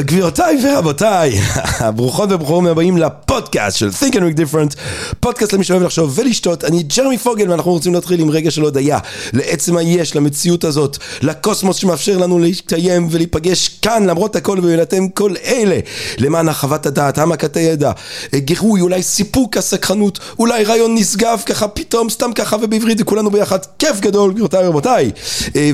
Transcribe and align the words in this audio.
גבירותיי 0.00 0.58
ורבותיי, 0.64 1.40
ברוכות 1.96 2.32
וברוכים 2.32 2.66
הבאים 2.66 2.96
לפודקאסט 2.96 3.76
של 3.76 3.88
Think 3.88 4.12
and 4.12 4.16
Make 4.16 4.38
Different, 4.38 4.76
פודקאסט 5.20 5.52
למי 5.52 5.64
שאוהב 5.64 5.82
לחשוב 5.82 6.12
ולשתות, 6.18 6.64
אני 6.64 6.82
ג'רמי 6.82 7.18
פוגל 7.18 7.50
ואנחנו 7.50 7.70
רוצים 7.70 7.94
להתחיל 7.94 8.20
עם 8.20 8.30
רגע 8.30 8.50
של 8.50 8.62
הודיה, 8.62 8.98
לעצם 9.32 9.76
היש, 9.76 10.16
למציאות 10.16 10.64
הזאת, 10.64 10.98
לקוסמוס 11.22 11.76
שמאפשר 11.76 12.18
לנו 12.18 12.38
להתקיים 12.38 13.08
ולהיפגש 13.10 13.68
כאן 13.68 14.06
למרות 14.06 14.36
הכל 14.36 14.58
ולתן 14.62 15.08
כל 15.14 15.34
אלה, 15.44 15.78
למען 16.18 16.48
הרחבת 16.48 16.86
הדעת, 16.86 17.18
העמקת 17.18 17.56
הידע, 17.56 17.92
גירוי, 18.34 18.80
אולי 18.80 19.02
סיפוק 19.02 19.56
הסקרנות, 19.56 20.18
אולי 20.38 20.64
רעיון 20.64 20.94
נשגב 20.94 21.42
ככה 21.46 21.68
פתאום, 21.68 22.10
סתם 22.10 22.32
ככה 22.34 22.56
ובעברית 22.62 23.00
וכולנו 23.00 23.30
ביחד, 23.30 23.58
כיף 23.78 24.00
גדול 24.00 24.32
גבירותיי 24.32 24.64
ורבותיי, 24.66 25.10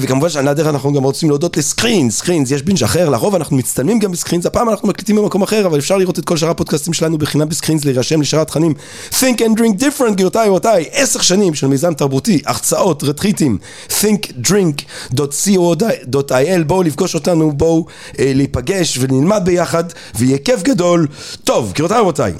וכמובן 0.01 0.29
שעל 0.29 0.49
הדרך 0.49 0.67
אנחנו 0.67 0.93
גם 0.93 1.03
רוצים 1.03 1.29
להודות 1.29 1.57
לסקרינס, 1.57 2.19
סקרינס, 2.19 2.51
יש 2.51 2.63
בינג' 2.63 2.83
אחר, 2.85 3.09
לרוב 3.09 3.35
אנחנו 3.35 3.57
מצטלמים 3.57 3.99
גם 3.99 4.14
בסקרינס, 4.15 4.47
הפעם 4.47 4.69
אנחנו 4.69 4.89
מקליטים 4.89 5.17
במקום 5.17 5.43
אחר, 5.43 5.67
אבל 5.67 5.79
אפשר 5.79 5.97
לראות 5.97 6.19
את 6.19 6.25
כל 6.25 6.37
שאר 6.37 6.51
הפודקאסטים 6.51 6.93
שלנו 6.93 7.19
בחינם 7.19 7.49
בסקרינס, 7.49 7.85
להירשם 7.85 8.21
לשאר 8.21 8.41
התכנים. 8.41 8.75
Think 9.11 9.39
and 9.39 9.59
drink 9.59 9.81
different, 9.81 10.13
גבירותיי 10.13 10.49
ורבותיי, 10.49 10.85
עשר 10.93 11.21
שנים 11.21 11.55
של 11.55 11.67
מיזם 11.67 11.95
תרבותי, 11.95 12.43
הרצאות, 12.47 13.05
רטריטים, 13.05 13.59
thinkdrink.co.il, 13.89 16.65
בואו 16.67 16.83
לפגוש 16.83 17.15
אותנו, 17.15 17.53
בואו 17.53 17.87
אה, 18.19 18.33
להיפגש 18.35 18.99
ונלמד 19.01 19.43
ביחד, 19.45 19.85
ויהיה 20.15 20.39
כיף 20.39 20.63
גדול. 20.63 21.07
טוב, 21.45 21.73
גבירותיי 21.73 21.99
ורבותיי, 21.99 22.33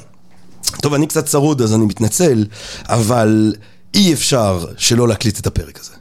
טוב, 0.81 0.93
אני 0.93 1.07
קצת 1.07 1.25
צרוד 1.25 1.61
אז 1.61 1.73
אני 1.73 1.85
מתנצל, 1.85 2.45
אבל 2.89 3.55
אי 3.93 4.13
אפשר 4.13 4.65
שלא 4.77 5.07
להקליט 5.07 5.39
את 5.39 5.47
הפרק 5.47 5.79
הזה. 5.79 5.91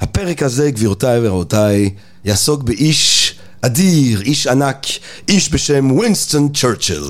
הפרק 0.00 0.42
הזה, 0.42 0.70
גבירותיי 0.70 1.20
ורבותיי, 1.22 1.90
יעסוק 2.24 2.62
באיש 2.62 3.15
אדיר, 3.60 4.20
איש 4.20 4.46
ענק, 4.46 4.86
איש 5.28 5.52
בשם 5.52 5.90
ווינסטון 5.90 6.48
צ'רצ'יל. 6.52 7.04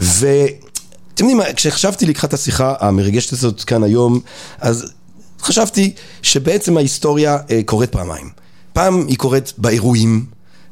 ואתם 0.00 1.28
יודעים, 1.28 1.40
כשחשבתי 1.56 2.06
לקחת 2.06 2.34
השיחה 2.34 2.74
המרגשת 2.80 3.32
הזאת 3.32 3.64
כאן 3.64 3.82
היום, 3.82 4.20
אז 4.60 4.92
חשבתי 5.40 5.92
שבעצם 6.22 6.76
ההיסטוריה 6.76 7.38
אה, 7.50 7.60
קורית 7.64 7.92
פעמיים. 7.92 8.30
פעם 8.72 9.06
היא 9.08 9.18
קורית 9.18 9.52
באירועים, 9.58 10.24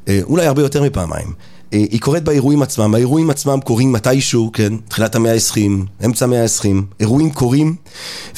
אה, 0.07 0.19
אולי 0.23 0.45
הרבה 0.45 0.61
יותר 0.61 0.83
מפעמיים. 0.83 1.33
היא 1.71 2.01
קורית 2.01 2.23
באירועים 2.23 2.61
עצמם, 2.61 2.95
האירועים 2.95 3.29
עצמם 3.29 3.59
קורים 3.63 3.91
מתישהו, 3.91 4.49
כן, 4.53 4.73
תחילת 4.89 5.15
המאה 5.15 5.33
ה-20, 5.33 6.05
אמצע 6.05 6.25
המאה 6.25 6.43
ה-20, 6.43 6.67
אירועים 6.99 7.31
קורים, 7.31 7.75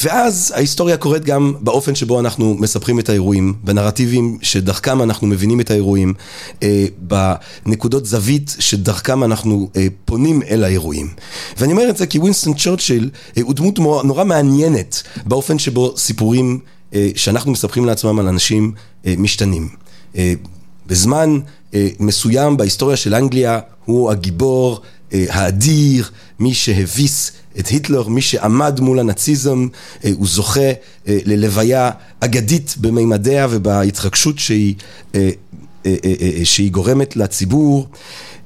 ואז 0.04 0.54
ההיסטוריה 0.56 0.98
קורית 0.98 1.24
גם 1.24 1.54
באופן 1.60 1.96
שבו 1.96 2.20
אנחנו 2.20 2.56
מספרים 2.60 3.00
את 3.00 3.10
האירועים, 3.10 3.54
בנרטיבים 3.64 4.38
שדרכם 4.42 5.02
אנחנו 5.02 5.28
מבינים 5.28 5.60
את 5.60 5.72
האירועים, 5.72 6.14
בנקודות 7.66 8.06
זווית 8.06 8.56
שדרכם 8.60 9.24
אנחנו 9.24 9.70
פונים 10.06 10.42
אל 10.50 10.64
האירועים. 10.64 11.08
ואני 11.58 11.72
אומר 11.72 11.90
את 11.90 11.98
זה 11.98 12.08
כי 12.08 12.20
ווינסטון 12.20 12.54
צ'רצ'יל 12.54 13.10
הוא 13.42 13.54
דמות 13.54 13.80
נורא 13.80 14.24
מעניינת 14.24 15.04
באופן 15.26 15.60
שבו 15.60 15.94
סיפורים 15.98 16.60
שאנחנו 17.16 17.52
מספרים 17.52 17.86
לעצמם 17.86 18.20
על 18.20 18.28
אנשים 18.28 18.72
משתנים. 19.06 19.70
בזמן 20.88 21.40
מסוים 22.00 22.58
בהיסטוריה 22.58 22.98
של 22.98 23.16
אנגליה 23.16 23.60
הוא 23.86 24.12
הגיבור 24.12 24.82
האדיר, 25.12 26.10
מי 26.40 26.54
שהביס 26.54 27.32
את 27.60 27.68
היטלר, 27.68 28.08
מי 28.08 28.22
שעמד 28.22 28.80
מול 28.80 29.00
הנאציזם, 29.00 29.68
הוא 30.14 30.28
זוכה 30.28 30.72
ללוויה 31.08 31.92
אגדית 32.20 32.76
במימדיה 32.78 33.48
ובהתרגשות 33.50 34.40
שהיא, 34.40 34.76
שהיא 36.44 36.72
גורמת 36.72 37.16
לציבור. 37.16 37.88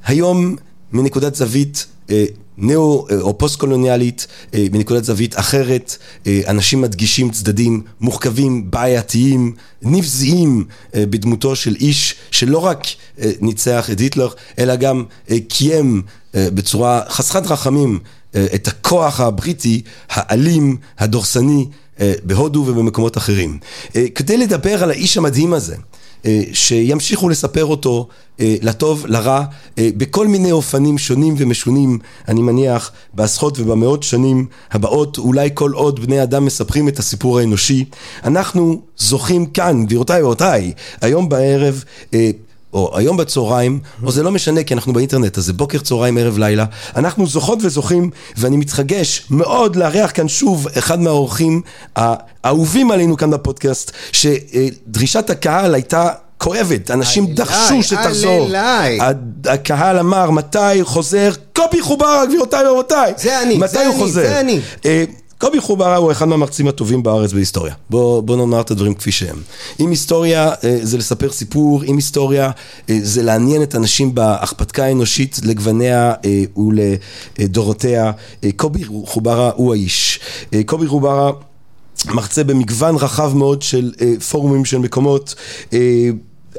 היום 0.06 0.56
מנקודת 0.92 1.36
זווית 1.36 1.86
נאו 2.62 3.08
או 3.22 3.38
פוסט 3.38 3.60
קולוניאלית 3.60 4.28
מנקודת 4.54 5.04
זווית 5.04 5.40
אחרת, 5.40 5.98
אנשים 6.48 6.82
מדגישים 6.82 7.32
צדדים 7.32 7.82
מורכבים, 8.02 8.72
בעייתיים, 8.72 9.54
נבזיים 9.82 10.66
בדמותו 10.94 11.56
של 11.56 11.76
איש 11.76 12.16
שלא 12.32 12.58
רק 12.58 12.84
ניצח 13.42 13.90
את 13.92 14.00
היטלר, 14.00 14.30
אלא 14.60 14.76
גם 14.76 15.04
קיים 15.50 16.02
בצורה 16.36 17.02
חסכת 17.10 17.48
רחמים 17.48 18.00
את 18.36 18.68
הכוח 18.68 19.20
הבריטי, 19.20 19.82
האלים, 20.10 20.78
הדורסני, 21.00 21.68
בהודו 22.24 22.64
ובמקומות 22.68 23.18
אחרים. 23.18 23.58
כדי 24.16 24.38
לדבר 24.38 24.84
על 24.84 24.90
האיש 24.90 25.18
המדהים 25.18 25.54
הזה, 25.54 25.76
שימשיכו 26.54 27.30
לספר 27.30 27.66
אותו 27.66 28.08
לטוב, 28.40 29.06
לרע, 29.08 29.44
בכל 29.80 30.28
מיני 30.28 30.52
אופנים 30.52 30.98
שונים 30.98 31.36
ומשונים, 31.38 32.00
אני 32.28 32.42
מניח, 32.42 32.92
בעשרות 33.14 33.60
ובמאות 33.60 34.04
שנים 34.04 34.46
הבאות, 34.72 35.18
אולי 35.18 35.50
כל 35.54 35.72
עוד 35.72 36.00
בני 36.00 36.24
אדם 36.24 36.46
מספרים 36.46 36.88
את 36.88 37.00
הסיפור 37.00 37.40
האנושי. 37.40 37.86
אנחנו 38.24 38.82
זוכים 38.98 39.46
כאן, 39.46 39.86
גבירותיי 39.86 40.22
ורבותיי, 40.22 40.72
היום 41.02 41.30
בערב, 41.30 41.84
או 42.74 42.98
היום 42.98 43.18
בצהריים, 43.18 43.80
או 44.04 44.12
זה 44.12 44.24
לא 44.24 44.32
משנה 44.32 44.64
כי 44.64 44.74
אנחנו 44.74 44.94
באינטרנט, 44.94 45.38
אז 45.38 45.46
זה 45.46 45.54
בוקר, 45.54 45.80
צהריים, 45.80 46.18
ערב, 46.18 46.38
לילה. 46.38 46.66
אנחנו 46.96 47.28
זוכות 47.28 47.60
וזוכים, 47.62 48.10
ואני 48.38 48.58
מתרגש 48.58 49.26
מאוד 49.30 49.76
לארח 49.76 50.12
כאן 50.14 50.28
שוב 50.28 50.68
אחד 50.78 51.00
מהאורחים 51.00 51.62
האהובים 51.96 52.92
עלינו 52.92 53.18
כאן 53.18 53.32
בפודקאסט, 53.32 53.92
שדרישת 54.12 55.30
הקהל 55.30 55.74
הייתה 55.76 56.10
כואבת, 56.38 56.92
אנשים 56.92 57.26
דרשו 57.26 57.84
שתחזור. 57.84 58.50
הקהל 59.46 60.00
אמר, 60.00 60.32
מתי 60.32 60.84
חוזר? 60.84 61.32
קובי 61.56 61.82
חוברה, 61.82 62.26
גבירותיי 62.26 62.68
ורבותיי. 62.68 63.14
זה 63.18 63.42
אני, 63.42 63.60
זה 63.68 63.82
אני, 63.82 64.12
זה 64.12 64.40
אני. 64.40 64.60
קובי 65.42 65.62
חוברה 65.62 65.96
הוא 65.96 66.12
אחד 66.12 66.28
מהמרצים 66.28 66.68
הטובים 66.68 67.04
בארץ 67.04 67.34
בהיסטוריה. 67.34 67.74
בוא, 67.90 68.22
בוא 68.22 68.38
נאמר 68.38 68.62
את 68.62 68.72
הדברים 68.72 68.94
כפי 68.94 69.12
שהם. 69.12 69.42
אם 69.80 69.90
היסטוריה 69.90 70.52
זה 70.82 70.98
לספר 70.98 71.32
סיפור, 71.32 71.84
אם 71.84 71.96
היסטוריה 71.96 72.52
זה 73.02 73.24
לעניין 73.24 73.64
את 73.64 73.76
אנשים 73.76 74.16
בהכפתקה 74.16 74.86
האנושית 74.86 75.40
לגווניה 75.44 76.14
ולדורותיה, 77.38 78.12
קובי 78.56 78.84
חוברה 79.06 79.52
הוא 79.56 79.74
האיש. 79.74 80.20
קובי 80.66 80.88
חוברה 80.88 81.32
מרצה 82.06 82.44
במגוון 82.44 82.96
רחב 82.96 83.36
מאוד 83.36 83.62
של 83.62 83.92
פורומים 84.30 84.66
של 84.66 84.78
מקומות. 84.78 85.36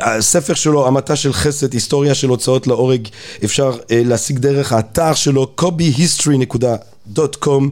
הספר 0.01 0.55
שלו, 0.55 0.87
המטה 0.87 1.17
של 1.17 1.33
חסד, 1.33 1.73
היסטוריה 1.73 2.15
של 2.15 2.29
הוצאות 2.29 2.67
להורג, 2.67 3.09
אפשר 3.45 3.77
להשיג 3.91 4.39
דרך 4.39 4.73
האתר 4.73 5.15
שלו, 5.15 5.53
kobihistory.com 7.09 7.71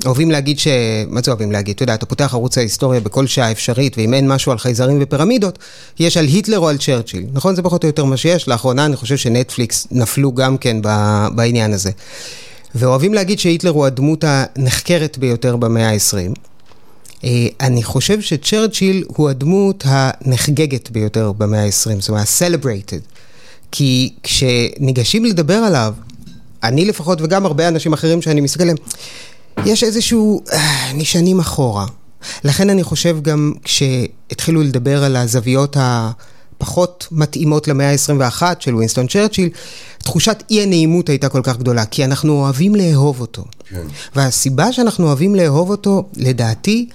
אוהבים 0.07 0.31
להגיד 0.31 0.59
ש... 0.59 0.69
מה 1.09 1.21
זה 1.25 1.31
אוהבים 1.31 1.53
להגיד? 1.53 1.75
אתה 1.75 1.83
יודע, 1.83 1.95
אתה 1.95 2.07
פותח 2.07 2.35
ערוץ 2.35 2.59
ההיסטוריה 2.59 3.01
בכל 3.01 3.27
שעה 3.27 3.53
אפשרית, 3.53 3.99
ואם 3.99 4.15
אין 4.15 4.29
משהו 4.29 4.53
על 4.53 4.59
חייזרים 4.59 4.99
ופירמידות, 5.01 5.59
יש 5.99 6.17
על 6.17 6.25
היטלר 6.25 6.59
או 6.59 6.69
על 6.69 6.79
צ'רצ'יל. 6.79 7.27
נכון? 7.33 7.57
זה 7.57 7.63
פחות 7.63 7.83
או 7.83 7.87
יותר 7.87 8.05
מה 8.05 8.17
שיש. 8.17 8.49
לאחרונה 8.49 8.87
אני 8.87 8.97
חושב 8.97 9.17
שנטפליקס 9.17 9.87
נפלו 9.91 10.35
גם 10.35 10.59
כן 10.59 10.77
בעניין 11.35 11.73
הזה. 11.73 11.91
ואוהבים 12.75 13.15
להגיד 13.15 13.39
שהיטלר 13.39 13.71
הוא 13.71 13.87
הדמות 13.87 14.25
הנחקרת 14.29 15.19
ביותר 15.19 15.57
במאה 15.57 15.91
ה-20. 15.91 16.35
אה, 17.25 17.47
אני 17.61 17.83
חושב 17.83 18.21
שצ'רצ'יל 18.21 19.05
הוא 19.09 19.31
הדמות 19.31 19.85
הנחגגת 19.87 20.91
ביותר 20.91 21.33
במאה 21.33 21.65
ה-20, 21.65 22.01
זאת 22.01 22.09
אומרת, 22.09 22.27
celebrated. 22.27 23.17
כי 23.73 24.13
כשניגשים 24.23 25.25
לדבר 25.25 25.55
עליו, 25.55 25.95
אני 26.63 26.85
לפחות 26.85 27.21
וגם 27.21 27.47
הרבה 27.47 27.69
אנשים 27.69 27.93
אחרים 27.93 28.23
שאני 28.23 28.41
מסתכל 28.41 28.63
עליהם, 28.63 28.77
יש 29.65 29.85
איזשהו 29.85 30.43
אה, 30.53 30.93
נשענים 30.95 31.41
אחורה. 31.41 31.87
לכן 32.45 32.71
אני 32.71 32.83
חושב 32.83 33.23
גם 33.23 33.53
כשהתחילו 33.63 34.63
לדבר 34.63 35.05
על 35.05 35.17
הזוויות 35.17 35.77
הפחות 36.57 37.09
מתאימות 37.11 37.69
למאה 37.69 37.91
ה-21 37.91 38.43
של 38.61 38.75
ווינסטון 38.75 39.07
צ'רצ'יל, 39.07 39.49
תחושת 39.99 40.43
אי 40.51 40.63
הנעימות 40.63 41.09
הייתה 41.09 41.29
כל 41.29 41.41
כך 41.45 41.57
גדולה, 41.59 41.85
כי 41.85 42.05
אנחנו 42.05 42.33
אוהבים 42.33 42.75
לאהוב 42.75 43.21
אותו. 43.21 43.45
כן. 43.69 43.87
והסיבה 44.15 44.73
שאנחנו 44.73 45.07
אוהבים 45.07 45.35
לאהוב 45.35 45.71
אותו, 45.71 46.09
לדעתי, 46.17 46.89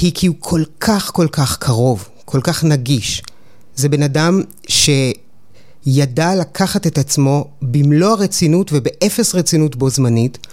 היא 0.00 0.12
כי 0.14 0.26
הוא 0.26 0.36
כל 0.38 0.62
כך 0.80 1.10
כל 1.14 1.28
כך 1.32 1.56
קרוב, 1.56 2.08
כל 2.24 2.40
כך 2.42 2.64
נגיש. 2.64 3.22
זה 3.76 3.88
בן 3.88 4.02
אדם 4.02 4.42
שידע 4.68 6.34
לקחת 6.34 6.86
את 6.86 6.98
עצמו 6.98 7.48
במלוא 7.62 8.08
הרצינות 8.08 8.70
ובאפס 8.72 9.34
רצינות 9.34 9.76
בו 9.76 9.90
זמנית, 9.90 10.46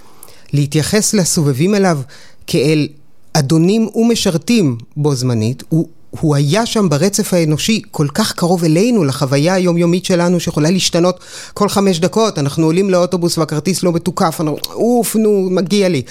להתייחס 0.53 1.13
לסובבים 1.13 1.75
אליו 1.75 1.99
כאל 2.47 2.87
אדונים 3.33 3.89
ומשרתים 3.95 4.77
בו 4.97 5.15
זמנית, 5.15 5.63
הוא 5.69 5.87
הוא 6.19 6.35
היה 6.35 6.65
שם 6.65 6.89
ברצף 6.89 7.33
האנושי 7.33 7.81
כל 7.91 8.07
כך 8.13 8.31
קרוב 8.31 8.63
אלינו, 8.63 9.03
לחוויה 9.03 9.53
היומיומית 9.53 10.05
שלנו 10.05 10.39
שיכולה 10.39 10.69
להשתנות 10.69 11.19
כל 11.53 11.69
חמש 11.69 11.99
דקות, 11.99 12.39
אנחנו 12.39 12.65
עולים 12.65 12.89
לאוטובוס 12.89 13.37
והכרטיס 13.37 13.83
לא 13.83 13.91
מתוקף, 13.91 14.35
אנחנו, 14.39 14.57
אוף, 14.73 15.15
נו, 15.15 15.47
מגיע 15.51 15.89
לי. 15.89 16.01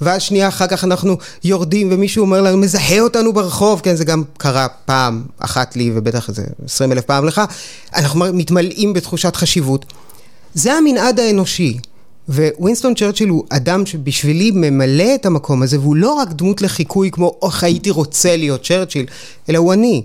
ואז 0.00 0.22
שנייה 0.22 0.48
אחר 0.48 0.66
כך 0.66 0.84
אנחנו 0.84 1.16
יורדים 1.44 1.88
ומישהו 1.92 2.24
אומר 2.24 2.42
לנו, 2.42 2.56
מזהה 2.56 3.00
אותנו 3.00 3.32
ברחוב, 3.32 3.80
כן, 3.80 3.96
זה 3.96 4.04
גם 4.04 4.22
קרה 4.38 4.68
פעם 4.68 5.22
אחת 5.38 5.76
לי 5.76 5.90
ובטח 5.94 6.28
איזה 6.28 6.42
עשרים 6.64 6.92
אלף 6.92 7.04
פעם 7.04 7.26
לך, 7.26 7.40
אנחנו 7.96 8.24
מתמלאים 8.32 8.92
בתחושת 8.92 9.36
חשיבות. 9.36 9.84
זה 10.54 10.72
המנעד 10.72 11.20
האנושי. 11.20 11.78
ווינסטון 12.28 12.94
צ'רצ'יל 12.94 13.28
הוא 13.28 13.44
אדם 13.48 13.86
שבשבילי 13.86 14.50
ממלא 14.54 15.14
את 15.14 15.26
המקום 15.26 15.62
הזה, 15.62 15.80
והוא 15.80 15.96
לא 15.96 16.14
רק 16.14 16.32
דמות 16.32 16.62
לחיקוי 16.62 17.10
כמו 17.10 17.38
איך 17.42 17.64
הייתי 17.64 17.90
רוצה 17.90 18.36
להיות 18.36 18.62
צ'רצ'יל, 18.62 19.06
אלא 19.48 19.58
הוא 19.58 19.72
אני. 19.72 20.02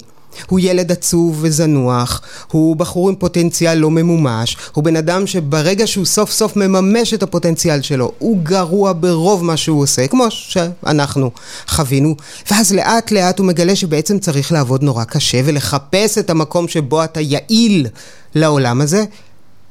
הוא 0.48 0.60
ילד 0.60 0.92
עצוב 0.92 1.38
וזנוח, 1.42 2.22
הוא 2.52 2.76
בחור 2.76 3.10
עם 3.10 3.16
פוטנציאל 3.16 3.78
לא 3.78 3.92
ממומש, 3.92 4.58
הוא 4.74 4.84
בן 4.84 4.96
אדם 4.96 5.28
שברגע 5.28 5.88
שהוא 5.88 6.06
סוף 6.06 6.32
סוף 6.32 6.56
מממש 6.56 7.14
את 7.14 7.24
הפוטנציאל 7.24 7.82
שלו, 7.82 8.12
הוא 8.20 8.38
גרוע 8.44 8.94
ברוב 9.00 9.44
מה 9.44 9.58
שהוא 9.58 9.82
עושה, 9.82 10.08
כמו 10.08 10.26
שאנחנו 10.30 11.32
חווינו, 11.68 12.16
ואז 12.52 12.74
לאט 12.74 13.12
לאט 13.12 13.40
הוא 13.40 13.48
מגלה 13.48 13.76
שבעצם 13.76 14.20
צריך 14.20 14.52
לעבוד 14.52 14.84
נורא 14.84 15.04
קשה 15.04 15.42
ולחפש 15.46 16.18
את 16.18 16.30
המקום 16.30 16.68
שבו 16.68 17.04
אתה 17.04 17.22
יעיל 17.22 17.88
לעולם 18.36 18.82
הזה, 18.82 19.04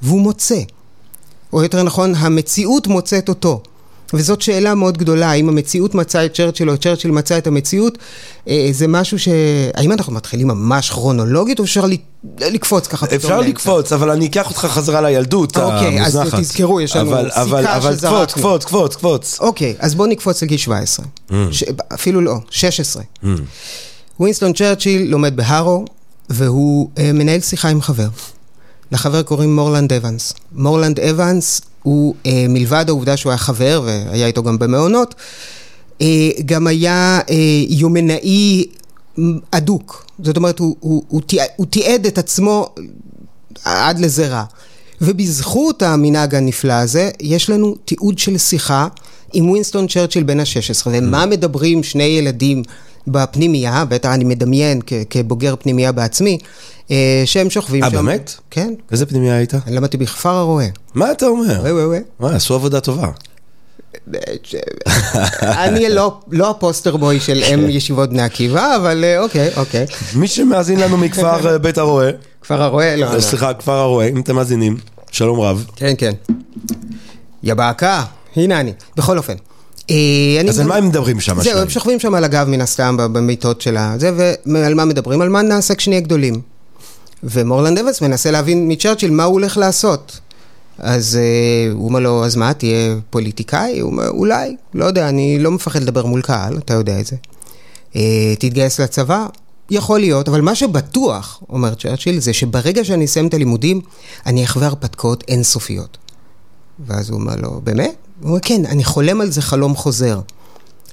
והוא 0.02 0.20
מוצא. 0.20 0.60
או 1.56 1.62
יותר 1.62 1.82
נכון, 1.82 2.14
המציאות 2.17 2.87
מוצאת 2.87 3.29
אותו. 3.29 3.61
וזאת 4.14 4.43
שאלה 4.43 4.75
מאוד 4.75 4.99
גדולה, 4.99 5.31
האם 5.31 5.49
המציאות 5.49 5.94
מצאה 5.94 6.25
את 6.25 6.35
צ'רצ'יל 6.35 6.70
או 6.70 6.79
צ'רצ'יל 6.79 7.11
מצא 7.11 7.38
את 7.38 7.47
המציאות, 7.47 7.99
אה, 8.49 8.69
זה 8.73 8.88
משהו 8.88 9.19
ש... 9.19 9.29
האם 9.75 9.93
אנחנו 9.93 10.12
מתחילים 10.12 10.49
ממש 10.49 10.91
כרונולוגית 10.91 11.58
או 11.58 11.64
אפשר 11.64 11.85
לקפוץ 12.41 12.87
ככה 12.87 13.06
פתאום 13.06 13.17
אפשר 13.17 13.41
לקפוץ, 13.41 13.93
אבל 13.93 14.11
אני 14.11 14.26
אקח 14.26 14.49
אותך 14.49 14.61
חזרה 14.61 15.00
לילדות 15.00 15.56
אוקיי, 15.56 15.99
המוזנחת. 16.00 16.26
אוקיי, 16.26 16.41
אז 16.41 16.47
תזכרו, 16.47 16.81
יש 16.81 16.97
לנו 16.97 17.12
אבל, 17.12 17.31
סיכה 17.31 17.76
אבל, 17.76 17.93
שזרקנו. 17.93 18.17
אבל 18.17 18.26
קפוץ, 18.26 18.35
קפוץ, 18.35 18.64
קפוץ, 18.64 18.97
קפוץ. 18.97 19.38
אוקיי, 19.41 19.75
אז 19.79 19.94
בואו 19.94 20.09
נקפוץ 20.09 20.43
לגיל 20.43 20.59
17. 20.59 21.06
Mm. 21.06 21.32
ש... 21.50 21.64
אפילו 21.94 22.20
לא, 22.20 22.37
16. 22.50 23.02
Mm. 23.02 23.26
ווינסטון 24.20 24.52
צ'רצ'יל 24.52 25.11
לומד 25.11 25.37
בהארו, 25.37 25.85
והוא 26.31 26.91
uh, 26.97 27.00
מנהל 27.14 27.41
שיחה 27.41 27.69
עם 27.69 27.82
חבר. 27.82 28.09
לחבר 28.93 29.23
קוראים 29.23 29.56
מורלנד 29.56 29.93
אבנס. 29.93 30.33
מורלנד 30.53 31.00
אבנס 31.00 31.61
הוא, 31.83 32.15
אה, 32.27 32.47
מלבד 32.49 32.85
העובדה 32.88 33.17
שהוא 33.17 33.31
היה 33.31 33.38
חבר 33.38 33.83
והיה 33.85 34.27
איתו 34.27 34.43
גם 34.43 34.59
במעונות, 34.59 35.15
אה, 36.00 36.31
גם 36.47 36.67
היה 36.67 37.21
אה, 37.31 37.35
יומנאי 37.69 38.65
אדוק. 39.50 40.06
זאת 40.23 40.37
אומרת, 40.37 40.59
הוא, 40.59 40.77
הוא, 40.81 41.03
הוא, 41.09 41.23
הוא 41.56 41.67
תיעד 41.67 42.06
את 42.06 42.19
עצמו 42.19 42.69
עד 43.65 43.99
לזרא. 43.99 44.44
ובזכות 45.00 45.83
המנהג 45.83 46.35
הנפלא 46.35 46.73
הזה, 46.73 47.11
יש 47.21 47.50
לנו 47.50 47.77
תיעוד 47.85 48.19
של 48.19 48.38
שיחה 48.38 48.88
עם 49.33 49.50
ווינסטון 49.50 49.87
צ'רצ'יל 49.87 50.23
בן 50.23 50.41
ה-16. 50.41 50.87
ומה 50.93 51.27
מדברים 51.27 51.83
שני 51.83 52.05
ילדים 52.05 52.62
בפנימייה, 53.06 53.85
בטח 53.85 54.09
אני 54.09 54.25
מדמיין 54.25 54.81
כבוגר 55.11 55.55
פנימייה 55.61 55.93
בעצמי, 55.93 56.38
שהם 57.25 57.50
שוכבים 57.50 57.81
שם. 57.81 57.97
אה, 57.97 58.03
באמת? 58.03 58.35
כן. 58.50 58.75
איזה 58.93 59.06
פנימייה 59.06 59.37
היית? 59.37 59.55
אני 59.55 59.77
למדתי 59.77 59.97
בכפר 59.97 60.35
הרועה. 60.35 60.67
מה 60.94 61.12
אתה 61.12 61.27
אומר? 61.27 61.61
וואי 61.61 61.73
וואי. 61.73 62.00
וואי, 62.21 62.35
עשו 62.35 62.55
עבודה 62.55 62.81
טובה. 62.81 63.09
אני 65.43 65.88
לא, 65.88 66.21
לא 66.31 66.50
ה 66.50 66.57
poster 66.57 66.96
boy 66.96 67.20
של 67.21 67.43
אה 67.55 67.69
ישיבות 67.77 68.11
בני 68.11 68.23
עקיבא, 68.23 68.77
אבל 68.77 69.05
אה, 69.05 69.21
אוקיי, 69.23 69.50
אוקיי. 69.56 69.87
מי 70.15 70.29
שמאזין 70.29 70.81
לנו 70.81 70.97
מכפר 70.97 71.49
אה, 71.53 71.59
בית 71.59 71.79
הרועה. 71.79 72.11
כפר 72.43 72.62
הרוא"ה, 72.62 72.96
לא. 72.97 73.21
סליחה, 73.21 73.55
כפר 73.55 73.73
הרוא"ה, 73.73 74.06
אם 74.06 74.21
אתם 74.21 74.35
מאזינים, 74.35 74.77
שלום 75.11 75.41
רב. 75.41 75.67
כן, 75.77 75.94
כן. 75.99 76.12
יא 77.43 77.55
באקה, 77.55 78.05
הנה 78.37 78.61
אני. 78.61 78.73
בכל 78.97 79.19
אופן. 79.19 79.35
אז 80.49 80.61
על 80.61 80.67
מה 80.67 80.77
הם 80.77 80.88
מדברים 80.88 81.21
שם? 81.21 81.43
זהו, 81.43 81.59
הם 81.59 81.69
שוכבים 81.69 82.00
שם 82.00 82.15
על 82.15 82.25
הגב 82.25 82.49
מן 82.49 82.61
הסתם 82.61 82.97
במיטות 82.97 83.61
של 83.61 83.77
הזה, 83.77 84.11
ועל 84.47 84.75
מה 84.75 84.85
מדברים? 84.85 85.21
על 85.21 85.29
מה 85.29 85.43
נעשה 85.43 85.75
כשנהיה 85.75 86.00
גדולים. 86.00 86.41
ומורלנד 87.31 87.78
אבנס 87.78 88.00
מנסה 88.00 88.31
להבין 88.31 88.73
מצ'רצ'יל 88.73 89.11
מה 89.11 89.25
הוא 89.25 89.32
הולך 89.32 89.56
לעשות. 89.56 90.20
אז 90.78 91.19
uh, 91.19 91.75
הוא 91.75 91.88
אומר 91.88 92.00
לו, 92.00 92.25
אז 92.25 92.37
מה, 92.37 92.55
תהיה 92.55 92.96
פוליטיקאי? 93.11 93.80
הוא 93.80 93.90
אומר, 93.90 94.09
אולי, 94.09 94.56
לא 94.75 94.85
יודע, 94.85 95.09
אני 95.09 95.38
לא 95.38 95.50
מפחד 95.50 95.83
לדבר 95.83 96.06
מול 96.06 96.23
קהל, 96.23 96.59
אתה 96.59 96.75
יודע 96.75 97.00
את 97.00 97.06
זה. 97.06 97.16
Uh, 97.92 97.97
תתגייס 98.38 98.80
לצבא? 98.80 99.26
יכול 99.71 100.00
להיות, 100.00 100.28
אבל 100.28 100.40
מה 100.40 100.54
שבטוח, 100.54 101.42
אומר 101.49 101.75
צ'רצ'יל, 101.75 102.18
זה 102.18 102.33
שברגע 102.33 102.85
שאני 102.85 103.04
אסיים 103.04 103.26
את 103.26 103.35
הלימודים, 103.35 103.80
אני 104.26 104.45
אחווה 104.45 104.66
הרפתקאות 104.66 105.25
אינסופיות. 105.28 105.99
ואז 106.87 107.11
הוא 107.11 107.21
אומר 107.21 107.37
לו, 107.37 107.61
באמת? 107.64 107.95
הוא 108.21 108.28
אומר, 108.28 108.40
כן, 108.42 108.66
אני 108.66 108.85
חולם 108.85 109.21
על 109.21 109.30
זה 109.30 109.42
חלום 109.42 109.76
חוזר. 109.76 110.21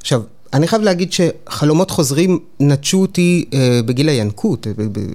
עכשיו, 0.02 0.22
אני 0.54 0.68
חייב 0.68 0.82
להגיד 0.82 1.14
שחלומות 1.14 1.92
חוזרים 1.92 2.40
נטשו 2.60 3.02
אותי 3.02 3.46
אה, 3.54 3.80
בגיל 3.86 4.10
הינקות, 4.10 4.68
אה, 4.68 4.72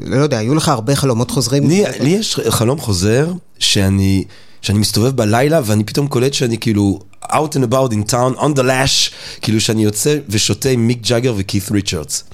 לא 0.06 0.22
יודע, 0.22 0.38
היו 0.38 0.54
לך 0.54 0.68
הרבה 0.68 0.96
חלומות 0.96 1.30
חוזרים? 1.30 1.68
לי, 1.68 1.84
לי 2.00 2.10
יש 2.10 2.40
חלום 2.48 2.78
חוזר 2.78 3.32
שאני, 3.58 4.24
שאני 4.62 4.78
מסתובב 4.78 5.16
בלילה 5.16 5.60
ואני 5.64 5.84
פתאום 5.84 6.06
קולט 6.06 6.34
שאני 6.34 6.58
כאילו 6.58 6.98
out 7.24 7.54
and 7.54 7.72
about 7.72 7.92
in 7.92 8.10
town, 8.10 8.38
on 8.38 8.58
the 8.58 8.62
lash, 8.62 9.12
כאילו 9.42 9.60
שאני 9.60 9.84
יוצא 9.84 10.18
ושותה 10.28 10.68
עם 10.68 10.86
מיק 10.86 10.98
ג'אגר 11.02 11.34
וקית' 11.36 11.70
ריצ'רדס. 11.70 12.24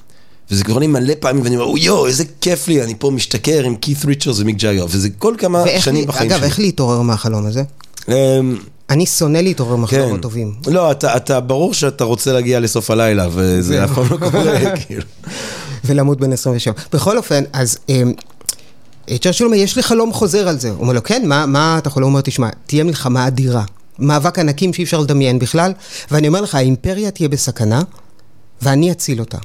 וזה 0.51 0.63
קורה 0.63 0.79
לי 0.79 0.87
מלא 0.87 1.13
פעמים, 1.19 1.43
ואני 1.43 1.57
אומר, 1.57 1.77
יואו, 1.77 2.07
איזה 2.07 2.23
כיף 2.41 2.67
לי, 2.67 2.83
אני 2.83 2.93
פה 2.99 3.11
משתכר 3.11 3.63
עם 3.63 3.75
קית' 3.75 4.05
ריצ'רדס 4.05 4.39
ומיק 4.39 4.57
ג'אגר, 4.57 4.85
וזה 4.89 5.09
כל 5.09 5.35
כמה 5.37 5.63
שנים 5.79 6.01
לי, 6.01 6.07
בחיים 6.07 6.31
אגב, 6.31 6.37
שלי. 6.37 6.37
אגב, 6.37 6.43
איך 6.43 6.59
להתעורר 6.59 7.01
מהחלום 7.01 7.45
הזה? 7.45 7.63
אמ, 8.07 8.57
אני 8.89 9.05
שונא 9.05 9.37
להתעורר 9.37 9.75
מחלומות 9.75 10.15
כן. 10.15 10.21
טובים. 10.21 10.53
לא, 10.67 10.91
אתה, 10.91 11.17
אתה, 11.17 11.39
ברור 11.39 11.73
שאתה 11.73 12.03
רוצה 12.03 12.33
להגיע 12.33 12.59
לסוף 12.59 12.91
הלילה, 12.91 13.27
וזה 13.31 13.83
אף 13.83 13.91
פעם 13.91 14.05
לא 14.11 14.17
קורה, 14.17 14.59
כאילו. 14.85 15.03
ולמות 15.85 16.19
בין 16.19 16.33
27. 16.33 16.73
בכל 16.93 17.17
אופן, 17.17 17.43
אז 17.53 17.77
אמ, 17.89 18.13
צ'רצ'יל 19.21 19.45
אומר, 19.45 19.57
יש 19.57 19.75
לי 19.75 19.83
חלום 19.83 20.13
חוזר 20.13 20.47
על 20.47 20.59
זה. 20.59 20.69
הוא 20.69 20.81
אומר 20.81 20.93
לו, 20.93 21.03
כן, 21.03 21.23
מה, 21.25 21.45
מה 21.45 21.77
אתה 21.77 21.89
חולם? 21.89 22.03
הוא 22.03 22.09
אומר, 22.09 22.21
תשמע, 22.21 22.49
תהיה 22.65 22.83
מלחמה 22.83 23.27
אדירה. 23.27 23.63
מאבק 23.99 24.39
ענקים 24.39 24.73
שאי 24.73 24.83
אפשר 24.83 24.99
לדמיין 24.99 25.39
בכלל, 25.39 25.73
ואני 26.11 26.27
אומר 26.27 26.41
לך, 26.41 26.55
האימפריה 26.55 27.11
תהיה 27.11 27.29
בסכנה, 27.29 27.81
ואני 28.61 28.91
אציל 28.91 29.19
אותה. 29.19 29.37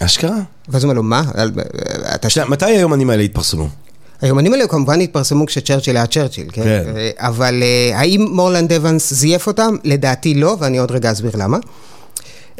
אשכרה? 0.00 0.38
ואז 0.68 0.84
הוא 0.84 0.90
אומר 0.90 0.94
לו, 0.94 1.02
מה? 1.02 1.22
אתה... 2.14 2.28
מתי 2.48 2.64
היומנים 2.64 3.10
האלה 3.10 3.22
התפרסמו? 3.22 3.68
היומנים 4.20 4.52
האלה 4.52 4.66
כמובן 4.66 5.00
התפרסמו 5.00 5.46
כשצ'רצ'יל 5.46 5.96
היה 5.96 6.06
צ'רצ'יל, 6.06 6.46
כן? 6.52 6.62
כן. 6.62 6.82
אבל 7.16 7.62
uh, 7.62 7.94
האם 7.96 8.26
מורלנד 8.30 8.72
אבנס 8.72 9.14
זייף 9.14 9.46
אותם? 9.46 9.76
לדעתי 9.84 10.34
לא, 10.34 10.56
ואני 10.60 10.78
עוד 10.78 10.90
רגע 10.90 11.12
אסביר 11.12 11.32
למה. 11.34 11.58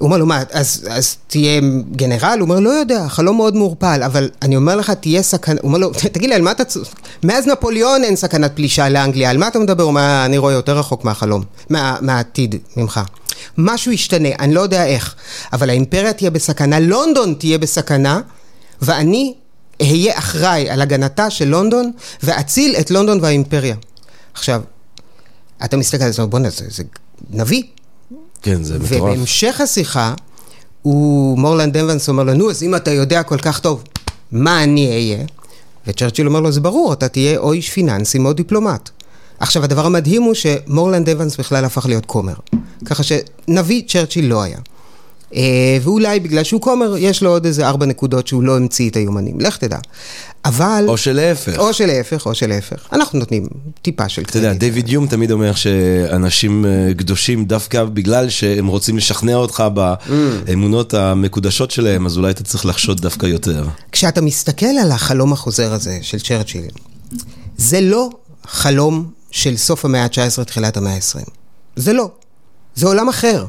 הוא 0.00 0.06
אומר 0.06 0.18
לו, 0.18 0.26
מה, 0.26 0.42
אז, 0.52 0.86
אז 0.90 1.16
תהיה 1.26 1.60
גנרל? 1.92 2.36
הוא 2.40 2.48
אומר, 2.48 2.60
לא 2.60 2.70
יודע, 2.70 3.08
חלום 3.08 3.36
מאוד 3.36 3.56
מעורפל, 3.56 4.02
אבל 4.06 4.30
אני 4.42 4.56
אומר 4.56 4.76
לך, 4.76 4.90
תהיה 4.90 5.22
סכנה, 5.22 5.60
הוא 5.62 5.68
אומר 5.68 5.78
לו, 5.78 5.90
תגיד 6.12 6.28
לי, 6.30 6.34
על 6.36 6.42
מה 6.42 6.50
אתה... 6.50 6.64
צ- 6.64 6.76
מאז 7.25 7.46
נפוליאון 7.46 8.04
אין 8.04 8.16
סכנת 8.16 8.52
פלישה 8.54 8.88
לאנגליה, 8.88 9.30
על 9.30 9.38
מה 9.38 9.48
אתה 9.48 9.58
מדבר? 9.58 9.82
הוא 9.82 9.88
אומר, 9.88 10.22
אני 10.25 10.38
רואה 10.38 10.52
יותר 10.52 10.78
רחוק 10.78 11.04
מהחלום, 11.04 11.42
מה, 11.70 11.96
מהעתיד 12.00 12.54
ממך. 12.76 13.00
משהו 13.58 13.92
ישתנה, 13.92 14.28
אני 14.38 14.54
לא 14.54 14.60
יודע 14.60 14.86
איך, 14.86 15.14
אבל 15.52 15.70
האימפריה 15.70 16.12
תהיה 16.12 16.30
בסכנה, 16.30 16.80
לונדון 16.80 17.34
תהיה 17.38 17.58
בסכנה, 17.58 18.20
ואני 18.82 19.34
אהיה 19.80 20.18
אחראי 20.18 20.71
על 20.71 20.83
הגנתה 20.83 21.30
של 21.30 21.45
לונדון, 21.45 21.90
ואציל 22.23 22.76
את 22.80 22.90
לונדון 22.90 23.18
והאימפריה. 23.23 23.76
עכשיו, 24.35 24.62
אתה 25.64 25.76
מסתכל 25.76 26.04
על 26.04 26.12
זה, 26.12 26.26
בוא'נה, 26.26 26.50
זה, 26.50 26.64
זה 26.68 26.83
נביא. 27.30 27.62
כן, 28.42 28.62
זה 28.62 28.78
מטורף. 28.78 28.92
ובהמשך 28.92 29.61
השיחה, 29.61 30.14
הוא, 30.83 31.38
מורלנד 31.38 31.76
אבנס 31.76 32.09
אומר 32.09 32.23
לו, 32.23 32.35
נו, 32.35 32.50
אז 32.50 32.62
אם 32.62 32.75
אתה 32.75 32.90
יודע 32.90 33.23
כל 33.23 33.38
כך 33.38 33.61
טוב, 33.61 33.85
מה 34.33 34.62
אני 34.62 34.90
אהיה? 34.90 35.25
וצ'רצ'יל 35.87 36.26
אומר 36.26 36.40
לו, 36.40 36.52
זה 36.52 36.61
ברור, 36.61 36.92
אתה 36.92 37.09
תהיה 37.09 37.38
או 37.38 37.52
איש 37.52 37.71
פיננסים 37.71 38.26
או 38.26 38.33
דיפלומט. 38.33 38.90
עכשיו, 39.38 39.64
הדבר 39.64 39.87
המדהים 39.87 40.23
הוא 40.23 40.35
שמורלנד 40.35 41.09
אבנס 41.09 41.37
בכלל 41.37 41.64
הפך 41.64 41.87
להיות 41.87 42.06
כומר. 42.06 42.35
ככה 42.85 43.02
שנביא 43.02 43.83
צ'רצ'יל 43.88 44.26
לא 44.26 44.42
היה. 44.42 44.59
אה, 45.35 45.78
ואולי 45.83 46.21
בגלל 46.21 46.45
שהוא 46.45 46.61
כומר, 46.61 46.97
יש 46.99 47.23
לו 47.23 47.30
עוד 47.30 47.47
איזה 47.47 47.66
ארבע 47.66 47.87
נקודות 47.87 48.26
שהוא 48.26 48.42
לא 48.42 48.56
המציא 48.56 48.90
את 48.90 48.97
היומנים, 48.97 49.40
לך 49.40 49.56
תדע. 49.56 49.78
אבל... 50.45 50.85
או 50.88 50.97
שלהפך. 50.97 51.59
או 51.59 51.73
שלהפך, 51.73 52.26
או 52.26 52.35
שלהפך. 52.35 52.87
אנחנו 52.92 53.18
נותנים 53.18 53.47
טיפה 53.83 54.09
של 54.09 54.23
אתה 54.23 54.38
יודע, 54.38 54.52
דיוויד 54.52 54.88
יום 54.88 55.06
תמיד 55.06 55.30
אומר 55.30 55.54
שאנשים 55.54 56.66
אה, 56.66 56.95
קדושים 56.97 57.45
דווקא 57.45 57.85
בגלל 57.85 58.28
שהם 58.28 58.66
רוצים 58.66 58.97
לשכנע 58.97 59.35
אותך 59.35 59.64
באמונות 59.75 60.95
המקודשות 60.95 61.71
שלהם, 61.71 62.06
אז 62.06 62.16
אולי 62.16 62.30
אתה 62.30 62.45
צריך 62.45 62.66
לחשוד 62.66 63.00
דווקא 63.00 63.26
יותר. 63.26 63.64
כשאתה 63.92 64.21
מסתכל 64.21 64.66
על 64.83 64.92
החלום 64.92 65.33
החוזר 65.33 65.73
הזה 65.73 65.99
של 66.02 66.18
צ'רצ'יל, 66.21 66.71
זה 67.56 67.80
לא 67.80 68.11
חלום 68.47 69.11
של 69.30 69.56
סוף 69.56 69.85
המאה 69.85 70.04
ה-19, 70.04 70.45
תחילת 70.45 70.76
המאה 70.76 70.95
ה-20. 70.95 71.30
זה 71.76 71.92
לא. 71.92 72.11
זה 72.75 72.87
עולם 72.87 73.09
אחר. 73.09 73.45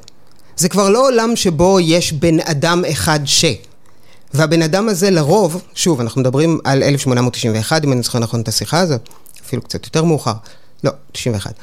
זה 0.57 0.69
כבר 0.69 0.89
לא 0.89 1.07
עולם 1.07 1.35
שבו 1.35 1.79
יש 1.79 2.13
בן 2.13 2.39
אדם 2.39 2.83
אחד 2.91 3.19
ש... 3.25 3.45
והבן 4.33 4.61
אדם 4.61 4.89
הזה 4.89 5.09
לרוב, 5.09 5.61
שוב, 5.75 6.01
אנחנו 6.01 6.21
מדברים 6.21 6.59
על 6.63 6.83
1891, 6.83 7.83
אם 7.83 7.93
אני 7.93 8.01
זוכר 8.01 8.19
נכון 8.19 8.41
את 8.41 8.47
השיחה 8.47 8.79
הזאת, 8.79 9.09
אפילו 9.45 9.61
קצת 9.61 9.85
יותר 9.85 10.03
מאוחר, 10.03 10.33
לא, 10.83 10.91
91. 11.11 11.53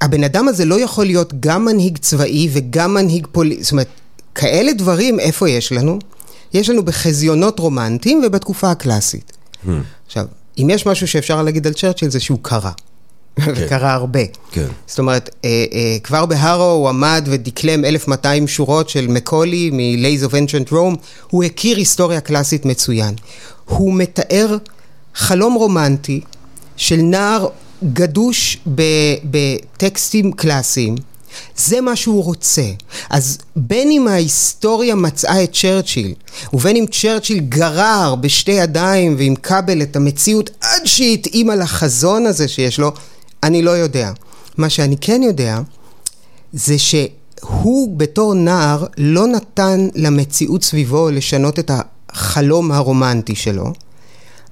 הבן 0.00 0.24
אדם 0.24 0.48
הזה 0.48 0.64
לא 0.64 0.80
יכול 0.80 1.04
להיות 1.04 1.40
גם 1.40 1.64
מנהיג 1.64 1.98
צבאי 1.98 2.48
וגם 2.52 2.94
מנהיג 2.94 3.26
פוליטי, 3.32 3.62
זאת 3.62 3.72
אומרת, 3.72 3.88
כאלה 4.34 4.72
דברים, 4.72 5.20
איפה 5.20 5.48
יש 5.48 5.72
לנו? 5.72 5.98
יש 6.52 6.70
לנו 6.70 6.84
בחזיונות 6.84 7.58
רומנטיים 7.58 8.22
ובתקופה 8.26 8.70
הקלאסית. 8.70 9.32
Hmm. 9.64 9.68
עכשיו, 10.06 10.26
אם 10.58 10.70
יש 10.70 10.86
משהו 10.86 11.08
שאפשר 11.08 11.42
להגיד 11.42 11.66
על 11.66 11.72
צ'רצ'יל 11.72 12.10
זה 12.10 12.20
שהוא 12.20 12.38
קרא. 12.42 12.70
וקרא 13.56 13.88
הרבה. 13.88 14.20
כן. 14.50 14.66
זאת 14.86 14.98
אומרת, 14.98 15.30
אה, 15.44 15.64
אה, 15.72 15.96
כבר 16.02 16.26
בהארו 16.26 16.64
הוא 16.64 16.88
עמד 16.88 17.28
ודקלם 17.30 17.84
1200 17.84 18.48
שורות 18.48 18.88
של 18.88 19.06
מקולי 19.06 19.70
מ-Lays 19.70 20.28
of 20.28 20.32
Ancient 20.32 20.72
Rome, 20.72 20.96
הוא 21.30 21.44
הכיר 21.44 21.76
היסטוריה 21.76 22.20
קלאסית 22.20 22.64
מצוין. 22.64 23.14
הוא 23.64 23.94
מתאר 23.94 24.56
חלום 25.14 25.54
רומנטי 25.54 26.20
של 26.76 26.96
נער 26.96 27.48
גדוש 27.92 28.58
בטקסטים 29.24 30.32
קלאסיים. 30.32 30.94
זה 31.56 31.80
מה 31.80 31.96
שהוא 31.96 32.24
רוצה. 32.24 32.62
אז 33.10 33.38
בין 33.56 33.90
אם 33.90 34.08
ההיסטוריה 34.08 34.94
מצאה 34.94 35.44
את 35.44 35.52
צ'רצ'יל, 35.52 36.14
ובין 36.52 36.76
אם 36.76 36.84
צ'רצ'יל 36.92 37.38
גרר 37.38 38.14
בשתי 38.14 38.52
ידיים 38.52 39.14
ועם 39.18 39.34
כבל 39.36 39.82
את 39.82 39.96
המציאות 39.96 40.50
עד 40.60 40.82
שהתאימה 40.84 41.56
לחזון 41.56 42.26
הזה 42.26 42.48
שיש 42.48 42.78
לו, 42.78 42.92
אני 43.42 43.62
לא 43.62 43.70
יודע. 43.70 44.12
מה 44.56 44.68
שאני 44.68 44.96
כן 45.00 45.22
יודע, 45.22 45.60
זה 46.52 46.78
שהוא 46.78 47.98
בתור 47.98 48.34
נער 48.34 48.86
לא 48.98 49.26
נתן 49.26 49.88
למציאות 49.94 50.64
סביבו 50.64 51.10
לשנות 51.10 51.58
את 51.58 51.70
החלום 52.08 52.72
הרומנטי 52.72 53.34
שלו, 53.34 53.72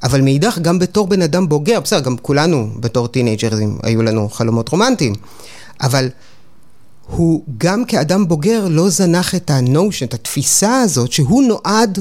אבל 0.02 0.20
מאידך 0.20 0.58
גם 0.62 0.78
בתור 0.78 1.06
בן 1.06 1.22
אדם 1.22 1.48
בוגר, 1.48 1.80
בסדר, 1.80 2.00
גם 2.00 2.16
כולנו 2.16 2.68
בתור 2.80 3.08
טינג'רים 3.08 3.78
היו 3.82 4.02
לנו 4.02 4.28
חלומות 4.28 4.68
רומנטיים, 4.68 5.14
אבל 5.80 6.08
הוא 7.06 7.44
גם 7.58 7.84
כאדם 7.84 8.28
בוגר 8.28 8.66
לא 8.68 8.88
זנח 8.88 9.34
את 9.34 9.50
הנושן, 9.50 10.06
את 10.06 10.14
התפיסה 10.14 10.80
הזאת, 10.80 11.12
שהוא 11.12 11.42
נועד 11.42 11.98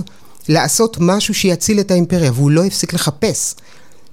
לעשות 0.50 0.98
משהו 1.00 1.34
שיציל 1.34 1.80
את 1.80 1.92
האימפריה, 1.92 2.32
והוא 2.32 2.52
לא 2.52 2.64
הפסיק 2.66 2.94
לחפש 2.94 3.56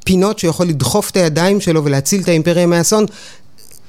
פינות 0.05 0.39
שיכול 0.39 0.67
לדחוף 0.67 1.11
את 1.11 1.17
הידיים 1.17 1.61
שלו 1.61 1.85
ולהציל 1.85 2.21
את 2.23 2.29
האימפריה 2.29 2.67
מאסון, 2.67 3.07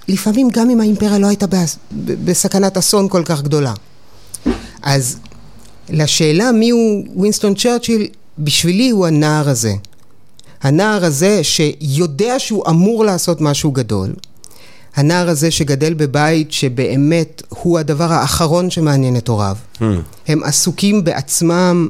לפעמים 0.07 0.49
גם 0.49 0.69
אם 0.69 0.81
האימפריה 0.81 1.17
לא 1.17 1.27
הייתה 1.27 1.47
באס... 1.47 1.77
בסכנת 2.25 2.77
אסון 2.77 3.09
כל 3.09 3.23
כך 3.25 3.41
גדולה. 3.41 3.73
אז 4.81 5.17
לשאלה 5.89 6.51
מי 6.51 6.69
הוא 6.69 7.03
ווינסטון 7.15 7.55
צ'רצ'יל, 7.55 8.07
בשבילי 8.39 8.89
הוא 8.89 9.07
הנער 9.07 9.49
הזה. 9.49 9.73
הנער 10.61 11.05
הזה 11.05 11.43
שיודע 11.43 12.35
שהוא 12.37 12.63
אמור 12.69 13.05
לעשות 13.05 13.41
משהו 13.41 13.71
גדול. 13.71 14.13
הנער 14.95 15.29
הזה 15.29 15.51
שגדל 15.51 15.93
בבית 15.93 16.51
שבאמת 16.51 17.43
הוא 17.49 17.79
הדבר 17.79 18.13
האחרון 18.13 18.69
שמעניין 18.69 19.17
את 19.17 19.27
הוריו. 19.27 19.57
Hmm. 19.77 19.83
הם 20.27 20.43
עסוקים 20.43 21.03
בעצמם. 21.03 21.89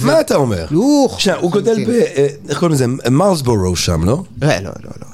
מה 0.00 0.20
אתה 0.20 0.34
אומר? 0.36 0.66
עכשיו, 1.12 1.38
הוא 1.40 1.50
גודל 1.50 1.84
ב... 1.84 1.90
אה, 1.90 2.26
איך 2.48 2.58
קוראים 2.58 2.74
לזה? 2.74 2.84
מרסבורו 3.10 3.76
שם, 3.76 4.04
לא? 4.04 4.22
לא, 4.42 4.48
לא, 4.48 4.70
לא, 4.84 4.90
לא. 5.00 5.06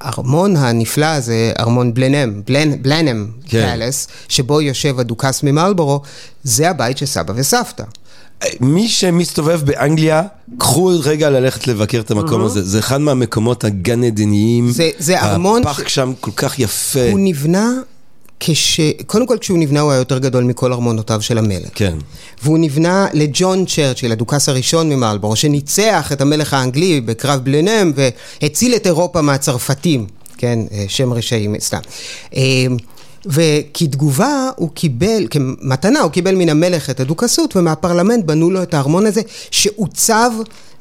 הארמון 0.00 0.56
הנפלא 0.56 1.20
זה 1.20 1.52
ארמון 1.58 1.94
בלנם, 1.94 2.42
בלנ, 2.46 2.82
בלנם 2.82 3.26
כן. 3.48 3.66
פלס, 3.76 4.08
שבו 4.28 4.60
יושב 4.60 5.00
הדוכס 5.00 5.42
ממלבורו, 5.42 6.00
זה 6.44 6.70
הבית 6.70 6.98
של 6.98 7.06
סבא 7.06 7.32
וסבתא. 7.36 7.84
מי 8.60 8.88
שמסתובב 8.88 9.60
באנגליה, 9.64 10.22
קחו 10.58 10.90
רגע 11.02 11.30
ללכת 11.30 11.66
לבקר 11.66 12.00
את 12.00 12.10
המקום 12.10 12.44
הזה. 12.44 12.64
זה 12.64 12.78
אחד 12.78 13.00
מהמקומות 13.00 13.64
הגן 13.64 14.04
עדניים. 14.04 14.70
זה- 14.70 14.90
זה 14.98 15.20
ארמון 15.22 15.62
הפח 15.62 15.88
ש- 15.88 15.94
שם 15.94 16.12
כל 16.20 16.30
כך 16.36 16.58
יפה. 16.58 17.10
הוא 17.10 17.18
נבנה 17.22 17.72
כש... 18.40 18.80
קודם 19.06 19.26
כל 19.26 19.36
כשהוא 19.40 19.58
נבנה 19.58 19.80
הוא 19.80 19.90
היה 19.90 19.98
יותר 19.98 20.18
גדול 20.18 20.44
מכל 20.44 20.72
ארמונותיו 20.72 21.22
של 21.22 21.38
המלך. 21.38 21.68
כן. 21.74 21.96
והוא 22.42 22.58
נבנה 22.58 23.06
לג'ון 23.12 23.64
צ'רצ'יל, 23.64 24.12
הדוכס 24.12 24.48
הראשון 24.48 24.88
ממלבורו, 24.88 25.36
שניצח 25.36 26.12
את 26.12 26.20
המלך 26.20 26.54
האנגלי 26.54 27.00
בקרב 27.00 27.40
בלנם 27.40 27.92
והציל 28.40 28.74
את 28.74 28.86
אירופה 28.86 29.22
מהצרפתים, 29.22 30.06
כן, 30.38 30.58
אה, 30.72 30.84
שם 30.88 31.12
רשעים, 31.12 31.54
סתם. 31.60 31.80
אה, 32.36 32.42
וכתגובה 33.26 34.50
הוא 34.56 34.68
קיבל, 34.74 35.26
כמתנה 35.30 36.00
הוא 36.00 36.10
קיבל 36.10 36.34
מן 36.34 36.48
המלך 36.48 36.90
את 36.90 37.00
הדוכסות 37.00 37.56
ומהפרלמנט 37.56 38.24
בנו 38.24 38.50
לו 38.50 38.62
את 38.62 38.74
הארמון 38.74 39.06
הזה 39.06 39.20
שעוצב 39.50 40.30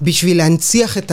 בשביל 0.02 0.38
להנציח 0.38 0.98
את 0.98 1.12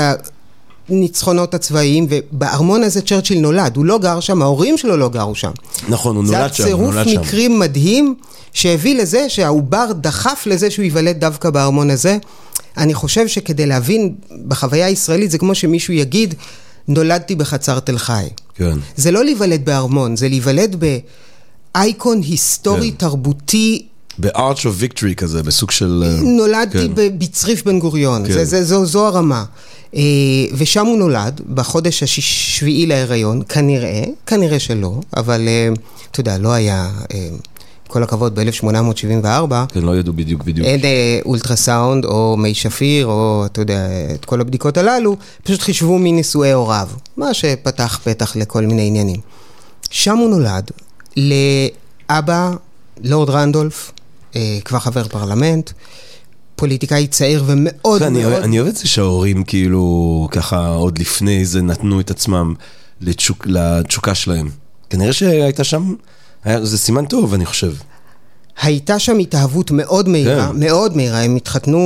הניצחונות 0.88 1.54
הצבאיים 1.54 2.06
ובארמון 2.10 2.82
הזה 2.82 3.02
צ'רצ'יל 3.02 3.40
נולד, 3.40 3.76
הוא 3.76 3.84
לא 3.84 3.98
גר 3.98 4.20
שם, 4.20 4.42
ההורים 4.42 4.78
שלו 4.78 4.96
לא 4.96 5.08
גרו 5.08 5.34
שם. 5.34 5.50
נכון, 5.88 6.16
הוא 6.16 6.24
נולד 6.24 6.54
שם, 6.54 6.62
זה 6.62 6.72
הוא 6.72 6.82
הצירוף 6.82 6.94
נולד 6.94 7.08
שם. 7.08 7.20
מקרים 7.20 7.58
מדהים 7.58 8.14
שהביא 8.52 8.98
לזה 8.98 9.28
שהעובר 9.28 9.92
דחף 9.92 10.42
לזה 10.46 10.70
שהוא 10.70 10.82
ייוולד 10.82 11.20
דווקא 11.20 11.50
בארמון 11.50 11.90
הזה. 11.90 12.18
אני 12.76 12.94
חושב 12.94 13.28
שכדי 13.28 13.66
להבין 13.66 14.14
בחוויה 14.48 14.86
הישראלית 14.86 15.30
זה 15.30 15.38
כמו 15.38 15.54
שמישהו 15.54 15.94
יגיד, 15.94 16.34
נולדתי 16.88 17.34
בחצר 17.34 17.80
תל 17.80 17.98
חי. 17.98 18.24
כן. 18.54 18.78
זה 18.96 19.10
לא 19.10 19.24
להיוולד 19.24 19.64
בארמון, 19.64 20.16
זה 20.16 20.28
להיוולד 20.28 20.84
באייקון 21.74 22.20
היסטורי 22.22 22.90
כן. 22.90 22.96
תרבותי. 22.96 23.86
ב-Arch 24.18 24.60
of 24.60 24.82
Victory 24.82 25.14
כזה, 25.16 25.42
בסוג 25.42 25.70
של... 25.70 26.04
אה, 26.06 26.22
נולדתי 26.22 26.88
כן. 26.96 27.18
בצריף 27.18 27.64
בן 27.64 27.78
גוריון, 27.78 28.26
כן. 28.26 28.32
זה, 28.32 28.44
זה, 28.44 28.64
זו, 28.64 28.86
זו 28.86 29.06
הרמה. 29.06 29.44
אה, 29.94 30.00
ושם 30.56 30.86
הוא 30.86 30.98
נולד, 30.98 31.40
בחודש 31.54 32.02
השביעי 32.02 32.86
להיריון, 32.86 33.42
כנראה, 33.48 34.04
כנראה 34.26 34.58
שלא, 34.58 35.00
אבל 35.16 35.48
אה, 35.48 35.68
אתה 36.10 36.20
יודע, 36.20 36.38
לא 36.38 36.52
היה, 36.52 36.90
כל 37.88 38.02
הכבוד, 38.02 38.40
ב-1874, 38.40 39.52
כן, 39.68 39.82
לא 39.82 39.96
ידעו 39.96 40.12
בדיוק 40.12 40.44
בדיוק. 40.44 40.66
אין 40.66 40.80
אולטרסאונד 41.24 42.04
או 42.04 42.36
מי 42.36 42.54
שפיר 42.54 43.06
או 43.06 43.42
אתה 43.46 43.60
יודע, 43.60 43.88
את 44.14 44.24
כל 44.24 44.40
הבדיקות 44.40 44.76
הללו, 44.76 45.16
פשוט 45.44 45.60
חישבו 45.60 45.98
מנישואי 45.98 46.52
הוריו, 46.52 46.88
מה 47.16 47.34
שפתח 47.34 48.00
פתח 48.04 48.36
לכל 48.36 48.66
מיני 48.66 48.86
עניינים. 48.86 49.20
שם 49.90 50.18
הוא 50.18 50.30
נולד 50.30 50.70
לאבא, 51.16 52.50
לורד 53.02 53.30
רנדולף, 53.30 53.92
כבר 54.64 54.78
חבר 54.78 55.08
פרלמנט, 55.08 55.70
פוליטיקאי 56.56 57.06
צעיר 57.06 57.44
ומאוד 57.46 58.02
אני, 58.02 58.22
מאוד... 58.22 58.32
אני 58.32 58.60
אוהב 58.60 58.68
את 58.68 58.76
זה 58.76 58.88
שההורים 58.88 59.44
כאילו 59.44 60.28
ככה 60.30 60.68
עוד 60.68 60.98
לפני 60.98 61.44
זה 61.44 61.62
נתנו 61.62 62.00
את 62.00 62.10
עצמם 62.10 62.54
לתשוק, 63.00 63.46
לתשוקה 63.46 64.14
שלהם. 64.14 64.50
כנראה 64.90 65.12
שהייתה 65.12 65.64
שם, 65.64 65.94
היה, 66.44 66.64
זה 66.64 66.78
סימן 66.78 67.06
טוב 67.06 67.34
אני 67.34 67.46
חושב. 67.46 67.72
הייתה 68.62 68.98
שם 68.98 69.18
התאהבות 69.18 69.70
מאוד 69.70 70.08
מהירה, 70.08 70.48
כן. 70.48 70.60
מאוד 70.60 70.96
מהירה, 70.96 71.22
הם 71.22 71.36
התחתנו 71.36 71.78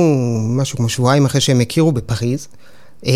משהו 0.49 0.77
כמו 0.77 0.89
שבועיים 0.89 1.25
אחרי 1.25 1.41
שהם 1.41 1.59
הכירו 1.59 1.91
בפריז. 1.91 2.47
אה, 3.05 3.11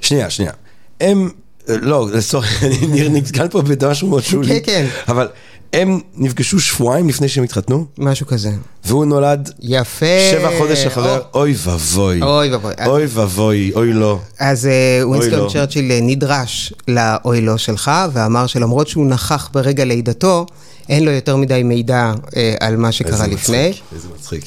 שנייה, 0.00 0.30
שנייה. 0.30 0.52
הם, 1.00 1.28
אה, 1.68 1.76
לא, 1.80 2.08
סורי, 2.20 2.48
אני 2.84 3.08
נתקל 3.08 3.48
פה 3.48 3.62
במשהו 3.62 4.08
מאוד 4.08 4.22
שולי. 4.22 4.48
כן, 4.48 4.60
כן. 4.64 4.86
אבל 5.08 5.28
הם 5.72 6.00
נפגשו 6.16 6.60
שבועיים 6.60 7.08
לפני 7.08 7.28
שהם 7.28 7.44
התחתנו, 7.44 7.84
משהו 7.98 8.26
כזה. 8.26 8.50
והוא 8.84 9.04
נולד 9.04 9.50
יפה. 9.60 10.06
שבע 10.30 10.58
חודש 10.58 10.78
אחרי, 10.86 11.16
או- 11.16 11.40
אוי 11.40 11.54
ואבוי. 11.64 12.22
אוי 12.22 12.50
ואבוי. 12.50 12.72
אוי 12.86 13.06
ואבוי, 13.08 13.72
אוי 13.74 13.92
לא. 13.92 14.18
אז 14.38 14.66
אה, 14.66 14.98
לא. 15.02 15.06
ווינסטון 15.06 15.48
צ'רצ'יל 15.48 15.92
אה, 15.92 15.98
נדרש 16.02 16.72
לאוי 16.88 17.40
לא 17.40 17.56
שלך, 17.56 17.90
ואמר 18.12 18.46
שלמרות 18.46 18.88
שהוא 18.88 19.06
נכח 19.06 19.50
ברגע 19.52 19.84
לידתו, 19.84 20.46
אין 20.88 21.04
לו 21.04 21.10
יותר 21.10 21.36
מדי 21.36 21.62
מידע 21.62 22.12
אה, 22.36 22.54
על 22.60 22.76
מה 22.76 22.92
שקרה 22.92 23.12
איזה 23.12 23.26
לפני. 23.26 23.68
מצחיק, 23.68 23.82
איזה 23.94 24.08
מצחיק. 24.18 24.44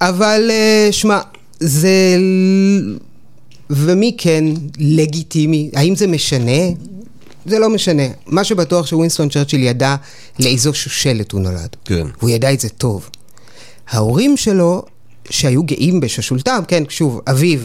אבל 0.00 0.50
שמע, 0.90 1.18
זה... 1.60 2.16
ומי 3.70 4.14
כן 4.18 4.44
לגיטימי? 4.78 5.70
האם 5.74 5.96
זה 5.96 6.06
משנה? 6.06 6.60
זה 7.48 7.58
לא 7.58 7.70
משנה. 7.70 8.02
מה 8.26 8.44
שבטוח 8.44 8.86
שווינסטון 8.86 9.28
צ'רצ'יל 9.28 9.62
ידע 9.62 9.96
לאיזו 10.40 10.74
שושלת 10.74 11.32
הוא 11.32 11.40
נולד. 11.40 11.76
כן. 11.84 12.06
והוא 12.18 12.30
ידע 12.30 12.52
את 12.52 12.60
זה 12.60 12.68
טוב. 12.68 13.08
ההורים 13.90 14.36
שלו, 14.36 14.82
שהיו 15.30 15.62
גאים 15.62 16.00
בשושלתם, 16.00 16.60
כן, 16.68 16.82
שוב, 16.88 17.20
אביו, 17.30 17.58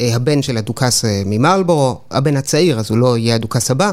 אה, 0.00 0.14
הבן 0.14 0.42
של 0.42 0.56
הדוכס 0.56 1.04
אה, 1.04 1.22
ממרלבורו, 1.26 2.00
הבן 2.10 2.36
הצעיר, 2.36 2.78
אז 2.78 2.90
הוא 2.90 2.98
לא 2.98 3.18
יהיה 3.18 3.34
הדוכס 3.34 3.70
הבא, 3.70 3.90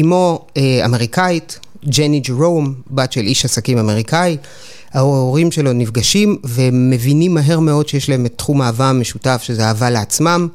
אמו 0.00 0.46
אה, 0.56 0.84
אמריקאית, 0.84 1.58
ג'ני 1.88 2.20
ג'רום, 2.20 2.74
בת 2.90 3.12
של 3.12 3.20
איש 3.20 3.44
עסקים 3.44 3.78
אמריקאי. 3.78 4.36
ההורים 4.92 5.52
שלו 5.52 5.72
נפגשים 5.72 6.38
ומבינים 6.44 7.34
מהר 7.34 7.60
מאוד 7.60 7.88
שיש 7.88 8.08
להם 8.08 8.26
את 8.26 8.32
תחום 8.36 8.60
האהבה 8.60 8.88
המשותף, 8.88 9.42
שזה 9.44 9.64
אהבה 9.64 9.90
לעצמם. 9.90 10.48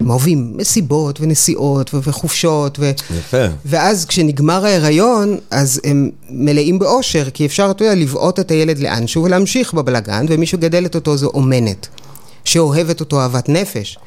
הם 0.00 0.10
אוהבים 0.10 0.52
מסיבות 0.56 1.20
ונסיעות 1.20 1.94
ו- 1.94 1.98
וחופשות. 2.02 2.78
ו... 2.80 2.90
יפה. 3.18 3.44
ואז 3.64 4.04
כשנגמר 4.04 4.64
ההיריון, 4.64 5.36
אז 5.50 5.80
הם 5.84 6.10
מלאים 6.30 6.78
באושר, 6.78 7.30
כי 7.30 7.46
אפשר, 7.46 7.70
אתה 7.70 7.84
יודע, 7.84 7.94
לבעוט 7.94 8.40
את 8.40 8.50
הילד 8.50 8.78
לאנשהו 8.78 9.24
ולהמשיך 9.24 9.74
בבלגן, 9.74 10.26
ומי 10.28 10.46
שמגדלת 10.46 10.94
אותו 10.94 11.16
זו 11.16 11.30
אומנת, 11.34 11.88
שאוהבת 12.44 13.00
אותו 13.00 13.20
אהבת 13.20 13.48
נפש. 13.48 13.98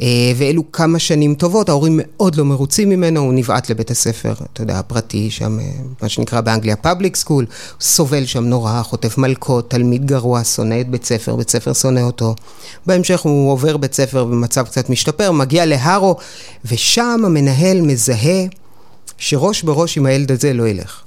אה, 0.00 0.32
ואלו 0.36 0.72
כמה 0.72 0.98
שנים 0.98 1.34
טובות, 1.34 1.68
ההורים 1.68 2.00
מאוד 2.02 2.34
לא 2.34 2.44
מרוצים 2.44 2.88
ממנו, 2.88 3.20
הוא 3.20 3.32
נבעט 3.34 3.70
לבית 3.70 3.90
הספר, 3.90 4.32
אתה 4.52 4.62
יודע, 4.62 4.78
הפרטי, 4.78 5.30
שם, 5.30 5.60
אה, 5.60 5.64
מה 6.02 6.08
שנקרא 6.08 6.40
באנגליה 6.40 6.76
public 6.76 7.16
school, 7.16 7.46
סובל 7.80 8.24
שם 8.26 8.44
נורא, 8.44 8.82
חוטף 8.82 9.18
מלקות, 9.18 9.70
תלמיד 9.70 10.06
גרוע, 10.06 10.44
שונא 10.44 10.80
את 10.80 10.88
בית 10.88 11.04
ספר, 11.04 11.36
בית 11.36 11.50
ספר 11.50 11.72
שונא 11.72 12.00
אותו. 12.00 12.34
בהמשך 12.86 13.20
הוא 13.20 13.52
עובר 13.52 13.76
בית 13.76 13.94
ספר 13.94 14.24
במצב 14.24 14.66
קצת 14.66 14.90
משתפר, 14.90 15.32
מגיע 15.32 15.66
להרו, 15.66 16.16
ושם 16.64 17.20
המנהל 17.24 17.80
מזהה 17.80 18.44
שראש 19.18 19.62
בראש 19.62 19.96
עם 19.96 20.06
הילד 20.06 20.32
הזה 20.32 20.52
לא 20.52 20.68
ילך. 20.68 21.02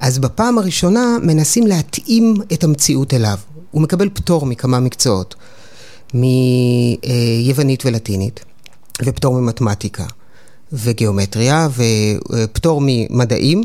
אז 0.00 0.18
בפעם 0.18 0.58
הראשונה 0.58 1.16
מנסים 1.22 1.66
להתאים 1.66 2.34
את 2.52 2.64
המציאות 2.64 3.14
אליו. 3.14 3.36
הוא 3.70 3.82
מקבל 3.82 4.08
פטור 4.08 4.46
מכמה 4.46 4.80
מקצועות, 4.80 5.34
מיוונית 6.14 7.86
ולטינית, 7.86 8.44
ופטור 9.04 9.34
ממתמטיקה, 9.34 10.04
וגיאומטריה, 10.72 11.68
ופטור 12.30 12.82
ממדעים, 12.84 13.62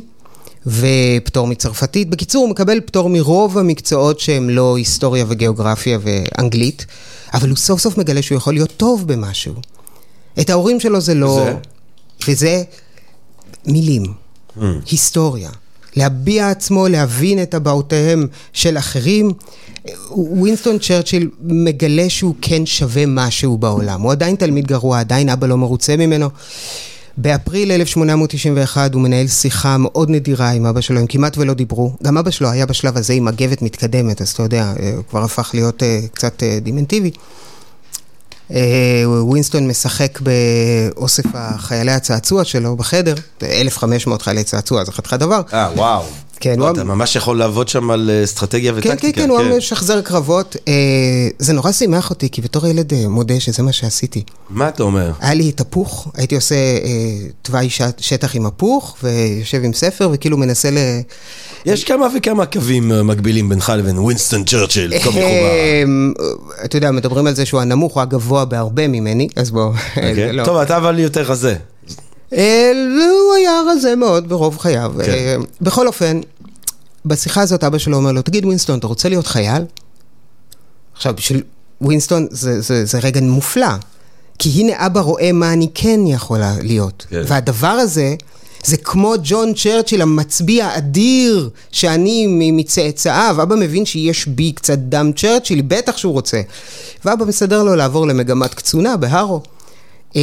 ופטור 0.68 1.48
מצרפתית. 1.48 2.10
בקיצור, 2.10 2.42
הוא 2.42 2.50
מקבל 2.50 2.82
פטור 2.82 3.10
מרוב 3.10 3.58
המקצועות 3.58 4.20
שהם 4.20 4.50
לא 4.50 4.78
היסטוריה 4.78 5.26
וגיאוגרפיה 5.28 6.00
ואנגלית, 6.02 6.86
אבל 7.34 7.50
הוא 7.50 7.58
סוף 7.58 7.80
סוף 7.80 7.98
מגלה 7.98 8.22
שהוא 8.22 8.38
יכול 8.38 8.54
להיות 8.54 8.74
טוב 8.78 9.08
במשהו. 9.08 9.54
את 10.40 10.50
ההורים 10.50 10.80
שלו 10.80 11.02
זה 11.02 11.14
לא... 11.14 11.46
וזה? 11.48 11.54
וזה 12.28 12.64
מילים, 13.66 14.04
היסטוריה. 14.92 15.50
להביע 15.96 16.50
עצמו, 16.50 16.88
להבין 16.88 17.42
את 17.42 17.54
הבעותיהם 17.54 18.28
של 18.54 18.78
אחרים. 18.78 19.32
ווינסטון 20.12 20.80
צ'רצ'יל 20.80 21.30
מגלה 21.42 22.10
שהוא 22.10 22.36
כן 22.42 22.66
שווה 22.66 23.04
משהו 23.08 23.58
בעולם. 23.58 24.02
הוא 24.02 24.12
עדיין 24.12 24.36
תלמיד 24.36 24.68
גרוע, 24.68 25.00
עדיין 25.00 25.30
אבא 25.30 25.48
לא 25.48 25.58
מרוצה 25.58 25.98
ממנו. 25.98 26.30
באפריל 27.18 27.72
1891 27.72 28.94
הוא 28.94 29.02
מנהל 29.02 29.28
שיחה 29.28 29.78
מאוד 29.78 30.10
נדירה 30.10 30.50
עם 30.50 30.66
אבא 30.66 30.82
שלו, 30.82 31.00
הם 31.00 31.08
כמעט 31.08 31.38
ולא 31.38 31.54
דיברו. 31.54 31.94
גם 32.04 32.18
אבא 32.18 32.32
שלו 32.32 32.50
היה 32.50 32.66
בשלב 32.66 32.98
הזה 32.98 33.14
עם 33.14 33.26
עגבת 33.26 33.62
מתקדמת, 33.62 34.22
אז 34.22 34.30
אתה 34.30 34.44
יודע, 34.44 34.74
אה, 34.80 34.94
הוא 34.96 35.04
כבר 35.10 35.24
הפך 35.24 35.52
להיות 35.54 35.84
אה, 35.84 36.00
קצת 36.14 36.44
אה, 36.44 36.60
דמנטיבי. 36.62 37.12
אה, 38.52 39.04
ווינסטון 39.06 39.68
משחק 39.68 40.20
באוסף 40.22 41.24
חיילי 41.34 41.92
הצעצוע 41.92 42.44
שלו 42.44 42.76
בחדר, 42.76 43.16
1,500 43.44 44.22
חיילי 44.22 44.44
צעצוע, 44.44 44.84
זה 44.84 44.92
חתיכת 44.92 45.20
דבר. 45.20 45.42
אה, 45.54 45.70
וואו. 45.76 46.04
כן, 46.40 46.60
לא, 46.60 46.66
הוא- 46.66 46.74
אתה 46.74 46.84
ממש 46.84 47.16
יכול 47.16 47.38
לעבוד 47.38 47.68
שם 47.68 47.92
על 47.92 48.10
אה, 48.14 48.24
אסטרטגיה 48.24 48.72
כן, 48.72 48.78
וטקטיקה. 48.78 49.22
כן, 49.22 49.28
כן, 49.28 49.30
הוא 49.30 49.58
משחזר 49.58 50.02
קרבות. 50.02 50.56
אה, 50.68 50.74
זה 51.40 51.54
נורא 51.54 51.72
שימח 51.72 52.10
אותי, 52.10 52.30
כי 52.30 52.42
בתור 52.42 52.68
ילד 52.68 52.94
אה, 52.94 53.08
מודה 53.08 53.40
שזה 53.40 53.64
מה 53.64 53.72
שעשיתי. 53.72 54.24
מה 54.50 54.68
אתה 54.70 54.84
אומר? 54.84 55.12
היה 55.20 55.34
לי 55.34 55.52
פוך, 55.52 56.12
הייתי 56.16 56.36
עושה 56.36 56.56
אה, 56.56 56.80
תוואי 57.42 57.70
שטח 57.98 58.36
עם 58.36 58.46
הפוך, 58.46 58.96
ויושב 59.04 59.62
עם 59.64 59.74
ספר, 59.74 60.10
וכאילו 60.14 60.38
מנסה 60.38 60.72
ל... 60.72 60.78
יש 61.66 61.84
כמה 61.84 62.08
וכמה 62.18 62.46
קווים 62.46 62.92
אה, 62.92 63.04
מקבילים 63.04 63.50
בינך 63.50 63.74
לבין 63.78 64.00
ווינסטון 64.00 64.44
צ'רצ'יל, 64.44 64.94
חוברה. 64.98 65.20
אה, 65.20 65.84
אתה 66.66 66.78
יודע, 66.78 66.92
מדברים 66.92 67.28
על 67.28 67.36
זה 67.36 67.46
שהוא 67.46 67.62
הנמוך, 67.62 67.94
הוא 67.94 68.02
הגבוה 68.02 68.46
בהרבה 68.46 68.88
ממני, 68.88 69.28
אז 69.36 69.52
בוא, 69.52 69.72
אוקיי? 69.96 70.34
לא. 70.34 70.46
טוב, 70.46 70.58
אתה 70.58 70.78
אבל 70.78 71.00
יותר 71.00 71.22
רזה. 71.22 71.56
הוא 72.34 73.34
היה 73.38 73.62
רזה 73.72 73.96
מאוד 73.96 74.30
ברוב 74.30 74.58
חייו. 74.58 74.94
כן. 75.06 75.12
אה, 75.12 75.36
בכל 75.62 75.88
אופן, 75.88 76.22
בשיחה 77.06 77.42
הזאת 77.42 77.64
אבא 77.64 77.78
שלו 77.78 77.98
אומר 77.98 78.12
לו, 78.12 78.22
תגיד 78.22 78.46
ווינסטון, 78.46 78.80
אתה 78.80 78.88
רוצה 78.88 79.10
להיות 79.10 79.28
חייל? 79.28 79.64
עכשיו, 80.96 81.14
בשביל 81.16 81.44
ווינסטון 81.82 82.28
זה, 82.32 82.62
זה, 82.62 82.86
זה 82.86 83.00
רגע 83.00 83.22
מופלא, 83.22 83.76
כי 84.40 84.50
הנה 84.50 84.86
אבא 84.86 85.00
רואה 85.00 85.32
מה 85.32 85.54
אני 85.54 85.68
כן 85.74 86.00
יכול 86.06 86.54
להיות. 86.62 87.06
כן. 87.10 87.22
והדבר 87.28 87.68
הזה, 87.68 88.16
זה 88.64 88.78
כמו 88.78 89.14
ג'ון 89.24 89.54
צ'רצ'יל 89.54 90.02
המצביא 90.02 90.66
האדיר 90.66 91.50
שאני 91.72 92.52
מצאצאיו, 92.52 93.36
אבא 93.42 93.56
מבין 93.56 93.86
שיש 93.86 94.28
בי 94.28 94.52
קצת 94.52 94.78
דם 94.78 95.12
צ'רצ'יל, 95.16 95.62
בטח 95.62 95.98
שהוא 95.98 96.14
רוצה. 96.14 96.42
ואבא 97.06 97.26
מסדר 97.26 97.64
לו 97.64 97.76
לעבור 97.76 98.08
למגמת 98.08 98.54
קצונה 98.54 98.98
בהארו. 98.98 99.42
אה, 100.16 100.22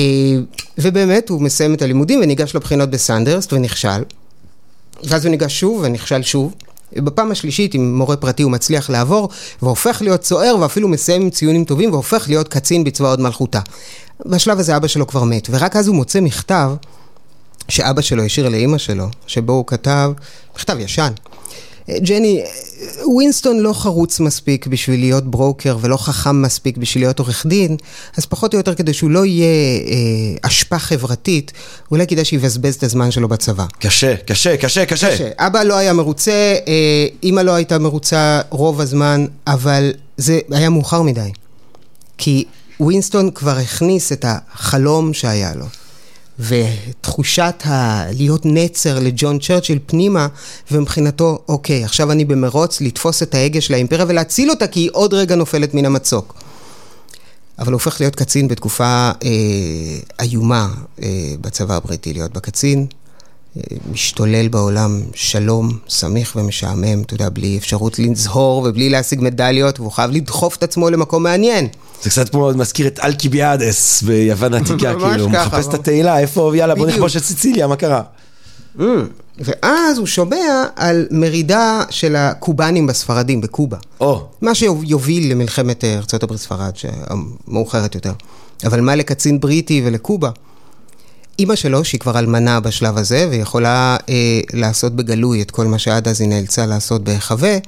ובאמת 0.79 1.29
הוא 1.29 1.43
מסיים 1.43 1.75
את 1.75 1.83
הלימודים 1.83 2.21
וניגש 2.21 2.55
לבחינות 2.55 2.91
בסנדרסט 2.91 3.53
ונכשל. 3.53 4.03
ואז 5.05 5.25
הוא 5.25 5.31
ניגש 5.31 5.61
שוב 5.61 5.81
ונכשל 5.85 6.23
שוב. 6.23 6.55
בפעם 6.93 7.31
השלישית 7.31 7.75
עם 7.75 7.99
מורה 7.99 8.17
פרטי 8.17 8.43
הוא 8.43 8.53
מצליח 8.53 8.91
לעבור 8.91 9.29
והופך 9.63 10.03
להיות 10.03 10.21
צוער 10.21 10.57
ואפילו 10.61 10.89
מסיים 10.89 11.23
עם 11.23 11.31
ציונים 11.31 11.65
טובים 11.65 11.93
והופך 11.93 12.25
להיות 12.29 12.49
קצין 12.49 12.85
בצבא 12.85 13.09
הוד 13.09 13.21
מלכותה. 13.21 13.61
בשלב 14.27 14.59
הזה 14.59 14.77
אבא 14.77 14.89
שלו 14.89 15.07
כבר 15.07 15.25
מת 15.25 15.49
ורק 15.51 15.77
אז 15.77 15.89
הוא 15.89 15.97
מוצא 15.97 16.21
מכתב 16.21 16.71
שאבא 17.69 18.03
שלו 18.03 18.23
השאיר 18.23 18.49
לאימא 18.49 18.79
שלו, 18.79 19.07
שבו 19.27 19.53
הוא 19.53 19.67
כתב, 19.67 20.13
מכתב 20.57 20.77
ישן. 20.79 21.13
ג'ני, 21.99 22.43
ווינסטון 23.05 23.59
לא 23.59 23.73
חרוץ 23.73 24.21
מספיק 24.21 24.67
בשביל 24.67 25.01
להיות 25.01 25.31
ברוקר 25.31 25.77
ולא 25.81 25.97
חכם 25.97 26.43
מספיק 26.43 26.77
בשביל 26.77 27.05
להיות 27.05 27.19
עורך 27.19 27.47
דין, 27.47 27.77
אז 28.17 28.27
פחות 28.27 28.55
או 28.55 28.59
יותר 28.59 28.75
כדי 28.75 28.93
שהוא 28.93 29.11
לא 29.11 29.25
יהיה 29.25 29.47
אה, 29.47 29.95
השפעה 30.45 30.79
חברתית, 30.79 31.53
אולי 31.91 32.07
כדאי 32.07 32.25
שיבזבז 32.25 32.75
את 32.75 32.83
הזמן 32.83 33.11
שלו 33.11 33.29
בצבא. 33.29 33.67
קשה, 33.79 34.17
קשה, 34.17 34.57
קשה, 34.57 34.87
קשה. 34.87 35.17
שאבא 35.17 35.63
לא 35.63 35.75
היה 35.75 35.93
מרוצה, 35.93 36.55
אה, 36.69 37.07
אימא 37.23 37.41
לא 37.41 37.53
הייתה 37.55 37.79
מרוצה 37.79 38.41
רוב 38.51 38.81
הזמן, 38.81 39.27
אבל 39.47 39.93
זה 40.17 40.41
היה 40.51 40.71
מאוחר 40.71 41.03
מדי. 41.03 41.31
כי 42.19 42.45
ווינסטון 42.81 43.31
כבר 43.31 43.57
הכניס 43.59 44.13
את 44.13 44.25
החלום 44.29 45.15
שהיה 45.15 45.55
לו. 45.55 45.67
ותחושת 46.41 47.55
ה... 47.67 48.05
להיות 48.13 48.43
נצר 48.45 48.99
לג'ון 48.99 49.39
צ'רצ'יל 49.39 49.79
פנימה, 49.87 50.27
ומבחינתו, 50.71 51.39
אוקיי, 51.49 51.85
עכשיו 51.85 52.13
אני 52.13 52.25
במרוץ 52.25 52.81
לתפוס 52.81 53.23
את 53.23 53.35
ההגה 53.35 53.61
של 53.61 53.75
האימפריה 53.75 54.05
ולהציל 54.09 54.51
אותה, 54.51 54.67
כי 54.67 54.81
היא 54.81 54.91
עוד 54.93 55.15
רגע 55.15 55.35
נופלת 55.35 55.75
מן 55.75 55.85
המצוק. 55.85 56.35
אבל 57.59 57.73
הופך 57.73 58.01
להיות 58.01 58.17
קצין 58.17 58.49
בתקופה 58.49 59.11
אה, 59.25 59.31
איומה 60.21 60.69
אה, 61.03 61.09
בצבא 61.41 61.77
הבריטי, 61.77 62.13
להיות 62.13 62.33
בקצין. 62.33 62.87
משתולל 63.93 64.49
בעולם 64.49 65.03
שלום, 65.15 65.79
סמיך 65.89 66.37
ומשעמם, 66.37 67.03
אתה 67.03 67.15
יודע, 67.15 67.29
בלי 67.29 67.59
אפשרות 67.59 67.99
לזהור 67.99 68.67
ובלי 68.69 68.89
להשיג 68.89 69.21
מדליות, 69.23 69.81
והוא 69.81 69.93
חייב 69.93 70.11
לדחוף 70.11 70.57
את 70.57 70.63
עצמו 70.63 70.91
למקום 70.91 71.23
מעניין. 71.23 71.69
זה 72.03 72.11
קצת 72.11 72.29
כמו 72.29 72.51
מזכיר 72.55 72.87
את 72.87 73.01
אלקיביאדס 73.05 74.03
ביוון 74.03 74.55
העתיקה, 74.55 74.95
כאילו, 74.95 75.25
הוא 75.25 75.31
מחפש 75.31 75.69
את 75.69 75.75
התהילה, 75.75 76.19
איפה, 76.19 76.53
יאללה, 76.55 76.75
בוא. 76.75 76.87
נכבוש 76.87 77.17
את 77.17 77.25
סיציליה, 77.25 77.67
מה 77.67 77.77
קרה? 77.77 78.03
Mm. 78.79 78.83
ואז 79.39 79.99
הוא 79.99 80.07
שומע 80.07 80.65
על 80.77 81.07
מרידה 81.11 81.83
של 81.91 82.17
הקובנים 82.17 82.87
בספרדים, 82.87 83.41
בקובה. 83.41 83.77
או, 84.01 84.27
מה 84.43 84.55
שיוביל 84.55 85.33
למלחמת 85.33 85.85
אה, 85.85 85.95
ארה"ב 85.95 86.37
ספרד, 86.37 86.73
המאוחרת 87.07 87.95
יותר. 87.95 88.13
אבל 88.65 88.81
מה 88.81 88.97
לקצין 88.97 89.41
בריטי 89.41 89.83
ולקובה? 89.85 90.31
אימא 91.41 91.57
שלו, 91.57 91.85
שהיא 91.85 92.01
כבר 92.01 92.19
אלמנה 92.19 92.61
בשלב 92.61 92.99
הזה, 92.99 93.29
ויכולה 93.31 93.97
אה, 94.09 94.41
לעשות 94.53 94.97
בגלוי 94.97 95.43
את 95.43 95.51
כל 95.51 95.67
מה 95.67 95.79
שעד 95.79 96.09
אז 96.09 96.21
היא 96.21 96.29
נאלצה 96.29 96.67
לעשות 96.67 97.05
בהיחווה, 97.05 97.59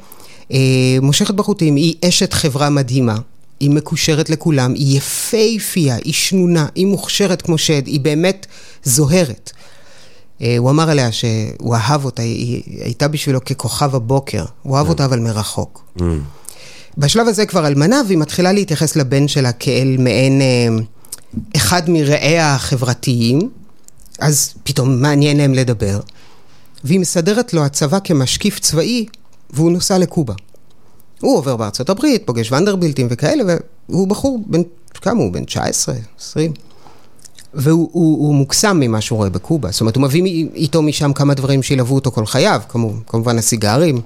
אה, 0.52 0.58
מושכת 1.02 1.34
בחוטים, 1.34 1.76
היא 1.76 1.94
אשת 2.04 2.32
חברה 2.32 2.70
מדהימה, 2.70 3.16
היא 3.60 3.70
מקושרת 3.70 4.30
לכולם, 4.30 4.74
היא 4.74 4.96
יפייפייה, 4.96 5.96
היא 6.04 6.12
שנונה, 6.12 6.66
היא 6.74 6.86
מוכשרת 6.86 7.42
כמו 7.42 7.58
שד, 7.58 7.86
היא 7.86 8.00
באמת 8.00 8.46
זוהרת. 8.84 9.50
אה, 10.42 10.54
הוא 10.58 10.70
אמר 10.70 10.90
עליה 10.90 11.12
שהוא 11.12 11.74
אהב 11.74 12.04
אותה, 12.04 12.22
היא 12.22 12.62
הייתה 12.84 13.08
בשבילו 13.08 13.44
ככוכב 13.44 13.94
הבוקר, 13.94 14.44
הוא 14.62 14.76
אהב 14.76 14.88
אותה 14.88 15.04
אבל 15.04 15.18
מרחוק. 15.18 15.84
Mm. 15.98 16.02
בשלב 16.98 17.28
הזה 17.28 17.46
כבר 17.46 17.66
אלמנה, 17.66 18.02
והיא 18.06 18.18
מתחילה 18.18 18.52
להתייחס 18.52 18.96
לבן 18.96 19.28
שלה 19.28 19.52
כאל 19.52 19.96
מעין 19.98 20.40
אה, 20.40 20.68
אחד 21.56 21.90
מרעיה 21.90 22.54
החברתיים, 22.54 23.50
אז 24.22 24.54
פתאום 24.64 25.02
מעניין 25.02 25.36
להם 25.36 25.54
לדבר, 25.54 26.00
והיא 26.84 27.00
מסדרת 27.00 27.54
לו 27.54 27.64
הצבא 27.64 27.98
כמשקיף 28.04 28.58
צבאי, 28.58 29.06
והוא 29.50 29.72
נוסע 29.72 29.98
לקובה. 29.98 30.34
הוא 31.20 31.36
עובר 31.36 31.56
בארצות 31.56 31.90
הברית, 31.90 32.22
פוגש 32.26 32.52
ונדרבילטים 32.52 33.06
וכאלה, 33.10 33.56
והוא 33.88 34.08
בחור 34.08 34.42
בן, 34.46 34.60
כמה 34.92 35.20
הוא? 35.20 35.32
בן 35.32 35.44
19, 35.44 35.94
20. 36.20 36.52
והוא 37.54 37.88
הוא, 37.92 38.26
הוא 38.26 38.34
מוקסם 38.34 38.80
ממה 38.80 39.00
שהוא 39.00 39.16
רואה 39.16 39.30
בקובה. 39.30 39.70
זאת 39.70 39.80
אומרת, 39.80 39.96
הוא 39.96 40.02
מביא 40.02 40.46
איתו 40.54 40.82
משם 40.82 41.12
כמה 41.12 41.34
דברים 41.34 41.62
שילוו 41.62 41.94
אותו 41.94 42.10
כל 42.10 42.26
חייו, 42.26 42.60
כמו, 42.68 42.92
כמובן 43.06 43.38
הסיגרים, 43.38 44.00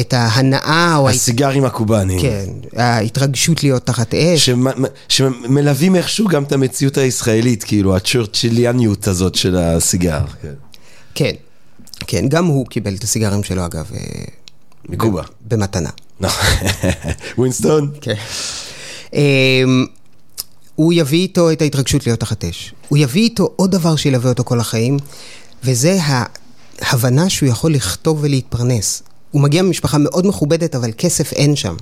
את 0.00 0.12
ההנאה 0.12 0.96
או... 0.96 1.08
הסיגרים 1.08 1.64
הקובאנים. 1.64 2.20
כן, 2.20 2.46
ההתרגשות 2.76 3.62
להיות 3.62 3.86
תחת 3.86 4.14
אש. 4.14 4.50
שמלווים 5.08 5.96
איכשהו 5.96 6.28
גם 6.28 6.42
את 6.42 6.52
המציאות 6.52 6.98
הישראלית, 6.98 7.64
כאילו, 7.64 7.96
הצ'רצ'יליאניות 7.96 9.06
הזאת 9.08 9.34
של 9.34 9.56
הסיגר. 9.56 10.20
כן. 10.42 10.52
כן, 11.14 11.32
כן, 12.06 12.28
גם 12.28 12.46
הוא 12.46 12.66
קיבל 12.66 12.94
את 12.94 13.04
הסיגרים 13.04 13.42
שלו, 13.42 13.66
אגב. 13.66 13.90
אה, 13.94 14.00
מקובה. 14.88 15.22
במתנה. 15.48 15.90
ווינסטון? 17.38 17.90
כן. 18.00 18.14
אמ, 19.14 19.86
הוא 20.74 20.92
יביא 20.92 21.18
איתו 21.18 21.52
את 21.52 21.62
ההתרגשות 21.62 22.06
להיות 22.06 22.20
תחת 22.20 22.44
אש. 22.44 22.74
הוא 22.88 22.98
יביא 22.98 23.22
איתו 23.22 23.52
עוד 23.56 23.70
דבר 23.70 23.96
שילווה 23.96 24.30
אותו 24.30 24.44
כל 24.44 24.60
החיים, 24.60 24.96
וזה 25.64 25.98
ההבנה 26.80 27.30
שהוא 27.30 27.48
יכול 27.48 27.74
לכתוב 27.74 28.18
ולהתפרנס. 28.22 29.02
הוא 29.32 29.42
מגיע 29.42 29.62
ממשפחה 29.62 29.98
מאוד 29.98 30.26
מכובדת, 30.26 30.74
אבל 30.74 30.90
כסף 30.98 31.32
אין 31.32 31.56
שם. 31.56 31.76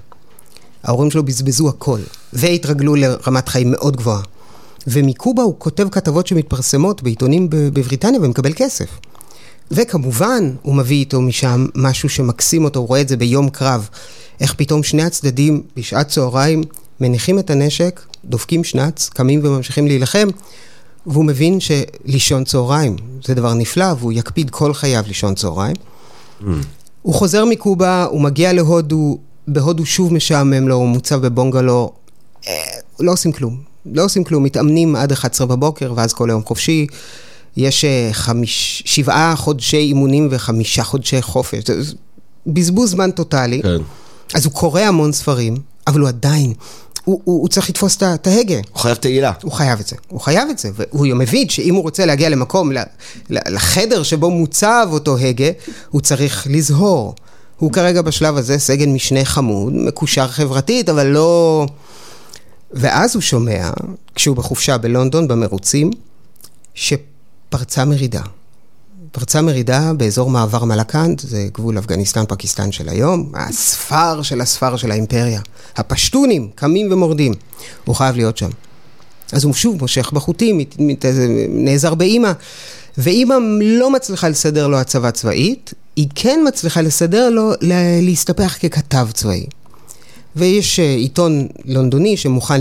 ההורים 0.84 1.10
שלו 1.10 1.22
בזבזו 1.22 1.68
הכל, 1.68 2.00
והתרגלו 2.32 2.94
לרמת 2.94 3.48
חיים 3.48 3.70
מאוד 3.70 3.96
גבוהה. 3.96 4.20
ומקובה 4.86 5.42
הוא 5.42 5.54
כותב 5.58 5.88
כתבות 5.90 6.26
שמתפרסמות 6.26 7.02
בעיתונים 7.02 7.46
בבריטניה 7.50 8.20
ומקבל 8.22 8.52
כסף. 8.56 8.88
וכמובן, 9.70 10.52
הוא 10.62 10.74
מביא 10.74 10.96
איתו 10.96 11.20
משם 11.20 11.66
משהו 11.74 12.08
שמקסים 12.08 12.64
אותו, 12.64 12.80
הוא 12.80 12.88
רואה 12.88 13.00
את 13.00 13.08
זה 13.08 13.16
ביום 13.16 13.50
קרב. 13.50 13.88
איך 14.40 14.54
פתאום 14.54 14.82
שני 14.82 15.02
הצדדים 15.02 15.62
בשעת 15.76 16.08
צהריים 16.08 16.62
מניחים 17.00 17.38
את 17.38 17.50
הנשק, 17.50 18.00
דופקים 18.24 18.64
שנץ, 18.64 19.08
קמים 19.08 19.40
וממשיכים 19.44 19.86
להילחם, 19.86 20.28
והוא 21.06 21.24
מבין 21.24 21.58
שלישון 21.60 22.44
צהריים 22.44 22.96
זה 23.24 23.34
דבר 23.34 23.54
נפלא, 23.54 23.94
והוא 23.98 24.12
יקפיד 24.12 24.50
כל 24.50 24.74
חייו 24.74 25.04
לישון 25.06 25.34
צהריים. 25.34 25.76
Mm. 26.40 26.44
הוא 27.02 27.14
חוזר 27.14 27.44
מקובה, 27.44 28.04
הוא 28.04 28.20
מגיע 28.20 28.52
להודו, 28.52 29.18
בהודו 29.48 29.86
שוב 29.86 30.14
משעמם 30.14 30.68
לו, 30.68 30.74
הוא 30.74 30.88
מוצב 30.88 31.26
בבונגלו, 31.26 31.92
אה, 32.48 32.54
לא 33.00 33.12
עושים 33.12 33.32
כלום. 33.32 33.70
לא 33.86 34.04
עושים 34.04 34.24
כלום, 34.24 34.42
מתאמנים 34.42 34.96
עד 34.96 35.12
11 35.12 35.46
בבוקר, 35.46 35.92
ואז 35.96 36.12
כל 36.12 36.30
היום 36.30 36.44
חופשי. 36.44 36.86
יש 37.56 37.84
אה, 37.84 38.08
חמיש, 38.12 38.82
שבעה 38.86 39.36
חודשי 39.36 39.76
אימונים 39.76 40.28
וחמישה 40.30 40.84
חודשי 40.84 41.22
חופש. 41.22 41.64
בזבוז 42.46 42.90
זמן 42.90 43.10
טוטאלי. 43.10 43.62
כן. 43.62 43.82
אז 44.34 44.44
הוא 44.44 44.52
קורא 44.52 44.80
המון 44.80 45.12
ספרים, 45.12 45.56
אבל 45.86 46.00
הוא 46.00 46.08
עדיין, 46.08 46.52
הוא, 47.04 47.20
הוא, 47.24 47.40
הוא 47.40 47.48
צריך 47.48 47.70
לתפוס 47.70 47.96
את 47.96 48.26
ההגה. 48.26 48.56
הוא 48.72 48.80
חייב 48.80 48.94
תהילה. 48.94 49.32
הוא 49.42 49.52
חייב 49.52 49.80
את 49.80 49.86
זה, 49.86 49.96
הוא 50.08 50.20
חייב 50.20 50.48
את 50.50 50.58
זה. 50.58 50.70
והוא 50.74 51.06
מבין 51.06 51.48
שאם 51.48 51.74
הוא 51.74 51.82
רוצה 51.82 52.06
להגיע 52.06 52.28
למקום, 52.28 52.70
לחדר 53.30 54.02
שבו 54.02 54.30
מוצב 54.30 54.88
אותו 54.92 55.18
הגה, 55.18 55.50
הוא 55.90 56.00
צריך 56.00 56.46
לזהור. 56.50 57.14
הוא 57.58 57.72
כרגע 57.72 58.02
בשלב 58.02 58.36
הזה 58.36 58.58
סגן 58.58 58.92
משנה 58.92 59.24
חמוד, 59.24 59.72
מקושר 59.72 60.28
חברתית, 60.28 60.88
אבל 60.88 61.06
לא... 61.06 61.66
ואז 62.72 63.14
הוא 63.14 63.20
שומע, 63.20 63.70
כשהוא 64.14 64.36
בחופשה 64.36 64.78
בלונדון, 64.78 65.28
במרוצים, 65.28 65.90
שפרצה 66.74 67.84
מרידה. 67.84 68.22
פרצה 69.12 69.42
מרידה 69.42 69.92
באזור 69.96 70.30
מעבר 70.30 70.64
מלקנד, 70.64 71.20
זה 71.20 71.48
גבול 71.54 71.78
אפגניסטן-פקיסטן 71.78 72.72
של 72.72 72.88
היום, 72.88 73.32
הספר 73.34 74.22
של 74.22 74.40
הספר 74.40 74.76
של 74.76 74.90
האימפריה. 74.90 75.40
הפשטונים 75.76 76.48
קמים 76.54 76.92
ומורדים, 76.92 77.32
הוא 77.84 77.94
חייב 77.96 78.16
להיות 78.16 78.36
שם. 78.36 78.50
אז 79.32 79.44
הוא 79.44 79.54
שוב 79.54 79.76
מושך 79.80 80.12
בחוטים, 80.12 80.60
נעזר 81.48 81.94
באימא, 81.94 82.32
ואימא 82.98 83.34
לא 83.60 83.90
מצליחה 83.90 84.28
לסדר 84.28 84.66
לו 84.68 84.76
הצבה 84.78 85.10
צבאית, 85.10 85.74
היא 85.96 86.08
כן 86.14 86.40
מצליחה 86.48 86.80
לסדר 86.80 87.30
לו 87.30 87.52
להסתפח 88.02 88.56
ככתב 88.62 89.08
צבאי. 89.14 89.46
ויש 90.36 90.80
אה, 90.80 90.94
עיתון 90.94 91.48
לונדוני 91.64 92.16
שמוכן 92.16 92.60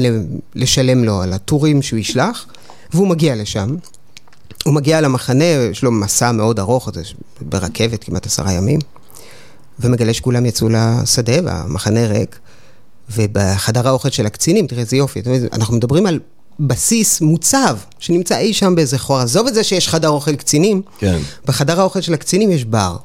לשלם 0.55 1.03
לו 1.03 1.21
על 1.21 1.33
הטורים 1.33 1.81
שהוא 1.81 1.99
ישלח, 1.99 2.45
והוא 2.93 3.07
מגיע 3.07 3.35
לשם. 3.35 3.75
הוא 4.65 4.73
מגיע 4.73 5.01
למחנה, 5.01 5.43
יש 5.43 5.83
לו 5.83 5.91
מסע 5.91 6.31
מאוד 6.31 6.59
ארוך, 6.59 6.89
זה 6.93 7.01
ברכבת 7.41 8.03
כמעט 8.03 8.25
עשרה 8.25 8.53
ימים, 8.53 8.79
ומגלה 9.79 10.13
שכולם 10.13 10.45
יצאו 10.45 10.69
לשדה 10.69 11.33
והמחנה 11.43 12.07
ריק, 12.07 12.39
ובחדר 13.15 13.87
האוכל 13.87 14.09
של 14.09 14.25
הקצינים, 14.25 14.67
תראה 14.67 14.81
איזה 14.81 14.97
יופי, 14.97 15.21
אנחנו 15.53 15.75
מדברים 15.75 16.05
על 16.05 16.19
בסיס 16.59 17.21
מוצב, 17.21 17.77
שנמצא 17.99 18.37
אי 18.37 18.53
שם 18.53 18.75
באיזה 18.75 18.97
חור, 18.97 19.17
עזוב 19.17 19.47
את 19.47 19.53
זה 19.53 19.63
שיש 19.63 19.87
חדר 19.87 20.09
אוכל 20.09 20.35
קצינים, 20.35 20.81
כן. 20.97 21.19
בחדר 21.45 21.79
האוכל 21.79 22.01
של 22.01 22.13
הקצינים 22.13 22.51
יש 22.51 22.65
בר. 22.65 22.97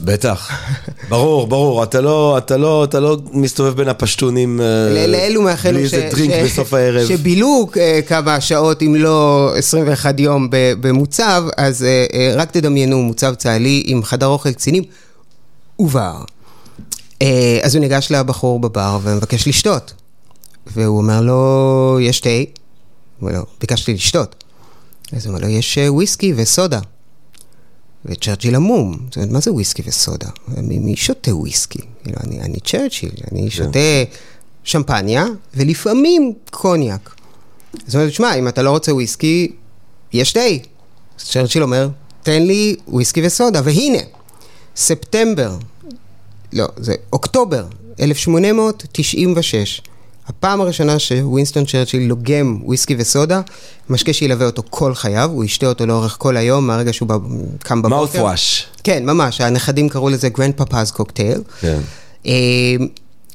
בטח, 0.00 0.50
ברור, 1.10 1.46
ברור, 1.46 1.82
אתה 1.82 2.00
לא, 2.00 2.38
אתה 2.38 2.56
לא, 2.56 2.84
אתה 2.84 3.00
לא 3.00 3.16
מסתובב 3.32 3.76
בין 3.76 3.88
הפשטונים 3.88 4.60
אה, 4.60 5.06
לאלו 5.06 5.42
מאחלו 5.42 5.72
בלי 5.72 5.82
איזה 5.82 6.08
דרינק 6.12 6.34
בסוף 6.44 6.74
הערב. 6.74 7.08
שבילו 7.08 7.68
אה, 7.76 8.00
כמה 8.06 8.40
שעות, 8.40 8.82
אם 8.82 8.94
לא 8.98 9.52
21 9.56 10.20
יום 10.20 10.48
במוצב, 10.50 11.44
אז 11.56 11.82
אה, 11.82 12.32
רק 12.36 12.50
תדמיינו 12.50 13.02
מוצב 13.02 13.34
צה"לי 13.34 13.82
עם 13.86 14.02
חדר 14.04 14.26
אוכל 14.26 14.52
קצינים 14.52 14.82
ובר. 15.78 16.22
אז 17.62 17.74
הוא 17.74 17.80
ניגש 17.80 18.10
לבחור 18.10 18.60
בבר 18.60 18.98
ומבקש 19.02 19.48
לשתות. 19.48 19.92
והוא 20.66 20.98
אומר 20.98 21.20
לו, 21.20 21.98
יש 22.00 22.20
תה? 22.20 22.28
הוא 22.28 23.28
אומר 23.28 23.32
לו, 23.32 23.44
ביקשתי 23.60 23.94
לשתות. 23.94 24.44
אז 25.12 25.26
הוא 25.26 25.34
אומר 25.34 25.46
לו, 25.46 25.52
יש 25.52 25.78
וויסקי 25.88 26.32
וסודה. 26.36 26.80
וצ'רצ'יל 28.04 28.54
עמום, 28.54 28.98
זאת 29.06 29.16
אומרת, 29.16 29.30
מה 29.30 29.40
זה 29.40 29.52
וויסקי 29.52 29.82
וסודה? 29.86 30.28
מי, 30.48 30.78
מי 30.78 30.96
שותה 30.96 31.36
וויסקי? 31.36 31.78
כאילו, 32.02 32.18
אני, 32.24 32.40
אני 32.40 32.60
צ'רצ'יל, 32.60 33.10
אני 33.32 33.42
כן. 33.42 33.50
שותה 33.50 33.78
שמפניה, 34.64 35.26
ולפעמים 35.54 36.32
קוניאק. 36.50 37.14
זאת 37.86 37.94
אומרת, 37.94 38.12
שמע, 38.12 38.34
אם 38.34 38.48
אתה 38.48 38.62
לא 38.62 38.70
רוצה 38.70 38.94
וויסקי, 38.94 39.52
יש 40.12 40.32
תה. 40.32 40.40
אז 41.18 41.24
צ'רצ'יל 41.24 41.62
אומר, 41.62 41.88
תן 42.22 42.42
לי 42.42 42.76
וויסקי 42.88 43.26
וסודה, 43.26 43.60
והנה, 43.64 43.98
ספטמבר, 44.76 45.56
לא, 46.52 46.66
זה 46.76 46.94
אוקטובר 47.12 47.66
1896. 48.00 49.82
הפעם 50.28 50.60
הראשונה 50.60 50.98
שווינסטון 50.98 51.64
צ'רצ'יל 51.64 52.02
לוגם 52.02 52.58
וויסקי 52.62 52.94
וסודה, 52.98 53.40
משקה 53.90 54.12
שילווה 54.12 54.46
אותו 54.46 54.62
כל 54.70 54.94
חייו, 54.94 55.30
הוא 55.32 55.44
ישתה 55.44 55.66
אותו 55.66 55.86
לאורך 55.86 56.16
כל 56.18 56.36
היום, 56.36 56.66
מהרגע 56.66 56.92
שהוא 56.92 57.08
קם 57.58 57.82
בבוקר. 57.82 57.96
mouthwash. 57.96 58.66
כן, 58.84 59.04
ממש, 59.06 59.40
הנכדים 59.40 59.88
קראו 59.88 60.08
לזה 60.08 60.28
grandpapa's 60.28 60.90
cocktail. 60.90 61.42
כן. 61.60 61.78
אה, 62.26 62.32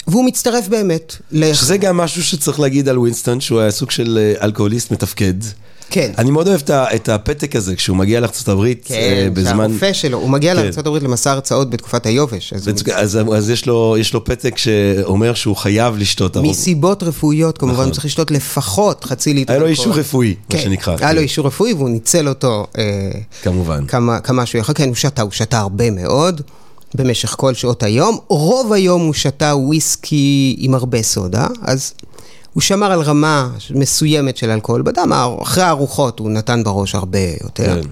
והוא 0.07 0.25
מצטרף 0.25 0.67
באמת. 0.67 1.15
שזה 1.53 1.77
גם 1.77 1.97
משהו 1.97 2.23
שצריך 2.23 2.59
להגיד 2.59 2.89
על 2.89 2.99
ווינסטון, 2.99 3.41
שהוא 3.41 3.59
היה 3.59 3.71
סוג 3.71 3.91
של 3.91 4.19
אה, 4.21 4.45
אלכוהוליסט 4.45 4.91
מתפקד. 4.91 5.33
כן. 5.93 6.11
אני 6.17 6.31
מאוד 6.31 6.47
אוהב 6.47 6.61
את 6.71 7.09
הפתק 7.09 7.55
הזה, 7.55 7.75
כשהוא 7.75 7.97
מגיע 7.97 8.19
לארצות 8.19 8.47
הברית, 8.47 8.87
אה, 8.91 8.95
כן, 9.27 9.33
בזמן... 9.33 9.67
שהרופא 9.69 9.93
שלו, 9.93 10.17
הוא 10.17 10.29
מגיע 10.29 10.55
כן. 10.55 10.61
לארה"ב 10.85 11.03
למסע 11.03 11.31
הרצאות 11.31 11.69
בתקופת 11.69 12.05
היובש. 12.05 12.53
אז 12.53 12.67
הוא 12.67 12.75
בצ- 12.77 12.91
אז, 12.93 13.19
אז 13.35 13.49
יש, 13.49 13.65
לו, 13.65 13.95
יש 13.99 14.13
לו 14.13 14.25
פתק 14.25 14.57
שאומר 14.57 15.33
שהוא 15.33 15.55
חייב 15.55 15.97
לשתות. 15.97 16.37
מסיבות 16.37 17.03
רפואיות, 17.03 17.57
כמובן, 17.57 17.73
נכון. 17.73 17.85
הוא 17.85 17.93
צריך 17.93 18.05
לשתות 18.05 18.31
לפחות 18.31 19.03
חצי 19.03 19.33
ליטר. 19.33 19.53
היה 19.53 19.59
לו. 19.61 19.67
אישור 19.67 19.93
רפואי, 19.93 20.29
מה 20.49 20.57
כן, 20.57 20.63
שנקרא. 20.63 20.95
היה 20.99 21.11
לו 21.13 21.17
כן. 21.17 21.23
אישור 21.23 21.47
רפואי 21.47 21.73
והוא 21.73 21.89
ניצל 21.89 22.29
אותו 22.29 22.67
אה, 22.77 22.83
כמובן. 23.43 23.85
כמה, 23.87 24.19
כמה 24.19 24.45
שהוא 24.45 24.59
יכול. 24.59 24.75
כן, 24.75 24.87
הוא 24.87 24.95
שתה, 24.95 25.21
הוא 25.21 25.31
שתה 25.31 25.59
הרבה 25.59 25.91
מאוד 25.91 26.41
במשך 26.95 27.35
כל 27.37 27.53
שעות 27.53 27.83
היום. 27.83 28.17
רוב 28.27 28.73
היום 28.73 29.01
הוא 29.01 29.13
שתה 29.13 29.55
וויסקי 29.55 30.55
עם 30.59 30.73
הרבה 30.75 31.03
סודה, 31.03 31.47
אז 31.61 31.93
הוא 32.53 32.61
שמר 32.61 32.91
על 32.91 33.01
רמה 33.01 33.49
מסוימת 33.69 34.37
של 34.37 34.49
אלכוהול 34.49 34.81
בדם. 34.81 35.13
אחרי 35.41 35.63
הארוחות 35.63 36.19
הוא 36.19 36.31
נתן 36.31 36.63
בראש 36.63 36.95
הרבה 36.95 37.19
יותר. 37.43 37.81
כן. 37.81 37.89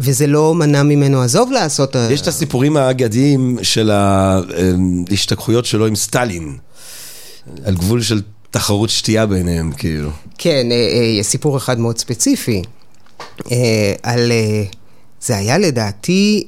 וזה 0.00 0.26
לא 0.26 0.54
מנע 0.54 0.82
ממנו, 0.82 1.22
עזוב 1.22 1.52
לעשות... 1.52 1.96
אה, 1.96 2.12
יש 2.12 2.20
את 2.20 2.26
הסיפורים 2.26 2.76
האגדיים 2.76 3.58
של 3.62 3.90
ההשתכחויות 3.90 5.66
שלו 5.66 5.86
עם 5.86 5.96
סטלין, 5.96 6.56
על 7.64 7.74
גבול 7.74 8.02
של 8.02 8.22
תחרות 8.50 8.90
שתייה 8.90 9.26
ביניהם, 9.26 9.72
כאילו. 9.72 10.10
כן, 10.38 10.66
אה, 10.70 11.16
אה, 11.18 11.22
סיפור 11.22 11.56
אחד 11.56 11.78
מאוד 11.78 11.98
ספציפי, 11.98 12.62
על... 14.02 14.32
זה 15.22 15.36
היה 15.36 15.58
לדעתי 15.58 16.46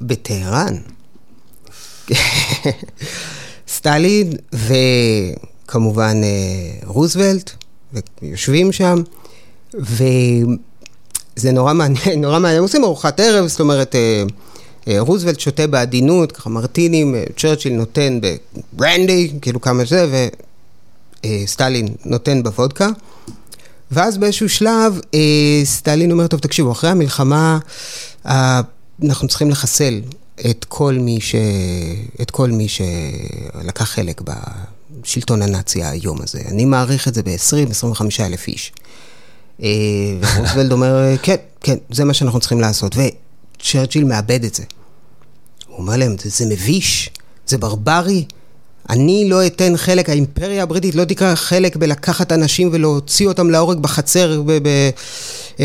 בטהרן. 0.00 0.76
סטלין 3.68 4.32
וכמובן 4.52 5.48
אה, 6.24 6.70
רוזוולט, 6.84 7.50
ויושבים 8.22 8.72
שם, 8.72 9.02
וזה 9.74 11.52
נורא 11.52 11.72
מעניין, 11.72 12.20
נורא 12.24 12.38
מעניין, 12.38 12.62
עושים 12.62 12.84
ארוחת 12.84 13.20
ערב, 13.20 13.46
זאת 13.46 13.60
אומרת, 13.60 13.94
אה, 13.94 14.22
אה, 14.88 15.00
רוזוולט 15.00 15.40
שותה 15.40 15.66
בעדינות, 15.66 16.32
ככה 16.32 16.50
מרטינים, 16.50 17.14
צ'רצ'יל 17.36 17.72
נותן 17.72 18.20
בברנדי, 18.20 19.32
כאילו 19.42 19.60
כמה 19.60 19.84
זה, 19.84 20.28
וסטלין 21.26 21.88
נותן 22.04 22.42
בוודקה. 22.42 22.88
ואז 23.90 24.18
באיזשהו 24.18 24.48
שלב, 24.48 25.00
סטלין 25.64 26.12
אומר, 26.12 26.26
טוב, 26.26 26.40
תקשיבו, 26.40 26.72
אחרי 26.72 26.90
המלחמה, 26.90 27.58
אנחנו 29.04 29.28
צריכים 29.28 29.50
לחסל 29.50 30.00
את 30.50 30.64
כל 30.64 30.94
מי, 30.94 31.20
ש... 31.20 31.34
את 32.22 32.30
כל 32.30 32.50
מי 32.50 32.66
שלקח 32.68 33.84
חלק 33.84 34.20
בשלטון 35.02 35.42
הנאצי 35.42 35.84
היום 35.84 36.22
הזה. 36.22 36.40
אני 36.48 36.64
מעריך 36.64 37.08
את 37.08 37.14
זה 37.14 37.22
ב-20-25 37.22 38.02
אלף 38.20 38.48
איש. 38.48 38.72
אה, 39.62 39.68
ורוזוולד 40.20 40.72
אומר, 40.72 41.16
כן, 41.22 41.36
כן, 41.60 41.76
זה 41.90 42.04
מה 42.04 42.14
שאנחנו 42.14 42.40
צריכים 42.40 42.60
לעשות. 42.60 42.96
וצ'רצ'יל 42.96 44.04
מאבד 44.04 44.44
את 44.44 44.54
זה. 44.54 44.62
הוא 45.68 45.78
אומר 45.78 45.96
להם, 45.96 46.16
זה, 46.18 46.28
זה 46.30 46.46
מביש, 46.46 47.10
זה 47.46 47.58
ברברי. 47.58 48.24
אני 48.90 49.28
לא 49.28 49.46
אתן 49.46 49.76
חלק, 49.76 50.08
האימפריה 50.08 50.62
הבריטית 50.62 50.94
לא 50.94 51.04
תיקח 51.04 51.32
חלק 51.34 51.76
בלקחת 51.76 52.32
אנשים 52.32 52.68
ולהוציא 52.72 53.28
אותם 53.28 53.50
להורג 53.50 53.78
בחצר 53.78 54.42
ב- 54.46 54.58
ב- 54.68 54.90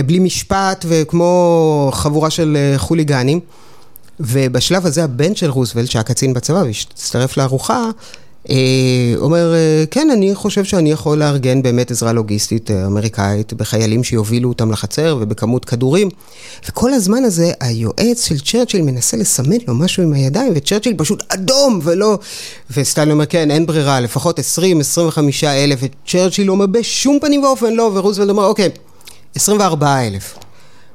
בלי 0.01 0.19
משפט 0.19 0.85
וכמו 0.87 1.91
חבורה 1.93 2.29
של 2.29 2.57
אה, 2.59 2.77
חוליגנים. 2.77 3.39
ובשלב 4.19 4.85
הזה 4.85 5.03
הבן 5.03 5.35
של 5.35 5.49
רוזוולט, 5.49 5.91
שהיה 5.91 6.03
קצין 6.03 6.33
בצבא 6.33 6.57
והצטרף 6.57 7.37
לארוחה, 7.37 7.77
אה, 7.77 7.89
אומר, 9.15 9.53
אה, 9.53 9.83
כן, 9.91 10.07
אני 10.11 10.35
חושב 10.35 10.63
שאני 10.63 10.91
יכול 10.91 11.17
לארגן 11.17 11.61
באמת 11.61 11.91
עזרה 11.91 12.13
לוגיסטית 12.13 12.71
אה, 12.71 12.85
אמריקאית 12.85 13.53
בחיילים 13.53 14.03
שיובילו 14.03 14.49
אותם 14.49 14.71
לחצר 14.71 15.17
ובכמות 15.21 15.65
כדורים. 15.65 16.09
וכל 16.69 16.93
הזמן 16.93 17.23
הזה 17.23 17.51
היועץ 17.59 18.27
של 18.27 18.39
צ'רצ'יל 18.39 18.81
מנסה 18.81 19.17
לסמן 19.17 19.55
לו 19.67 19.73
משהו 19.75 20.03
עם 20.03 20.13
הידיים, 20.13 20.53
וצ'רצ'יל 20.55 20.93
פשוט 20.97 21.23
אדום 21.29 21.79
ולא... 21.83 22.19
וסטלין 22.71 23.11
אומר, 23.11 23.25
כן, 23.25 23.51
אין 23.51 23.65
ברירה, 23.65 23.99
לפחות 23.99 24.39
20-25 24.39 24.43
אלף, 25.43 25.79
וצ'רצ'יל 25.81 26.51
אומר, 26.51 26.65
בשום 26.65 27.19
פנים 27.21 27.43
ואופן 27.43 27.73
לא, 27.73 27.91
ורוזוולט 27.93 28.29
אומר, 28.29 28.45
אוקיי, 28.45 28.69
24 29.35 30.07
אלף. 30.07 30.37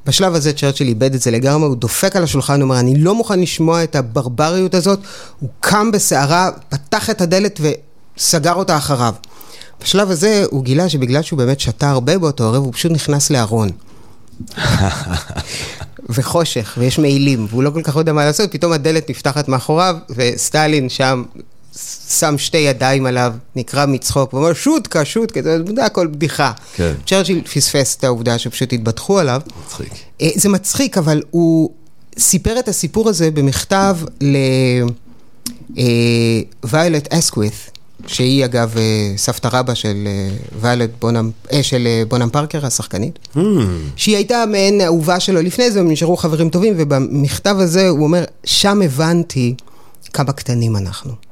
בשלב 0.08 0.34
הזה 0.34 0.52
צ'רצ'יל 0.52 0.88
איבד 0.88 1.14
את 1.14 1.20
זה 1.20 1.30
לגמרי, 1.30 1.68
הוא 1.68 1.76
דופק 1.76 2.16
על 2.16 2.24
השולחן, 2.24 2.62
אומר, 2.62 2.80
אני 2.80 2.98
לא 2.98 3.14
מוכן 3.14 3.40
לשמוע 3.40 3.84
את 3.84 3.96
הברבריות 3.96 4.74
הזאת, 4.74 5.00
הוא 5.38 5.48
קם 5.60 5.90
בסערה, 5.90 6.50
פתח 6.68 7.10
את 7.10 7.20
הדלת 7.20 7.60
וסגר 7.60 8.54
אותה 8.54 8.76
אחריו. 8.76 9.14
בשלב 9.82 10.10
הזה 10.10 10.44
הוא 10.50 10.64
גילה 10.64 10.88
שבגלל 10.88 11.22
שהוא 11.22 11.38
באמת 11.38 11.60
שתה 11.60 11.90
הרבה 11.90 12.18
באותו 12.18 12.44
ערב, 12.44 12.64
הוא 12.64 12.72
פשוט 12.72 12.92
נכנס 12.92 13.30
לארון. 13.30 13.70
וחושך, 16.08 16.74
ויש 16.78 16.98
מעילים, 16.98 17.46
והוא 17.50 17.62
לא 17.62 17.70
כל 17.70 17.82
כך 17.82 17.96
יודע 17.96 18.12
מה 18.12 18.24
לעשות, 18.24 18.52
פתאום 18.52 18.72
הדלת 18.72 19.10
נפתחת 19.10 19.48
מאחוריו, 19.48 19.96
וסטלין 20.10 20.88
שם 20.88 21.22
שם 22.08 22.38
שתי 22.38 22.58
ידיים 22.58 23.06
עליו, 23.06 23.32
נקרע 23.56 23.86
מצחוק, 23.86 24.34
ואומר 24.34 24.52
שותקה, 24.52 25.04
שותקה, 25.04 25.40
זה 25.76 25.84
הכל 25.84 26.06
בדיחה. 26.06 26.52
כן. 26.74 26.92
צ'רצ'יל 27.06 27.42
פספס 27.42 27.96
את 27.96 28.04
העובדה 28.04 28.38
שפשוט 28.38 28.72
התבדחו 28.72 29.18
עליו. 29.18 29.40
מצחיק. 29.66 29.92
אה, 30.22 30.28
זה 30.34 30.48
מצחיק, 30.48 30.98
אבל 30.98 31.22
הוא 31.30 31.70
סיפר 32.18 32.58
את 32.58 32.68
הסיפור 32.68 33.08
הזה 33.08 33.30
במכתב 33.30 33.96
לוויולט 36.64 37.14
אסקווית, 37.14 37.70
שהיא 38.06 38.44
אגב 38.44 38.74
אה, 38.76 39.12
סבתא 39.16 39.48
רבא 39.52 39.74
של 39.74 40.04
אה, 40.06 40.30
ויולט 40.60 40.90
בונם, 41.00 41.30
אה, 41.52 41.62
של 41.62 41.86
אה, 41.86 42.02
בונם 42.08 42.30
פארקר, 42.30 42.66
השחקנית. 42.66 43.18
Hmm. 43.34 43.38
שהיא 43.96 44.16
הייתה 44.16 44.44
מעין 44.50 44.80
אהובה 44.80 45.20
שלו 45.20 45.42
לפני 45.42 45.70
זה, 45.70 45.80
הם 45.80 45.90
נשארו 45.90 46.16
חברים 46.16 46.50
טובים, 46.50 46.74
ובמכתב 46.76 47.56
הזה 47.58 47.88
הוא 47.88 48.04
אומר, 48.04 48.24
שם 48.44 48.82
הבנתי 48.82 49.54
כמה 50.12 50.32
קטנים 50.32 50.76
אנחנו. 50.76 51.27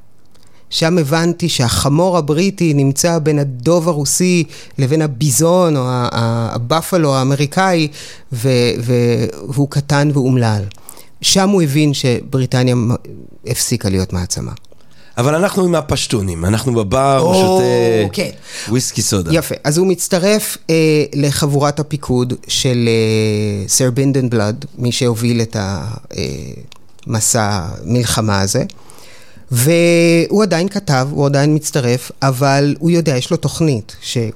שם 0.77 0.99
הבנתי 0.99 1.49
שהחמור 1.49 2.19
הבריטי 2.19 2.75
נמצא 2.75 3.19
בין 3.19 3.39
הדוב 3.39 3.89
הרוסי 3.89 4.45
לבין 4.79 5.03
הביזון 5.03 5.77
או 5.77 5.83
הבפלו 5.87 7.15
האמריקאי, 7.15 7.89
ו- 8.33 8.49
והוא 9.49 9.71
קטן 9.71 10.11
ואומלל. 10.13 10.63
שם 11.23 11.49
הוא 11.49 11.63
הבין 11.63 11.95
שבריטניה 11.95 12.75
הפסיקה 13.47 13.89
להיות 13.89 14.13
מעצמה. 14.13 14.53
אבל 15.19 15.35
אנחנו 15.35 15.65
עם 15.65 15.75
הפשטונים, 15.75 16.45
אנחנו 16.45 16.75
בבר, 16.75 17.19
הוא 17.19 17.35
שותה 17.35 18.15
כן. 18.15 18.31
וויסקי 18.69 19.03
סודה. 19.03 19.35
יפה, 19.35 19.55
אז 19.65 19.79
הוא 19.79 19.87
מצטרף 19.87 20.59
אה, 20.71 20.75
לחבורת 21.15 21.81
הפיקוד 21.81 22.35
של 22.49 22.89
אה, 22.89 23.69
סר 23.69 23.91
בינדן 23.91 24.31
בלאד, 24.31 24.65
מי 24.79 24.93
שהוביל 24.93 25.41
את 25.41 25.57
המסע 27.07 27.61
מלחמה 27.85 28.41
הזה. 28.41 28.65
והוא 29.51 30.43
עדיין 30.43 30.69
כתב, 30.69 31.09
הוא 31.11 31.27
עדיין 31.27 31.55
מצטרף, 31.55 32.11
אבל 32.23 32.75
הוא 32.79 32.91
יודע, 32.91 33.17
יש 33.17 33.31
לו 33.31 33.37
תוכנית, 33.37 33.97
שהוא 34.01 34.33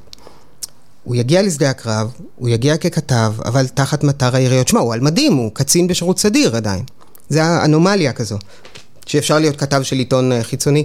יגיע 1.14 1.42
לשדה 1.42 1.70
הקרב, 1.70 2.11
הוא 2.37 2.49
יגיע 2.49 2.77
ככתב, 2.77 3.33
אבל 3.44 3.66
תחת 3.66 4.05
מטר 4.05 4.37
היריות. 4.37 4.68
שמע, 4.68 4.81
הוא 4.81 4.94
על 4.94 5.01
מדים, 5.01 5.35
הוא 5.35 5.51
קצין 5.55 5.87
בשירות 5.87 6.18
סדיר 6.18 6.57
עדיין. 6.57 6.85
זה 7.29 7.64
אנומליה 7.64 8.12
כזו, 8.12 8.38
שאפשר 9.07 9.38
להיות 9.38 9.57
כתב 9.57 9.83
של 9.83 9.96
עיתון 9.96 10.33
אה, 10.33 10.42
חיצוני. 10.42 10.85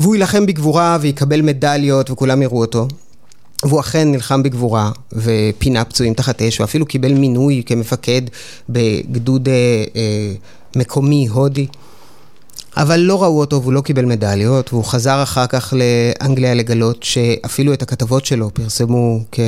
והוא 0.00 0.14
יילחם 0.14 0.46
בגבורה 0.46 0.98
ויקבל 1.00 1.42
מדליות 1.42 2.10
וכולם 2.10 2.42
יראו 2.42 2.60
אותו. 2.60 2.88
והוא 3.64 3.80
אכן 3.80 4.12
נלחם 4.12 4.42
בגבורה 4.42 4.90
ופינה 5.12 5.84
פצועים 5.84 6.14
תחת 6.14 6.42
אש, 6.42 6.58
הוא 6.58 6.64
אפילו 6.64 6.86
קיבל 6.86 7.14
מינוי 7.14 7.62
כמפקד 7.66 8.22
בגדוד 8.68 9.48
אה, 9.48 9.54
אה, 9.96 10.32
מקומי 10.76 11.26
הודי. 11.26 11.66
אבל 12.76 13.00
לא 13.00 13.22
ראו 13.22 13.40
אותו 13.40 13.62
והוא 13.62 13.72
לא 13.72 13.80
קיבל 13.80 14.04
מדליות, 14.04 14.72
והוא 14.72 14.84
חזר 14.84 15.22
אחר 15.22 15.46
כך 15.46 15.74
לאנגליה 15.76 16.54
לגלות 16.54 17.02
שאפילו 17.02 17.72
את 17.72 17.82
הכתבות 17.82 18.26
שלו 18.26 18.50
פרסמו 18.54 19.24
כ- 19.32 19.40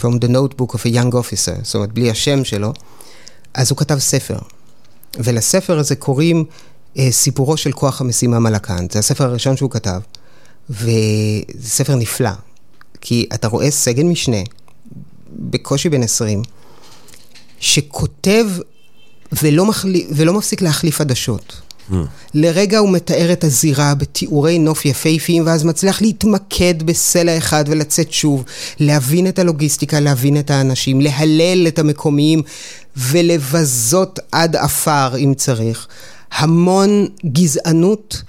From 0.00 0.14
the 0.24 0.28
notebook 0.28 0.72
of 0.74 0.78
a 0.78 0.94
young 0.94 1.12
officer, 1.12 1.62
זאת 1.62 1.74
אומרת 1.74 1.92
בלי 1.92 2.10
השם 2.10 2.44
שלו, 2.44 2.72
אז 3.54 3.70
הוא 3.70 3.78
כתב 3.78 3.98
ספר. 3.98 4.38
ולספר 5.18 5.78
הזה 5.78 5.96
קוראים 5.96 6.44
אה, 6.98 7.08
סיפורו 7.10 7.56
של 7.56 7.72
כוח 7.72 8.00
המשימה 8.00 8.38
מלקן, 8.38 8.86
זה 8.92 8.98
הספר 8.98 9.24
הראשון 9.24 9.56
שהוא 9.56 9.70
כתב, 9.70 10.00
וזה 10.70 10.88
ספר 11.68 11.96
נפלא, 11.96 12.30
כי 13.00 13.26
אתה 13.34 13.48
רואה 13.48 13.70
סגן 13.70 14.06
משנה, 14.06 14.36
בקושי 15.32 15.88
בן 15.88 16.02
20, 16.02 16.42
שכותב 17.60 18.44
ולא, 19.42 19.66
מחלי, 19.66 20.06
ולא 20.10 20.32
מפסיק 20.32 20.62
להחליף 20.62 21.00
עדשות. 21.00 21.60
לרגע 22.34 22.78
הוא 22.78 22.90
מתאר 22.90 23.32
את 23.32 23.44
הזירה 23.44 23.94
בתיאורי 23.94 24.58
נוף 24.58 24.84
יפהפיים, 24.86 25.46
ואז 25.46 25.64
מצליח 25.64 26.02
להתמקד 26.02 26.82
בסלע 26.82 27.38
אחד 27.38 27.64
ולצאת 27.68 28.12
שוב, 28.12 28.44
להבין 28.80 29.26
את 29.26 29.38
הלוגיסטיקה, 29.38 30.00
להבין 30.00 30.38
את 30.38 30.50
האנשים, 30.50 31.00
להלל 31.00 31.66
את 31.66 31.78
המקומיים 31.78 32.42
ולבזות 32.96 34.18
עד 34.32 34.56
עפר 34.56 35.16
אם 35.16 35.34
צריך. 35.36 35.86
המון 36.32 37.06
גזענות, 37.26 38.22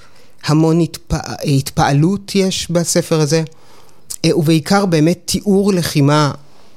המון 0.46 0.80
התפע... 0.80 1.18
התפעלות 1.44 2.36
יש 2.36 2.72
בספר 2.72 3.20
הזה, 3.20 3.44
ובעיקר 4.26 4.86
באמת 4.86 5.20
תיאור 5.26 5.74
לחימה 5.74 6.32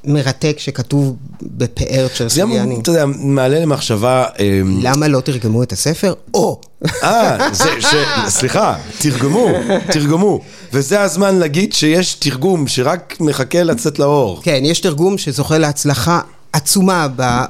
מרתק 0.07 0.57
שכתוב 0.59 1.17
בפאר 1.43 2.07
צ'רצ'ליאני. 2.15 2.79
אתה 2.83 2.91
יודע, 2.91 3.07
מעלה 3.07 3.61
למחשבה... 3.61 4.25
אמ, 4.39 4.81
למה 4.83 5.09
לא 5.09 5.21
תרגמו 5.21 5.63
את 5.63 5.73
הספר? 5.73 6.15
או! 6.35 6.61
אה, 7.03 7.53
זה, 7.53 7.71
ש... 7.81 7.95
סליחה, 8.29 8.75
תרגמו, 8.99 9.49
תרגמו. 9.93 10.41
וזה 10.73 11.01
הזמן 11.01 11.39
להגיד 11.39 11.73
שיש 11.73 12.15
תרגום 12.15 12.69
שרק 12.69 13.17
מחכה 13.21 13.63
לצאת 13.63 13.99
לאור. 13.99 14.41
כן, 14.43 14.61
יש 14.63 14.81
תרגום 14.81 15.19
שזוכה 15.19 15.59
להצלחה 15.59 16.21
עצומה 16.53 17.07
אה, 17.23 17.45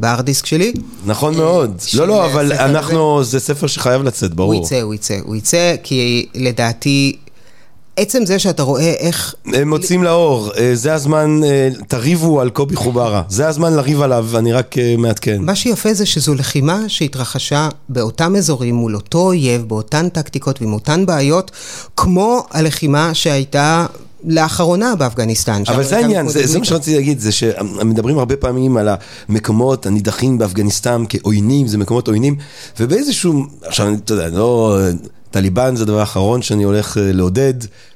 בהארד 0.00 0.24
דיסק 0.24 0.46
שלי. 0.46 0.72
נכון 1.04 1.36
מאוד. 1.36 1.80
של 1.86 1.98
לא, 1.98 2.08
לא, 2.08 2.26
אבל 2.26 2.52
הספר 2.52 2.64
אנחנו, 2.64 3.24
זה 3.24 3.40
ספר 3.40 3.66
שחייב 3.66 4.02
לצאת, 4.02 4.30
הוא 4.30 4.36
ברור. 4.36 4.64
יצא, 4.64 4.80
הוא 4.80 4.94
יצא, 4.94 5.18
הוא 5.24 5.36
יצא, 5.36 5.74
כי 5.82 6.26
לדעתי, 6.34 7.16
עצם 7.96 8.26
זה 8.26 8.38
שאתה 8.38 8.62
רואה 8.62 8.92
איך... 8.98 9.34
הם 9.46 9.70
מוצאים 9.70 10.04
לאור, 10.04 10.50
אה, 10.58 10.70
זה 10.74 10.94
הזמן, 10.94 11.40
אה, 11.44 11.68
תריבו 11.88 12.40
על 12.40 12.50
קובי 12.50 12.76
חוברה. 12.76 13.22
זה 13.28 13.48
הזמן 13.48 13.72
לריב 13.72 14.02
עליו, 14.02 14.28
אני 14.34 14.52
רק 14.52 14.78
אה, 14.78 14.94
מעדכן. 14.98 15.42
מה 15.42 15.54
שיפה 15.54 15.94
זה 15.94 16.06
שזו 16.06 16.34
לחימה 16.34 16.88
שהתרחשה 16.88 17.68
באותם 17.88 18.36
אזורים, 18.36 18.74
מול 18.74 18.94
אותו 18.94 19.18
אויב, 19.18 19.62
באותן 19.68 20.08
טקטיקות 20.08 20.62
ועם 20.62 20.72
אותן 20.72 21.06
בעיות, 21.06 21.50
כמו 21.96 22.46
הלחימה 22.50 23.14
שהייתה 23.14 23.86
לאחרונה 24.24 24.94
באפגניסטן. 24.94 25.62
אבל 25.68 25.84
זה 25.84 25.96
העניין, 25.96 26.28
זה, 26.28 26.46
זה 26.46 26.58
מה. 26.58 26.64
שרציתי 26.64 26.96
להגיד, 26.96 27.20
זה 27.20 27.32
שמדברים 27.32 28.18
הרבה 28.18 28.36
פעמים 28.36 28.76
על 28.76 28.88
המקומות 29.28 29.86
הנידחים 29.86 30.38
באפגניסטן 30.38 31.04
כעוינים, 31.08 31.66
זה 31.66 31.78
מקומות 31.78 32.08
עוינים, 32.08 32.36
ובאיזשהו, 32.80 33.46
עכשיו, 33.62 33.94
אתה 34.04 34.12
יודע, 34.12 34.28
לא, 34.28 34.78
טליבן 35.32 35.76
זה 35.76 35.82
הדבר 35.82 36.00
האחרון 36.00 36.42
שאני 36.42 36.62
הולך 36.62 36.98
אה, 36.98 37.12
לעודד, 37.12 37.54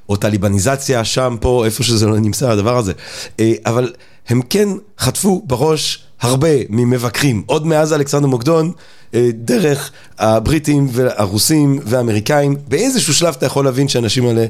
או 0.09 0.17
טליבניזציה 0.17 1.05
שם, 1.05 1.37
פה, 1.41 1.65
איפה 1.65 1.83
שזה 1.83 2.07
לא 2.07 2.19
נמצא, 2.19 2.51
הדבר 2.51 2.77
הזה. 2.79 2.93
אה, 3.41 3.53
אבל 3.67 3.93
הם 4.29 4.41
כן 4.51 4.69
חטפו 4.99 5.43
בראש 5.47 6.03
הרבה 6.21 6.49
ממבקרים, 6.71 7.43
עוד 7.47 7.67
מאז 7.67 7.93
אלכסנדר 7.93 8.27
מוקדון, 8.27 8.73
אה, 9.15 9.31
דרך 9.35 9.91
הבריטים 10.19 10.89
והרוסים 10.93 11.79
והאמריקאים, 11.85 12.57
באיזשהו 12.69 13.15
שלב 13.15 13.35
אתה 13.39 13.47
יכול 13.47 13.65
להבין 13.65 13.89
שהאנשים 13.89 14.27
האלה 14.27 14.47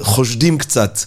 חושדים 0.00 0.58
קצת 0.58 0.98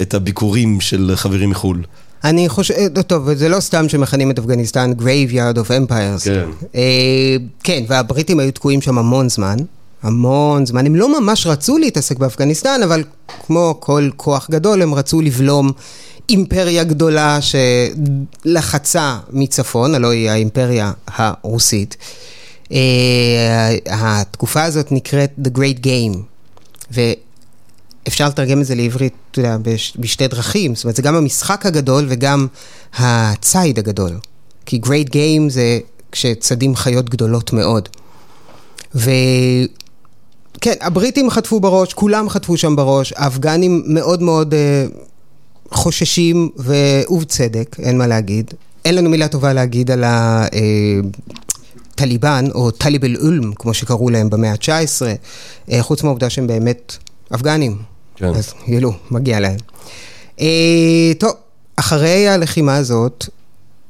את 0.00 0.14
הביקורים 0.14 0.80
של 0.80 1.12
חברים 1.14 1.50
מחו"ל. 1.50 1.82
אני 2.24 2.48
חושב, 2.48 2.74
אה, 2.74 3.02
טוב, 3.02 3.34
זה 3.34 3.48
לא 3.48 3.60
סתם 3.60 3.88
שמכנים 3.88 4.30
את 4.30 4.38
אפגניסטן 4.38 4.92
graveyard 4.98 5.56
of 5.56 5.68
empires. 5.68 6.24
כן. 6.24 6.48
אה, 6.74 7.36
כן, 7.62 7.84
והבריטים 7.88 8.40
היו 8.40 8.52
תקועים 8.52 8.80
שם 8.80 8.98
המון 8.98 9.28
זמן, 9.28 9.56
המון 10.02 10.66
זמן. 10.66 10.86
הם 10.86 10.96
לא 10.96 11.20
ממש 11.20 11.46
רצו 11.46 11.78
להתעסק 11.78 12.18
באפגניסטן, 12.18 12.80
אבל 12.84 13.04
כמו 13.46 13.76
כל 13.80 14.10
כוח 14.16 14.50
גדול, 14.50 14.82
הם 14.82 14.94
רצו 14.94 15.20
לבלום 15.20 15.72
אימפריה 16.28 16.84
גדולה 16.84 17.38
שלחצה 18.44 19.18
מצפון, 19.30 19.94
הלוא 19.94 20.10
היא 20.10 20.30
האימפריה 20.30 20.92
הרוסית. 21.06 21.96
אה, 22.72 23.74
התקופה 23.86 24.62
הזאת 24.62 24.92
נקראת 24.92 25.30
The 25.44 25.58
Great 25.58 25.84
Game. 25.84 26.18
ו... 26.94 27.00
אפשר 28.08 28.28
לתרגם 28.28 28.60
את 28.60 28.66
זה 28.66 28.74
לעברית, 28.74 29.12
אתה 29.30 29.40
יודע, 29.40 29.56
בש, 29.62 29.92
בשתי 29.98 30.28
דרכים. 30.28 30.74
זאת 30.74 30.84
אומרת, 30.84 30.96
זה 30.96 31.02
גם 31.02 31.14
המשחק 31.14 31.66
הגדול 31.66 32.06
וגם 32.08 32.46
הציד 32.98 33.78
הגדול. 33.78 34.18
כי 34.66 34.80
Great 34.84 35.08
Game 35.08 35.48
זה 35.48 35.78
כשצדים 36.12 36.76
חיות 36.76 37.10
גדולות 37.10 37.52
מאוד. 37.52 37.88
וכן, 40.58 40.74
הבריטים 40.80 41.30
חטפו 41.30 41.60
בראש, 41.60 41.94
כולם 41.94 42.28
חטפו 42.28 42.56
שם 42.56 42.76
בראש, 42.76 43.12
האפגנים 43.16 43.82
מאוד 43.86 44.22
מאוד 44.22 44.54
אה, 44.54 44.86
חוששים, 45.70 46.50
ו... 46.58 46.74
ובצדק, 47.10 47.76
אין 47.78 47.98
מה 47.98 48.06
להגיד. 48.06 48.54
אין 48.84 48.94
לנו 48.94 49.10
מילה 49.10 49.28
טובה 49.28 49.52
להגיד 49.52 49.90
על 49.90 50.04
הטליבן, 51.94 52.44
או 52.54 52.70
טליב 52.70 53.04
אל-אולם, 53.04 53.52
כמו 53.52 53.74
שקראו 53.74 54.10
להם 54.10 54.30
במאה 54.30 54.50
ה-19, 54.50 55.02
אה, 55.72 55.82
חוץ 55.82 56.02
מהעובדה 56.02 56.30
שהם 56.30 56.46
באמת 56.46 56.96
אפגנים. 57.34 57.76
כן. 58.16 58.34
אז 58.34 58.52
ילו, 58.66 58.92
מגיע 59.10 59.40
להם. 59.40 59.56
אה, 60.40 61.12
טוב, 61.18 61.32
אחרי 61.76 62.28
הלחימה 62.28 62.76
הזאת, 62.76 63.26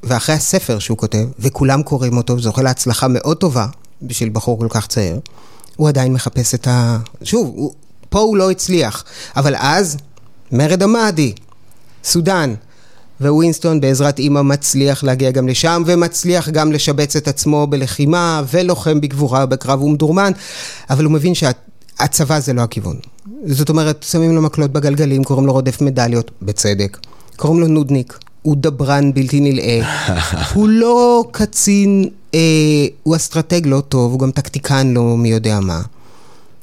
ואחרי 0.03 0.35
הספר 0.35 0.79
שהוא 0.79 0.97
כותב, 0.97 1.25
וכולם 1.39 1.83
קוראים 1.83 2.17
אותו, 2.17 2.33
וזוכה 2.33 2.61
להצלחה 2.61 3.07
מאוד 3.07 3.37
טובה 3.37 3.67
בשביל 4.01 4.29
בחור 4.29 4.59
כל 4.59 4.67
כך 4.69 4.87
צעיר, 4.87 5.19
הוא 5.79 5.89
עדיין 5.89 6.13
מחפש 6.13 6.55
את 6.55 6.67
ה... 6.67 6.97
שוב, 7.23 7.51
הוא... 7.55 7.73
פה 8.09 8.19
הוא 8.19 8.37
לא 8.37 8.51
הצליח, 8.51 9.03
אבל 9.35 9.55
אז, 9.57 9.97
מרד 10.51 10.83
המהדי, 10.83 11.33
סודאן, 12.03 12.53
ווינסטון 13.21 13.81
בעזרת 13.81 14.19
אימא 14.19 14.41
מצליח 14.41 15.03
להגיע 15.03 15.31
גם 15.31 15.47
לשם, 15.47 15.83
ומצליח 15.85 16.49
גם 16.49 16.71
לשבץ 16.71 17.15
את 17.15 17.27
עצמו 17.27 17.67
בלחימה, 17.67 18.43
ולוחם 18.51 19.01
בגבורה 19.01 19.45
בקרב 19.45 19.81
אום 19.81 19.95
דורמן, 19.95 20.31
אבל 20.89 21.03
הוא 21.03 21.13
מבין 21.13 21.33
שהצבא 21.35 22.39
זה 22.39 22.53
לא 22.53 22.61
הכיוון. 22.61 22.99
זאת 23.45 23.69
אומרת, 23.69 24.03
שמים 24.03 24.35
לו 24.35 24.41
מקלות 24.41 24.71
בגלגלים, 24.71 25.23
קוראים 25.23 25.47
לו 25.47 25.53
רודף 25.53 25.81
מדליות, 25.81 26.31
בצדק. 26.41 26.97
קוראים 27.35 27.59
לו 27.59 27.67
נודניק, 27.67 28.19
הוא 28.41 28.55
דברן 28.59 29.13
בלתי 29.13 29.39
נלאה. 29.39 29.81
הוא 30.53 30.69
לא 30.69 31.25
קצין, 31.31 32.09
אה, 32.33 32.39
הוא 33.03 33.15
אסטרטג 33.15 33.67
לא 33.67 33.81
טוב, 33.81 34.11
הוא 34.11 34.19
גם 34.19 34.31
טקטיקן 34.31 34.93
לא 34.93 35.17
מי 35.17 35.29
יודע 35.29 35.59
מה. 35.59 35.81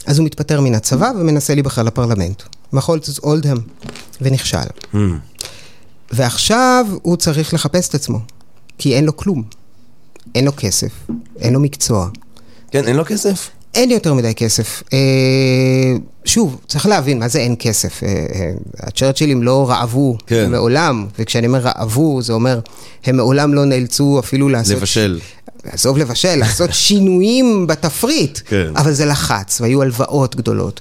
אז 0.07 0.19
הוא 0.19 0.27
מתפטר 0.27 0.61
מן 0.61 0.75
הצבא 0.75 1.11
ומנסה 1.19 1.55
להיבחר 1.55 1.83
לפרלמנט. 1.83 2.43
ממחוז 2.73 3.19
אולדהם, 3.19 3.59
ונכשל. 4.21 4.59
Mm. 4.95 4.97
ועכשיו 6.13 6.87
הוא 7.03 7.17
צריך 7.17 7.55
לחפש 7.55 7.89
את 7.89 7.95
עצמו, 7.95 8.19
כי 8.79 8.95
אין 8.95 9.05
לו 9.05 9.17
כלום. 9.17 9.43
אין 10.35 10.45
לו 10.45 10.53
כסף, 10.57 10.93
אין 11.39 11.53
לו 11.53 11.61
מקצוע, 11.61 12.09
כן, 12.71 12.85
אין 12.85 12.97
לו 12.97 13.05
כסף? 13.05 13.51
אין 13.75 13.91
יותר 13.91 14.15
מדי 14.15 14.35
כסף. 14.35 14.83
אה, 14.93 14.99
שוב, 16.27 16.61
צריך 16.69 16.87
להבין, 16.87 17.19
מה 17.19 17.29
זה 17.29 17.39
אין 17.39 17.55
כסף? 17.59 18.03
אה, 18.03 18.09
אה, 18.09 18.51
הצ'רצ'ילים 18.81 19.43
לא 19.43 19.69
רעבו 19.69 20.17
כן. 20.27 20.51
מעולם, 20.51 21.07
וכשאני 21.19 21.47
אומר 21.47 21.59
רעבו, 21.59 22.23
זה 22.23 22.33
אומר, 22.33 22.61
הם 23.05 23.17
מעולם 23.17 23.55
לא 23.55 23.65
נאלצו 23.65 24.19
אפילו 24.19 24.49
לעשות... 24.49 24.77
לבשל. 24.77 25.21
עזוב 25.65 25.99
לבשל, 25.99 26.37
לעשות 26.37 26.71
שינויים 26.87 27.67
בתפריט. 27.67 28.39
כן. 28.45 28.71
אבל 28.77 28.93
זה 28.93 29.07
לחץ, 29.07 29.61
והיו 29.61 29.83
הלוואות 29.83 30.37
גדולות. 30.37 30.81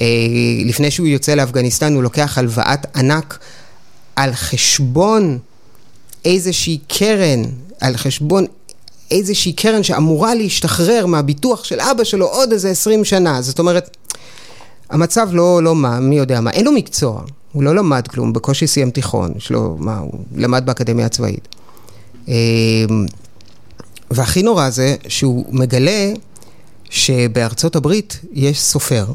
אה, 0.00 0.06
לפני 0.64 0.90
שהוא 0.90 1.06
יוצא 1.06 1.34
לאפגניסטן, 1.34 1.94
הוא 1.94 2.02
לוקח 2.02 2.38
הלוואת 2.38 2.96
ענק 2.96 3.38
על 4.16 4.32
חשבון 4.32 5.38
איזושהי 6.24 6.78
קרן, 6.88 7.42
על 7.80 7.96
חשבון 7.96 8.46
איזושהי 9.10 9.52
קרן 9.52 9.82
שאמורה 9.82 10.34
להשתחרר 10.34 11.06
מהביטוח 11.06 11.64
של 11.64 11.80
אבא 11.80 12.04
שלו 12.04 12.26
עוד 12.26 12.52
איזה 12.52 12.70
20 12.70 13.04
שנה. 13.04 13.42
זאת 13.42 13.58
אומרת, 13.58 13.96
המצב 14.90 15.28
לא, 15.32 15.62
לא 15.62 15.74
מה, 15.74 16.00
מי 16.00 16.18
יודע 16.18 16.40
מה, 16.40 16.50
אין 16.50 16.64
לו 16.64 16.72
מקצוע, 16.72 17.22
הוא 17.52 17.62
לא 17.62 17.74
למד 17.74 18.08
כלום, 18.08 18.32
בקושי 18.32 18.66
סיים 18.66 18.90
תיכון, 18.90 19.32
יש 19.36 19.50
לו, 19.50 19.76
מה, 19.78 19.98
הוא 19.98 20.24
למד 20.34 20.66
באקדמיה 20.66 21.06
הצבאית. 21.06 21.48
אה, 22.28 22.34
והכי 24.10 24.42
נורא 24.42 24.70
זה 24.70 24.94
שהוא 25.08 25.44
מגלה 25.50 26.12
שבארצות 26.90 27.76
הברית 27.76 28.20
יש 28.32 28.60
סופר 28.60 29.06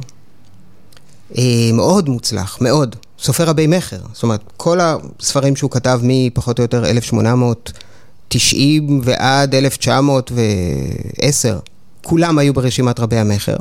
אה, 1.38 1.43
מאוד 1.73 2.10
מוצלח, 2.10 2.58
מאוד, 2.62 2.95
סופר 3.19 3.43
רבי 3.43 3.67
מכר. 3.67 3.99
זאת 4.13 4.23
אומרת, 4.23 4.41
כל 4.58 4.79
הספרים 4.82 5.55
שהוא 5.55 5.71
כתב 5.71 5.99
מפחות 6.03 6.60
או 6.60 6.63
יותר 6.63 6.89
1890 6.89 9.01
ועד 9.03 9.55
1910, 9.55 11.60
כולם 12.01 12.39
היו 12.39 12.53
ברשימת 12.53 12.99
רבי 12.99 13.17
המכר, 13.17 13.55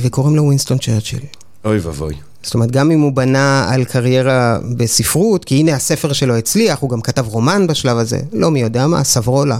וקוראים 0.00 0.36
לו 0.36 0.42
ווינסטון 0.42 0.78
צ'רצ'יל. 0.78 1.20
אוי 1.64 1.78
ואבוי. 1.78 2.14
זאת 2.42 2.54
אומרת, 2.54 2.70
גם 2.70 2.90
אם 2.90 3.00
הוא 3.00 3.12
בנה 3.12 3.68
על 3.72 3.84
קריירה 3.84 4.58
בספרות, 4.76 5.44
כי 5.44 5.54
הנה 5.54 5.74
הספר 5.74 6.12
שלו 6.12 6.36
הצליח, 6.36 6.78
הוא 6.78 6.90
גם 6.90 7.00
כתב 7.00 7.26
רומן 7.28 7.66
בשלב 7.66 7.98
הזה, 7.98 8.20
לא 8.32 8.50
מי 8.50 8.60
יודע 8.60 8.86
מה, 8.86 9.04
סברולה, 9.04 9.58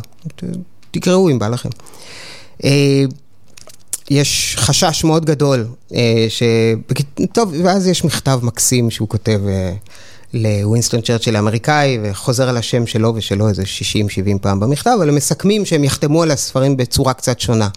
תקראו 0.90 1.30
אם 1.30 1.38
בא 1.38 1.48
לכם. 1.48 1.68
אה, 2.64 3.04
יש 4.10 4.56
חשש 4.58 5.04
מאוד 5.04 5.24
גדול, 5.24 5.66
אה, 5.94 6.26
ש... 6.28 6.42
טוב, 7.32 7.54
ואז 7.64 7.86
יש 7.86 8.04
מכתב 8.04 8.40
מקסים 8.42 8.90
שהוא 8.90 9.08
כותב 9.08 9.40
אה, 9.48 9.72
לווינסטון 10.34 11.00
צ'רצ'יל 11.00 11.36
האמריקאי, 11.36 11.98
וחוזר 12.02 12.48
על 12.48 12.56
השם 12.56 12.86
שלו 12.86 13.12
ושלו 13.16 13.48
איזה 13.48 13.62
60-70 13.62 14.38
פעם 14.40 14.60
במכתב, 14.60 14.90
אבל 14.98 15.08
הם 15.08 15.14
מסכמים 15.14 15.64
שהם 15.64 15.84
יחתמו 15.84 16.22
על 16.22 16.30
הספרים 16.30 16.76
בצורה 16.76 17.12
קצת 17.14 17.40
שונה. 17.40 17.68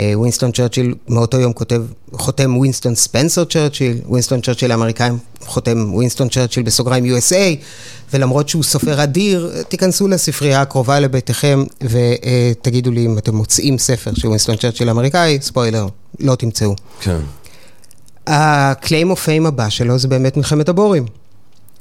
אה, 0.00 0.12
ווינסטון 0.14 0.52
צ'רצ'יל 0.52 0.94
מאותו 1.08 1.40
יום 1.40 1.52
כותב, 1.52 1.82
חותם 2.12 2.56
ווינסטון 2.56 2.94
ספנסר 2.94 3.44
צ'רצ'יל, 3.44 3.98
ווינסטון 4.06 4.40
צ'רצ'יל 4.40 4.70
האמריקאי 4.70 5.18
חותם 5.44 5.94
ווינסטון 5.94 6.28
צ'רצ'יל 6.28 6.62
בסוגריים 6.62 7.04
USA, 7.04 7.64
ולמרות 8.12 8.48
שהוא 8.48 8.62
סופר 8.62 9.02
אדיר, 9.02 9.52
תיכנסו 9.68 10.08
לספרייה 10.08 10.60
הקרובה 10.60 11.00
לביתכם 11.00 11.64
ותגידו 11.82 12.90
לי 12.90 13.06
אם 13.06 13.18
אתם 13.18 13.34
מוצאים 13.34 13.78
ספר 13.78 14.10
של 14.14 14.26
ווינסטון 14.26 14.56
צ'רצ'יל 14.56 14.88
האמריקאי, 14.88 15.38
ספוילר, 15.40 15.86
לא 16.20 16.34
תמצאו. 16.34 16.74
כן. 17.00 17.18
ה-claim 18.26 19.12
of 19.12 19.26
fame 19.26 19.48
הבא 19.48 19.68
שלו 19.68 19.98
זה 19.98 20.08
באמת 20.08 20.36
מלחמת 20.36 20.68
הבורים. 20.68 21.06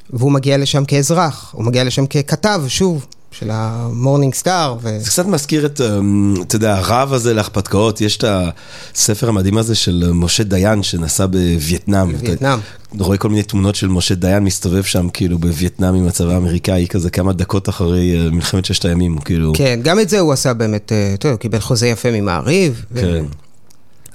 והוא 0.10 0.32
מגיע 0.32 0.58
לשם 0.58 0.86
כאזרח, 0.86 1.52
הוא 1.54 1.66
מגיע 1.66 1.84
לשם 1.84 2.06
ככתב, 2.06 2.62
שוב, 2.68 3.06
של 3.32 3.50
המורנינג 3.52 4.34
סטאר. 4.34 4.76
ו... 4.82 5.00
זה 5.00 5.10
קצת 5.10 5.26
מזכיר 5.26 5.66
את, 5.66 5.82
אמ, 5.82 6.34
אתה 6.42 6.56
יודע, 6.56 6.76
הרעב 6.76 7.14
הזה 7.14 7.34
להרפתקאות, 7.34 8.02
יש 8.02 8.18
את 8.18 8.24
הספר 8.28 9.30
המדהים 9.30 9.58
הזה 9.58 9.76
של 9.76 10.12
משה 10.14 10.44
דיין 10.44 10.84
שנסע 10.84 11.26
בווייטנאם. 11.26 12.12
בווייטנאם. 12.12 12.60
אתה 12.96 13.04
רואה 13.04 13.18
כל 13.18 13.30
מיני 13.30 13.44
תמונות 13.44 13.76
של 13.76 13.88
משה 13.88 14.16
דיין 14.16 14.44
מסתובב 14.44 14.84
שם 14.84 15.10
כאילו 15.10 15.40
בווייטנאם 15.40 15.96
עם 15.96 16.08
הצבא 16.08 16.34
האמריקאי 16.34 16.88
כזה 16.90 17.10
כמה 17.10 17.34
דקות 17.34 17.70
אחרי 17.70 18.16
אה, 18.16 18.32
מלחמת 18.32 18.66
ששת 18.66 18.86
הימים, 18.86 19.18
כאילו. 19.18 19.54
כן, 19.56 19.80
גם 19.84 20.00
את 20.00 20.10
זה 20.10 20.20
הוא 20.20 20.34
עשה 20.34 20.54
באמת, 20.54 20.92
אה, 20.92 21.12
אתה 21.14 21.26
יודע, 21.26 21.34
הוא 21.34 21.40
קיבל 21.40 21.60
חוזה 21.60 21.88
יפה 21.88 22.12
ממעריב. 22.12 22.86
ו- 22.92 23.02
כן. 23.02 23.26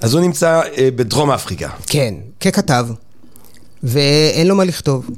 אז 0.01 0.13
הוא 0.13 0.21
נמצא 0.21 0.61
אה, 0.77 0.89
בדרום 0.95 1.31
אפריקה. 1.31 1.69
כן, 1.87 2.13
ככתב, 2.39 2.87
ואין 3.83 4.47
לו 4.47 4.55
מה 4.55 4.63
לכתוב. 4.63 5.09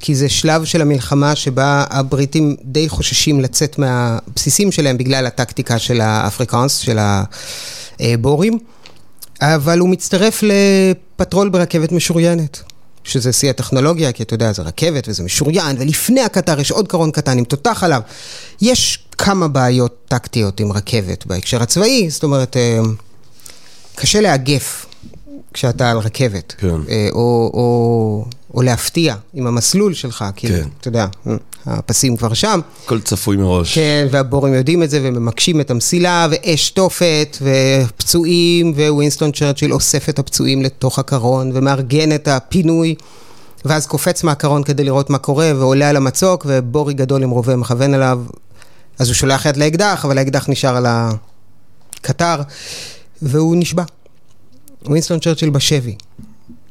כי 0.00 0.14
זה 0.14 0.28
שלב 0.28 0.64
של 0.64 0.82
המלחמה 0.82 1.36
שבה 1.36 1.84
הבריטים 1.90 2.56
די 2.64 2.88
חוששים 2.88 3.40
לצאת 3.40 3.78
מהבסיסים 3.78 4.72
שלהם 4.72 4.98
בגלל 4.98 5.26
הטקטיקה 5.26 5.78
של 5.78 6.00
האפריקאנס, 6.00 6.76
של 6.76 6.98
הבורים, 8.00 8.58
אבל 9.40 9.78
הוא 9.78 9.88
מצטרף 9.88 10.42
לפטרול 10.42 11.48
ברכבת 11.48 11.92
משוריינת. 11.92 12.62
שזה 13.06 13.32
שיא 13.32 13.50
הטכנולוגיה, 13.50 14.12
כי 14.12 14.22
אתה 14.22 14.34
יודע, 14.34 14.52
זה 14.52 14.62
רכבת 14.62 15.08
וזה 15.08 15.22
משוריין, 15.22 15.76
ולפני 15.78 16.20
הקטר 16.20 16.60
יש 16.60 16.70
עוד 16.70 16.88
קרון 16.88 17.10
קטן 17.10 17.38
עם 17.38 17.44
תותח 17.44 17.84
עליו. 17.84 18.00
יש 18.60 18.98
כמה 19.18 19.48
בעיות 19.48 19.96
טקטיות 20.08 20.60
עם 20.60 20.72
רכבת 20.72 21.26
בהקשר 21.26 21.62
הצבאי, 21.62 22.10
זאת 22.10 22.22
אומרת, 22.22 22.56
אה, 22.56 22.78
קשה 23.94 24.20
לאגף 24.20 24.86
כשאתה 25.52 25.90
על 25.90 25.98
רכבת. 25.98 26.54
כן. 26.58 26.68
אה, 26.88 27.08
או, 27.12 27.50
או, 27.54 28.24
או 28.54 28.62
להפתיע 28.62 29.14
עם 29.34 29.46
המסלול 29.46 29.94
שלך, 29.94 30.24
כאילו, 30.36 30.54
כן. 30.54 30.68
אתה 30.80 30.88
יודע, 30.88 31.06
הפסים 31.66 32.16
כבר 32.16 32.34
שם. 32.34 32.60
הכל 32.84 33.00
צפוי 33.00 33.36
מראש. 33.36 33.74
כן, 33.74 34.06
והבורים 34.10 34.54
יודעים 34.54 34.82
את 34.82 34.90
זה 34.90 35.00
וממקשים 35.02 35.60
את 35.60 35.70
המסילה, 35.70 36.26
ואש 36.30 36.70
תופת, 36.70 37.36
ופצועים, 37.42 38.72
ווינסטון 38.88 39.32
צ'רצ'יל 39.32 39.72
אוסף 39.72 40.08
את 40.08 40.18
הפצועים 40.18 40.62
לתוך 40.62 40.98
הקרון, 40.98 41.50
ומארגן 41.54 42.14
את 42.14 42.28
הפינוי, 42.28 42.94
ואז 43.64 43.86
קופץ 43.86 44.24
מהקרון 44.24 44.62
כדי 44.62 44.84
לראות 44.84 45.10
מה 45.10 45.18
קורה, 45.18 45.52
ועולה 45.56 45.88
על 45.90 45.96
המצוק, 45.96 46.46
ובורי 46.48 46.94
גדול 46.94 47.22
עם 47.22 47.30
רובה 47.30 47.56
מכוון 47.56 47.94
עליו, 47.94 48.20
אז 48.98 49.08
הוא 49.08 49.14
שולח 49.14 49.46
יד 49.46 49.56
לאקדח, 49.56 50.04
אבל 50.04 50.18
האקדח 50.18 50.48
נשאר 50.48 50.76
על 50.76 50.86
הקטר, 50.88 52.40
והוא 53.22 53.56
נשבע. 53.56 53.84
ווינסטון 54.84 55.20
צ'רצ'יל 55.20 55.50
בשבי, 55.50 55.94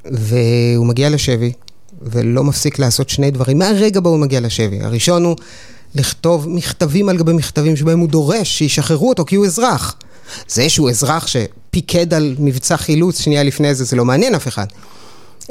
והוא 0.05 0.85
מגיע 0.85 1.09
לשבי, 1.09 1.51
ולא 2.05 2.43
מפסיק 2.43 2.79
לעשות 2.79 3.09
שני 3.09 3.31
דברים 3.31 3.59
מהרגע 3.59 3.99
בו 3.99 4.09
הוא 4.09 4.19
מגיע 4.19 4.39
לשבי. 4.39 4.81
הראשון 4.81 5.25
הוא 5.25 5.35
לכתוב 5.95 6.49
מכתבים 6.49 7.09
על 7.09 7.17
גבי 7.17 7.33
מכתבים 7.33 7.75
שבהם 7.75 7.99
הוא 7.99 8.09
דורש 8.09 8.57
שישחררו 8.57 9.09
אותו 9.09 9.25
כי 9.25 9.35
הוא 9.35 9.45
אזרח. 9.45 9.95
זה 10.47 10.69
שהוא 10.69 10.89
אזרח 10.89 11.27
שפיקד 11.27 12.13
על 12.13 12.35
מבצע 12.39 12.77
חילוץ 12.77 13.19
שנייה 13.19 13.43
לפני 13.43 13.75
זה, 13.75 13.83
זה 13.83 13.95
לא 13.95 14.05
מעניין 14.05 14.35
אף 14.35 14.47
אחד. 14.47 14.65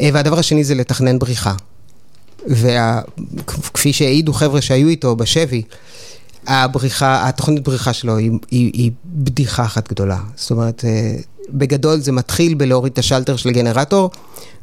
אה, 0.00 0.10
והדבר 0.12 0.38
השני 0.38 0.64
זה 0.64 0.74
לתכנן 0.74 1.18
בריחה. 1.18 1.54
וכפי 2.46 3.92
שהעידו 3.92 4.32
חבר'ה 4.32 4.60
שהיו 4.60 4.88
איתו 4.88 5.16
בשבי, 5.16 5.62
הבריחה, 6.46 7.28
התוכנית 7.28 7.64
בריחה 7.64 7.92
שלו 7.92 8.16
היא, 8.16 8.30
היא, 8.50 8.70
היא 8.74 8.90
בדיחה 9.06 9.64
אחת 9.64 9.88
גדולה. 9.88 10.18
זאת 10.36 10.50
אומרת, 10.50 10.84
אה, 10.84 11.16
בגדול 11.50 12.00
זה 12.00 12.12
מתחיל 12.12 12.54
בלהוריד 12.54 12.92
את 12.92 12.98
השלטר 12.98 13.36
של 13.36 13.48
הגנרטור, 13.48 14.10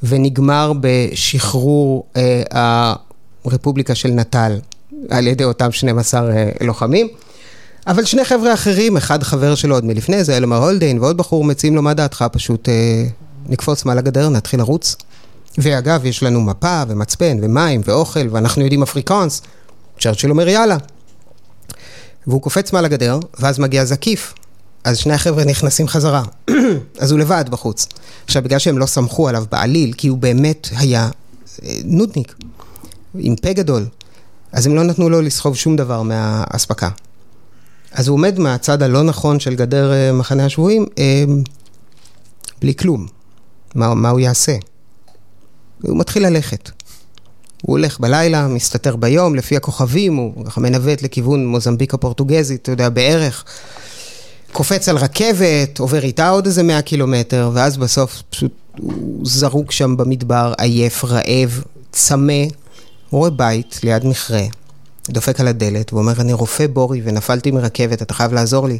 ונגמר 0.03 0.73
בשחרור 0.81 2.05
אה, 2.15 2.93
הרפובליקה 3.45 3.95
של 3.95 4.09
נטל 4.09 4.59
על 5.09 5.27
ידי 5.27 5.43
אותם 5.43 5.71
12 5.71 6.31
אה, 6.31 6.49
לוחמים. 6.61 7.07
אבל 7.87 8.05
שני 8.05 8.25
חבר'ה 8.25 8.53
אחרים, 8.53 8.97
אחד 8.97 9.23
חבר 9.23 9.55
שלו 9.55 9.75
עוד 9.75 9.85
מלפני 9.85 10.23
זה, 10.23 10.37
אלמר 10.37 10.57
הולדיין, 10.57 10.99
ועוד 10.99 11.17
בחור 11.17 11.43
מציעים 11.43 11.75
לו 11.75 11.81
מה 11.81 11.93
דעתך, 11.93 12.25
פשוט 12.31 12.69
אה, 12.69 13.05
נקפוץ 13.45 13.85
מעל 13.85 13.97
הגדר, 13.97 14.29
נתחיל 14.29 14.59
לרוץ. 14.59 14.95
ואגב, 15.57 16.05
יש 16.05 16.23
לנו 16.23 16.41
מפה 16.41 16.83
ומצפן 16.87 17.37
ומים 17.41 17.81
ואוכל, 17.85 18.27
ואנחנו 18.31 18.61
יודעים 18.61 18.81
אפריקאנס. 18.81 19.41
צ'רצ'יל 19.99 20.29
אומר 20.29 20.47
יאללה. 20.47 20.77
והוא 22.27 22.41
קופץ 22.41 22.73
מעל 22.73 22.85
הגדר, 22.85 23.19
ואז 23.39 23.59
מגיע 23.59 23.85
זקיף. 23.85 24.33
אז 24.83 24.97
שני 24.97 25.13
החבר'ה 25.13 25.45
נכנסים 25.45 25.87
חזרה. 25.87 26.23
אז 27.01 27.11
הוא 27.11 27.19
לבד 27.19 27.45
בחוץ. 27.49 27.87
עכשיו, 28.25 28.43
בגלל 28.43 28.59
שהם 28.59 28.77
לא 28.77 28.85
סמכו 28.85 29.29
עליו 29.29 29.45
בעליל, 29.51 29.93
כי 29.93 30.07
הוא 30.07 30.17
באמת 30.17 30.67
היה 30.77 31.09
אה, 31.63 31.79
נודניק, 31.85 32.35
עם 33.15 33.35
פה 33.35 33.53
גדול, 33.53 33.85
אז 34.51 34.65
הם 34.65 34.75
לא 34.75 34.83
נתנו 34.83 35.09
לו 35.09 35.21
לסחוב 35.21 35.55
שום 35.55 35.75
דבר 35.75 36.01
מהאספקה. 36.01 36.89
אז 37.91 38.07
הוא 38.07 38.13
עומד 38.13 38.39
מהצד 38.39 38.83
הלא 38.83 39.03
נכון 39.03 39.39
של 39.39 39.55
גדר 39.55 39.93
אה, 39.93 40.11
מחנה 40.11 40.45
השבויים, 40.45 40.85
אה, 40.97 41.23
בלי 42.61 42.75
כלום. 42.75 43.07
מה, 43.75 43.93
מה 43.93 44.09
הוא 44.09 44.19
יעשה? 44.19 44.55
הוא 45.81 45.97
מתחיל 45.97 46.27
ללכת. 46.27 46.71
הוא 47.61 47.77
הולך 47.77 47.99
בלילה, 47.99 48.47
מסתתר 48.47 48.95
ביום, 48.95 49.35
לפי 49.35 49.57
הכוכבים, 49.57 50.15
הוא 50.15 50.45
ככה 50.45 50.61
מנווט 50.61 51.01
לכיוון 51.01 51.47
מוזמביק 51.47 51.93
הפורטוגזית, 51.93 52.61
אתה 52.61 52.71
יודע, 52.71 52.89
בערך. 52.89 53.45
קופץ 54.51 54.89
על 54.89 54.97
רכבת, 54.97 55.79
עובר 55.79 56.03
איתה 56.03 56.29
עוד 56.29 56.45
איזה 56.45 56.63
100 56.63 56.81
קילומטר, 56.81 57.51
ואז 57.53 57.77
בסוף 57.77 58.21
פשוט 58.29 58.51
הוא 58.77 59.21
זרוק 59.23 59.71
שם 59.71 59.97
במדבר, 59.97 60.53
עייף, 60.57 61.05
רעב, 61.05 61.63
צמא, 61.91 62.43
הוא 63.09 63.19
רואה 63.19 63.29
בית 63.29 63.79
ליד 63.83 64.05
מכרה, 64.05 64.43
דופק 65.09 65.39
על 65.39 65.47
הדלת, 65.47 65.93
ואומר, 65.93 66.21
אני 66.21 66.33
רופא 66.33 66.67
בורי 66.67 67.01
ונפלתי 67.03 67.51
מרכבת, 67.51 68.01
אתה 68.01 68.13
חייב 68.13 68.33
לעזור 68.33 68.67
לי. 68.67 68.77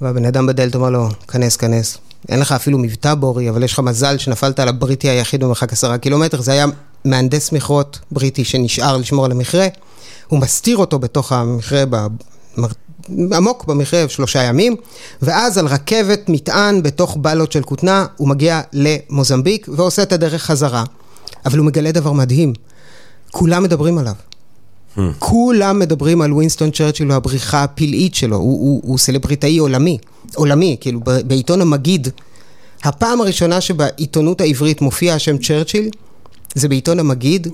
והבן 0.00 0.24
אדם 0.24 0.46
בדלת 0.46 0.74
אומר 0.74 0.90
לו, 0.90 1.08
כנס, 1.28 1.56
כנס. 1.56 1.98
אין 2.28 2.40
לך 2.40 2.52
אפילו 2.52 2.78
מבטא 2.78 3.14
בורי, 3.14 3.50
אבל 3.50 3.62
יש 3.62 3.72
לך 3.72 3.78
מזל 3.78 4.18
שנפלת 4.18 4.60
על 4.60 4.68
הבריטי 4.68 5.08
היחיד 5.08 5.44
במרחק 5.44 5.72
עשרה 5.72 5.98
קילומטר, 5.98 6.40
זה 6.40 6.52
היה 6.52 6.66
מהנדס 7.04 7.52
מכרות 7.52 7.98
בריטי 8.10 8.44
שנשאר 8.44 8.96
לשמור 8.96 9.24
על 9.24 9.30
המכרה. 9.30 9.66
הוא 10.28 10.38
מסתיר 10.38 10.76
אותו 10.76 10.98
בתוך 10.98 11.32
המכרה. 11.32 11.84
עמוק 13.36 13.64
במכרה 13.64 14.08
שלושה 14.08 14.42
ימים, 14.42 14.76
ואז 15.22 15.58
על 15.58 15.66
רכבת 15.66 16.28
מטען 16.28 16.82
בתוך 16.82 17.16
באלות 17.20 17.52
של 17.52 17.62
כותנה, 17.62 18.06
הוא 18.16 18.28
מגיע 18.28 18.60
למוזמביק 18.72 19.68
ועושה 19.72 20.02
את 20.02 20.12
הדרך 20.12 20.42
חזרה. 20.42 20.84
אבל 21.46 21.58
הוא 21.58 21.66
מגלה 21.66 21.92
דבר 21.92 22.12
מדהים, 22.12 22.52
כולם 23.30 23.62
מדברים 23.62 23.98
עליו. 23.98 24.14
Hmm. 24.96 25.00
כולם 25.18 25.78
מדברים 25.78 26.22
על 26.22 26.32
ווינסטון 26.32 26.70
צ'רצ'יל 26.70 27.10
והבריחה 27.10 27.64
הפלאית 27.64 28.14
שלו, 28.14 28.36
הוא, 28.36 28.60
הוא, 28.60 28.80
הוא 28.84 28.98
סלבריטאי 28.98 29.58
עולמי, 29.58 29.98
עולמי, 30.34 30.76
כאילו 30.80 31.00
בעיתון 31.26 31.60
המגיד. 31.60 32.08
הפעם 32.84 33.20
הראשונה 33.20 33.60
שבעיתונות 33.60 34.40
העברית 34.40 34.80
מופיע 34.80 35.14
השם 35.14 35.38
צ'רצ'יל, 35.38 35.90
זה 36.54 36.68
בעיתון 36.68 37.00
המגיד. 37.00 37.48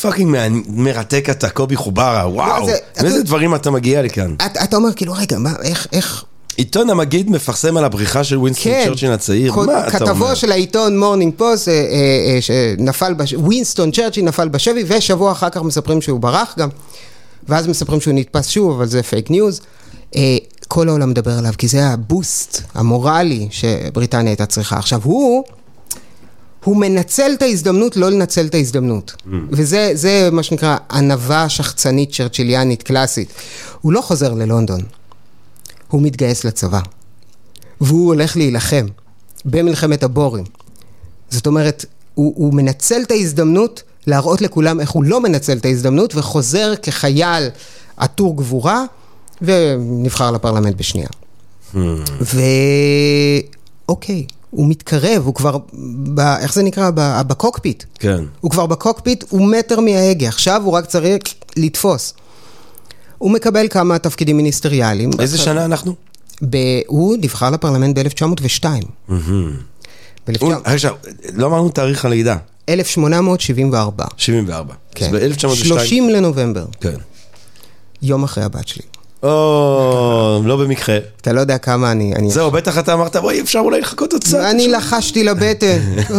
fucking 0.00 0.36
מרתק 0.68 1.26
אתה, 1.30 1.50
קובי 1.50 1.76
חוברה, 1.76 2.28
וואו, 2.28 2.68
איזה 2.96 3.22
דברים 3.22 3.54
אתה 3.54 3.70
מגיע 3.70 4.02
לכאן. 4.02 4.34
אתה 4.64 4.76
אומר 4.76 4.92
כאילו, 4.92 5.12
רגע, 5.12 5.38
מה, 5.38 5.52
איך, 5.62 5.86
איך... 5.92 6.24
עיתון 6.56 6.90
המגיד 6.90 7.30
מפרסם 7.30 7.76
על 7.76 7.84
הבריחה 7.84 8.24
של 8.24 8.38
ווינסטון 8.38 8.72
כן. 8.72 8.84
צ'רצ'יל 8.86 9.12
הצעיר, 9.12 9.54
מה 9.54 9.62
אתה 9.62 9.72
אומר? 9.72 9.90
כתבו 9.90 10.36
של 10.36 10.52
העיתון 10.52 10.98
מורנינג 10.98 11.32
פוסט, 11.36 11.68
אה, 11.68 12.38
שנפל, 12.40 13.14
בש... 13.14 13.32
ווינסטון 13.32 13.90
צ'רצ'יל 13.90 14.24
נפל 14.24 14.48
בשבי, 14.48 14.84
ושבוע 14.86 15.32
אחר 15.32 15.50
כך 15.50 15.62
מספרים 15.62 16.02
שהוא 16.02 16.20
ברח 16.20 16.54
גם, 16.58 16.68
ואז 17.48 17.66
מספרים 17.66 18.00
שהוא 18.00 18.14
נתפס 18.14 18.48
שוב, 18.48 18.76
אבל 18.76 18.86
זה 18.86 19.02
fake 19.02 19.30
news. 19.30 19.60
אה, 20.16 20.36
כל 20.68 20.88
העולם 20.88 21.10
מדבר 21.10 21.38
עליו, 21.38 21.52
כי 21.58 21.68
זה 21.68 21.86
ה-boost 21.86 22.62
המורלי 22.74 23.48
שבריטניה 23.50 24.30
הייתה 24.30 24.46
צריכה. 24.46 24.78
עכשיו, 24.78 25.00
הוא... 25.04 25.44
הוא 26.66 26.76
מנצל 26.76 27.32
את 27.34 27.42
ההזדמנות 27.42 27.96
לא 27.96 28.10
לנצל 28.10 28.46
את 28.46 28.54
ההזדמנות. 28.54 29.12
Mm. 29.16 29.30
וזה 29.50 29.90
זה 29.94 30.28
מה 30.32 30.42
שנקרא 30.42 30.76
ענווה 30.90 31.48
שחצנית 31.48 32.14
צ'רצ'יליאנית 32.14 32.82
קלאסית. 32.82 33.32
הוא 33.80 33.92
לא 33.92 34.00
חוזר 34.00 34.34
ללונדון, 34.34 34.80
הוא 35.88 36.02
מתגייס 36.02 36.44
לצבא. 36.44 36.80
והוא 37.80 38.06
הולך 38.06 38.36
להילחם 38.36 38.86
במלחמת 39.44 40.02
הבורים. 40.02 40.44
זאת 41.30 41.46
אומרת, 41.46 41.84
הוא, 42.14 42.32
הוא 42.36 42.54
מנצל 42.54 43.02
את 43.02 43.10
ההזדמנות 43.10 43.82
להראות 44.06 44.42
לכולם 44.42 44.80
איך 44.80 44.90
הוא 44.90 45.04
לא 45.04 45.20
מנצל 45.20 45.56
את 45.56 45.64
ההזדמנות 45.64 46.14
וחוזר 46.14 46.74
כחייל 46.82 47.48
עטור 47.96 48.36
גבורה 48.36 48.84
ונבחר 49.42 50.30
לפרלמנט 50.30 50.76
בשנייה. 50.76 51.08
Hmm. 51.72 51.76
ואוקיי, 53.88 54.26
הוא 54.50 54.68
מתקרב, 54.68 55.22
הוא 55.24 55.34
כבר, 55.34 55.58
ב... 56.14 56.20
איך 56.20 56.54
זה 56.54 56.62
נקרא? 56.62 56.90
ב... 56.94 57.22
בקוקפיט. 57.26 57.84
כן. 57.98 58.24
הוא 58.40 58.50
כבר 58.50 58.66
בקוקפיט, 58.66 59.24
הוא 59.28 59.48
מטר 59.48 59.80
מההגה, 59.80 60.28
עכשיו 60.28 60.62
הוא 60.64 60.72
רק 60.72 60.86
צריך 60.86 61.22
לתפוס. 61.56 62.14
הוא 63.18 63.30
מקבל 63.30 63.68
כמה 63.70 63.98
תפקידים 63.98 64.36
מיניסטריאליים. 64.36 65.10
איזה 65.18 65.38
שנה 65.38 65.64
אנחנו? 65.64 65.94
ב... 66.50 66.56
הוא 66.86 67.16
נבחר 67.20 67.50
לפרלמנט 67.50 67.98
ב-1902. 67.98 68.64
עכשיו, 70.64 70.94
לא 71.34 71.46
אמרנו 71.46 71.68
תאריך 71.68 72.04
הלידה. 72.04 72.36
1874. 72.68 74.04
74. 74.16 74.74
כן. 74.94 75.06
אז 75.06 75.12
ב-1902... 75.12 75.54
30 75.54 76.08
לנובמבר, 76.08 76.66
כן. 76.80 76.96
יום 78.02 78.24
אחרי 78.24 78.44
הבת 78.44 78.68
שלי. 78.68 78.82
או, 79.22 80.42
לא 80.44 80.56
במקרה. 80.56 80.98
אתה 81.20 81.32
לא 81.32 81.40
יודע 81.40 81.58
כמה 81.58 81.90
אני... 81.92 82.14
אני 82.16 82.30
זהו, 82.30 82.50
בטח 82.50 82.78
אתה 82.78 82.92
אמרת, 82.92 83.16
בואי, 83.16 83.40
אפשר 83.40 83.58
אולי 83.58 83.80
לחכות 83.80 84.12
עוד 84.12 84.24
קצת. 84.24 84.38
אני 84.38 84.68
לחשתי 84.68 85.24
לבטן, 85.24 85.78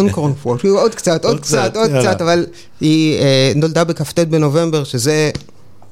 עוד 0.63 0.95
קצת, 0.95 1.25
עוד 1.25 1.39
קצת, 1.39 1.75
עוד. 1.77 1.91
קצת, 1.99 2.21
אבל 2.21 2.45
היא 2.81 3.19
אה, 3.19 3.51
נולדה 3.55 3.83
בכ"ט 3.83 4.19
בנובמבר, 4.19 4.83
שזה 4.83 5.31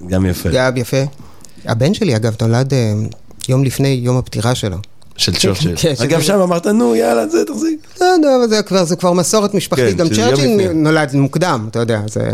גם 0.08 0.26
יפה. 0.26 0.49
גם 0.53 0.78
יפה. 0.78 0.97
הבן 1.66 1.93
שלי, 1.93 2.16
אגב, 2.16 2.36
נולד 2.41 2.74
אה, 2.74 2.93
יום 3.49 3.64
לפני 3.64 3.88
יום 4.03 4.18
הפטירה 4.18 4.56
שלו. 4.56 4.78
של 5.18 5.36
צ'רצ'יל. 5.36 5.76
כן, 5.78 5.93
אגב, 6.03 6.20
שזה- 6.20 6.28
שם 6.28 6.39
אמרת, 6.39 6.68
נו, 6.68 6.95
יאללה, 6.95 7.28
זה 7.28 7.38
תחזיק. 7.47 7.80
לא 8.01 8.06
יודע, 8.06 8.36
אבל 8.36 8.47
זה 8.86 8.95
כבר, 8.95 9.14
מסורת 9.14 9.53
משפחתית, 9.53 9.86
כן, 9.88 9.97
גם 9.97 10.10
צ'רצ'יל. 10.10 10.72
נולד 10.72 11.16
מוקדם, 11.16 11.68
אתה 11.72 11.80
יודע, 11.80 12.01
זה... 12.08 12.30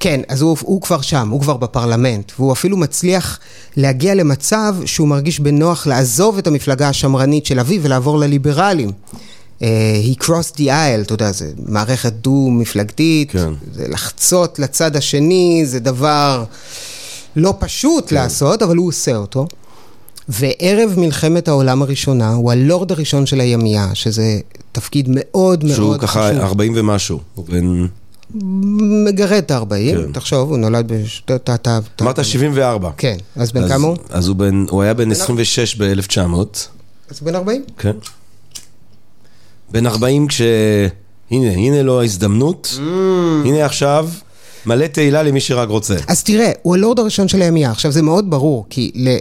כן, 0.00 0.20
אז 0.28 0.42
הוא, 0.42 0.56
הוא 0.60 0.80
כבר 0.80 1.00
שם, 1.00 1.28
הוא 1.28 1.40
כבר 1.40 1.56
בפרלמנט, 1.56 2.32
והוא 2.38 2.52
אפילו 2.52 2.76
מצליח 2.76 3.38
להגיע 3.76 4.14
למצב 4.14 4.76
שהוא 4.84 5.08
מרגיש 5.08 5.40
בנוח 5.40 5.86
לעזוב 5.86 6.38
את 6.38 6.46
המפלגה 6.46 6.88
השמרנית 6.88 7.46
של 7.46 7.60
אביו 7.60 7.82
ולעבור 7.82 8.18
לליברלים. 8.18 8.90
Uh, 9.58 9.62
he 10.04 10.24
crossed 10.24 10.56
the 10.56 10.66
aisle, 10.66 11.02
אתה 11.02 11.14
יודע, 11.14 11.32
זה 11.32 11.52
מערכת 11.66 12.12
דו-מפלגתית, 12.12 13.30
כן. 13.30 13.52
זה 13.74 13.88
לחצות 13.88 14.58
לצד 14.58 14.96
השני, 14.96 15.62
זה 15.66 15.80
דבר 15.80 16.44
לא 17.36 17.54
פשוט 17.58 18.08
כן. 18.08 18.16
לעשות, 18.16 18.62
אבל 18.62 18.76
הוא 18.76 18.88
עושה 18.88 19.16
אותו. 19.16 19.46
וערב 20.28 20.94
מלחמת 20.96 21.48
העולם 21.48 21.82
הראשונה, 21.82 22.34
הוא 22.34 22.52
הלורד 22.52 22.92
הראשון 22.92 23.26
של 23.26 23.40
הימייה, 23.40 23.94
שזה 23.94 24.40
תפקיד 24.72 25.06
מאוד 25.10 25.64
מאוד 25.64 25.76
שהוא 25.76 25.96
ככה 25.96 26.30
חשוב. 26.30 26.40
40 26.40 26.72
ומשהו. 26.76 27.20
הוא 27.34 27.44
בן... 27.48 27.86
מגרד 28.34 29.32
את 29.32 29.50
ה-40, 29.50 29.68
כן. 29.68 30.12
תחשוב, 30.12 30.50
הוא 30.50 30.58
נולד 30.58 30.92
בשנת... 30.92 31.48
ה- 31.68 31.78
אמרת 32.02 32.24
74. 32.24 32.90
כן, 32.96 33.16
אז 33.36 33.52
בן 33.52 33.68
כמה 33.68 33.86
הוא? 33.86 33.96
אז 34.10 34.28
הוא 34.28 34.36
בן... 34.36 34.64
הוא 34.70 34.82
היה 34.82 34.94
בן 34.94 35.10
26 35.10 35.76
ב-1900. 35.76 36.34
אז 37.10 37.20
בן 37.22 37.34
40? 37.34 37.64
כן. 37.78 37.96
בן 39.70 39.86
40 39.86 40.28
כש... 40.28 40.40
הנה, 41.30 41.50
הנה 41.52 41.82
לו 41.82 42.00
ההזדמנות. 42.00 42.74
Mm. 42.76 42.80
הנה 43.48 43.64
עכשיו, 43.64 44.08
מלא 44.66 44.86
תהילה 44.86 45.22
למי 45.22 45.40
שרק 45.40 45.68
רוצה. 45.68 45.96
אז 46.08 46.22
תראה, 46.24 46.52
הוא 46.62 46.74
הלורד 46.74 46.98
הראשון 46.98 47.28
של 47.28 47.42
הימייה. 47.42 47.70
עכשיו, 47.70 47.92
זה 47.92 48.02
מאוד 48.02 48.30
ברור, 48.30 48.66
כי 48.70 48.90
ל... 48.94 49.16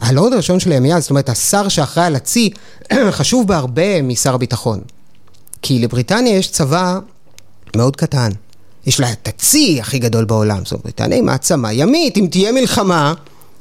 הלורד 0.00 0.32
הראשון 0.32 0.60
של 0.60 0.72
הימייה, 0.72 1.00
זאת 1.00 1.10
אומרת, 1.10 1.28
השר 1.28 1.68
שאחראי 1.68 2.06
על 2.06 2.16
הצי, 2.16 2.50
חשוב 3.10 3.48
בהרבה 3.48 4.02
משר 4.02 4.34
הביטחון. 4.34 4.80
כי 5.62 5.78
לבריטניה 5.78 6.36
יש 6.36 6.50
צבא 6.50 6.98
מאוד 7.76 7.96
קטן. 7.96 8.30
יש 8.86 9.00
לה 9.00 9.12
את 9.12 9.28
הצי 9.28 9.80
הכי 9.80 9.98
גדול 9.98 10.24
בעולם. 10.24 10.64
זאת 10.64 10.72
אומרת, 10.72 11.00
היא 11.12 11.22
מעצמה 11.22 11.72
ימית, 11.72 12.16
אם 12.16 12.26
תהיה 12.30 12.52
מלחמה, 12.52 13.14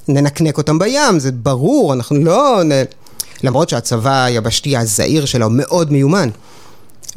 ננקנק 0.07 0.57
אותם 0.57 0.79
בים, 0.79 1.19
זה 1.19 1.31
ברור, 1.31 1.93
אנחנו 1.93 2.17
לא... 2.23 2.63
נ... 2.63 2.71
למרות 3.43 3.69
שהצבא 3.69 4.23
היבשתי 4.23 4.77
הזעיר 4.77 5.25
שלה 5.25 5.45
הוא 5.45 5.53
מאוד 5.55 5.91
מיומן. 5.91 6.29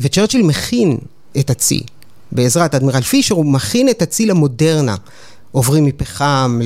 וצ'רצ'יל 0.01 0.43
מכין 0.43 0.99
את 1.39 1.51
הצי. 1.51 1.83
בעזרת 2.33 2.75
אדמירל 2.75 3.03
פישר 3.03 3.35
הוא 3.35 3.47
מכין 3.47 3.89
את 3.89 4.03
הצי 4.03 4.27
למודרנה. 4.27 4.95
עוברים 5.53 5.85
מפחם 5.85 6.61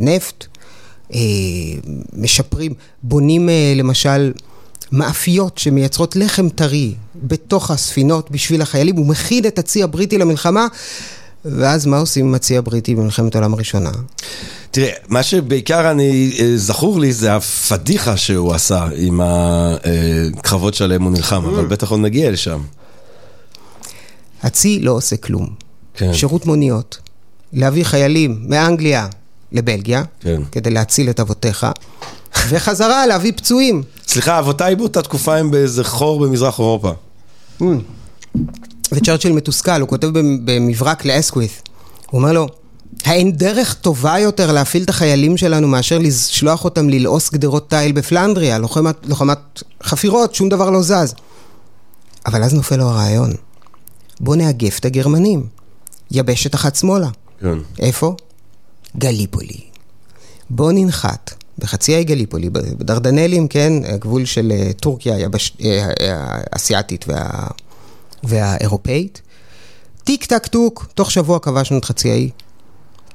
לנפט, 0.00 0.46
אה, 1.14 1.20
משפרים, 2.12 2.74
בונים 3.02 3.48
אה, 3.48 3.72
למשל 3.76 4.32
מאפיות 4.94 5.58
שמייצרות 5.58 6.16
לחם 6.16 6.48
טרי 6.48 6.94
בתוך 7.14 7.70
הספינות 7.70 8.30
בשביל 8.30 8.62
החיילים, 8.62 8.96
הוא 8.96 9.06
מכין 9.06 9.46
את 9.46 9.58
הצי 9.58 9.82
הבריטי 9.82 10.18
למלחמה, 10.18 10.66
ואז 11.44 11.86
מה 11.86 11.98
עושים 11.98 12.26
עם 12.26 12.34
הצי 12.34 12.56
הבריטי 12.56 12.94
במלחמת 12.94 13.34
העולם 13.34 13.54
הראשונה? 13.54 13.90
תראה, 14.70 14.90
מה 15.08 15.22
שבעיקר 15.22 15.90
אני, 15.90 16.32
אה, 16.40 16.52
זכור 16.56 17.00
לי 17.00 17.12
זה 17.12 17.36
הפדיחה 17.36 18.16
שהוא 18.16 18.52
עשה 18.54 18.88
עם 18.96 19.20
הקרבות 19.24 20.74
שעליהם 20.74 21.02
הוא 21.02 21.12
נלחם, 21.12 21.44
Mm. 21.44 21.48
אבל 21.48 21.66
בטח 21.66 21.90
עוד 21.90 22.00
נגיע 22.00 22.30
לשם. 22.30 22.60
הצי 24.42 24.80
לא 24.80 24.92
עושה 24.92 25.16
כלום. 25.16 25.48
כן. 25.94 26.14
שירות 26.14 26.46
מוניות, 26.46 26.98
להביא 27.52 27.84
חיילים 27.84 28.44
מאנגליה 28.48 29.08
לבלגיה, 29.54 30.02
כן. 30.20 30.42
כדי 30.52 30.70
להציל 30.70 31.10
את 31.10 31.20
אבותיך, 31.20 31.66
וחזרה 32.48 33.06
להביא 33.06 33.32
פצועים. 33.36 33.82
סליחה, 34.08 34.38
אבותיי 34.38 34.76
באותה 34.76 35.02
תקופה 35.02 35.36
הם 35.36 35.50
באיזה 35.50 35.84
חור 35.84 36.20
במזרח 36.20 36.58
אירופה. 36.58 36.92
וצ'רצ'יל 38.92 39.32
מתוסכל, 39.32 39.80
הוא 39.80 39.88
כותב 39.88 40.06
במ- 40.06 40.38
במברק 40.44 41.04
לאסקווית', 41.04 41.68
הוא 42.10 42.20
אומר 42.20 42.32
לו, 42.32 42.46
האין 43.04 43.32
דרך 43.32 43.74
טובה 43.74 44.18
יותר 44.18 44.52
להפעיל 44.52 44.82
את 44.82 44.88
החיילים 44.88 45.36
שלנו 45.36 45.68
מאשר 45.68 45.98
לשלוח 45.98 46.64
אותם 46.64 46.88
ללעוס 46.88 47.30
גדרות 47.32 47.70
תיל 47.70 47.92
בפלנדריה, 47.92 48.58
לוחמת, 48.58 48.96
לוחמת 49.06 49.38
חפירות, 49.82 50.34
שום 50.34 50.48
דבר 50.48 50.70
לא 50.70 50.82
זז. 50.82 51.14
אבל 52.26 52.42
אז 52.42 52.54
נופל 52.54 52.76
לו 52.76 52.84
הרעיון, 52.84 53.32
בוא 54.20 54.36
נאגף 54.36 54.78
את 54.78 54.84
הגרמנים, 54.84 55.46
יבשת 56.10 56.54
אחת 56.54 56.76
שמאלה. 56.76 57.08
כן. 57.40 57.58
איפה? 57.78 58.16
גליפולי. 58.98 59.60
בוא 60.50 60.72
ננחת 60.72 61.34
בחצי 61.58 61.94
האי 61.94 62.04
גליפולי, 62.04 62.50
בדרדנלים, 62.50 63.48
כן, 63.48 63.72
הגבול 63.84 64.24
של 64.24 64.52
אה, 64.52 64.72
טורקיה 64.72 65.14
היבש... 65.14 65.56
אה, 65.64 65.90
אה, 66.00 66.38
האסייתית 66.52 67.04
וה... 67.08 67.46
והאירופאית. 68.22 69.22
טיק 70.04 70.24
טק 70.24 70.46
טוק, 70.46 70.86
תוך 70.94 71.10
שבוע 71.10 71.38
כבשנו 71.38 71.78
את 71.78 71.84
חצי 71.84 72.10
האי. 72.10 72.30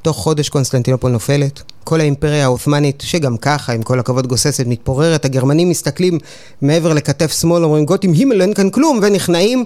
תוך 0.02 0.18
חודש 0.18 0.50
קונסטנטינופול 0.50 1.12
נופלת. 1.12 1.62
כל 1.84 2.00
האימפריה 2.00 2.44
העות'מאנית, 2.44 3.04
שגם 3.06 3.38
ככה, 3.38 3.74
עם 3.74 3.84
כל 3.84 4.00
הכבוד 4.00 4.28
גוססת, 4.28 4.66
מתפוררת. 4.68 5.26
הגרמנים 5.26 5.70
מסתכלים 5.70 6.18
מעבר 6.62 6.94
לכתף 6.94 7.40
שמאל, 7.40 7.64
אומרים 7.64 7.86
גוטים 7.86 8.14
הימל, 8.14 8.42
אין 8.42 8.54
כאן 8.54 8.70
כלום, 8.70 9.00
ונכנעים. 9.02 9.66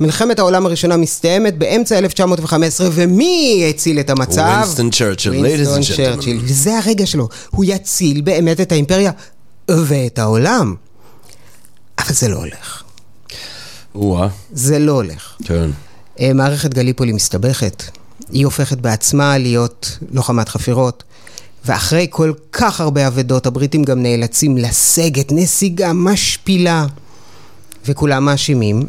מלחמת 0.00 0.38
העולם 0.38 0.66
הראשונה 0.66 0.96
מסתיימת 0.96 1.58
באמצע 1.58 1.98
1915, 1.98 2.88
ומי 2.92 3.66
הציל 3.70 4.00
את 4.00 4.10
המצב? 4.10 4.60
ווינסטון 4.62 4.90
צ'רצ'יל, 4.90 5.32
gentlemen. 5.32 5.96
צ'רצ'יל, 5.96 6.40
וזה 6.44 6.78
הרגע 6.78 7.06
שלו. 7.06 7.28
הוא 7.50 7.64
יציל 7.68 8.20
באמת 8.20 8.60
את 8.60 8.72
האימפריה 8.72 9.10
ואת 9.68 10.18
העולם. 10.18 10.74
אבל 11.98 12.14
זה 12.14 12.28
לא 12.28 12.36
הולך. 12.36 12.82
או-אה, 13.94 14.28
זה 14.52 14.78
לא 14.78 14.92
הולך. 14.92 15.36
כן. 15.44 15.70
אה, 16.20 16.32
מערכת 16.32 16.74
גליפולי 16.74 17.12
מסתבכת, 17.12 17.82
היא 18.32 18.44
הופכת 18.44 18.78
בעצמה 18.78 19.38
להיות 19.38 19.98
לוחמת 20.12 20.48
חפירות, 20.48 21.02
ואחרי 21.64 22.06
כל 22.10 22.32
כך 22.52 22.80
הרבה 22.80 23.06
אבדות, 23.06 23.46
הבריטים 23.46 23.84
גם 23.84 24.02
נאלצים 24.02 24.56
לסגת 24.56 25.32
נסיגה 25.32 25.92
משפילה, 25.92 26.86
וכולם 27.86 28.24
מאשימים, 28.24 28.86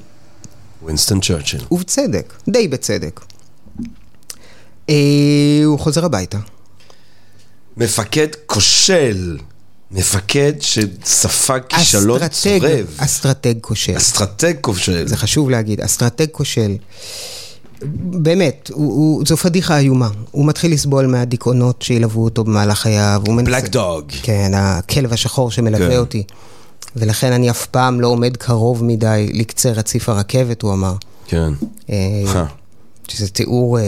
ווינסטון 0.83 1.19
צ'רצ'יל. 1.21 1.61
ובצדק, 1.71 2.33
די 2.49 2.67
בצדק. 2.67 3.21
אה, 4.89 4.95
הוא 5.65 5.79
חוזר 5.79 6.05
הביתה. 6.05 6.37
מפקד 7.77 8.27
כושל. 8.45 9.37
מפקד 9.91 10.53
שספג 10.59 11.59
כישלון 11.69 12.27
צורב. 12.27 12.85
אסטרטג 12.97 13.53
כושל. 13.61 13.97
אסטרטג 13.97 14.53
כושל. 14.61 15.07
זה 15.07 15.17
חשוב 15.17 15.49
להגיד, 15.49 15.81
אסטרטג 15.81 16.25
כושל. 16.31 16.75
באמת, 17.95 18.71
הוא, 18.73 18.93
הוא, 18.93 19.23
זו 19.27 19.37
פדיחה 19.37 19.77
איומה. 19.77 20.09
הוא 20.31 20.45
מתחיל 20.45 20.73
לסבול 20.73 21.05
מהדיכאונות 21.05 21.81
שילוו 21.81 22.23
אותו 22.23 22.43
במהלך 22.43 22.79
חייו. 22.79 23.21
בלק 23.45 23.67
דוג. 23.67 24.11
כן, 24.23 24.51
הכלב 24.55 25.13
השחור 25.13 25.51
שמלווה 25.51 25.89
כן. 25.89 25.97
אותי. 25.97 26.23
ולכן 26.95 27.31
אני 27.31 27.49
אף 27.49 27.65
פעם 27.65 28.01
לא 28.01 28.07
עומד 28.07 28.37
קרוב 28.37 28.83
מדי 28.83 29.29
לקצה 29.33 29.71
רציף 29.71 30.09
הרכבת, 30.09 30.61
הוא 30.61 30.73
אמר. 30.73 30.95
כן. 31.27 31.53
אה, 31.89 31.95
אה, 32.35 32.45
שזה 33.07 33.27
תיאור 33.27 33.79
אה, 33.79 33.83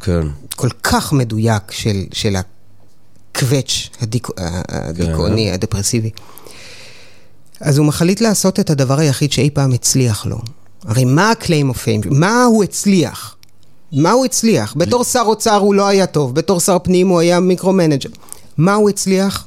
כן. 0.00 0.20
כל 0.56 0.68
כך 0.82 1.12
מדויק 1.12 1.70
של, 1.70 2.04
של 2.12 2.36
הקווץ' 2.36 3.88
הדיכ... 4.00 4.30
הדיכאוני, 4.68 5.52
הדפרסיבי. 5.52 6.10
אז 7.60 7.78
הוא 7.78 7.86
מחליט 7.86 8.20
לעשות 8.20 8.60
את 8.60 8.70
הדבר 8.70 8.98
היחיד 8.98 9.32
שאי 9.32 9.50
פעם 9.50 9.72
הצליח 9.72 10.26
לו. 10.26 10.38
הרי 10.84 11.04
מה 11.04 11.30
ה-claim 11.30 11.74
of 11.74 11.76
fame? 11.76 12.08
מה 12.10 12.44
הוא 12.44 12.64
הצליח? 12.64 13.36
מה 13.92 14.10
הוא 14.10 14.24
הצליח? 14.24 14.74
בתור 14.76 15.04
שר 15.04 15.22
אוצר 15.26 15.56
הוא 15.56 15.74
לא 15.74 15.86
היה 15.86 16.06
טוב, 16.06 16.34
בתור 16.34 16.60
שר 16.60 16.78
פנים 16.78 17.08
הוא 17.08 17.20
היה 17.20 17.40
micro-manager. 17.40 18.10
מה 18.56 18.74
הוא 18.74 18.90
הצליח? 18.90 19.46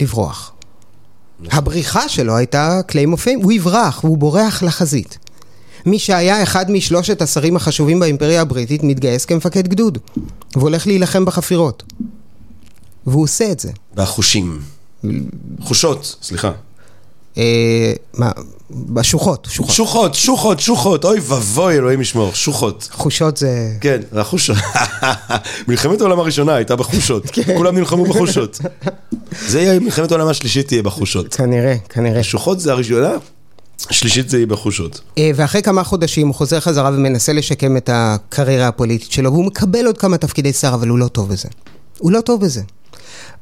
לברוח. 0.00 0.52
הבריחה 1.44 2.08
שלו 2.08 2.36
הייתה 2.36 2.80
of 2.90 3.18
fame, 3.24 3.42
הוא 3.42 3.52
יברח, 3.52 4.04
והוא 4.04 4.18
בורח 4.18 4.62
לחזית. 4.62 5.18
מי 5.86 5.98
שהיה 5.98 6.42
אחד 6.42 6.70
משלושת 6.70 7.22
השרים 7.22 7.56
החשובים 7.56 8.00
באימפריה 8.00 8.40
הבריטית 8.40 8.82
מתגייס 8.82 9.24
כמפקד 9.24 9.68
גדוד, 9.68 9.98
והולך 10.56 10.86
להילחם 10.86 11.24
בחפירות. 11.24 11.82
והוא 13.06 13.22
עושה 13.22 13.52
את 13.52 13.60
זה. 13.60 13.70
והחושים. 13.96 14.60
חושות, 15.60 16.16
סליחה. 16.22 16.52
אה, 17.38 17.92
מה, 18.14 18.30
בשוחות, 18.70 19.48
שוחות. 19.50 19.74
שוחות, 19.74 20.14
שוחות, 20.14 20.60
שוחות, 20.60 21.04
אוי 21.04 21.18
ואבוי, 21.20 21.74
אלוהים 21.74 22.00
ישמור, 22.00 22.34
שוחות. 22.34 22.88
חושות 22.92 23.36
זה... 23.36 23.72
כן, 23.80 24.00
זה 24.12 24.20
החושות. 24.20 24.56
מלחמת 25.68 26.00
העולם 26.00 26.20
הראשונה 26.20 26.54
הייתה 26.54 26.76
בחושות. 26.76 27.26
כן. 27.32 27.56
כולם 27.56 27.78
נלחמו 27.78 28.04
בחושות. 28.04 28.58
זה 29.48 29.60
יהיה, 29.60 29.80
מלחמת 29.80 30.10
העולם 30.10 30.28
השלישית 30.28 30.66
תהיה 30.66 30.82
בחושות. 30.82 31.34
כנראה, 31.34 31.76
כנראה. 31.88 32.22
שוחות 32.22 32.60
זה 32.60 32.72
הראשונה, 32.72 33.12
השלישית 33.90 34.30
זה 34.30 34.36
יהיה 34.36 34.46
בחושות. 34.46 35.00
אה, 35.18 35.30
ואחרי 35.34 35.62
כמה 35.62 35.84
חודשים 35.84 36.26
הוא 36.26 36.34
חוזר 36.34 36.60
חזרה 36.60 36.90
ומנסה 36.90 37.32
לשקם 37.32 37.76
את 37.76 37.90
הקריירה 37.92 38.68
הפוליטית 38.68 39.12
שלו, 39.12 39.32
והוא 39.32 39.44
מקבל 39.44 39.86
עוד 39.86 39.98
כמה 39.98 40.18
תפקידי 40.18 40.52
שר, 40.52 40.74
אבל 40.74 40.88
הוא 40.88 40.98
לא 40.98 41.08
טוב 41.08 41.28
בזה. 41.28 41.48
הוא 41.98 42.12
לא 42.12 42.20
טוב 42.20 42.40
בזה. 42.40 42.62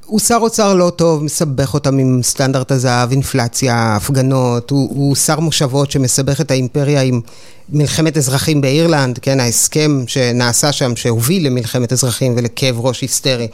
הוא 0.06 0.20
שר 0.20 0.38
אוצר 0.40 0.74
לא 0.74 0.90
טוב, 0.96 1.22
מסבך 1.24 1.74
אותם 1.74 1.98
עם 1.98 2.20
סטנדרט 2.22 2.72
הזהב, 2.72 3.10
אינפלציה, 3.10 3.96
הפגנות, 3.96 4.70
הוא, 4.70 4.88
הוא 4.90 5.16
שר 5.16 5.40
מושבות 5.40 5.90
שמסבך 5.90 6.40
את 6.40 6.50
האימפריה 6.50 7.02
עם 7.02 7.20
מלחמת 7.68 8.16
אזרחים 8.16 8.60
באירלנד, 8.60 9.18
כן, 9.18 9.40
ההסכם 9.40 10.04
שנעשה 10.06 10.72
שם, 10.72 10.96
שהוביל 10.96 11.46
למלחמת 11.46 11.92
אזרחים 11.92 12.34
ולכאב 12.36 12.80
ראש 12.80 13.00
היסטרי. 13.00 13.48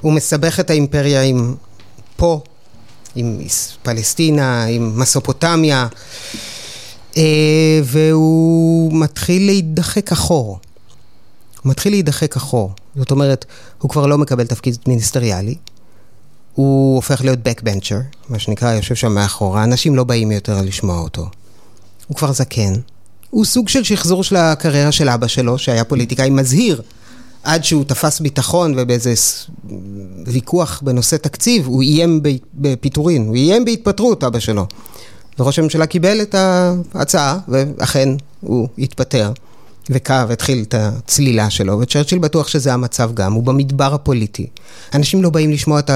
הוא 0.00 0.12
מסבך 0.12 0.60
את 0.60 0.70
האימפריה 0.70 1.22
עם 1.22 1.54
פה, 2.16 2.40
עם 3.16 3.38
פלסטינה, 3.82 4.64
עם 4.64 4.92
מסופוטמיה, 5.00 5.86
אה, 7.16 7.80
והוא 7.84 8.92
מתחיל 8.92 9.46
להידחק 9.46 10.12
אחור. 10.12 10.58
הוא 11.62 11.70
מתחיל 11.70 11.92
להידחק 11.92 12.36
אחור. 12.36 12.72
זאת 12.96 13.10
אומרת, 13.10 13.44
הוא 13.78 13.90
כבר 13.90 14.06
לא 14.06 14.18
מקבל 14.18 14.46
תפקיד 14.46 14.76
מיניסטריאלי, 14.86 15.54
הוא 16.54 16.96
הופך 16.96 17.20
להיות 17.20 17.38
backbencher, 17.48 18.28
מה 18.28 18.38
שנקרא, 18.38 18.72
יושב 18.72 18.94
שם 18.94 19.14
מאחורה, 19.14 19.64
אנשים 19.64 19.96
לא 19.96 20.04
באים 20.04 20.32
יותר 20.32 20.62
לשמוע 20.62 20.98
אותו. 20.98 21.28
הוא 22.06 22.16
כבר 22.16 22.32
זקן. 22.32 22.72
הוא 23.30 23.44
סוג 23.44 23.68
של 23.68 23.84
שחזור 23.84 24.24
של 24.24 24.36
הקריירה 24.36 24.92
של 24.92 25.08
אבא 25.08 25.26
שלו, 25.26 25.58
שהיה 25.58 25.84
פוליטיקאי 25.84 26.30
מזהיר, 26.30 26.82
עד 27.42 27.64
שהוא 27.64 27.84
תפס 27.84 28.20
ביטחון 28.20 28.74
ובאיזה 28.76 29.14
ויכוח 30.26 30.80
בנושא 30.84 31.16
תקציב, 31.16 31.66
הוא 31.66 31.82
איים 31.82 32.20
בפיטורין, 32.54 33.26
הוא 33.26 33.34
איים 33.34 33.64
בהתפטרות, 33.64 34.24
אבא 34.24 34.38
שלו. 34.38 34.66
וראש 35.38 35.58
הממשלה 35.58 35.86
קיבל 35.86 36.22
את 36.22 36.34
ההצעה, 36.94 37.38
ואכן 37.48 38.08
הוא 38.40 38.68
התפטר. 38.78 39.32
וקו 39.90 40.14
התחיל 40.32 40.64
את 40.68 40.74
הצלילה 40.74 41.50
שלו, 41.50 41.80
וצ'רצ'יל 41.80 42.18
בטוח 42.18 42.48
שזה 42.48 42.72
המצב 42.72 43.14
גם, 43.14 43.32
הוא 43.32 43.42
במדבר 43.42 43.94
הפוליטי. 43.94 44.46
אנשים 44.94 45.22
לא 45.22 45.30
באים 45.30 45.50
לשמוע 45.50 45.78
את 45.78 45.90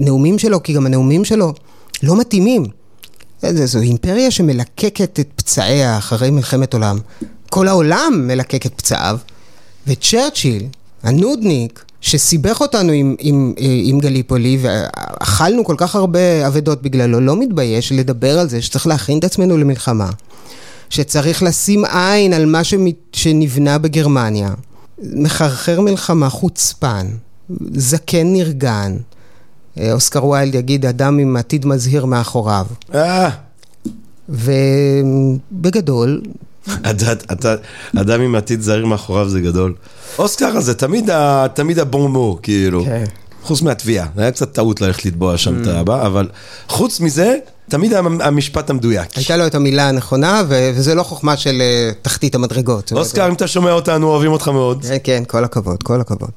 הנאומים 0.00 0.38
שלו, 0.38 0.62
כי 0.62 0.72
גם 0.72 0.86
הנאומים 0.86 1.24
שלו 1.24 1.52
לא 2.02 2.16
מתאימים. 2.16 2.66
זו 3.42 3.80
אימפריה 3.80 4.30
שמלקקת 4.30 5.20
את 5.20 5.28
פצעיה 5.36 5.98
אחרי 5.98 6.30
מלחמת 6.30 6.74
עולם. 6.74 6.98
כל 7.50 7.68
העולם 7.68 8.24
מלקק 8.26 8.66
את 8.66 8.72
פצעיו, 8.76 9.18
וצ'רצ'יל, 9.86 10.66
הנודניק, 11.02 11.84
שסיבך 12.00 12.60
אותנו 12.60 12.92
עם, 12.92 13.16
עם, 13.18 13.54
עם 13.58 13.98
גליפולי, 13.98 14.58
ואכלנו 14.62 15.64
כל 15.64 15.74
כך 15.78 15.94
הרבה 15.94 16.46
אבדות 16.46 16.82
בגללו, 16.82 17.20
לא 17.20 17.36
מתבייש 17.36 17.92
לדבר 17.92 18.38
על 18.38 18.48
זה 18.48 18.62
שצריך 18.62 18.86
להכין 18.86 19.18
את 19.18 19.24
עצמנו 19.24 19.56
למלחמה. 19.56 20.10
שצריך 20.90 21.42
לשים 21.42 21.84
עין 21.84 22.32
על 22.32 22.46
מה 22.46 22.60
שנבנה 23.12 23.78
בגרמניה. 23.78 24.54
מחרחר 25.02 25.80
מלחמה 25.80 26.28
חוצפן, 26.28 27.06
זקן 27.74 28.32
נרגן. 28.32 28.96
אה, 29.78 29.92
אוסקר 29.92 30.24
ויילד 30.24 30.54
יגיד, 30.54 30.86
אדם 30.86 31.18
עם 31.18 31.36
עתיד 31.36 31.66
מזהיר 31.66 32.04
מאחוריו. 32.04 32.66
אה. 32.94 33.30
ובגדול... 34.28 36.20
אדם 38.00 38.20
עם 38.20 38.34
עתיד 38.34 38.60
זהיר 38.60 38.86
מאחוריו 38.86 39.28
זה 39.28 39.40
גדול. 39.40 39.74
אוסקר 40.18 40.60
זה 40.60 40.74
תמיד, 40.74 41.10
תמיד 41.54 41.78
הבונמו, 41.78 42.38
כאילו. 42.42 42.84
כן. 42.84 43.04
חוץ 43.42 43.62
מהתביעה, 43.62 44.06
זה 44.16 44.22
היה 44.22 44.30
קצת 44.30 44.52
טעות 44.52 44.80
ללכת 44.80 45.04
לתבוע 45.04 45.36
שם 45.36 45.62
את 45.62 45.66
mm. 45.66 45.70
הבא, 45.70 46.06
אבל 46.06 46.28
חוץ 46.68 47.00
מזה, 47.00 47.36
תמיד 47.68 47.92
המשפט 48.20 48.70
המדויק. 48.70 49.16
הייתה 49.16 49.36
לו 49.36 49.46
את 49.46 49.54
המילה 49.54 49.88
הנכונה, 49.88 50.42
וזה 50.48 50.94
לא 50.94 51.02
חוכמה 51.02 51.36
של 51.36 51.60
אה, 51.60 51.90
תחתית 52.02 52.34
המדרגות. 52.34 52.92
אוסקר, 52.92 53.28
אם 53.28 53.32
אתה 53.32 53.46
שומע 53.46 53.72
אותנו, 53.72 54.08
אוהבים 54.08 54.32
אותך 54.32 54.48
מאוד. 54.48 54.84
כן, 54.84 54.96
כן, 55.04 55.22
כל 55.26 55.44
הכבוד, 55.44 55.82
כל 55.82 56.00
הכבוד. 56.00 56.30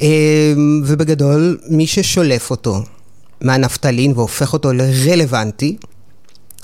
אמ, 0.00 0.82
ובגדול, 0.86 1.58
מי 1.68 1.86
ששולף 1.86 2.50
אותו 2.50 2.82
מהנפטלין 3.40 4.12
והופך 4.12 4.52
אותו 4.52 4.72
לרלוונטי, 4.72 5.76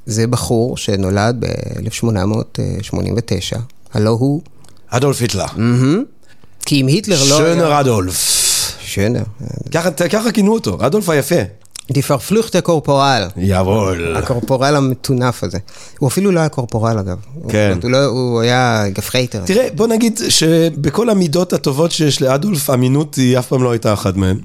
זה 0.06 0.26
בחור 0.26 0.76
שנולד 0.76 1.36
ב-1889, 1.40 3.58
הלו 3.92 4.10
הוא... 4.10 4.42
אדולף 4.88 5.20
היטלר. 5.20 5.44
כי 6.66 6.80
אם 6.80 6.86
היטלר 6.86 7.20
לא... 7.20 7.38
שונר 7.38 7.80
אדולף. 7.80 8.42
שונר. 8.80 9.22
ככה 10.10 10.32
כינו 10.32 10.52
אותו, 10.52 10.86
אדולף 10.86 11.08
היפה. 11.08 11.42
די 11.90 12.02
פרפלוכטה 12.02 12.60
קורפורל. 12.60 13.28
יבול. 13.36 14.16
הקורפורל 14.16 14.76
המטונף 14.76 15.44
הזה. 15.44 15.58
הוא 15.98 16.08
אפילו 16.08 16.30
לא 16.30 16.40
היה 16.40 16.48
קורפורל 16.48 16.98
אגב. 16.98 17.18
כן. 17.48 17.78
הוא, 17.82 17.90
לא, 17.90 18.04
הוא 18.04 18.40
היה 18.40 18.84
גפרייטר. 18.88 19.42
תראה, 19.46 19.68
בוא 19.74 19.86
נגיד 19.86 20.20
שבכל 20.28 21.10
המידות 21.10 21.52
הטובות 21.52 21.92
שיש 21.92 22.22
לאדולף, 22.22 22.70
אמינות 22.70 23.14
היא 23.14 23.38
אף 23.38 23.46
פעם 23.46 23.62
לא 23.62 23.70
הייתה 23.70 23.92
אחת 23.92 24.16
מהן. 24.16 24.38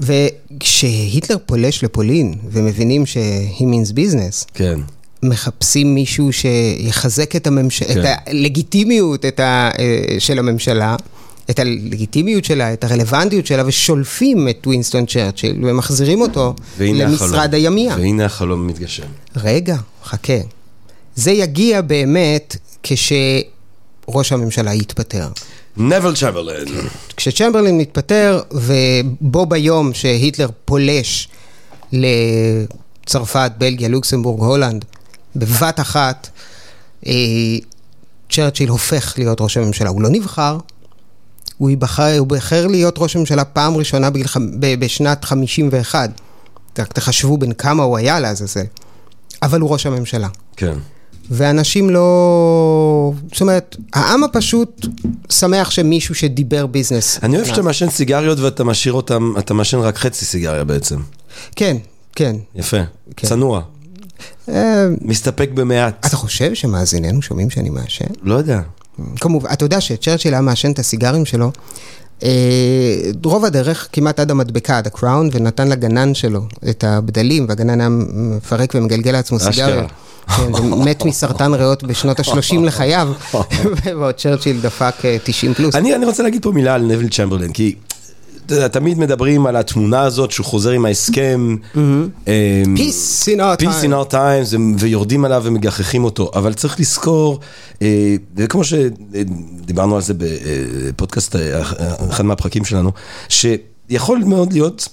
וכשהיטלר 0.00 1.36
פולש 1.46 1.84
לפולין, 1.84 2.34
ומבינים 2.50 3.06
ש-he 3.06 3.62
means 3.62 3.92
business, 3.94 4.50
כן. 4.54 4.80
מחפשים 5.22 5.94
מישהו 5.94 6.30
שיחזק 6.32 7.36
את, 7.36 7.46
הממש... 7.46 7.82
כן. 7.82 8.00
את 8.00 8.04
הלגיטימיות 8.26 9.24
את 9.24 9.40
ה... 9.40 9.70
אה, 9.78 10.16
של 10.18 10.38
הממשלה. 10.38 10.96
את 11.50 11.58
הלגיטימיות 11.58 12.44
שלה, 12.44 12.72
את 12.72 12.84
הרלוונטיות 12.84 13.46
שלה, 13.46 13.62
ושולפים 13.66 14.48
את 14.48 14.66
ווינסטון 14.66 15.06
צ'רצ'יל 15.06 15.64
ומחזירים 15.64 16.20
אותו 16.20 16.54
למשרד 16.78 17.54
הימייה. 17.54 17.96
והנה 17.96 18.24
החלום 18.24 18.66
מתגשם. 18.66 19.06
רגע, 19.36 19.76
חכה. 20.04 20.38
זה 21.14 21.30
יגיע 21.30 21.80
באמת 21.80 22.56
כשראש 22.82 24.32
הממשלה 24.32 24.74
יתפטר. 24.74 25.28
נבל 25.76 26.16
צ'מברלין. 26.16 26.68
כשצ'מברלין 27.16 27.78
מתפטר, 27.78 28.40
ובו 28.52 29.46
ביום 29.46 29.94
שהיטלר 29.94 30.48
פולש 30.64 31.28
לצרפת, 31.92 33.52
בלגיה, 33.58 33.88
לוקסמבורג, 33.88 34.40
הולנד, 34.40 34.84
בבת 35.36 35.80
אחת, 35.80 36.28
אה, 37.06 37.12
צ'רצ'יל 38.30 38.68
הופך 38.68 39.14
להיות 39.18 39.40
ראש 39.40 39.56
הממשלה. 39.56 39.88
הוא 39.88 40.02
לא 40.02 40.08
נבחר, 40.08 40.58
הוא 41.60 41.70
ייבחר, 41.70 42.18
הוא 42.18 42.26
בחר 42.26 42.66
להיות 42.66 42.94
ראש 42.98 43.16
ממשלה 43.16 43.44
פעם 43.44 43.76
ראשונה 43.76 44.10
בגיל, 44.10 44.26
בשנת 44.78 45.24
51. 45.24 46.10
רק 46.78 46.92
תחשבו 46.92 47.38
בין 47.38 47.52
כמה 47.52 47.82
הוא 47.82 47.96
היה 47.96 48.20
לעזאזל. 48.20 48.64
אבל 49.42 49.60
הוא 49.60 49.70
ראש 49.70 49.86
הממשלה. 49.86 50.28
כן. 50.56 50.72
ואנשים 51.30 51.90
לא... 51.90 53.12
זאת 53.32 53.40
אומרת, 53.40 53.76
העם 53.92 54.24
הפשוט 54.24 54.86
שמח 55.30 55.70
שמישהו 55.70 56.14
שדיבר 56.14 56.66
ביזנס. 56.66 57.18
אני 57.22 57.36
אוהב 57.36 57.46
שאתה 57.46 57.62
מעשן 57.62 57.90
סיגריות 57.90 58.38
ואתה 58.38 58.64
משאיר 58.64 58.94
אותם, 58.94 59.32
אתה 59.38 59.54
מעשן 59.54 59.78
רק 59.78 59.98
חצי 59.98 60.24
סיגריה 60.24 60.64
בעצם. 60.64 60.96
כן, 61.56 61.76
כן. 62.14 62.36
יפה, 62.54 62.80
כן. 63.16 63.28
צנוע. 63.28 63.62
אה, 64.48 64.86
מסתפק 65.00 65.50
במעט. 65.54 66.06
אתה 66.06 66.16
חושב 66.16 66.54
שמאזיננו 66.54 67.22
שומעים 67.22 67.50
שאני 67.50 67.70
מעשן? 67.70 68.04
לא 68.22 68.34
יודע. 68.34 68.60
כמובן, 69.20 69.48
אתה 69.52 69.64
יודע 69.64 69.80
שצ'רצ'יל 69.80 70.34
היה 70.34 70.40
מעשן 70.40 70.70
את 70.70 70.78
הסיגרים 70.78 71.24
שלו, 71.24 71.50
אה, 72.22 72.30
רוב 73.24 73.44
הדרך, 73.44 73.88
כמעט 73.92 74.20
עד 74.20 74.30
המדבקה, 74.30 74.78
עד 74.78 74.86
הקראון, 74.86 75.28
ונתן 75.32 75.68
לגנן 75.68 76.14
שלו 76.14 76.40
את 76.70 76.84
הבדלים, 76.84 77.46
והגנן 77.48 77.80
היה 77.80 77.88
מפרק 78.12 78.72
ומגלגל 78.74 79.12
לעצמו 79.12 79.38
סיגריה. 79.38 79.84
כן, 80.36 80.52
מת 80.84 81.04
מסרטן 81.04 81.54
ריאות 81.54 81.82
בשנות 81.82 82.20
ה-30 82.20 82.60
לחייו, 82.62 83.12
ועוד 83.98 84.14
צ'רצ'יל 84.14 84.60
דפק 84.60 84.94
90 85.24 85.52
אה, 85.52 85.56
פלוס. 85.56 85.74
אני 85.74 86.06
רוצה 86.06 86.22
להגיד 86.22 86.42
פה 86.42 86.52
מילה 86.52 86.74
על 86.74 86.82
נביל 86.82 87.08
צ'מברלין, 87.08 87.52
כי 87.52 87.74
אתה 88.50 88.58
יודע, 88.58 88.68
תמיד 88.68 88.98
מדברים 88.98 89.46
על 89.46 89.56
התמונה 89.56 90.00
הזאת 90.00 90.30
שהוא 90.30 90.46
חוזר 90.46 90.70
עם 90.70 90.84
ההסכם. 90.84 91.56
Mm-hmm. 91.62 91.78
אמ, 92.26 92.74
Peace 92.76 93.26
in 93.26 93.38
our 93.38 93.62
time. 93.62 93.64
Peace 93.64 93.84
in 93.84 93.90
our 93.90 94.12
times, 94.12 94.56
ויורדים 94.78 95.24
עליו 95.24 95.42
ומגחכים 95.44 96.04
אותו. 96.04 96.30
אבל 96.34 96.54
צריך 96.54 96.80
לזכור, 96.80 97.40
אה, 97.82 98.14
וכמו 98.36 98.62
שדיברנו 98.64 99.96
על 99.96 100.02
זה 100.02 100.14
בפודקאסט, 100.16 101.36
אה, 101.36 101.62
אחד 102.10 102.24
מהפרקים 102.24 102.64
שלנו, 102.64 102.90
שיכול 103.28 104.18
מאוד 104.24 104.52
להיות 104.52 104.88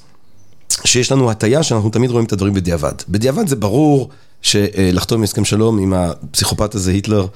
שיש 0.86 1.12
לנו 1.12 1.32
הטיה 1.32 1.64
שאנחנו 1.64 1.90
תמיד 1.90 2.12
רואים 2.12 2.26
את 2.26 2.34
הדברים 2.34 2.54
בדיעבד. 2.54 2.94
בדיעבד 3.10 3.48
זה 3.48 3.56
ברור 3.56 4.10
שלחתום 4.42 5.24
הסכם 5.24 5.46
שלום 5.46 5.80
עם 5.80 5.94
הפסיכופת 5.94 6.76
הזה, 6.76 6.92
היטלר, 6.92 7.28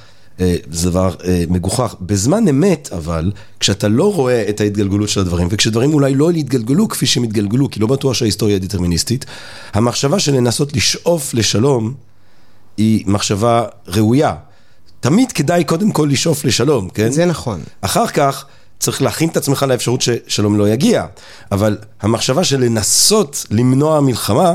זה 0.72 0.90
דבר 0.90 1.16
אה, 1.26 1.44
מגוחך. 1.50 1.96
בזמן 2.02 2.48
אמת, 2.48 2.90
אבל, 2.92 3.32
כשאתה 3.60 3.88
לא 3.88 4.14
רואה 4.14 4.50
את 4.50 4.62
ההתגלגלות 4.62 5.10
של 5.10 5.20
הדברים, 5.20 5.48
וכשדברים 5.52 5.94
אולי 5.94 6.16
לא 6.16 6.32
יתגלגלו 6.32 6.88
כפי 6.88 7.06
שהם 7.06 7.24
יתגלגלו, 7.24 7.70
כי 7.70 7.80
לא 7.80 7.88
בטוח 7.88 8.14
שההיסטוריה 8.14 8.60
דטרמיניסטית, 8.60 9.26
המחשבה 9.74 10.20
של 10.20 10.36
לנסות 10.36 10.74
לשאוף 10.76 11.34
לשלום 11.34 11.94
היא 12.78 13.04
מחשבה 13.08 13.66
ראויה. 13.88 14.36
תמיד 15.00 15.32
כדאי 15.32 15.64
קודם 15.64 15.92
כל 15.92 16.08
לשאוף 16.12 16.46
לשלום, 16.46 16.90
כן? 16.90 17.12
זה 17.12 17.26
נכון. 17.26 17.62
אחר 17.82 18.08
כך 18.08 18.46
צריך 18.80 19.02
להכין 19.02 19.30
את 19.30 19.38
עצמך 19.38 19.66
לאפשרות 19.70 20.02
ששלום 20.02 20.58
לא 20.58 20.70
יגיע, 20.70 21.06
אבל 21.52 21.78
המחשבה 22.02 22.44
של 22.44 22.60
לנסות 22.60 23.46
למנוע 23.52 24.02
מלחמה, 24.02 24.54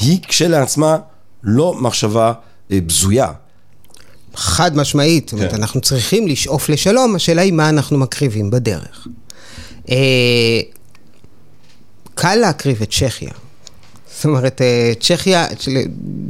היא 0.00 0.18
כשלעצמה 0.28 0.96
לא 1.42 1.74
מחשבה 1.74 2.32
אה, 2.70 2.78
בזויה. 2.86 3.32
חד 4.36 4.76
משמעית, 4.76 5.28
זאת 5.28 5.32
אומרת, 5.32 5.50
כן. 5.50 5.56
אנחנו 5.56 5.80
צריכים 5.80 6.26
לשאוף 6.26 6.68
לשלום, 6.68 7.14
השאלה 7.14 7.42
היא 7.42 7.52
מה 7.52 7.68
אנחנו 7.68 7.98
מקריבים 7.98 8.50
בדרך. 8.50 9.06
אה, 9.90 10.60
קל 12.14 12.34
להקריב 12.34 12.82
את 12.82 12.90
צ'כיה. 12.90 13.30
זאת 14.16 14.24
אומרת, 14.24 14.62
אה, 14.62 14.92
צ'כיה 15.00 15.46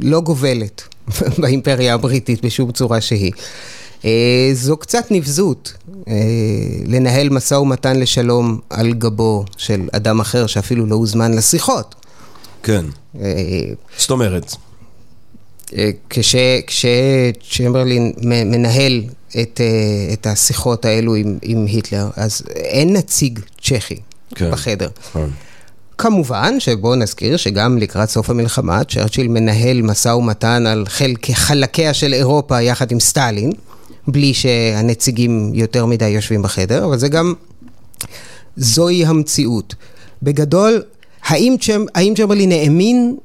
לא 0.01 0.21
גובלת 0.21 0.81
באימפריה 1.39 1.93
הבריטית 1.93 2.45
בשום 2.45 2.71
צורה 2.71 3.01
שהיא. 3.01 3.31
אה, 4.05 4.49
זו 4.53 4.77
קצת 4.77 5.05
נבזות 5.11 5.73
לנהל 6.85 7.29
משא 7.29 7.53
ומתן 7.53 7.99
לשלום 7.99 8.59
על 8.69 8.93
גבו 8.93 9.45
של 9.57 9.89
אדם 9.91 10.19
אחר 10.19 10.47
שאפילו 10.47 10.85
לא 10.85 10.95
הוזמן 10.95 11.33
לשיחות. 11.33 11.95
כן. 12.63 12.85
זאת 13.97 14.11
אומרת, 14.11 14.55
כש- 16.09 16.35
כשצ'מברלין 16.67 18.13
מ- 18.21 18.51
מנהל 18.51 19.03
את, 19.41 19.61
אה, 19.63 20.13
את 20.13 20.27
השיחות 20.27 20.85
האלו 20.85 21.15
עם, 21.15 21.37
עם 21.41 21.65
היטלר, 21.65 22.09
אז 22.15 22.41
אין 22.55 22.93
נציג 22.93 23.39
צ'כי 23.61 23.95
כן. 24.35 24.51
בחדר. 24.51 24.89
נכון. 25.09 25.31
כמובן 25.97 26.59
שבואו 26.59 26.95
נזכיר 26.95 27.37
שגם 27.37 27.77
לקראת 27.77 28.09
סוף 28.09 28.29
המלחמה, 28.29 28.83
צ'רצ'יל 28.83 29.27
מנהל 29.27 29.81
משא 29.81 30.09
ומתן 30.09 30.65
על 30.65 30.85
חלק, 30.87 31.31
חלקיה 31.31 31.93
של 31.93 32.13
אירופה 32.13 32.61
יחד 32.61 32.91
עם 32.91 32.99
סטלין, 32.99 33.51
בלי 34.07 34.33
שהנציגים 34.33 35.51
יותר 35.53 35.85
מדי 35.85 36.07
יושבים 36.09 36.41
בחדר, 36.41 36.85
אבל 36.85 36.97
זה 36.97 37.07
גם, 37.07 37.33
זוהי 38.57 39.05
המציאות. 39.05 39.75
בגדול, 40.23 40.83
האם, 41.23 41.55
צ'מ, 41.61 41.85
האם 41.95 42.13
צ'מברלין 42.17 42.51
האמין 42.51 43.17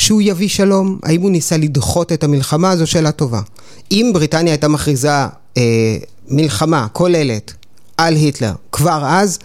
שהוא 0.00 0.22
יביא 0.22 0.48
שלום? 0.48 0.98
האם 1.02 1.22
הוא 1.22 1.30
ניסה 1.30 1.56
לדחות 1.56 2.12
את 2.12 2.24
המלחמה? 2.24 2.76
זו 2.76 2.86
שאלה 2.86 3.12
טובה. 3.12 3.40
אם 3.90 4.10
בריטניה 4.14 4.52
הייתה 4.52 4.68
מכריזה 4.68 5.10
אה, 5.56 5.96
מלחמה 6.28 6.86
כוללת 6.92 7.52
על 7.96 8.14
היטלר 8.14 8.52
כבר 8.72 9.02
אז, 9.06 9.38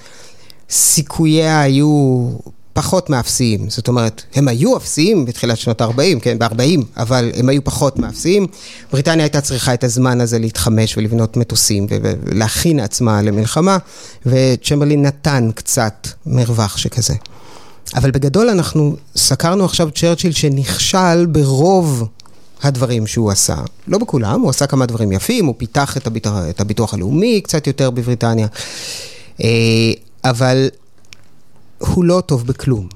סיכוייה 0.69 1.61
היו 1.61 2.29
פחות 2.73 3.09
מאפסיים. 3.09 3.69
זאת 3.69 3.87
אומרת, 3.87 4.23
הם 4.35 4.47
היו 4.47 4.77
אפסיים 4.77 5.25
בתחילת 5.25 5.57
שנות 5.57 5.81
ה-40, 5.81 6.19
כן, 6.21 6.39
ב-40, 6.39 6.81
אבל 6.97 7.31
הם 7.35 7.49
היו 7.49 7.63
פחות 7.63 7.99
מאפסיים. 7.99 8.47
בריטניה 8.91 9.25
הייתה 9.25 9.41
צריכה 9.41 9.73
את 9.73 9.83
הזמן 9.83 10.21
הזה 10.21 10.39
להתחמש 10.39 10.97
ולבנות 10.97 11.37
מטוסים 11.37 11.87
ולהכין 11.89 12.79
עצמה 12.79 13.21
למלחמה, 13.21 13.77
וצ'מברלין 14.25 15.01
נתן 15.01 15.49
קצת 15.55 16.07
מרווח 16.25 16.77
שכזה. 16.77 17.13
אבל 17.95 18.11
בגדול 18.11 18.49
אנחנו 18.49 18.95
סקרנו 19.15 19.65
עכשיו 19.65 19.91
צ'רצ'יל 19.91 20.31
שנכשל 20.31 21.25
ברוב 21.25 22.07
הדברים 22.63 23.07
שהוא 23.07 23.31
עשה. 23.31 23.55
לא 23.87 23.97
בכולם, 23.97 24.41
הוא 24.41 24.49
עשה 24.49 24.67
כמה 24.67 24.85
דברים 24.85 25.11
יפים, 25.11 25.45
הוא 25.45 25.55
פיתח 25.57 25.97
את 25.97 26.07
הביטוח, 26.07 26.33
את 26.49 26.61
הביטוח 26.61 26.93
הלאומי 26.93 27.41
קצת 27.41 27.67
יותר 27.67 27.89
בבריטניה, 27.89 28.47
אה, 29.43 29.47
אבל 30.23 30.69
הוא 31.79 32.05
לא 32.05 32.21
טוב 32.25 32.47
בכלום. 32.47 32.87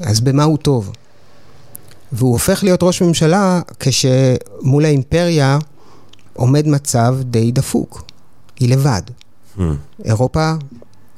אז 0.00 0.20
במה 0.20 0.44
הוא 0.44 0.58
טוב? 0.58 0.92
והוא 2.12 2.32
הופך 2.32 2.64
להיות 2.64 2.82
ראש 2.82 3.02
ממשלה 3.02 3.60
כשמול 3.80 4.84
האימפריה 4.84 5.58
עומד 6.32 6.68
מצב 6.68 7.16
די 7.20 7.52
דפוק. 7.52 8.02
היא 8.60 8.68
לבד. 8.68 9.02
Hmm. 9.56 9.60
אירופה 10.04 10.52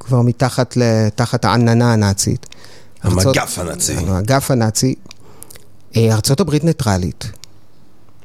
כבר 0.05 0.21
מתחת 0.21 0.77
תחת 1.15 1.45
העננה 1.45 1.93
הנאצית. 1.93 2.45
ארצות- 3.05 3.25
המגף 3.25 3.59
הנאצי. 3.59 3.93
המגף 3.97 4.51
הנאצי. 4.51 4.95
אה, 5.97 6.13
ארצות 6.13 6.39
הברית 6.39 6.63
ניטרלית. 6.63 7.25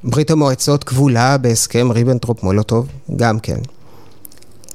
ברית 0.05 0.31
המועצות 0.31 0.85
כבולה 0.85 1.39
בהסכם 1.39 1.91
ריבנטרופ 1.91 2.43
מולוטוב, 2.43 2.87
גם 3.17 3.39
כן. 3.39 3.59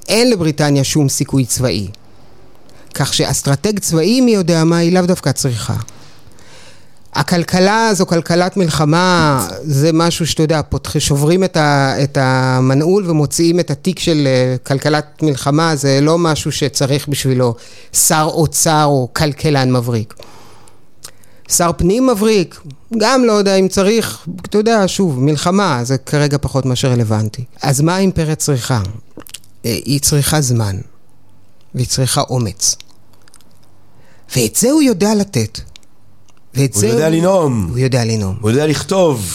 אין 0.08 0.30
לבריטניה 0.30 0.84
שום 0.84 1.10
סיכוי 1.10 1.45
צבאי. 1.45 1.88
כך 2.93 3.14
שאסטרטג 3.14 3.80
צבאי, 3.80 4.22
מי 4.22 4.32
יודע 4.32 4.64
מה, 4.64 4.78
היא 4.78 4.93
לאו 4.93 5.06
דווקא 5.06 5.32
צריכה. 5.32 5.76
הכלכלה 7.16 7.93
זו 7.93 8.05
כלכלת 8.05 8.57
מלחמה, 8.57 9.47
זה 9.64 9.89
משהו 9.93 10.28
שאתה 10.28 10.43
יודע, 10.43 10.61
פותח, 10.70 10.99
שוברים 10.99 11.43
את, 11.43 11.57
ה, 11.57 11.95
את 12.03 12.18
המנעול 12.22 13.09
ומוציאים 13.09 13.59
את 13.59 13.72
התיק 13.72 13.99
של 13.99 14.28
אה, 14.28 14.55
כלכלת 14.64 15.24
מלחמה, 15.24 15.76
זה 15.76 15.99
לא 16.01 16.18
משהו 16.18 16.51
שצריך 16.51 17.07
בשבילו 17.07 17.55
שר 17.93 18.30
אוצר 18.34 18.84
או 18.86 19.09
כלכלן 19.14 19.72
מבריק. 19.72 20.14
שר 21.49 21.72
פנים 21.78 22.07
מבריק, 22.07 22.61
גם 22.97 23.26
לא 23.26 23.32
יודע 23.32 23.55
אם 23.55 23.68
צריך, 23.68 24.28
אתה 24.41 24.57
יודע, 24.57 24.84
שוב, 24.88 25.20
מלחמה, 25.20 25.80
זה 25.84 25.97
כרגע 25.97 26.38
פחות 26.41 26.66
מאשר 26.66 26.91
רלוונטי. 26.91 27.43
אז 27.61 27.82
מה 27.82 27.95
האימפריה 27.95 28.36
צריכה? 28.36 28.82
אה, 29.66 29.80
היא 29.86 29.99
צריכה 29.99 30.41
זמן, 30.41 30.76
והיא 31.76 31.88
צריכה 31.88 32.22
אומץ. 32.22 32.76
ואת 34.36 34.55
זה 34.55 34.72
הוא 34.72 34.82
יודע 34.82 35.16
לתת. 35.16 35.72
ואת 36.56 36.74
הוא 36.74 36.80
זה 36.80 36.88
יודע 36.88 37.10
לנאום. 37.10 37.68
הוא 37.70 37.78
יודע 37.80 38.06
לנאום. 38.06 38.36
הוא 38.41 38.49
יודע 38.51 38.68
לכתוב. 38.68 39.26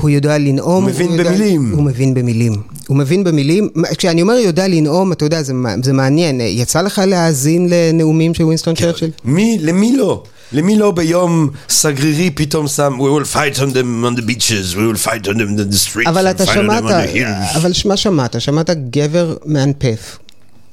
הוא 0.00 0.10
יודע 0.10 0.38
לנאום. 0.38 0.82
הוא 0.84 0.90
מבין 0.90 1.12
יודע- 1.12 1.30
במילים. 1.30 1.72
הוא 1.74 1.82
מבין 1.82 2.14
במילים. 2.14 2.52
הוא 2.88 2.96
מבין 2.96 3.24
במילים. 3.24 3.68
כשאני 3.98 4.22
אומר 4.22 4.34
יודע 4.34 4.68
לנאום, 4.68 5.12
אתה 5.12 5.24
יודע, 5.24 5.42
זה, 5.42 5.52
זה 5.82 5.92
מעניין. 5.92 6.40
יצא 6.40 6.80
לך 6.82 7.02
להאזין 7.06 7.68
לנאומים 7.70 8.34
של 8.34 8.44
ווינסטון 8.44 8.74
צ'רצ'יל? 8.74 9.10
מי, 9.24 9.58
למי 9.60 9.96
לא? 9.96 10.22
למי 10.52 10.78
לא 10.78 10.90
ביום 10.90 11.48
סגרירי 11.68 12.30
פתאום 12.30 12.68
שם 12.68 12.92
We 12.98 13.22
will 13.22 13.34
fight 13.34 13.58
on 13.58 13.74
them 13.74 14.04
on 14.06 14.20
the 14.20 14.24
beaches, 14.24 14.74
we 14.74 14.78
will 14.78 15.06
fight 15.06 15.26
on 15.28 15.34
them 15.34 15.58
in 15.58 15.72
the 15.72 15.88
streets, 15.88 16.08
אבל 16.08 16.26
אתה 16.30 16.44
on 16.44 16.54
שמעת, 16.54 16.84
on. 16.84 17.56
אבל 17.56 17.72
מה 17.84 17.96
שמעת? 17.96 18.40
שמעת 18.40 18.70
גבר 18.90 19.34
מאנפף, 19.46 20.18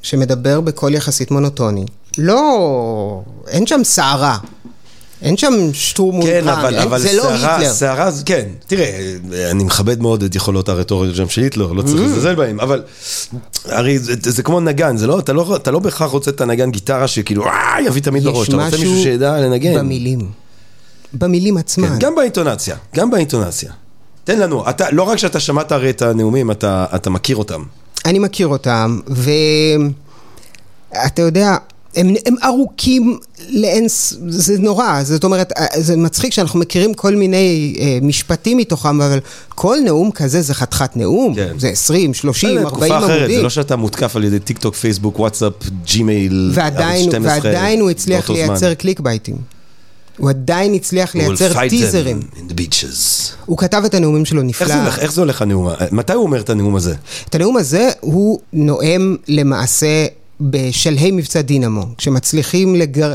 שמדבר 0.01 0.61
בקול 0.61 0.93
יחסית 0.95 1.31
מונוטוני. 1.31 1.85
לא, 2.17 3.21
אין 3.47 3.67
שם 3.67 3.81
סערה. 3.83 4.37
אין 5.21 5.37
שם 5.37 5.53
כן, 5.87 5.99
אולטרן, 6.03 6.47
אבל, 6.47 6.73
אין- 6.75 6.83
אבל 6.83 6.99
זה 6.99 7.13
לא 7.13 7.21
סערה, 7.23 7.55
היטלר. 7.57 7.73
סערה, 7.73 8.11
זה- 8.11 8.23
כן, 8.25 8.45
תראה, 8.67 9.13
אני 9.51 9.63
מכבד 9.63 10.01
מאוד 10.01 10.23
את 10.23 10.35
יכולות 10.35 10.69
הרטוריות 10.69 11.15
של 11.29 11.41
היטלר, 11.41 11.71
לא 11.71 11.81
צריך 11.81 11.95
Mm. 12.01 12.03
לזלזל 12.05 12.35
בהם, 12.35 12.59
אבל 12.59 12.83
הרי 13.65 13.99
זה, 13.99 14.13
זה 14.31 14.43
כמו 14.43 14.59
נגן, 14.59 14.97
זה 14.97 15.07
לא, 15.07 15.19
אתה, 15.19 15.33
לא, 15.33 15.55
אתה 15.55 15.71
לא 15.71 15.79
בהכרח 15.79 16.11
רוצה 16.11 16.31
את 16.31 16.41
הנגן 16.41 16.71
גיטרה 16.71 17.07
שכאילו, 17.07 17.45
אה, 17.45 17.75
יביא 17.85 18.01
תמיד 18.01 18.23
לראש, 18.23 18.49
אתה 18.49 18.57
רוצה 18.57 18.77
מישהו 18.77 19.03
שידע 19.03 19.39
לנגן. 19.39 19.73
במילים. 19.77 20.19
במילים 21.13 21.57
עצמן. 21.57 21.87
כן, 21.87 21.99
גם 21.99 22.15
באינטונציה, 22.15 22.75
גם 22.95 23.11
באינטונציה. 23.11 23.71
תן 24.23 24.39
לנו, 24.39 24.69
אתה, 24.69 24.85
לא 24.91 25.03
רק 25.03 25.17
שאתה 25.17 25.39
שמעת 25.39 25.71
הרי 25.71 25.89
את 25.89 26.01
הנאומים, 26.01 26.51
אתה, 26.51 26.85
אתה 26.95 27.09
מכיר 27.09 27.35
אותם. 27.35 27.63
אני 28.05 28.19
מכיר 28.19 28.47
אותם, 28.47 28.99
ואתה 30.93 31.21
יודע, 31.21 31.55
הם, 31.95 32.13
הם 32.25 32.35
ארוכים 32.43 33.17
לאין, 33.49 33.85
זה 34.27 34.59
נורא, 34.59 35.03
זאת 35.03 35.23
אומרת, 35.23 35.51
זה 35.77 35.97
מצחיק 35.97 36.33
שאנחנו 36.33 36.59
מכירים 36.59 36.93
כל 36.93 37.15
מיני 37.15 37.75
אה, 37.79 37.97
משפטים 38.01 38.57
מתוכם, 38.57 39.01
אבל 39.01 39.19
כל 39.49 39.77
נאום 39.85 40.11
כזה 40.11 40.41
זה 40.41 40.53
חתיכת 40.53 40.97
נאום, 40.97 41.35
כן. 41.35 41.53
זה 41.57 41.67
20, 41.67 42.13
30, 42.13 42.49
בסדר, 42.49 42.67
40 42.67 42.69
תקופה 42.69 42.97
אחרת, 42.97 43.19
עמודים. 43.19 43.37
זה 43.37 43.43
לא 43.43 43.49
שאתה 43.49 43.75
מותקף 43.75 44.15
על 44.15 44.23
ידי 44.23 44.39
טיק 44.39 44.57
טוק, 44.57 44.75
פייסבוק, 44.75 45.19
וואטסאפ, 45.19 45.53
ג'ימייל, 45.85 46.51
ועדיין, 46.53 47.01
ערוץ 47.01 47.15
12, 47.15 47.37
ועדיין 47.43 47.81
הוא 47.81 47.89
הצליח 47.89 48.27
באותו 48.27 48.43
זמן. 48.43 48.53
לייצר 48.53 48.73
קליק 48.73 48.99
בייטים. 48.99 49.35
הוא 50.17 50.29
עדיין 50.29 50.73
הצליח 50.73 51.15
לייצר 51.15 51.67
טיזרים. 51.69 52.19
הוא 53.45 53.57
כתב 53.57 53.81
את 53.85 53.93
הנאומים 53.93 54.25
שלו 54.25 54.41
איך 54.41 54.49
נפלא. 54.49 54.67
זה 54.67 54.81
הולך, 54.81 54.99
איך 54.99 55.11
זה 55.11 55.21
הולך 55.21 55.41
הנאום? 55.41 55.69
מתי 55.91 56.13
הוא 56.13 56.23
אומר 56.23 56.39
את 56.39 56.49
הנאום 56.49 56.75
הזה? 56.75 56.93
את 57.29 57.35
הנאום 57.35 57.57
הזה 57.57 57.89
הוא 57.99 58.39
נואם 58.53 59.15
למעשה 59.27 60.05
בשלהי 60.41 61.11
מבצע 61.11 61.41
דינמו, 61.41 61.85
כשמצליחים 61.97 62.75
לגר... 62.75 63.13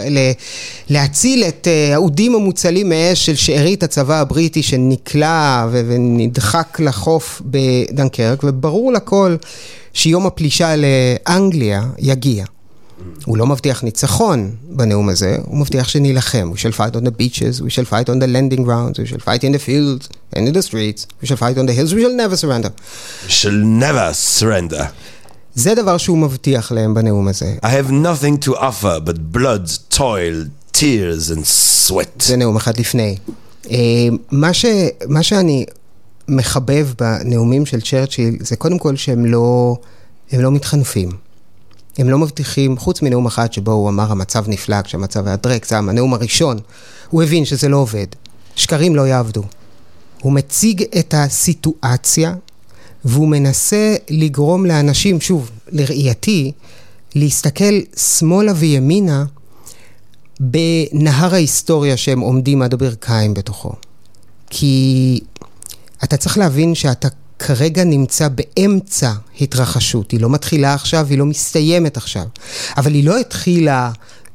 להציל 0.88 1.44
את 1.48 1.68
אה, 1.68 1.94
האודים 1.94 2.34
המוצלים 2.34 2.88
מאש 2.88 3.26
של 3.26 3.34
שארית 3.34 3.82
הצבא 3.82 4.20
הבריטי 4.20 4.62
שנקלע 4.62 5.66
ו... 5.72 5.82
ונדחק 5.88 6.80
לחוף 6.80 7.42
בדנקרק, 7.44 8.44
וברור 8.44 8.92
לכל 8.92 9.36
שיום 9.92 10.26
הפלישה 10.26 10.74
לאנגליה 10.76 11.82
יגיע. 11.98 12.44
הוא 13.24 13.36
לא 13.36 13.46
מבטיח 13.46 13.82
ניצחון 13.82 14.50
בנאום 14.68 15.08
הזה, 15.08 15.36
הוא 15.44 15.58
מבטיח 15.58 15.88
שנילחם. 15.88 16.50
We 16.54 16.58
shall 16.58 16.76
fight 16.76 16.96
on 16.96 17.04
the 17.04 17.10
beaches, 17.10 17.60
we 17.60 17.70
shall 17.70 17.90
fight 17.90 18.08
on 18.08 18.18
the 18.18 18.26
landing 18.26 18.64
grounds, 18.64 18.98
we 18.98 19.06
shall 19.06 19.24
fight 19.24 19.44
in 19.44 19.52
the 19.52 19.58
fields 19.58 20.08
and 20.36 20.48
in 20.48 20.52
the 20.52 20.62
streets, 20.62 21.06
we 21.22 21.26
shall 21.26 21.36
fight 21.36 21.58
on 21.58 21.66
the 21.66 21.72
hills, 21.72 21.94
we 21.94 22.02
shall 22.02 22.16
never 22.24 22.36
surrender. 22.36 22.70
shall 23.28 23.60
never 23.84 24.06
surrender. 24.14 24.84
זה 25.54 25.74
דבר 25.74 25.96
שהוא 25.96 26.18
מבטיח 26.18 26.72
להם 26.72 26.94
בנאום 26.94 27.28
הזה. 27.28 27.54
I 27.64 27.68
have 27.68 27.90
nothing 27.90 28.46
to 28.46 28.50
offer 28.50 29.08
but 29.08 29.36
blood, 29.36 29.94
toil, 29.94 30.48
tears 30.72 31.30
and 31.34 31.44
sweat. 31.88 32.22
זה 32.22 32.36
נאום 32.36 32.56
אחד 32.56 32.80
לפני. 32.80 33.16
אה, 33.70 33.76
מה, 34.30 34.52
ש, 34.52 34.64
מה 35.08 35.22
שאני 35.22 35.64
מחבב 36.28 36.88
בנאומים 36.98 37.66
של 37.66 37.80
צ'רצ'יל 37.80 38.36
זה 38.40 38.56
קודם 38.56 38.78
כל 38.78 38.96
שהם 38.96 39.26
לא, 39.26 39.76
הם 40.32 40.40
לא 40.40 40.50
מתחנפים. 40.50 41.10
הם 41.98 42.10
לא 42.10 42.18
מבטיחים, 42.18 42.78
חוץ 42.78 43.02
מנאום 43.02 43.26
אחד 43.26 43.52
שבו 43.52 43.72
הוא 43.72 43.88
אמר 43.88 44.12
המצב 44.12 44.44
נפלא 44.48 44.82
כשהמצב 44.82 45.26
היה 45.26 45.36
דרק, 45.36 45.66
זה 45.66 45.78
הנאום 45.78 46.14
הראשון, 46.14 46.58
הוא 47.10 47.22
הבין 47.22 47.44
שזה 47.44 47.68
לא 47.68 47.76
עובד. 47.76 48.06
שקרים 48.56 48.96
לא 48.96 49.06
יעבדו. 49.06 49.42
הוא 50.22 50.32
מציג 50.32 50.84
את 50.98 51.14
הסיטואציה 51.16 52.34
והוא 53.04 53.28
מנסה 53.28 53.96
לגרום 54.10 54.66
לאנשים, 54.66 55.20
שוב, 55.20 55.50
לראייתי, 55.72 56.52
להסתכל 57.14 57.80
שמאלה 57.96 58.52
וימינה 58.56 59.24
בנהר 60.40 61.34
ההיסטוריה 61.34 61.96
שהם 61.96 62.20
עומדים 62.20 62.62
עד 62.62 62.74
הברכיים 62.74 63.34
בתוכו. 63.34 63.72
כי 64.50 65.20
אתה 66.04 66.16
צריך 66.16 66.38
להבין 66.38 66.74
שאתה 66.74 67.08
כרגע 67.38 67.84
נמצא 67.84 68.28
באמצע 68.28 69.12
התרחשות. 69.40 70.10
היא 70.10 70.20
לא 70.20 70.30
מתחילה 70.30 70.74
עכשיו, 70.74 71.06
היא 71.10 71.18
לא 71.18 71.26
מסתיימת 71.26 71.96
עכשיו. 71.96 72.24
אבל 72.76 72.94
היא 72.94 73.04
לא 73.04 73.18
התחילה 73.18 73.90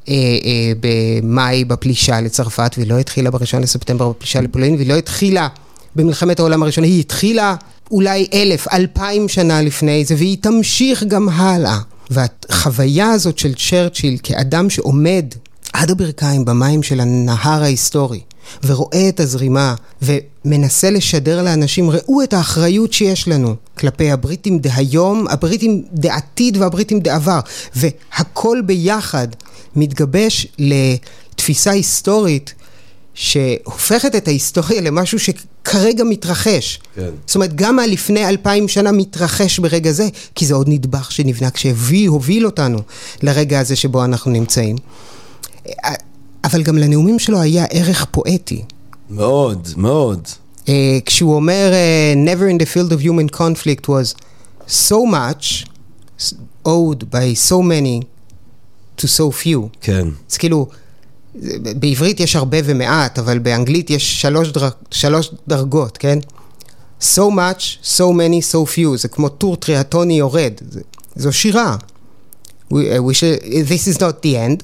אה, 0.08 0.14
אה, 0.14 0.72
במאי 0.80 1.66
בפלישה 1.66 2.22
לצרפת, 2.22 2.72
והיא 2.78 2.90
לא 2.90 3.00
התחילה 3.00 3.32
בראשון 3.32 3.62
לספטמבר 3.62 4.10
בפלישה 4.10 4.42
לפולין, 4.42 4.76
והיא 4.76 4.90
לא 4.90 4.94
התחילה 4.94 5.48
במלחמת 5.96 6.40
העולם 6.40 6.64
הראשונה, 6.64 6.88
היא 6.88 7.00
התחילה 7.00 7.56
אולי 7.92 8.28
אלף, 8.34 8.68
אלפיים 8.74 9.30
שנה 9.30 9.62
לפני 9.62 10.06
זה, 10.06 10.16
והיא 10.18 10.38
תמשיך 10.42 11.04
גם 11.04 11.30
הלאה. 11.30 11.78
והחוויה 12.10 13.12
הזאת 13.12 13.38
של 13.38 13.54
צ'רצ'יל 13.70 14.18
כאדם 14.24 14.70
שעומד 14.70 15.26
עד 15.74 15.92
הברכיים 15.92 16.46
במים 16.46 16.84
של 16.84 17.00
הנהר 17.00 17.64
ההיסטורי, 17.64 18.20
ורואה 18.64 19.10
את 19.10 19.20
הזרימה, 19.20 19.76
ומנסה 20.02 20.90
לשדר 20.90 21.44
לאנשים, 21.44 21.90
ראו 21.90 22.24
את 22.24 22.34
האחריות 22.34 22.94
שיש 22.94 23.28
לנו 23.28 23.56
כלפי 23.78 24.12
הבריטים 24.12 24.60
דהיום, 24.60 25.28
הבריטים 25.28 25.84
דעתיד 25.94 26.58
והבריטים 26.58 27.00
דעבר, 27.00 27.40
והכל 27.76 28.62
ביחד 28.66 29.28
מתגבש 29.76 30.48
לתפיסה 30.60 31.72
היסטורית 31.72 32.54
שהופכת 33.16 34.16
את 34.16 34.28
ההיסטוריה 34.28 34.82
למשהו 34.82 35.20
שכרגע 35.20 36.04
מתרחש. 36.04 36.80
כן. 36.96 37.10
זאת 37.26 37.36
אומרת, 37.36 37.56
גם 37.56 37.80
הלפני 37.80 38.30
אלפיים 38.30 38.68
שנה 38.68 38.92
מתרחש 38.92 39.60
ברגע 39.60 39.92
זה, 39.92 40.08
כי 40.36 40.46
זה 40.46 40.56
עוד 40.56 40.70
נדבך 40.70 41.12
שנבנה 41.12 41.52
כשהביא, 41.52 42.10
הוביל 42.10 42.46
אותנו 42.46 42.80
לרגע 43.22 43.60
הזה 43.60 43.76
שבו 43.76 44.06
אנחנו 44.06 44.32
נמצאים. 44.32 44.76
אבל 46.44 46.64
גם 46.64 46.78
לנאומים 46.78 47.20
שלו 47.20 47.42
היה 47.42 47.66
ערך 47.70 48.06
פואטי. 48.12 48.64
מאוד, 49.10 49.68
מאוד. 49.78 50.28
Uh, 50.66 50.70
כשהוא 51.06 51.36
אומר, 51.36 51.72
uh, 51.72 52.18
never 52.28 52.56
in 52.56 52.66
the 52.66 52.70
field 52.70 52.92
of 52.92 53.02
human 53.02 53.38
conflict 53.38 53.88
was 53.88 54.16
so 54.68 54.96
much 55.06 55.66
owed 56.66 57.04
by 57.12 57.34
so 57.50 57.62
many 57.62 58.06
to 58.98 59.04
so 59.04 59.44
few. 59.44 59.78
כן. 59.82 60.08
אז 60.32 60.38
כאילו, 60.38 60.68
בעברית 61.80 62.20
יש 62.20 62.36
הרבה 62.36 62.58
ומעט, 62.64 63.20
אבל 63.20 63.40
באנגלית 63.40 63.90
יש 63.90 64.22
שלוש, 64.22 64.50
דר... 64.50 64.70
שלוש 64.92 65.32
דרגות, 65.48 65.98
כן? 65.98 66.20
So 67.02 67.30
much, 67.30 67.80
so 67.98 68.12
many, 68.12 68.54
so 68.54 68.78
few, 68.78 68.98
זה 68.98 69.08
כמו 69.08 69.30
טור 69.30 69.56
טריאטוני 69.56 70.14
יורד, 70.14 70.54
זו 71.16 71.34
שירה. 71.34 71.76
We, 72.72 72.74
uh, 72.74 73.02
we 73.04 73.14
should, 73.14 73.44
this 73.44 73.88
is 73.88 74.00
not 74.00 74.22
the 74.24 74.36
end, 74.36 74.64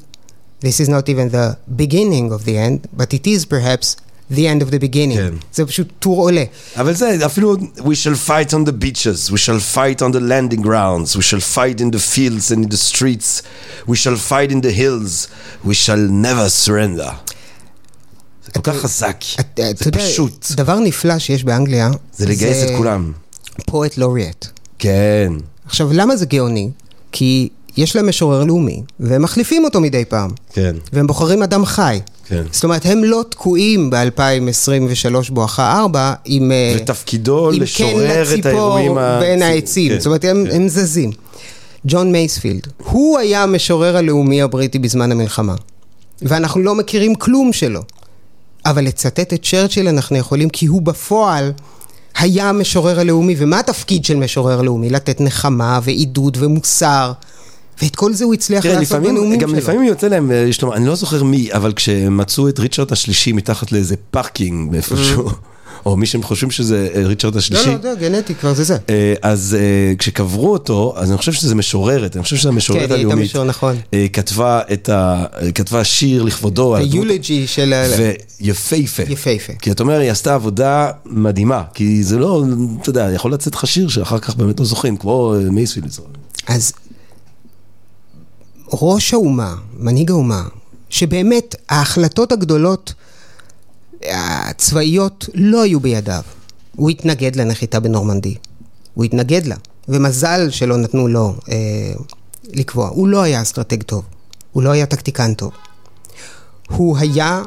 this 0.61 0.79
is 0.79 0.89
not 0.89 1.09
even 1.09 1.29
the 1.29 1.57
beginning 1.75 2.31
of 2.31 2.45
the 2.45 2.57
end, 2.57 2.87
but 2.97 3.13
it 3.13 3.27
is 3.27 3.45
perhaps 3.45 3.95
the 4.31 4.47
end 4.47 4.61
of 4.61 4.71
the 4.71 4.79
beginning. 4.79 5.17
כן. 5.17 5.33
זה 5.53 5.65
פשוט 5.65 5.87
טור 5.99 6.21
עולה. 6.21 6.43
אבל 6.77 6.93
זה 6.93 7.25
אפילו 7.25 7.55
we 7.77 7.95
shall 8.03 8.27
fight 8.27 8.53
on 8.53 8.65
the 8.65 8.71
beaches, 8.83 9.31
we 9.31 9.37
shall 9.37 9.75
fight 9.75 10.01
on 10.01 10.11
the 10.11 10.19
landing 10.19 10.61
grounds, 10.61 11.15
we 11.15 11.21
shall 11.21 11.55
fight 11.55 11.81
in 11.81 11.91
the 11.91 11.99
fields 12.15 12.51
and 12.51 12.65
in 12.65 12.69
the 12.69 12.77
streets, 12.91 13.41
we 13.87 13.95
shall 13.95 14.17
fight 14.29 14.51
in 14.51 14.61
the 14.61 14.71
hills, 14.71 15.27
we 15.65 15.73
shall 15.73 16.03
never 16.27 16.47
surrender. 16.65 17.11
זה 18.45 18.51
כל 18.51 18.61
כך 18.63 18.75
חזק, 18.75 19.23
זה 19.75 19.91
פשוט, 19.91 20.51
דבר 20.51 20.79
נפלא 20.79 21.19
שיש 21.19 21.43
באנגליה, 21.43 21.89
זה 22.13 22.25
לגייס 22.25 22.63
את 22.63 22.77
כולם. 22.77 23.11
פואט 23.65 23.97
לוריאט. 23.97 24.47
כן, 24.79 25.33
עכשיו, 25.65 25.89
למה 25.93 26.15
זה 26.15 26.25
גאוני? 26.25 26.69
כי 27.11 27.49
יש 27.77 27.95
להם 27.95 28.09
משורר 28.09 28.43
לאומי, 28.43 28.81
והם 28.99 29.21
מחליפים 29.21 29.63
אותו 29.65 29.81
מדי 29.81 30.05
פעם. 30.05 30.29
כן, 30.53 30.75
והם 30.93 31.07
בוחרים 31.07 31.43
אדם 31.43 31.65
חי. 31.65 31.99
כן. 32.25 32.43
זאת 32.51 32.63
אומרת, 32.63 32.85
הם 32.85 33.03
לא 33.03 33.23
תקועים 33.29 33.89
ב-2023 33.89 34.73
בואכה 35.29 35.79
4 35.79 36.13
עם... 36.25 36.51
אה, 36.51 36.73
ותפקידו 36.77 37.51
עם 37.51 37.61
לשורר 37.61 38.25
קן 38.25 38.39
את 38.39 38.45
האירועים 38.45 38.97
ה- 38.97 39.19
בין 39.19 39.41
העצים. 39.41 39.91
כן, 39.91 39.97
זאת 39.99 40.05
אומרת, 40.05 40.25
הם, 40.25 40.45
כן. 40.49 40.55
הם 40.55 40.67
זזים. 40.69 41.11
ג'ון 41.87 42.11
מייספילד, 42.11 42.67
הוא 42.83 43.17
היה 43.17 43.43
המשורר 43.43 43.97
הלאומי 43.97 44.41
הבריטי 44.41 44.79
בזמן 44.79 45.11
המלחמה. 45.11 45.55
ואנחנו 46.21 46.61
לא 46.61 46.75
מכירים 46.75 47.15
כלום 47.15 47.53
שלו. 47.53 47.81
אבל 48.65 48.83
לצטט 48.85 49.33
את 49.33 49.45
צ'רצ'יל 49.45 49.87
אנחנו 49.87 50.17
יכולים, 50.17 50.49
כי 50.49 50.65
הוא 50.65 50.81
בפועל 50.81 51.51
היה 52.17 52.49
המשורר 52.49 52.99
הלאומי. 52.99 53.35
ומה 53.37 53.59
התפקיד 53.59 54.05
של 54.05 54.15
משורר 54.15 54.61
לאומי? 54.61 54.89
לתת 54.89 55.21
נחמה 55.21 55.79
ועידוד 55.83 56.37
ומוסר. 56.39 57.11
ואת 57.81 57.95
כל 57.95 58.13
זה 58.13 58.25
הוא 58.25 58.33
הצליח 58.33 58.65
לעשות 58.65 59.01
בנאומים 59.01 59.39
גם 59.39 59.49
שלו. 59.49 59.57
לפעמים 59.57 59.83
יוצא 59.83 60.07
להם, 60.07 60.31
אה, 60.31 60.49
אני 60.73 60.85
לא 60.87 60.95
זוכר 60.95 61.23
מי, 61.23 61.53
אבל 61.53 61.73
כשמצאו 61.73 62.49
את 62.49 62.59
ריצ'רד 62.59 62.91
השלישי 62.91 63.31
מתחת 63.31 63.71
לאיזה 63.71 63.95
parking 64.11 64.75
איפשהו, 64.75 65.29
או 65.85 65.97
מי 65.97 66.05
שהם 66.05 66.23
חושבים 66.23 66.51
שזה 66.51 66.87
אה, 66.95 67.01
ריצ'רד 67.07 67.33
לא, 67.33 67.39
השלישי, 67.39 67.69
לא, 67.69 67.77
זה 67.81 67.93
גנטי, 67.99 68.35
כבר 68.35 68.53
זה 68.53 68.63
זה. 68.63 68.77
אה, 68.89 69.13
אז 69.21 69.57
כשקברו 69.97 70.53
אותו, 70.53 70.93
אז 70.97 71.09
אני 71.09 71.17
חושב 71.17 71.33
שזה 71.33 71.55
משוררת, 71.55 72.15
אני 72.15 72.23
חושב 72.23 72.35
שזה 72.35 72.49
המשוררת 72.49 72.81
כן, 72.81 72.89
היא 72.89 72.95
הייתה 72.95 73.07
הלאומית. 73.07 73.29
משורר, 73.29 73.43
נכון. 73.45 73.75
כתבה 74.13 74.61
את 74.73 74.89
ה... 74.89 75.25
כתבה 75.55 75.83
שיר 75.83 76.23
לכבודו. 76.23 76.75
היולוגי 76.75 77.47
של... 77.47 77.73
ה- 77.73 77.85
ויפהפה. 78.41 79.03
יפהפה. 79.09 79.53
כי 79.61 79.71
אתה 79.71 79.83
אומר, 79.83 79.99
היא 79.99 80.11
עשתה 80.11 80.33
עבודה 80.35 80.91
מדהימה, 81.05 81.63
כי 81.73 82.03
זה 82.03 82.17
לא, 82.19 82.43
אתה 82.81 82.89
יודע, 82.89 83.09
יכול 83.15 83.33
לצאת 83.33 83.55
לך 83.55 83.67
שיר 83.67 83.87
שאחר 83.87 84.19
כך 84.19 84.35
באמת 84.35 84.59
לא 84.59 84.65
זוכרים, 84.65 84.97
כמו 84.97 85.35
מייספילד. 85.51 85.91
אז 86.47 86.73
ראש 88.73 89.13
האומה, 89.13 89.55
מנהיג 89.77 90.11
האומה, 90.11 90.43
שבאמת 90.89 91.55
ההחלטות 91.69 92.31
הגדולות 92.31 92.93
הצבאיות 94.03 95.29
לא 95.33 95.61
היו 95.61 95.79
בידיו. 95.79 96.21
הוא 96.75 96.89
התנגד 96.89 97.35
לנחיתה 97.35 97.79
בנורמנדי. 97.79 98.35
הוא 98.93 99.05
התנגד 99.05 99.45
לה, 99.45 99.55
ומזל 99.87 100.49
שלא 100.49 100.77
נתנו 100.77 101.07
לו 101.07 101.35
אה, 101.49 101.55
לקבוע. 102.53 102.87
הוא 102.87 103.07
לא 103.07 103.21
היה 103.21 103.41
אסטרטג 103.41 103.83
טוב, 103.83 104.03
הוא 104.51 104.63
לא 104.63 104.69
היה 104.69 104.85
טקטיקן 104.85 105.33
טוב. 105.33 105.51
הוא 106.69 106.97
היה, 106.97 107.41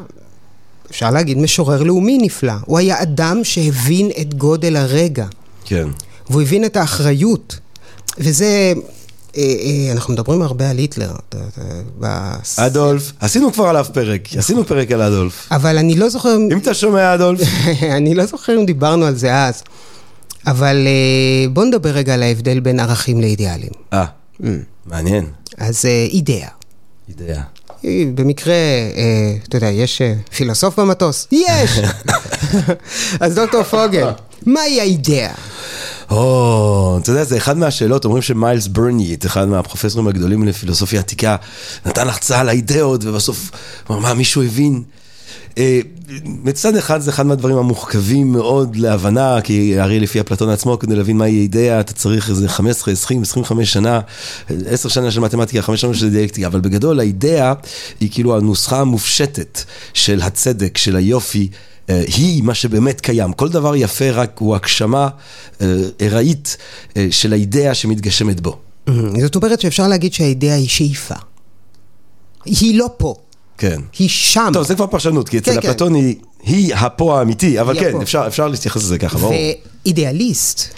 אפשר 0.91 1.11
להגיד, 1.11 1.39
משורר 1.39 1.83
לאומי 1.83 2.19
נפלא. 2.19 2.53
הוא 2.67 2.79
היה 2.79 3.03
אדם 3.03 3.45
שהבין 3.45 4.11
את 4.21 4.35
גודל 4.35 4.77
הרגע. 4.77 5.27
כן. 5.65 5.89
והוא 6.31 6.43
הבין 6.43 6.65
את 6.65 6.77
האחריות. 6.77 7.59
וזה, 8.19 8.73
אנחנו 9.93 10.13
מדברים 10.13 10.43
הרבה 10.43 10.71
על 10.71 10.79
היטלר. 10.79 11.13
אדולף, 12.57 13.13
עשינו 13.21 13.53
כבר 13.53 13.65
עליו 13.69 13.87
פרק, 13.93 14.29
עשינו 14.37 14.65
פרק 14.65 14.93
על 14.93 15.03
אדולף. 15.03 15.49
אבל 15.51 15.79
אני 15.79 15.95
לא 15.95 16.09
זוכר, 16.09 16.37
אם 16.53 16.59
אתה 16.59 16.75
שומע 16.75 17.15
אדולף, 17.15 17.41
אני 17.97 18.15
לא 18.15 18.27
זוכר 18.27 18.57
אם 18.57 18.67
דיברנו 18.67 19.05
על 19.05 19.15
זה 19.15 19.35
אז, 19.35 19.63
אבל 20.47 20.87
אה, 20.87 21.49
בוא 21.49 21.65
נדבר 21.65 21.91
רגע 21.91 22.15
על 22.15 22.23
ההבדל 22.23 22.61
בין 22.61 22.81
ערכים 22.81 23.21
לאידיאלים. 23.21 23.73
אה, 23.93 24.05
מעניין. 24.87 25.27
אז 25.59 25.85
אה, 25.85 26.07
אידאה. 26.13 26.49
אידאה. 27.09 27.43
אה, 27.85 28.05
במקרה, 28.15 28.55
אה, 28.55 29.35
אתה 29.49 29.57
יודע, 29.57 29.71
יש 29.71 30.03
אה, 30.03 30.15
פילוסוף 30.37 30.79
במטוס? 30.79 31.29
יש! 31.33 31.81
אז 33.21 33.35
דוקטור 33.35 33.63
פוגל, 33.63 34.09
מהי 34.47 34.81
האידאה? 34.81 35.33
או, 36.11 36.99
אתה 37.03 37.11
יודע, 37.11 37.25
זה 37.25 37.37
אחד 37.37 37.59
מהשאלות, 37.59 38.05
אומרים 38.05 38.23
שמיילס 38.23 38.67
ברניט, 38.67 39.27
אחד 39.27 39.49
מהפרופסורים 39.49 40.09
הגדולים 40.09 40.49
לפילוסופיה 40.49 41.01
עתיקה, 41.01 41.37
נתן 41.87 42.09
הרצאה 42.09 42.41
על 42.41 42.49
האידאות, 42.49 43.05
ובסוף, 43.05 43.51
אמר, 43.91 43.99
מה, 43.99 44.15
מישהו 44.15 44.43
הבין 44.43 44.83
אה, 45.59 45.81
מצד 46.25 46.77
אחד 46.77 47.01
זה 47.01 47.11
אחד 47.11 47.27
מהדברים 47.27 47.57
המוחכבים 47.57 48.33
מאוד 48.33 48.77
להבנה, 48.77 49.41
כי 49.41 49.81
הרי 49.81 50.01
לפי 50.01 50.21
אפלטון 50.21 50.49
עצמו, 50.49 50.79
כדי 50.79 50.97
להבין 50.97 51.17
מהי 51.17 51.41
אידאה, 51.41 51.81
אתה 51.81 51.93
צריך 51.93 52.31
איזה 52.31 52.49
15, 52.49 52.93
20, 52.93 53.23
25 53.23 53.73
שנה, 53.73 54.01
10 54.67 54.89
שנה 54.89 55.11
של 55.11 55.21
מתמטיקה, 55.21 55.63
5 55.63 55.81
שנה 55.81 55.95
של 55.95 56.11
דיאלקטיקה, 56.11 56.47
אבל 56.47 56.61
בגדול 56.61 57.01
האידאה 57.01 57.53
היא 58.01 58.09
כאילו 58.13 58.37
הנוסחה 58.37 58.81
המופשטת 58.81 59.61
של 59.95 60.21
הצדק, 60.23 60.79
של 60.79 60.97
היופי. 60.97 61.49
אה, 61.91 62.05
היא 62.17 62.43
מה 62.43 62.55
שבאמת 62.55 63.01
קיים. 63.01 63.33
כל 63.33 63.49
דבר 63.49 63.77
יפה 63.77 64.11
רק 64.11 64.39
הוא 64.39 64.55
הגשמה 64.55 65.09
אה, 65.61 65.67
ארעית 66.01 66.57
של 67.11 67.33
האידאה 67.33 67.75
שמתגשמת 67.75 68.41
בו. 68.41 68.59
זאת 69.23 69.37
אומרת 69.37 69.61
שאפשר 69.61 69.89
להגיד 69.89 70.13
שהאידאה 70.13 70.55
היא 70.55 70.69
שאיפה. 70.69 71.15
היא 72.45 72.79
לא 72.79 72.91
פה. 72.97 73.15
כן. 73.59 73.81
היא 73.99 74.09
שם. 74.09 74.51
טוב, 74.53 74.67
זה 74.67 74.75
כבר 74.75 74.87
פרשנות, 74.87 75.29
כי 75.29 75.39
אצל 75.39 75.55
כן, 75.55 75.61
כן. 75.61 75.69
אפלטון 75.69 75.95
היא, 75.95 76.17
היא 76.43 76.75
הפו 76.75 77.19
האמיתי, 77.19 77.61
אבל 77.61 77.81
כן, 77.81 77.93
אפשר 78.27 78.49
להתייחס 78.49 78.83
לזה 78.83 78.99
ככה, 78.99 79.19
ברור. 79.19 79.35
ואידיאליסט 79.85 80.75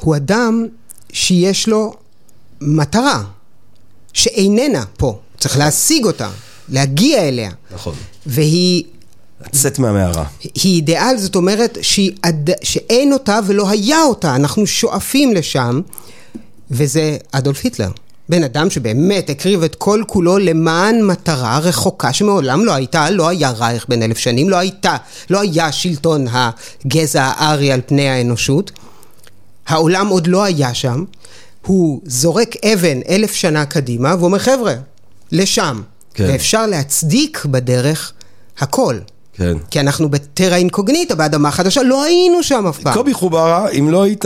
הוא 0.00 0.16
אדם 0.16 0.66
שיש 1.12 1.68
לו 1.68 1.94
מטרה, 2.60 3.22
שאיננה 4.12 4.84
פה. 4.96 5.18
צריך 5.38 5.58
להשיג 5.58 6.04
אותה, 6.04 6.30
להגיע 6.68 7.28
אליה. 7.28 7.50
נכון. 7.74 7.94
והיא 8.26 8.84
לצאת 9.52 9.78
מהמערה. 9.78 10.24
היא 10.42 10.76
אידיאל, 10.76 11.16
זאת 11.18 11.36
אומרת 11.36 11.78
עד- 12.22 12.50
שאין 12.62 13.12
אותה 13.12 13.40
ולא 13.46 13.68
היה 13.70 14.02
אותה, 14.02 14.34
אנחנו 14.36 14.66
שואפים 14.66 15.34
לשם, 15.34 15.80
וזה 16.70 17.16
אדולף 17.32 17.60
היטלר. 17.64 17.90
בן 18.28 18.44
אדם 18.44 18.70
שבאמת 18.70 19.30
הקריב 19.30 19.62
את 19.62 19.74
כל 19.74 20.02
כולו 20.06 20.38
למען 20.38 21.02
מטרה 21.02 21.58
רחוקה 21.58 22.12
שמעולם 22.12 22.64
לא 22.64 22.72
הייתה, 22.74 23.10
לא 23.10 23.28
היה 23.28 23.50
רייך 23.50 23.86
בן 23.88 24.02
אלף 24.02 24.18
שנים, 24.18 24.48
לא 24.50 24.56
הייתה, 24.56 24.96
לא 25.30 25.40
היה 25.40 25.72
שלטון 25.72 26.26
הגזע 26.30 27.22
הארי 27.36 27.72
על 27.72 27.80
פני 27.86 28.08
האנושות. 28.08 28.70
העולם 29.66 30.08
עוד 30.08 30.26
לא 30.26 30.44
היה 30.44 30.74
שם, 30.74 31.04
הוא 31.66 32.00
זורק 32.06 32.54
אבן 32.64 33.00
אלף 33.08 33.32
שנה 33.34 33.64
קדימה 33.66 34.14
ואומר 34.20 34.38
חבר'ה, 34.38 34.74
לשם. 35.32 35.82
כן. 36.14 36.24
ואפשר 36.28 36.66
להצדיק 36.66 37.44
בדרך 37.44 38.12
הכל. 38.58 38.98
כן. 39.36 39.56
כי 39.70 39.80
אנחנו 39.80 40.08
בטרה 40.08 40.56
אינקוגניטה, 40.56 41.14
באדמה 41.14 41.50
חדשה, 41.50 41.82
לא 41.82 42.04
היינו 42.04 42.42
שם 42.42 42.66
אף 42.66 42.78
פעם. 42.78 42.94
קובי 42.94 43.14
חוברה, 43.14 43.68
אם 43.68 43.90
לא 43.90 44.02
היית 44.02 44.24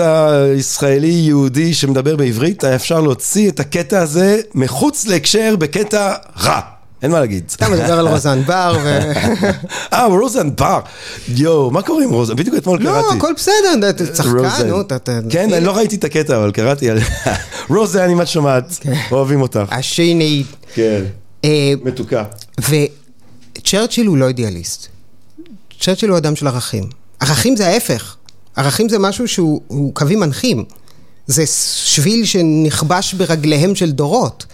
ישראלי 0.57 1.09
יהודי 1.09 1.75
שמדבר 1.75 2.17
בעברית, 2.17 2.65
היה 2.65 2.75
אפשר 2.75 3.01
להוציא 3.01 3.51
את 3.51 3.61
הקטע 3.61 4.01
הזה 4.01 4.41
מחוץ 4.55 5.07
להקשר 5.07 5.57
בקטע 5.59 6.15
רע. 6.43 6.61
אין 7.03 7.11
מה 7.11 7.21
להגיד. 7.21 7.53
אתה 7.57 7.69
מדבר 7.69 7.99
על 7.99 8.09
רוזן 8.09 8.43
בר 8.43 8.79
ו... 8.83 8.99
אה, 9.93 10.07
רוזן 10.07 10.57
בר. 10.57 10.81
יואו, 11.29 11.71
מה 11.71 11.83
קורה 11.83 12.05
עם 12.05 12.11
רוזן? 12.11 12.37
בדיוק 12.37 12.57
אתמול 12.57 12.79
לא, 12.83 12.91
קראתי. 12.91 13.17
הכל 13.17 13.33
בסדר, 13.37 13.91
אתה 13.91 14.07
צחקן. 14.07 14.67
נו, 14.69 14.81
אתה... 14.81 15.19
כן, 15.31 15.53
אני 15.53 15.65
לא 15.65 15.77
ראיתי 15.77 15.97
את 15.97 16.05
הקטע, 16.05 16.37
אבל 16.37 16.51
קראתי 16.51 16.91
על... 16.91 16.99
רוזן, 17.71 18.11
אם 18.11 18.21
את 18.21 18.29
שומעת, 18.29 18.79
אוהבים 19.13 19.41
אותך. 19.43 19.65
השני... 19.71 20.45
כן, 20.75 21.03
אה, 21.45 21.73
מתוקה. 21.85 22.25
וצ'רצ'יל 22.61 24.07
הוא 24.07 24.17
לא 24.17 24.29
אידיאליסט. 24.29 24.97
צ'רצ'יל 25.81 26.11
הוא 26.11 26.18
אדם 26.18 26.37
של 26.37 26.47
ערכים. 26.47 26.85
ערכים 27.20 27.57
זה 27.57 27.68
ההפך. 27.68 28.16
ערכים 28.57 28.89
זה 28.89 28.99
משהו 28.99 29.29
שהוא 29.29 29.61
הוא 29.66 29.95
קווים 29.95 30.20
מנחים. 30.20 30.64
זה 31.26 31.45
שביל 31.85 32.24
שנכבש 32.24 33.14
ברגליהם 33.14 33.74
של 33.74 33.91
דורות. 33.91 34.47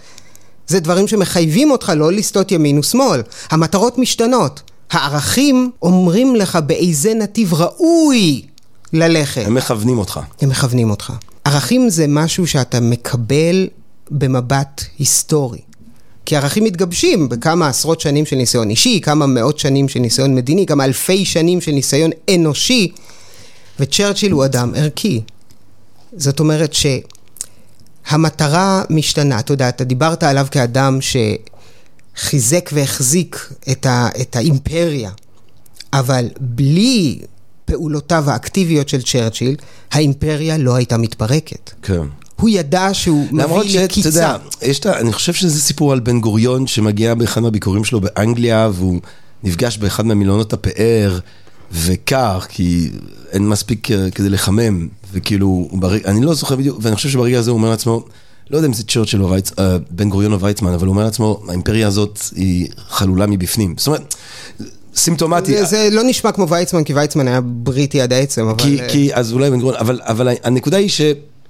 זה 0.67 0.79
דברים 0.79 1.07
שמחייבים 1.07 1.71
אותך 1.71 1.91
לא 1.95 2.11
לסטות 2.11 2.51
ימין 2.51 2.79
ושמאל. 2.79 3.21
המטרות 3.49 3.97
משתנות. 3.97 4.61
הערכים 4.91 5.71
אומרים 5.81 6.35
לך 6.35 6.59
באיזה 6.65 7.13
נתיב 7.13 7.53
ראוי 7.53 8.41
ללכת. 8.93 9.43
הם 9.45 9.55
מכוונים 9.55 9.97
אותך. 9.97 10.19
הם 10.41 10.49
מכוונים 10.49 10.89
אותך. 10.89 11.13
ערכים 11.43 11.89
זה 11.89 12.05
משהו 12.07 12.47
שאתה 12.47 12.79
מקבל 12.79 13.67
במבט 14.11 14.83
היסטורי. 14.99 15.59
כי 16.25 16.35
ערכים 16.35 16.63
מתגבשים 16.63 17.29
בכמה 17.29 17.67
עשרות 17.67 18.01
שנים 18.01 18.25
של 18.25 18.35
ניסיון 18.35 18.69
אישי, 18.69 18.99
כמה 19.03 19.25
מאות 19.25 19.59
שנים 19.59 19.89
של 19.89 19.99
ניסיון 19.99 20.35
מדיני, 20.35 20.65
כמה 20.65 20.85
אלפי 20.85 21.25
שנים 21.25 21.61
של 21.61 21.71
ניסיון 21.71 22.11
אנושי, 22.35 22.91
וצ'רצ'יל 23.79 24.31
הוא 24.31 24.45
אדם 24.45 24.71
ערכי. 24.75 25.21
זאת 26.17 26.39
אומרת 26.39 26.73
שהמטרה 28.07 28.83
משתנה. 28.89 29.39
אתה 29.39 29.53
יודע, 29.53 29.69
אתה 29.69 29.83
דיברת 29.83 30.23
עליו 30.23 30.47
כאדם 30.51 30.99
שחיזק 31.01 32.69
והחזיק 32.73 33.49
את, 33.71 33.85
ה, 33.85 34.09
את 34.21 34.35
האימפריה, 34.35 35.11
אבל 35.93 36.29
בלי 36.39 37.19
פעולותיו 37.65 38.29
האקטיביות 38.29 38.89
של 38.89 39.01
צ'רצ'יל, 39.01 39.55
האימפריה 39.91 40.57
לא 40.57 40.75
הייתה 40.75 40.97
מתפרקת. 40.97 41.71
כן. 41.81 42.07
הוא 42.39 42.49
ידע 42.49 42.89
שהוא 42.93 43.27
למרות 43.31 43.65
מביא 43.65 43.73
שאתה 43.73 43.83
לקיצה. 43.83 44.09
יודע, 44.09 44.37
יש 44.61 44.79
את 44.79 44.85
ה... 44.85 44.99
אני 44.99 45.13
חושב 45.13 45.33
שזה 45.33 45.61
סיפור 45.61 45.91
על 45.91 45.99
בן 45.99 46.19
גוריון 46.19 46.67
שמגיע 46.67 47.13
באחד 47.13 47.41
מהביקורים 47.41 47.83
שלו 47.83 48.01
באנגליה 48.01 48.69
והוא 48.73 48.99
נפגש 49.43 49.77
באחד 49.77 50.05
מהמילונות 50.05 50.53
הפאר 50.53 51.19
וקר 51.71 52.39
כי 52.39 52.89
אין 53.31 53.49
מספיק 53.49 53.91
אה, 53.91 54.11
כדי 54.11 54.29
לחמם 54.29 54.87
וכאילו, 55.13 55.69
ברג... 55.71 56.05
אני 56.05 56.25
לא 56.25 56.33
זוכר 56.33 56.55
בדיוק, 56.55 56.79
ואני 56.81 56.95
חושב 56.95 57.09
שברגע 57.09 57.39
הזה 57.39 57.51
הוא 57.51 57.57
אומר 57.57 57.69
לעצמו, 57.69 58.03
לא 58.49 58.57
יודע 58.57 58.67
אם 58.67 58.73
זה 58.73 58.83
צ'רצ'יל 58.83 59.23
או 59.23 59.29
וייצ... 59.29 59.51
אה, 59.59 59.77
בן 59.89 60.09
גוריון 60.09 60.33
או 60.33 60.39
ויצמן, 60.39 60.73
אבל 60.73 60.87
הוא 60.87 60.93
אומר 60.93 61.03
לעצמו, 61.03 61.43
האימפריה 61.47 61.87
הזאת 61.87 62.19
היא 62.35 62.67
חלולה 62.87 63.25
מבפנים. 63.27 63.75
זאת 63.77 63.87
אומרת, 63.87 64.15
סימפטומטי. 64.95 65.57
זה, 65.57 65.65
זה 65.65 65.89
לא 65.91 66.03
נשמע 66.03 66.31
כמו 66.31 66.49
ויצמן, 66.49 66.83
כי 66.83 66.93
ויצמן 66.93 67.27
היה 67.27 67.41
בריטי 67.41 68.01
עד 68.01 68.13
העצם, 68.13 68.47
אבל... 68.47 68.63
כי, 68.63 68.81
אה, 68.81 68.89
כי, 68.89 69.13
אז 69.13 69.33
אולי 69.33 69.51
בן 69.51 69.59
גוריון, 69.59 69.79
אבל, 69.79 70.01
אבל 70.03 70.27
הנקודה 70.43 70.77
היא 70.77 70.89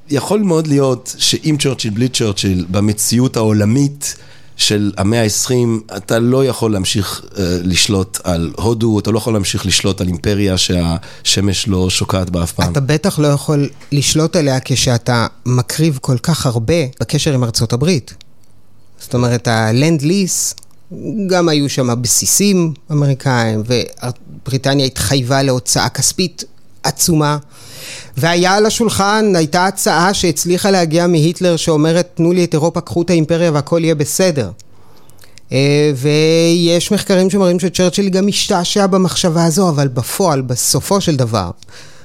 שיכול 0.10 0.40
מאוד 0.40 0.68
להיות 0.68 1.16
שעם 1.18 1.58
צ'רצ'יל, 1.58 1.94
בלי 1.94 2.10
צ'רצ'יל, 2.10 2.66
במציאות 2.70 3.38
העולמית 3.38 4.16
של 4.58 4.92
המאה 4.98 5.24
ה-20, 5.24 5.96
אתה 5.98 6.20
לא 6.20 6.46
יכול 6.46 6.72
להמשיך 6.72 7.22
uh, 7.24 7.38
לשלוט 7.64 8.20
על 8.24 8.52
הודו, 8.58 9.00
אתה 9.00 9.12
לא 9.12 9.18
יכול 9.18 9.34
להמשיך 9.34 9.66
לשלוט 9.66 10.02
על 10.02 10.08
אימפריה 10.08 10.58
שהשמש 10.58 11.68
לא 11.68 11.90
שוקעת 11.90 12.30
בה 12.30 12.44
אף 12.44 12.52
פעם. 12.52 12.72
אתה 12.72 12.80
בטח 12.80 13.20
לא 13.20 13.28
יכול 13.28 13.70
לשלוט 13.92 14.36
עליה 14.36 14.60
כשאתה 14.66 15.28
מקריב 15.46 16.00
כל 16.02 16.18
כך 16.18 16.46
הרבה 16.46 16.74
בקשר 17.00 17.34
עם 17.34 17.44
ארצות 17.44 17.74
הברית. 17.74 18.14
זאת 19.00 19.14
אומרת, 19.14 19.48
הלנד 19.48 20.02
ליס, 20.02 20.56
גם 21.28 21.50
היו 21.50 21.70
שם 21.70 22.02
בסיסים 22.02 22.74
אמריקאים, 22.92 23.64
ובריטניה 23.66 24.86
התחייבה 24.86 25.44
להוצאה 25.44 25.90
כספית 25.90 26.44
עצומה. 26.86 27.38
והיה 28.18 28.56
על 28.56 28.66
השולחן, 28.66 29.34
הייתה 29.36 29.66
הצעה 29.66 30.14
שהצליחה 30.14 30.72
להגיע 30.72 31.08
מהיטלר 31.08 31.56
שאומרת, 31.56 32.10
תנו 32.14 32.32
לי 32.32 32.44
את 32.44 32.54
אירופה, 32.54 32.82
קחו 32.82 33.02
את 33.02 33.10
האימפריה 33.10 33.52
והכל 33.52 33.80
יהיה 33.84 33.96
בסדר. 33.96 34.52
אה, 35.52 35.92
ויש 35.96 36.92
מחקרים 36.92 37.30
שמראים 37.30 37.60
שצ'רצ'יל 37.60 38.10
גם 38.10 38.28
השתעשע 38.28 38.88
במחשבה 38.88 39.46
הזו, 39.46 39.70
אבל 39.70 39.88
בפועל, 39.88 40.42
בסופו 40.42 41.02
של 41.02 41.16
דבר, 41.16 41.52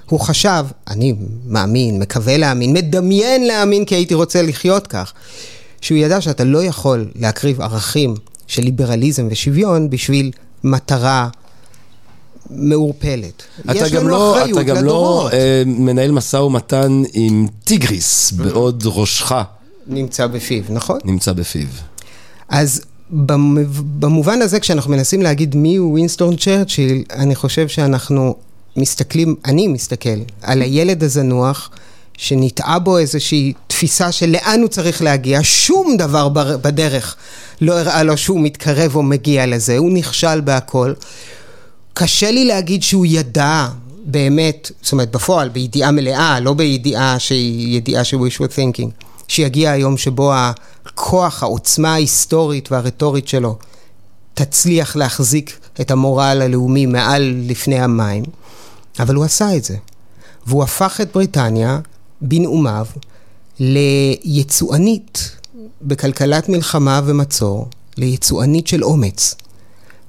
הוא 0.07 0.21
חשב, 0.21 0.65
אני 0.89 1.15
מאמין, 1.47 1.99
מקווה 1.99 2.37
להאמין, 2.37 2.73
מדמיין 2.73 3.47
להאמין 3.47 3.85
כי 3.85 3.95
הייתי 3.95 4.15
רוצה 4.15 4.43
לחיות 4.43 4.87
כך, 4.87 5.13
שהוא 5.81 5.99
ידע 5.99 6.21
שאתה 6.21 6.45
לא 6.45 6.65
יכול 6.65 7.11
להקריב 7.15 7.61
ערכים 7.61 8.15
של 8.47 8.63
ליברליזם 8.63 9.29
ושוויון 9.31 9.91
בשביל 9.91 10.31
מטרה 10.65 11.29
מעורפלת. 12.51 13.43
אתה 13.71 13.79
יש 13.79 13.93
גם 13.93 14.09
לא, 14.09 14.45
אתה 14.45 14.63
גם 14.63 14.77
לא 14.77 14.83
לדורות. 14.83 15.33
אה, 15.33 15.63
מנהל 15.67 16.11
משא 16.11 16.37
ומתן 16.37 17.03
עם 17.13 17.47
טיגריס 17.65 18.33
בעוד 18.33 18.83
ראשך 18.87 19.33
נמצא 19.87 20.27
בפיו, 20.27 20.63
נכון? 20.69 20.99
נמצא 21.05 21.33
בפיו. 21.33 21.67
אז 22.49 22.83
במובן 23.99 24.43
הזה, 24.43 24.61
כשאנחנו 24.61 24.91
מנסים 24.91 25.23
להגיד 25.23 25.57
מי 25.57 25.77
הוא 25.77 25.91
ווינסטון 25.93 26.37
צ'רצ'יל, 26.37 27.05
אני 27.13 27.35
חושב 27.35 27.69
שאנחנו 27.69 28.35
מסתכלים, 28.77 29.35
אני 29.45 29.69
מסתכל, 29.69 30.19
על 30.43 30.63
הילד 30.63 31.03
הזנוח, 31.05 31.71
שנטעה 32.17 32.79
בו 32.79 32.99
איזושהי 32.99 33.53
תפיסה 33.67 34.13
של 34.13 34.31
לאן 34.31 34.61
הוא 34.61 34.69
צריך 34.69 35.03
להגיע, 35.03 35.41
שום 35.43 35.97
דבר 35.97 36.29
בר- 36.29 36.57
בדרך 36.57 37.17
לא 37.61 37.79
הראה 37.79 38.03
לו 38.03 38.17
שהוא 38.17 38.41
מתקרב 38.41 38.97
או 38.97 39.03
מגיע 39.03 39.47
לזה, 39.47 39.79
הוא 39.79 39.91
נכשל 39.93 40.41
בהכל. 40.41 40.93
קשה 41.95 42.31
לי 42.31 42.45
להגיד 42.45 42.83
שהוא 42.83 43.07
ידע 43.07 43.69
באמת, 44.05 44.71
זאת 44.83 44.93
אומרת 44.93 45.11
בפועל, 45.11 45.49
בידיעה 45.49 45.91
מלאה, 45.91 46.41
לא 46.41 46.55
בידיעה 46.55 47.19
שהיא 47.19 47.77
ידיעה 47.77 48.05
של 48.05 48.17
wishful 48.17 48.51
thinking, 48.57 49.05
שיגיע 49.29 49.71
היום 49.71 49.97
שבו 49.97 50.33
הכוח, 50.35 51.43
העוצמה 51.43 51.93
ההיסטורית 51.93 52.73
והרטורית 52.73 53.29
שלו 53.29 53.59
תצליח 54.35 54.97
להחזיק 54.97 55.59
את 55.81 55.91
המורל 55.91 56.43
הלאומי 56.43 56.87
מעל 56.87 57.35
לפני 57.47 57.81
המים, 57.81 58.25
אבל 59.01 59.15
הוא 59.15 59.25
עשה 59.25 59.57
את 59.57 59.65
זה. 59.65 59.77
והוא 60.47 60.63
הפך 60.63 61.01
את 61.03 61.13
בריטניה, 61.15 61.81
בנאומיו, 62.21 62.87
ליצואנית 63.61 65.37
בכלכלת 65.83 66.49
מלחמה 66.49 67.01
ומצור, 67.05 67.69
ליצואנית 67.97 68.67
של 68.67 68.85
אומץ. 68.85 69.35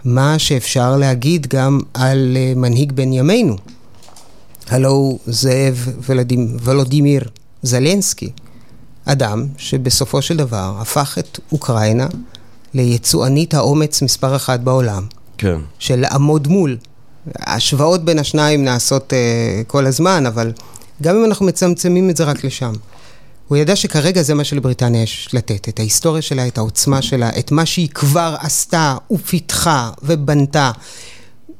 מה 0.06 0.40
שאפשר 0.40 0.98
להגיד 0.98 1.48
גם 1.48 1.80
על 1.94 2.38
אה, 2.38 2.54
מנהיג 2.56 2.92
בן 2.92 3.14
ימינו. 3.14 3.56
הלו 4.68 5.20
זאב 5.26 5.88
ולדימ, 6.06 6.58
ולודימיר 6.62 7.24
זלנסקי, 7.64 8.32
אדם 9.06 9.46
שבסופו 9.58 10.22
של 10.22 10.38
דבר 10.38 10.76
הפך 10.80 11.18
את 11.20 11.40
אוקראינה 11.52 12.08
ליצואנית 12.74 13.54
האומץ 13.54 14.02
מספר 14.02 14.36
אחת 14.36 14.60
בעולם. 14.60 15.04
כן. 15.38 15.58
של 15.80 16.00
לעמוד 16.00 16.48
מול. 16.48 16.78
השוואות 17.40 18.06
בין 18.06 18.20
השניים 18.20 18.64
נעשות 18.64 19.14
אה, 19.14 19.64
כל 19.68 19.86
הזמן, 19.86 20.26
אבל 20.26 20.52
גם 21.02 21.16
אם 21.16 21.26
אנחנו 21.26 21.46
מצמצמים 21.46 22.10
את 22.10 22.18
זה 22.18 22.24
רק 22.24 22.44
לשם. 22.44 22.74
הוא 23.48 23.58
ידע 23.58 23.76
שכרגע 23.76 24.22
זה 24.22 24.34
מה 24.34 24.44
שלבריטניה 24.44 25.04
יש 25.04 25.30
לתת, 25.34 25.70
את 25.70 25.80
ההיסטוריה 25.80 26.22
שלה, 26.22 26.48
את 26.48 26.58
העוצמה 26.58 27.02
שלה, 27.02 27.30
את 27.40 27.52
מה 27.52 27.66
שהיא 27.66 27.90
כבר 27.90 28.36
עשתה 28.40 28.98
ופיתחה 29.12 29.92
ובנתה 30.04 30.72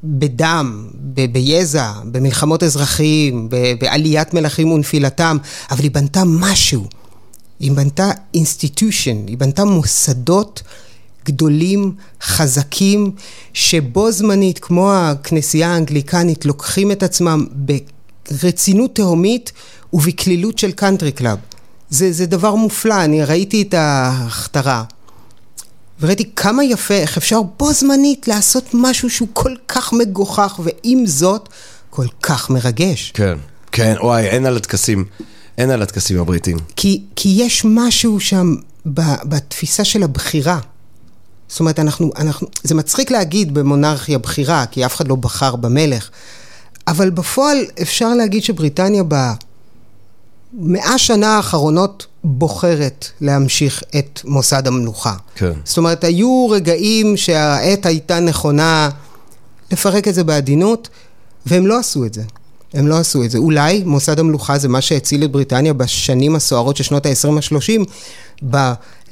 בדם, 0.04 0.88
ב- 0.94 1.32
ביזע, 1.32 1.92
במלחמות 2.04 2.62
אזרחיים, 2.62 3.48
ב- 3.48 3.72
בעליית 3.80 4.34
מלכים 4.34 4.72
ונפילתם, 4.72 5.36
אבל 5.70 5.82
היא 5.82 5.90
בנתה 5.90 6.22
משהו. 6.26 6.86
היא 7.60 7.72
בנתה 7.72 8.10
institution, 8.34 9.16
היא 9.26 9.38
בנתה 9.38 9.64
מוסדות 9.64 10.62
גדולים, 11.24 11.94
חזקים, 12.22 13.10
שבו 13.52 14.12
זמנית, 14.12 14.58
כמו 14.58 14.92
הכנסייה 14.92 15.74
האנגליקנית, 15.74 16.44
לוקחים 16.44 16.92
את 16.92 17.02
עצמם 17.02 17.46
ברצינות 18.30 18.94
תהומית 18.94 19.52
ובקלילות 19.92 20.58
של 20.58 20.72
country 20.72 21.12
club. 21.12 21.38
זה, 21.92 22.12
זה 22.12 22.26
דבר 22.26 22.54
מופלא, 22.54 23.04
אני 23.04 23.24
ראיתי 23.24 23.62
את 23.62 23.74
ההכתרה. 23.74 24.84
וראיתי 26.00 26.30
כמה 26.36 26.64
יפה, 26.64 26.94
איך 26.94 27.16
אפשר 27.16 27.42
בו 27.42 27.72
זמנית 27.72 28.28
לעשות 28.28 28.64
משהו 28.74 29.10
שהוא 29.10 29.28
כל 29.32 29.54
כך 29.68 29.92
מגוחך, 29.92 30.60
ועם 30.64 31.06
זאת, 31.06 31.48
כל 31.90 32.06
כך 32.22 32.50
מרגש. 32.50 33.10
כן, 33.14 33.34
כן, 33.72 33.94
וואי, 34.00 34.26
אין 34.26 34.46
על 34.46 34.56
הטקסים, 34.56 35.04
אין 35.58 35.70
על 35.70 35.82
הטקסים 35.82 36.20
הבריטים. 36.20 36.58
כי, 36.76 37.02
כי 37.16 37.28
יש 37.28 37.62
משהו 37.64 38.20
שם 38.20 38.54
ב- 38.86 39.22
בתפיסה 39.24 39.84
של 39.84 40.02
הבחירה. 40.02 40.58
זאת 41.48 41.60
אומרת, 41.60 41.78
אנחנו, 41.78 42.10
אנחנו, 42.16 42.48
זה 42.62 42.74
מצחיק 42.74 43.10
להגיד 43.10 43.54
במונרכיה 43.54 44.18
בחירה, 44.18 44.66
כי 44.66 44.86
אף 44.86 44.96
אחד 44.96 45.08
לא 45.08 45.14
בחר 45.14 45.56
במלך, 45.56 46.10
אבל 46.88 47.10
בפועל 47.10 47.58
אפשר 47.82 48.14
להגיד 48.14 48.42
שבריטניה 48.42 49.02
במאה 50.52 50.98
שנה 50.98 51.36
האחרונות 51.36 52.06
בוחרת 52.24 53.08
להמשיך 53.20 53.82
את 53.98 54.20
מוסד 54.24 54.66
המלוכה. 54.66 55.14
כן. 55.34 55.52
זאת 55.64 55.78
אומרת, 55.78 56.04
היו 56.04 56.48
רגעים 56.50 57.16
שהעת 57.16 57.86
הייתה 57.86 58.20
נכונה 58.20 58.88
לפרק 59.72 60.08
את 60.08 60.14
זה 60.14 60.24
בעדינות, 60.24 60.88
והם 61.46 61.66
לא 61.66 61.78
עשו 61.78 62.04
את 62.04 62.14
זה. 62.14 62.22
הם 62.74 62.86
לא 62.86 62.98
עשו 62.98 63.24
את 63.24 63.30
זה. 63.30 63.38
אולי 63.38 63.82
מוסד 63.86 64.18
המלוכה 64.18 64.58
זה 64.58 64.68
מה 64.68 64.80
שהציל 64.80 65.24
את 65.24 65.30
בריטניה 65.30 65.72
בשנים 65.72 66.36
הסוערות 66.36 66.76
של 66.76 66.84
שנות 66.84 67.06
ה-20 67.06 67.28
ה-30, 67.28 67.80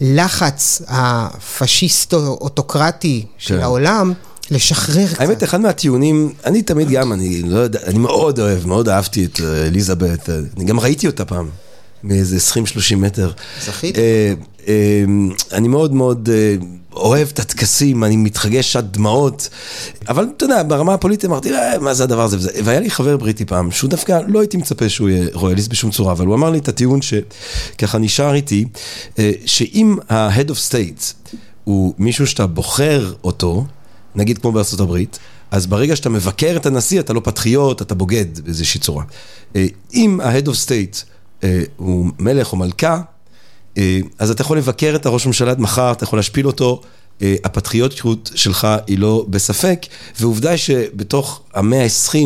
בלחץ 0.01 0.83
הפשיסטו-אוטוקרטי 0.89 3.27
של 3.39 3.57
כן. 3.57 3.63
העולם, 3.63 4.13
לשחרר 4.51 5.07
קצת. 5.07 5.21
האמת, 5.21 5.45
אחד 5.45 5.61
מהטיעונים, 5.61 6.33
אני 6.47 6.63
תמיד 6.63 6.91
גם, 6.91 7.13
אני 7.13 7.43
לא 7.43 7.59
יודע, 7.59 7.79
אני 7.87 7.99
מאוד 7.99 8.41
אוהב, 8.41 8.67
מאוד 8.67 8.89
אהבתי 8.89 9.25
את 9.25 9.41
אה, 9.41 9.67
אליזבת, 9.67 10.31
אה, 10.31 10.39
אני 10.57 10.65
גם 10.65 10.81
ראיתי 10.81 11.07
אותה 11.07 11.25
פעם, 11.25 11.49
מאיזה 12.05 12.37
20-30 12.37 12.97
מטר. 12.97 13.31
זכית? 13.65 13.99
אה, 13.99 14.33
אני 15.53 15.69
מאוד 15.69 15.95
מאוד 15.95 16.29
אוהב 16.93 17.29
את 17.33 17.39
הטקסים, 17.39 18.05
אני 18.05 18.17
מתרגש 18.17 18.77
עד 18.77 18.93
דמעות, 18.93 19.49
אבל 20.09 20.27
אתה 20.37 20.45
יודע, 20.45 20.63
ברמה 20.63 20.95
הפוליטית 20.95 21.25
אמרתי, 21.31 21.55
"אה, 21.55 21.79
מה 21.79 21.95
זה 21.95 22.05
הדבר 22.05 22.23
הזה 22.23 22.37
וזה, 22.37 22.51
והיה 22.65 22.81
לי 22.81 22.91
חבר 22.91 23.17
בריטי 23.17 23.45
פעם, 23.45 23.71
שהוא 23.71 23.91
דווקא 23.91 24.21
לא 24.29 24.41
הייתי 24.41 24.57
מצפה 24.57 24.89
שהוא 24.89 25.09
יהיה 25.09 25.27
רויאליסט 25.33 25.71
בשום 25.71 25.91
צורה, 25.91 26.13
אבל 26.13 26.27
הוא 26.27 26.35
אמר 26.35 26.51
לי 26.51 26.59
את 26.59 26.69
הטיעון 26.69 27.01
שככה 27.03 27.99
נשאר 27.99 28.35
איתי, 28.35 28.65
שאם 29.47 29.97
ה-Head 30.09 30.49
of 30.49 30.71
State 30.71 31.31
הוא 31.65 31.95
מישהו 31.99 32.27
שאתה 32.27 32.47
בוחר 32.47 33.13
אותו, 33.25 33.65
נגיד 34.15 34.39
כמו 34.39 34.53
בארצות 34.53 34.81
הברית, 34.81 35.19
אז 35.51 35.67
ברגע 35.67 35.97
שאתה 35.97 36.09
מבקר 36.09 36.57
את 36.57 36.67
הנשיא, 36.67 37.01
אתה 37.01 37.13
לא 37.13 37.21
פטריוט, 37.25 37.83
אתה 37.83 37.95
בוגד 37.95 38.41
באיזושהי 38.45 38.81
צורה. 38.81 39.05
אה, 39.57 39.67
אם 39.95 40.21
ה-Head 40.21 40.47
of 40.47 40.67
State 40.67 41.05
אה, 41.45 41.63
הוא 41.77 42.11
מלך 42.19 42.53
או 42.53 42.59
מלכה, 42.59 43.01
אה, 43.79 44.01
אז 44.19 44.31
אתה 44.31 44.43
יכול 44.43 44.59
לבקר 44.59 44.93
את 44.97 45.07
הראש 45.07 45.27
ממשלה 45.27 45.51
עד 45.51 45.61
מחר, 45.61 45.93
אתה 45.93 46.05
יכול 46.05 46.19
להשפיל 46.19 46.47
אותו, 46.47 46.83
הפטריוטיות 47.45 48.31
שלך 48.35 48.69
היא 48.87 48.99
לא 48.99 49.27
בספק, 49.29 49.87
ועובדה 50.21 50.57
שבתוך 50.57 51.43
המאה 51.55 51.83
ה-20 51.83 52.17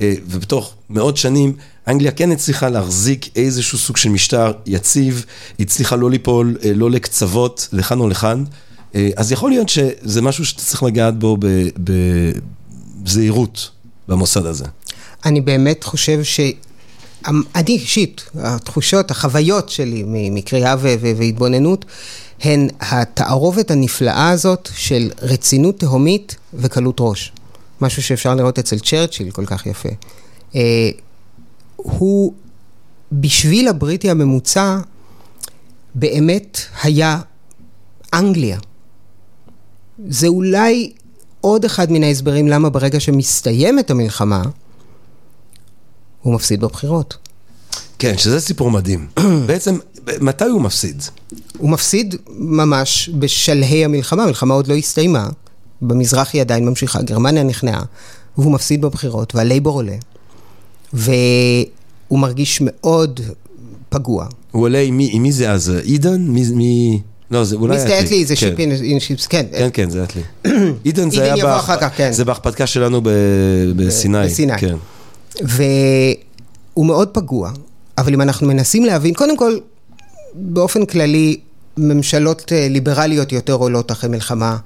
אה, 0.00 0.14
ובתוך 0.26 0.74
מאות 0.90 1.16
שנים, 1.16 1.52
אנגליה 1.88 2.12
כן 2.12 2.32
הצליחה 2.32 2.68
להחזיק 2.68 3.36
איזשהו 3.36 3.78
סוג 3.78 3.96
של 3.96 4.08
משטר 4.08 4.52
יציב, 4.66 5.24
היא 5.58 5.66
הצליחה 5.66 5.96
לא 5.96 6.10
ליפול, 6.10 6.56
לא 6.74 6.90
לקצוות, 6.90 7.68
לכאן 7.72 8.00
או 8.00 8.08
לכאן. 8.08 8.44
אה, 8.94 9.10
אז 9.16 9.32
יכול 9.32 9.50
להיות 9.50 9.68
שזה 9.68 10.22
משהו 10.22 10.46
שאתה 10.46 10.62
צריך 10.62 10.82
לגעת 10.82 11.18
בו 11.18 11.36
בזהירות 13.02 13.70
במוסד 14.08 14.46
הזה. 14.46 14.64
אני 15.24 15.40
באמת 15.40 15.84
חושב 15.84 16.22
ש... 16.22 16.40
אני 17.54 17.72
אישית, 17.72 18.24
התחושות, 18.34 19.10
החוויות 19.10 19.68
שלי 19.68 20.04
מקריאה 20.06 20.74
ו- 20.78 20.94
ו- 21.00 21.12
והתבוננות, 21.16 21.84
הן 22.40 22.68
התערובת 22.80 23.70
הנפלאה 23.70 24.30
הזאת 24.30 24.68
של 24.74 25.10
רצינות 25.22 25.80
תהומית 25.80 26.36
וקלות 26.54 26.96
ראש. 27.00 27.32
משהו 27.80 28.02
שאפשר 28.02 28.34
לראות 28.34 28.58
אצל 28.58 28.78
צ'רצ'יל 28.78 29.30
כל 29.30 29.46
כך 29.46 29.66
יפה. 29.66 29.88
אה, 30.54 30.90
הוא, 31.76 32.32
בשביל 33.12 33.68
הבריטי 33.68 34.10
הממוצע, 34.10 34.78
באמת 35.94 36.58
היה 36.82 37.20
אנגליה. 38.14 38.58
זה 40.08 40.26
אולי 40.26 40.92
עוד 41.40 41.64
אחד 41.64 41.92
מן 41.92 42.02
ההסברים 42.02 42.48
למה 42.48 42.70
ברגע 42.70 43.00
שמסתיימת 43.00 43.90
המלחמה, 43.90 44.42
הוא 46.22 46.34
מפסיד 46.34 46.60
בבחירות. 46.60 47.16
כן, 47.98 48.18
שזה 48.18 48.40
סיפור 48.40 48.70
מדהים. 48.70 49.06
בעצם, 49.46 49.78
מתי 50.20 50.44
הוא 50.44 50.60
מפסיד? 50.62 51.02
הוא 51.58 51.70
מפסיד 51.70 52.14
ממש 52.28 53.10
בשלהי 53.18 53.84
המלחמה, 53.84 54.22
המלחמה 54.22 54.54
עוד 54.54 54.66
לא 54.66 54.74
הסתיימה, 54.74 55.28
במזרח 55.82 56.30
היא 56.32 56.40
עדיין 56.40 56.64
ממשיכה, 56.64 57.02
גרמניה 57.02 57.42
נכנעה, 57.42 57.82
והוא 58.38 58.52
מפסיד 58.52 58.80
בבחירות, 58.80 59.34
והלייבור 59.34 59.74
עולה, 59.74 59.96
והוא 60.92 62.18
מרגיש 62.18 62.58
מאוד 62.62 63.20
פגוע. 63.88 64.26
הוא 64.50 64.62
עולה 64.62 64.78
עם 64.80 64.96
מי, 64.96 65.08
עם 65.12 65.22
מי 65.22 65.32
זה 65.32 65.50
אז? 65.50 65.68
עידן? 65.68 66.22
מי, 66.22 66.44
מי... 66.54 67.00
לא, 67.30 67.44
זה 67.44 67.56
אולי 67.56 67.76
מיסטר 67.76 68.00
אטלי 68.00 68.24
זה 68.24 68.36
כן. 68.36 68.40
שיפין, 68.40 69.00
שיפס, 69.00 69.26
כן, 69.26 69.46
כן, 69.52 69.68
כן, 69.72 69.90
זה 69.90 70.04
אטלי. 70.04 70.22
עידן 70.84 71.10
זה 71.14 71.32
היה... 71.32 71.60
כך, 71.60 71.90
כן. 71.96 72.12
זה 72.12 72.24
בהכפתקה 72.24 72.66
שלנו 72.66 73.00
בסיני. 73.76 74.24
בסיני. 74.24 74.58
כן. 74.58 74.76
והוא 75.42 76.86
מאוד 76.86 77.08
פגוע, 77.08 77.50
אבל 77.98 78.12
אם 78.12 78.20
אנחנו 78.20 78.46
מנסים 78.46 78.84
להבין, 78.84 79.14
קודם 79.14 79.36
כל, 79.36 79.58
באופן 80.34 80.86
כללי, 80.86 81.36
ממשלות 81.76 82.52
אה, 82.52 82.68
ליברליות 82.70 83.32
יותר 83.32 83.52
עולות 83.52 83.92
אחרי 83.92 84.10
מלחמה 84.10 84.56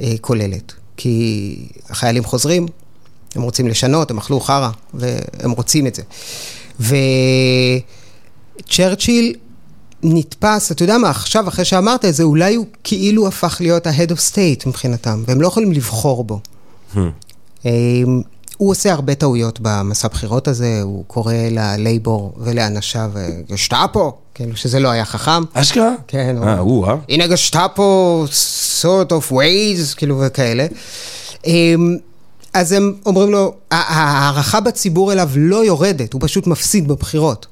אה, 0.00 0.12
כוללת. 0.20 0.72
כי 0.96 1.56
החיילים 1.90 2.24
חוזרים, 2.24 2.66
הם 3.34 3.42
רוצים 3.42 3.68
לשנות, 3.68 4.10
הם 4.10 4.18
אכלו 4.18 4.40
חרא, 4.40 4.70
והם 4.94 5.50
רוצים 5.50 5.86
את 5.86 5.94
זה. 5.94 6.02
וצ'רצ'יל 8.68 9.34
נתפס, 10.14 10.72
אתה 10.72 10.82
יודע 10.84 10.98
מה, 10.98 11.10
עכשיו, 11.10 11.48
אחרי 11.48 11.64
שאמרת 11.64 12.04
את 12.04 12.14
זה, 12.14 12.22
אולי 12.22 12.54
הוא 12.54 12.66
כאילו 12.84 13.28
הפך 13.28 13.56
להיות 13.60 13.86
ה-head 13.86 14.10
of 14.10 14.32
state 14.32 14.68
מבחינתם, 14.68 15.22
והם 15.26 15.40
לא 15.40 15.46
יכולים 15.46 15.72
לבחור 15.72 16.24
בו. 16.24 16.40
אמ, 17.64 18.22
הוא 18.56 18.70
עושה 18.70 18.92
הרבה 18.92 19.14
טעויות 19.14 19.58
במסע 19.62 20.08
בחירות 20.08 20.48
הזה, 20.48 20.80
הוא 20.82 21.04
קורא 21.06 21.34
ללייבור 21.50 22.32
ולאנשיו 22.38 23.10
גשטאפו, 23.50 24.12
כאילו 24.34 24.56
שזה 24.56 24.80
לא 24.80 24.88
היה 24.88 25.04
חכם. 25.04 25.42
אשכרה? 25.52 25.90
כן, 26.08 26.36
אה, 26.42 26.58
הוא, 26.58 26.86
אה? 26.86 26.94
הנה 27.08 27.26
גשטאפו, 27.26 28.24
sort 28.82 29.10
of 29.10 29.32
ways, 29.32 29.96
כאילו 29.96 30.20
וכאלה. 30.26 30.66
אמ, 31.46 31.96
אז 32.54 32.72
הם 32.72 32.94
אומרים 33.06 33.30
לו, 33.30 33.54
"ה- 33.70 33.74
ההערכה 33.94 34.60
בציבור 34.60 35.12
אליו 35.12 35.30
לא 35.36 35.64
יורדת, 35.64 36.12
הוא 36.12 36.20
פשוט 36.24 36.46
מפסיד 36.46 36.88
בבחירות. 36.88 37.46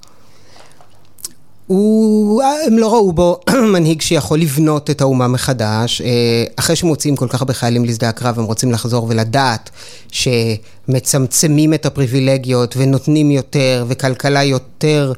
הוא, 1.67 2.43
הם 2.67 2.79
לא 2.79 2.93
ראו 2.95 3.13
בו 3.13 3.41
מנהיג 3.73 4.01
שיכול 4.01 4.39
לבנות 4.41 4.91
את 4.91 5.01
האומה 5.01 5.29
מחדש. 5.29 6.01
אה, 6.01 6.09
אחרי 6.57 6.77
שמוציאים 6.77 7.17
כל 7.17 7.29
כך 7.29 7.41
הרבה 7.41 7.55
חיילים 7.55 7.85
לשדה 7.85 8.09
הקרב, 8.09 8.39
הם 8.39 8.45
רוצים 8.45 8.73
לחזור 8.73 9.07
ולדעת 9.09 9.71
שמצמצמים 10.11 11.75
את 11.75 11.87
הפריבילגיות 11.87 12.75
ונותנים 12.77 13.31
יותר, 13.31 13.85
וכלכלה 13.89 14.45
יותר 14.45 15.13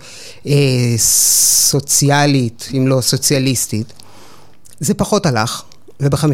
אה, 0.47 0.53
סוציאלית, 0.97 2.69
אם 2.77 2.87
לא 2.89 3.01
סוציאליסטית. 3.01 3.93
זה 4.81 4.95
פחות 4.95 5.27
הלך, 5.27 5.63
וב-51 6.01 6.29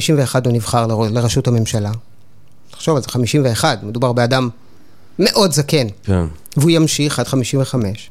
הוא 0.45 0.53
נבחר 0.53 0.87
לר- 0.87 1.09
לראשות 1.11 1.49
הממשלה. 1.49 1.91
תחשוב 2.71 2.97
על 2.97 3.03
זה, 3.03 3.09
51, 3.09 3.83
מדובר 3.83 4.13
באדם 4.13 4.49
מאוד 5.19 5.53
זקן. 5.53 5.87
כן. 6.05 6.25
והוא 6.57 6.71
ימשיך 6.71 7.19
עד 7.19 7.27
55. 7.29 8.11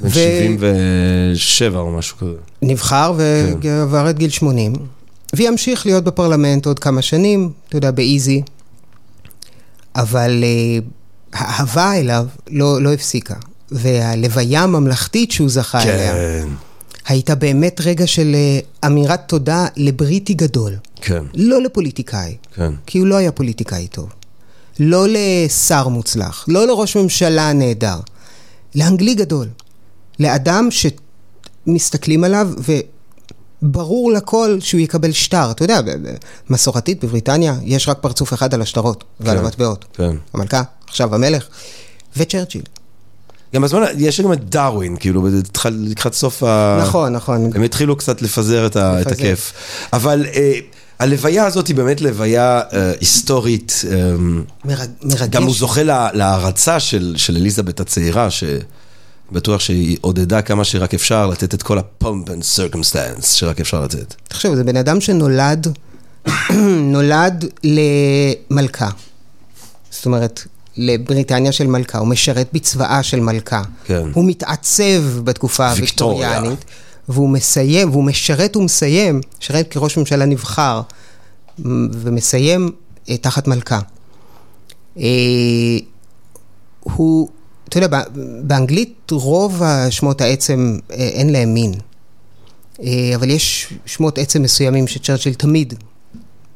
ו- 0.00 0.10
77 0.10 1.78
או 1.78 1.90
משהו 1.90 2.16
כזה. 2.16 2.36
נבחר 2.62 3.12
ועבר 3.16 4.10
את 4.10 4.18
גיל 4.18 4.30
80, 4.30 4.72
וימשיך 5.36 5.86
להיות 5.86 6.04
בפרלמנט 6.04 6.66
עוד 6.66 6.78
כמה 6.78 7.02
שנים, 7.02 7.50
אתה 7.68 7.76
יודע, 7.76 7.90
באיזי, 7.90 8.42
אבל 9.96 10.44
אה, 10.44 10.78
האהבה 11.32 11.94
אליו 11.94 12.26
לא, 12.50 12.82
לא 12.82 12.92
הפסיקה, 12.92 13.34
והלוויה 13.70 14.62
הממלכתית 14.62 15.32
שהוא 15.32 15.48
זכה 15.48 15.82
אליה, 15.82 16.12
כן, 16.12 16.48
הייתה 17.06 17.34
באמת 17.34 17.80
רגע 17.84 18.06
של 18.06 18.34
אה, 18.34 18.58
אמירת 18.86 19.20
תודה 19.26 19.66
לבריטי 19.76 20.34
גדול, 20.34 20.72
כן, 21.00 21.22
לא 21.34 21.62
לפוליטיקאי, 21.62 22.36
כן. 22.54 22.72
כי 22.86 22.98
הוא 22.98 23.06
לא 23.06 23.16
היה 23.16 23.32
פוליטיקאי 23.32 23.86
טוב, 23.86 24.08
לא 24.80 25.06
לשר 25.08 25.88
מוצלח, 25.88 26.44
לא 26.48 26.66
לראש 26.66 26.96
ממשלה 26.96 27.52
נהדר, 27.52 27.98
לאנגלי 28.74 29.14
גדול, 29.14 29.48
לאדם 30.18 30.68
שמסתכלים 31.66 32.24
עליו 32.24 32.48
וברור 33.62 34.12
לכל 34.12 34.56
שהוא 34.60 34.80
יקבל 34.80 35.12
שטר. 35.12 35.50
אתה 35.50 35.64
יודע, 35.64 35.80
מסורתית 36.50 37.04
בבריטניה 37.04 37.54
יש 37.64 37.88
רק 37.88 37.98
פרצוף 38.00 38.34
אחד 38.34 38.54
על 38.54 38.62
השטרות 38.62 39.04
ועל 39.20 39.38
כן, 39.38 39.44
המטבעות. 39.44 39.84
כן. 39.92 40.16
המלכה, 40.34 40.62
עכשיו 40.88 41.14
המלך, 41.14 41.46
וצ'רצ'יל. 42.16 42.62
גם 43.54 43.62
בזמן, 43.62 43.82
יש 43.98 44.20
גם 44.20 44.32
את 44.32 44.50
דרווין, 44.50 44.96
כאילו, 44.96 45.28
לקראת 45.70 46.14
סוף 46.14 46.42
ה... 46.42 46.78
נכון, 46.82 47.12
נכון. 47.12 47.50
הם 47.54 47.62
התחילו 47.62 47.96
קצת 47.96 48.22
לפזר 48.22 48.66
את, 48.66 48.76
ה... 48.76 49.00
את. 49.00 49.06
הכיף. 49.06 49.52
אבל 49.92 50.26
אה, 50.34 50.52
הלוויה 50.98 51.46
הזאת 51.46 51.66
היא 51.66 51.76
באמת 51.76 52.00
לוויה 52.00 52.60
אה, 52.72 52.92
היסטורית. 53.00 53.82
אה, 53.90 54.12
מרג- 54.64 54.90
מרגש. 55.02 55.28
גם 55.30 55.42
הוא 55.42 55.54
זוכה 55.54 55.82
לה- 55.82 56.08
להערצה 56.12 56.80
של, 56.80 57.14
של 57.16 57.36
אליזבת 57.36 57.80
הצעירה, 57.80 58.28
שבטוח 59.30 59.60
שהיא 59.60 59.98
עודדה 60.00 60.42
כמה 60.42 60.64
שרק 60.64 60.94
אפשר 60.94 61.26
לתת 61.26 61.54
את 61.54 61.62
כל 61.62 61.78
ה-pump 61.78 62.26
and 62.26 62.56
circumstance 62.56 63.26
שרק 63.26 63.60
אפשר 63.60 63.84
לתת. 63.84 64.14
תחשוב, 64.28 64.54
זה 64.54 64.64
בן 64.64 64.76
אדם 64.76 65.00
שנולד, 65.00 65.78
נולד 66.92 67.44
למלכה. 67.62 68.88
זאת 69.90 70.06
אומרת, 70.06 70.42
לבריטניה 70.76 71.52
של 71.52 71.66
מלכה, 71.66 71.98
הוא 71.98 72.08
משרת 72.08 72.48
בצבאה 72.52 73.02
של 73.02 73.20
מלכה. 73.20 73.62
כן. 73.84 74.08
הוא 74.12 74.24
מתעצב 74.24 75.02
בתקופה 75.24 75.72
ויקטוריה. 75.76 76.28
הוויקטוריאנית, 76.28 76.64
והוא 77.08 77.28
מסיים, 77.28 77.90
והוא 77.90 78.04
משרת 78.04 78.56
ומסיים, 78.56 79.20
משרת 79.40 79.68
כראש 79.70 79.98
ממשלה 79.98 80.24
נבחר, 80.24 80.80
ומסיים 81.92 82.70
אה, 83.10 83.16
תחת 83.16 83.48
מלכה. 83.48 83.80
אה, 84.98 85.02
הוא, 86.80 87.28
אתה 87.68 87.78
יודע, 87.78 88.02
באנגלית 88.42 89.10
רוב 89.10 89.62
השמות 89.62 90.20
העצם 90.20 90.78
אה, 90.90 90.96
אין 90.96 91.32
להם 91.32 91.54
מין. 91.54 91.74
אה, 92.82 93.12
אבל 93.16 93.30
יש 93.30 93.72
שמות 93.86 94.18
עצם 94.18 94.42
מסוימים 94.42 94.86
שצ'רצ'יל 94.86 95.34
תמיד 95.34 95.74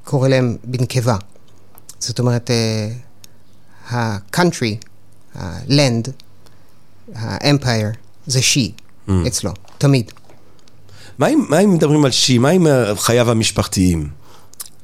קורא 0.05 0.29
להם 0.29 0.57
בנקבה. 0.65 1.17
זאת 1.99 2.19
אומרת, 2.19 2.51
אה, 2.51 2.89
ה-country, 3.91 4.75
ה-land, 5.35 6.11
ה-empire, 7.15 7.97
זה 8.27 8.39
she 8.39 8.81
Mm. 9.09 9.13
אצלו, 9.27 9.51
תמיד. 9.79 10.13
מה 11.19 11.29
אם, 11.29 11.45
מה 11.49 11.59
אם 11.59 11.75
מדברים 11.75 12.05
על 12.05 12.11
שי? 12.11 12.39
מה 12.39 12.49
עם 12.49 12.67
חייו 12.97 13.31
המשפחתיים? 13.31 14.09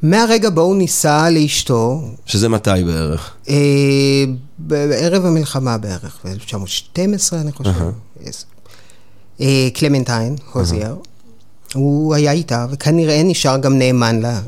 מהרגע 0.02 0.50
בו 0.50 0.60
הוא 0.60 0.76
נישא 0.76 1.28
לאשתו, 1.32 2.10
שזה 2.26 2.48
מתי 2.48 2.84
בערך? 2.86 3.34
אה, 3.48 4.24
בערב 4.58 5.24
המלחמה 5.26 5.78
בערך, 5.78 6.18
ב-1912 6.24 6.98
אני 7.34 7.52
חושב, 7.52 7.70
yes. 8.24 8.44
אה, 9.40 9.68
קלמנטיין, 9.74 10.36
הוזייר, 10.52 10.96
הוא 11.74 12.14
היה 12.14 12.32
איתה, 12.32 12.66
וכנראה 12.70 13.22
נשאר 13.22 13.56
גם 13.56 13.78
נאמן 13.78 14.20
לה 14.20 14.40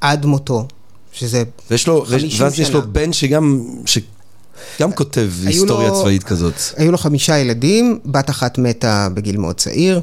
עד 0.00 0.26
מותו, 0.26 0.66
שזה 1.12 1.42
ויש 1.70 1.86
לו, 1.86 2.04
50 2.04 2.30
ואז 2.44 2.60
יש 2.60 2.70
לו 2.70 2.80
שנה. 2.80 2.90
בן 2.90 3.12
שגם, 3.12 3.62
שגם 3.86 4.92
כותב 4.92 5.30
היו 5.40 5.48
היסטוריה 5.48 5.88
לו- 5.88 6.00
צבאית 6.00 6.22
כזאת. 6.24 6.54
היו 6.76 6.92
לו 6.92 6.98
חמישה 6.98 7.38
ילדים, 7.38 7.98
בת 8.04 8.30
אחת 8.30 8.58
מתה 8.58 9.08
בגיל 9.14 9.36
מאוד 9.36 9.56
צעיר. 9.56 10.00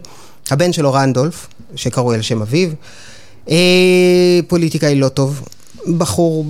הבן 0.52 0.74
שלו 0.74 0.94
רנדולף, 0.94 1.48
שקרוי 1.76 2.16
על 2.16 2.22
שם 2.22 2.42
אביו, 2.42 2.70
אה, 3.50 3.56
פוליטיקאי 4.48 4.96
לא 4.96 5.08
טוב, 5.10 5.42
בחור, 5.98 6.46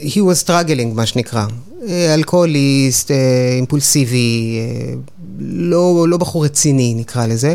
he 0.00 0.16
was 0.16 0.46
struggling 0.46 0.94
מה 0.94 1.06
שנקרא, 1.06 1.40
אה, 1.42 1.46
אלכוהוליסט, 1.88 3.10
אה, 3.10 3.16
אימפולסיבי, 3.56 4.58
אה, 4.58 4.94
לא, 5.40 6.08
לא 6.08 6.16
בחור 6.16 6.44
רציני 6.44 6.94
נקרא 6.94 7.26
לזה, 7.26 7.54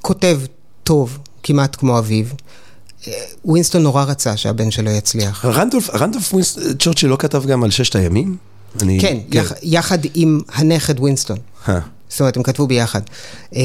כותב 0.00 0.40
טוב, 0.84 1.18
כמעט 1.42 1.76
כמו 1.76 1.98
אביו. 1.98 2.24
אה, 3.08 3.12
ווינסטון 3.44 3.82
נורא 3.82 4.04
רצה 4.04 4.36
שהבן 4.36 4.70
שלו 4.70 4.90
יצליח. 4.90 5.44
רנדולף, 5.44 5.90
רנדולף 5.90 6.32
צ'רצ'יל 6.78 7.10
לא 7.10 7.16
כתב 7.16 7.46
גם 7.46 7.64
על 7.64 7.70
ששת 7.70 7.96
הימים? 7.96 8.36
אני, 8.82 9.00
כן, 9.00 9.18
יח, 9.32 9.52
יחד 9.62 9.98
עם 10.14 10.40
הנכד 10.52 11.00
ווינסטון. 11.00 11.36
אה, 11.68 11.78
זאת 12.08 12.20
אומרת, 12.20 12.36
הם 12.36 12.42
כתבו 12.42 12.66
ביחד. 12.66 13.00
אה, 13.56 13.60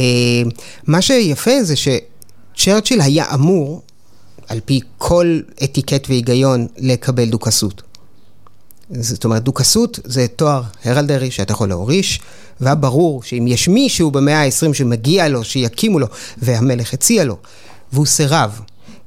מה 0.87 1.01
שיפה 1.01 1.63
זה 1.63 1.73
שצ'רצ'יל 1.75 3.01
היה 3.01 3.25
אמור, 3.33 3.81
על 4.47 4.59
פי 4.65 4.79
כל 4.97 5.39
אתיקט 5.63 6.09
והיגיון, 6.09 6.67
לקבל 6.77 7.25
דוכסות. 7.29 7.81
זאת 8.91 9.25
אומרת, 9.25 9.43
דוכסות 9.43 9.99
זה 10.03 10.25
תואר 10.35 10.61
הרלדרי 10.85 11.31
שאתה 11.31 11.53
יכול 11.53 11.69
להוריש, 11.69 12.19
והיה 12.61 12.75
ברור 12.75 13.23
שאם 13.23 13.47
יש 13.47 13.67
מישהו 13.67 14.11
במאה 14.11 14.43
ה-20 14.43 14.73
שמגיע 14.73 15.27
לו, 15.27 15.43
שיקימו 15.43 15.99
לו, 15.99 16.07
והמלך 16.37 16.93
הציע 16.93 17.23
לו, 17.23 17.37
והוא 17.93 18.05
סירב. 18.05 18.59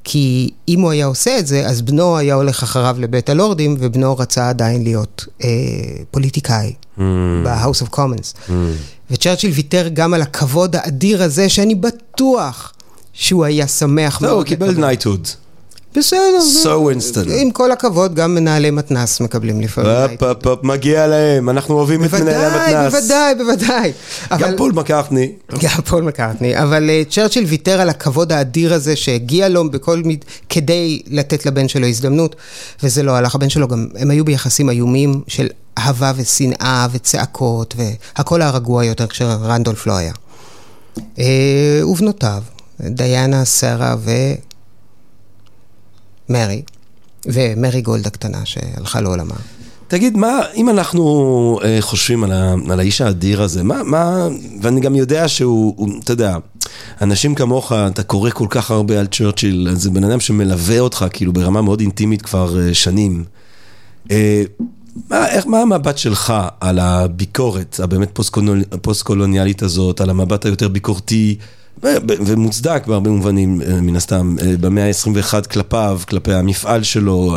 כי 0.05 0.51
אם 0.69 0.81
הוא 0.81 0.91
היה 0.91 1.07
עושה 1.07 1.39
את 1.39 1.47
זה, 1.47 1.67
אז 1.67 1.83
בנו 1.83 2.17
היה 2.17 2.35
הולך 2.35 2.63
אחריו 2.63 2.97
לבית 2.99 3.31
הלורדים, 3.31 3.77
ובנו 3.79 4.17
רצה 4.19 4.49
עדיין 4.49 4.83
להיות 4.83 5.27
אה, 5.45 5.49
פוליטיקאי 6.11 6.73
Mm. 6.99 7.01
ב-House 7.45 7.87
of 7.87 7.97
Commons. 7.97 8.53
וצ'רצ'יל 9.11 9.51
ויתר 9.51 9.89
גם 9.89 10.15
על 10.15 10.23
הכבוד 10.23 10.77
האדיר 10.77 11.23
הזה, 11.23 11.49
שאני 11.49 11.75
בטוח 11.75 12.73
שהוא 13.13 13.45
היה 13.45 13.69
שמח 13.69 14.23
לא, 14.23 14.29
מאוד. 14.29 14.39
הוא 14.39 14.45
קיבל. 14.47 14.71
נייטהוד. 14.75 15.29
בסדר. 15.97 16.39
So 16.62 16.66
Winston. 16.66 17.32
עם 17.32 17.51
כל 17.51 17.73
הכבוד, 17.73 18.14
גם 18.14 18.35
מנהלי 18.35 18.70
מתנ"ס 18.70 19.20
מקבלים 19.20 19.60
לפעמים. 19.60 19.90
הופ, 19.93 20.23
הופ, 20.23 20.47
הופ, 20.47 20.64
מגיע 20.64 21.06
להם, 21.06 21.48
אנחנו 21.51 21.74
אוהבים 21.74 22.05
את 22.05 22.14
מנהלי 22.14 22.35
בוודאי, 22.51 22.74
המתנ"ס. 22.74 22.94
בוודאי, 22.94 23.35
בוודאי. 23.35 23.93
גם 24.31 24.39
אבל- 24.43 24.56
פול 24.56 24.73
מקארטני. 24.73 25.32
גם 25.62 25.82
פול 25.89 26.02
מקארטני, 26.02 26.59
אבל 26.62 26.90
אה, 26.90 27.02
צ'רצ'יל 27.10 27.44
ויתר 27.44 27.81
על 27.81 27.89
הכבוד 27.89 28.32
האדיר 28.32 28.74
הזה 28.74 28.97
שהגיע 28.97 29.48
לו 29.48 29.70
בכל 29.70 30.02
מיד, 30.05 30.24
כדי 30.48 31.02
לתת 31.06 31.47
לבן 31.47 31.69
שלו 31.69 31.86
הזדמנות, 31.86 32.36
וזה 32.82 33.02
לא 33.02 33.12
הלך. 33.12 33.35
הבן 33.35 33.48
שלו 33.48 33.69
גם, 33.69 33.86
הם 33.98 34.10
היו 34.10 34.24
ביחסים 34.24 34.70
איומים 34.70 35.23
של 35.28 35.47
אהבה 35.78 36.12
ושנאה 36.16 36.86
וצעקות, 36.93 37.74
והכל 38.16 38.43
היה 38.43 38.51
רגוע 38.51 38.85
יותר 38.85 39.06
כשרנדולף 39.06 39.86
לא 39.86 39.97
היה. 39.97 40.12
אה, 41.19 41.24
ובנותיו, 41.85 42.43
דיאנה, 42.81 43.44
שרה 43.44 43.94
ומרי, 46.33 46.63
ומרי 47.27 47.81
גולד 47.81 48.07
הקטנה 48.07 48.39
שהלכה 48.45 49.01
לעולמה. 49.01 49.35
תגיד, 49.89 50.17
מה, 50.17 50.41
אם 50.55 50.69
אנחנו 50.69 51.61
אה, 51.65 51.77
חושבים 51.81 52.25
על, 52.25 52.33
ה, 52.33 52.55
על 52.71 52.81
האיש 52.81 53.01
האדיר 53.01 53.43
הזה, 53.43 53.63
מה, 53.63 53.83
מה, 53.83 54.29
ואני 54.63 54.81
גם 54.81 54.95
יודע 54.95 55.29
שהוא, 55.29 55.75
הוא, 55.77 55.89
אתה 56.05 56.13
יודע, 56.13 56.37
אנשים 57.03 57.35
כמוך, 57.35 57.73
אתה 57.73 58.03
קורא 58.03 58.31
כל 58.31 58.47
כך 58.51 58.71
הרבה 58.71 59.01
על 59.01 59.07
צ'רצ'יל, 59.07 59.69
זה 59.73 59.91
בן 59.91 60.05
אדם 60.05 60.21
שמלווה 60.21 60.81
אותך 60.81 61.07
כאילו 61.13 61.33
ברמה 61.33 61.63
מאוד 61.63 61.81
אינטימית 61.81 62.23
כבר 62.23 62.61
אה, 62.61 62.75
שנים. 62.75 63.25
אה, 64.11 64.43
מה, 65.11 65.29
איך, 65.29 65.47
מה 65.47 65.61
המבט 65.61 65.99
שלך 65.99 66.35
על 66.61 66.79
הביקורת 66.79 67.81
הבאמת 67.83 68.19
פוסט-קולוניאלית 68.83 69.61
פוסט 69.61 69.63
הזאת, 69.63 70.01
על 70.01 70.11
המבט 70.11 70.45
היותר 70.45 70.69
ביקורתי 70.69 71.37
ומוצדק 72.27 72.82
בהרבה 72.86 73.11
מובנים, 73.11 73.62
אה, 73.62 73.81
מן 73.81 73.97
הסתם, 73.97 74.36
אה, 74.43 74.57
במאה 74.61 74.86
ה-21 74.86 75.47
כלפיו, 75.51 76.01
כלפי 76.09 76.32
המפעל 76.35 76.82
שלו, 76.82 77.36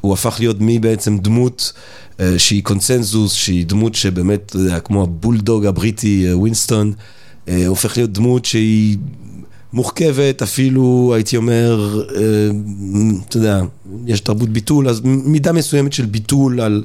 הוא 0.00 0.12
הפך 0.12 0.36
להיות 0.38 0.60
מי 0.60 0.78
בעצם 0.78 1.18
דמות 1.18 1.72
אה, 2.20 2.38
שהיא 2.38 2.62
קונצנזוס, 2.64 3.32
שהיא 3.32 3.66
דמות 3.66 3.94
שבאמת, 3.94 4.56
כמו 4.84 5.02
הבולדוג 5.02 5.66
הבריטי 5.66 6.26
ווינסטון, 6.32 6.92
הופך 7.66 7.96
להיות 7.96 8.12
דמות 8.12 8.44
שהיא 8.44 8.96
מורכבת, 9.72 10.42
אפילו, 10.42 11.12
הייתי 11.14 11.36
אומר, 11.36 12.02
אתה 13.28 13.36
יודע, 13.36 13.62
יש 14.06 14.20
תרבות 14.20 14.48
ביטול, 14.48 14.88
אז 14.88 15.00
מידה 15.04 15.52
מסוימת 15.52 15.92
של 15.92 16.06
ביטול 16.06 16.60
על... 16.60 16.84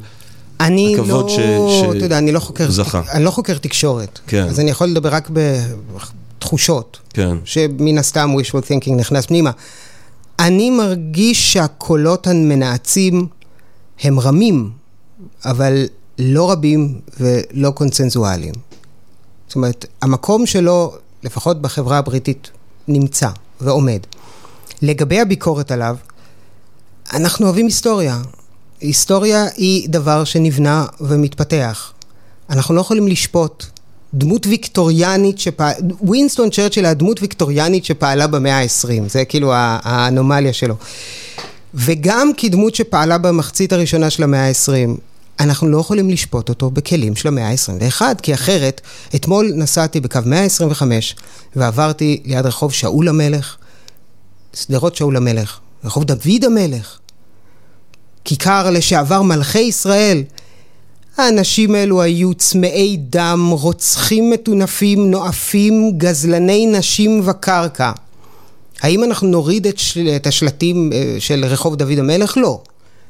אני 0.59 0.95
הכבוד 0.95 1.25
לא, 1.25 1.29
ש- 1.29 1.81
ש- 1.81 1.95
אתה 1.97 2.05
יודע, 2.05 2.17
אני 2.17 2.31
לא 2.31 2.39
חוקר, 2.39 2.71
זכה. 2.71 3.01
אני 3.11 3.23
לא 3.23 3.31
חוקר 3.31 3.57
תקשורת. 3.57 4.19
כן. 4.27 4.43
אז 4.49 4.59
אני 4.59 4.69
יכול 4.71 4.87
לדבר 4.87 5.09
רק 5.09 5.29
בתחושות. 6.41 6.99
כן. 7.13 7.37
שמן 7.45 7.97
הסתם 7.97 8.35
wishful 8.39 8.65
thinking 8.65 8.95
נכנס 8.95 9.25
פנימה. 9.25 9.51
אני 10.39 10.69
מרגיש 10.69 11.53
שהקולות 11.53 12.27
המנאצים 12.27 13.27
הם 14.01 14.19
רמים, 14.19 14.71
אבל 15.45 15.85
לא 16.19 16.51
רבים 16.51 16.99
ולא 17.19 17.71
קונצנזואליים. 17.71 18.53
זאת 19.47 19.55
אומרת, 19.55 19.85
המקום 20.01 20.45
שלו, 20.45 20.93
לפחות 21.23 21.61
בחברה 21.61 21.97
הבריטית, 21.97 22.51
נמצא 22.87 23.29
ועומד. 23.61 23.99
לגבי 24.81 25.19
הביקורת 25.19 25.71
עליו, 25.71 25.95
אנחנו 27.13 27.45
אוהבים 27.45 27.65
היסטוריה. 27.65 28.21
היסטוריה 28.79 29.45
היא 29.55 29.89
דבר 29.89 30.23
שנבנה 30.23 30.85
ומתפתח. 31.01 31.93
אנחנו 32.49 32.75
לא 32.75 32.81
יכולים 32.81 33.07
לשפוט 33.07 33.65
דמות 34.13 34.47
ויקטוריאנית 34.47 35.39
שפעלה, 35.39 35.75
ווינסטון 36.01 36.49
צ'רצ'יל 36.49 36.85
הדמות 36.85 37.21
ויקטוריאנית 37.21 37.85
שפעלה 37.85 38.27
במאה 38.27 38.59
ה-20, 38.61 39.07
זה 39.07 39.25
כאילו 39.25 39.51
האנומליה 39.55 40.53
שלו. 40.53 40.75
וגם 41.73 42.31
כדמות 42.37 42.75
שפעלה 42.75 43.17
במחצית 43.17 43.73
הראשונה 43.73 44.09
של 44.09 44.23
המאה 44.23 44.47
ה-20, 44.47 44.99
אנחנו 45.39 45.67
לא 45.67 45.77
יכולים 45.77 46.09
לשפוט 46.09 46.49
אותו 46.49 46.69
בכלים 46.69 47.15
של 47.15 47.27
המאה 47.27 47.49
ה-21, 47.49 48.01
כי 48.21 48.33
אחרת, 48.33 48.81
אתמול 49.15 49.51
נסעתי 49.55 49.99
בקו 49.99 50.19
125 50.25 51.15
ועברתי 51.55 52.21
ליד 52.25 52.45
רחוב 52.45 52.73
שאול 52.73 53.07
המלך, 53.07 53.55
שדרות 54.53 54.95
שאול 54.95 55.17
המלך, 55.17 55.59
רחוב 55.83 56.03
דוד 56.03 56.45
המלך, 56.45 56.97
כיכר 58.25 58.69
לשעבר 58.69 59.21
מלכי 59.21 59.59
ישראל. 59.59 60.23
האנשים 61.21 61.75
האלו 61.75 62.01
היו 62.01 62.33
צמאי 62.33 62.97
דם, 62.99 63.49
רוצחים 63.51 64.29
מטונפים, 64.29 65.11
נואפים, 65.11 65.91
גזלני 65.97 66.65
נשים 66.65 67.21
וקרקע. 67.25 67.91
האם 68.81 69.03
אנחנו 69.03 69.27
נוריד 69.27 69.67
את, 69.67 69.79
של... 69.79 70.07
את 70.15 70.27
השלטים 70.27 70.89
אה, 70.93 71.15
של 71.19 71.45
רחוב 71.45 71.75
דוד 71.75 71.99
המלך? 71.99 72.37
לא. 72.37 72.61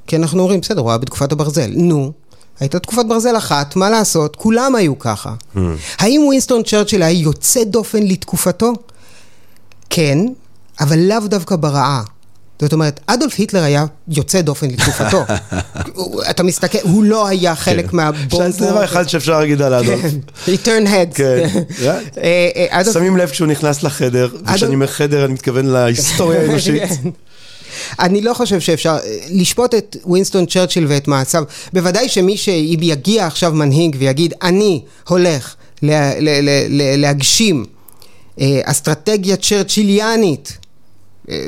כי 0.08 0.16
אנחנו 0.16 0.42
אומרים, 0.42 0.62
בסדר, 0.62 0.82
הוא 0.82 0.90
היה 0.90 0.98
בתקופת 0.98 1.32
הברזל. 1.32 1.72
נו, 1.76 2.12
הייתה 2.60 2.80
תקופת 2.80 3.06
ברזל 3.06 3.38
אחת, 3.38 3.76
מה 3.76 3.90
לעשות? 3.90 4.36
כולם 4.36 4.76
היו 4.76 5.00
ככה. 5.00 5.34
Mm. 5.56 5.60
האם 6.00 6.22
ווינסטון 6.26 6.64
צ'רצ'יל 6.64 7.04
היה 7.04 7.20
יוצא 7.20 7.64
דופן 7.64 8.04
לתקופתו? 8.04 8.74
כן, 9.90 10.18
אבל 10.80 11.00
לאו 11.00 11.20
דווקא 11.20 11.56
ברעה. 11.56 12.04
זאת 12.62 12.74
אומרת, 12.74 13.00
אדולף 13.08 13.34
היטלר 13.38 13.64
היה 13.64 13.86
יוצא 14.08 14.42
דופן 14.42 14.68
לתקופתו. 14.68 15.24
אתה 16.30 16.44
מסתכל, 16.44 16.78
הוא 16.82 17.04
לא 17.04 17.28
היה 17.28 17.56
חלק 17.56 17.90
כן. 17.90 17.98
מהבומבות. 17.98 18.54
זה 18.54 18.66
דבר 18.66 18.84
אחד 18.84 19.10
שאפשר 19.10 19.40
להגיד 19.40 19.62
על 19.62 19.74
אדולף. 19.74 20.12
he 20.46 20.66
turned 20.66 20.88
heads. 20.88 21.16
כן. 21.16 21.48
אה, 22.24 22.68
אה, 22.72 22.84
שמים 22.94 23.18
לב 23.18 23.30
כשהוא 23.30 23.48
נכנס 23.48 23.84
לחדר, 23.84 24.30
וכשאני 24.46 24.76
אומר 24.76 24.88
חדר 24.88 25.26
אני 25.26 25.34
מתכוון 25.34 25.66
להיסטוריה 25.66 26.42
האנושית. 26.42 26.84
כן. 26.84 27.10
אני 28.00 28.22
לא 28.22 28.34
חושב 28.34 28.60
שאפשר 28.60 28.98
לשפוט 29.30 29.76
את 29.76 29.98
ווינסטון 30.06 30.46
צ'רצ'יל 30.46 30.86
ואת 30.90 31.08
מעשיו. 31.08 31.44
בוודאי 31.74 32.10
שמי 32.10 32.38
שיגיע 32.38 33.28
עכשיו 33.28 33.54
מנהיג 33.54 33.96
ויגיד, 34.00 34.34
אני 34.42 34.82
הולך 35.08 35.56
להגשים 36.98 37.66
אה, 38.40 38.62
אסטרטגיה 38.64 39.38
צ'רצ'יליאנית, 39.38 40.58
אה, 41.30 41.36
אה, 41.36 41.48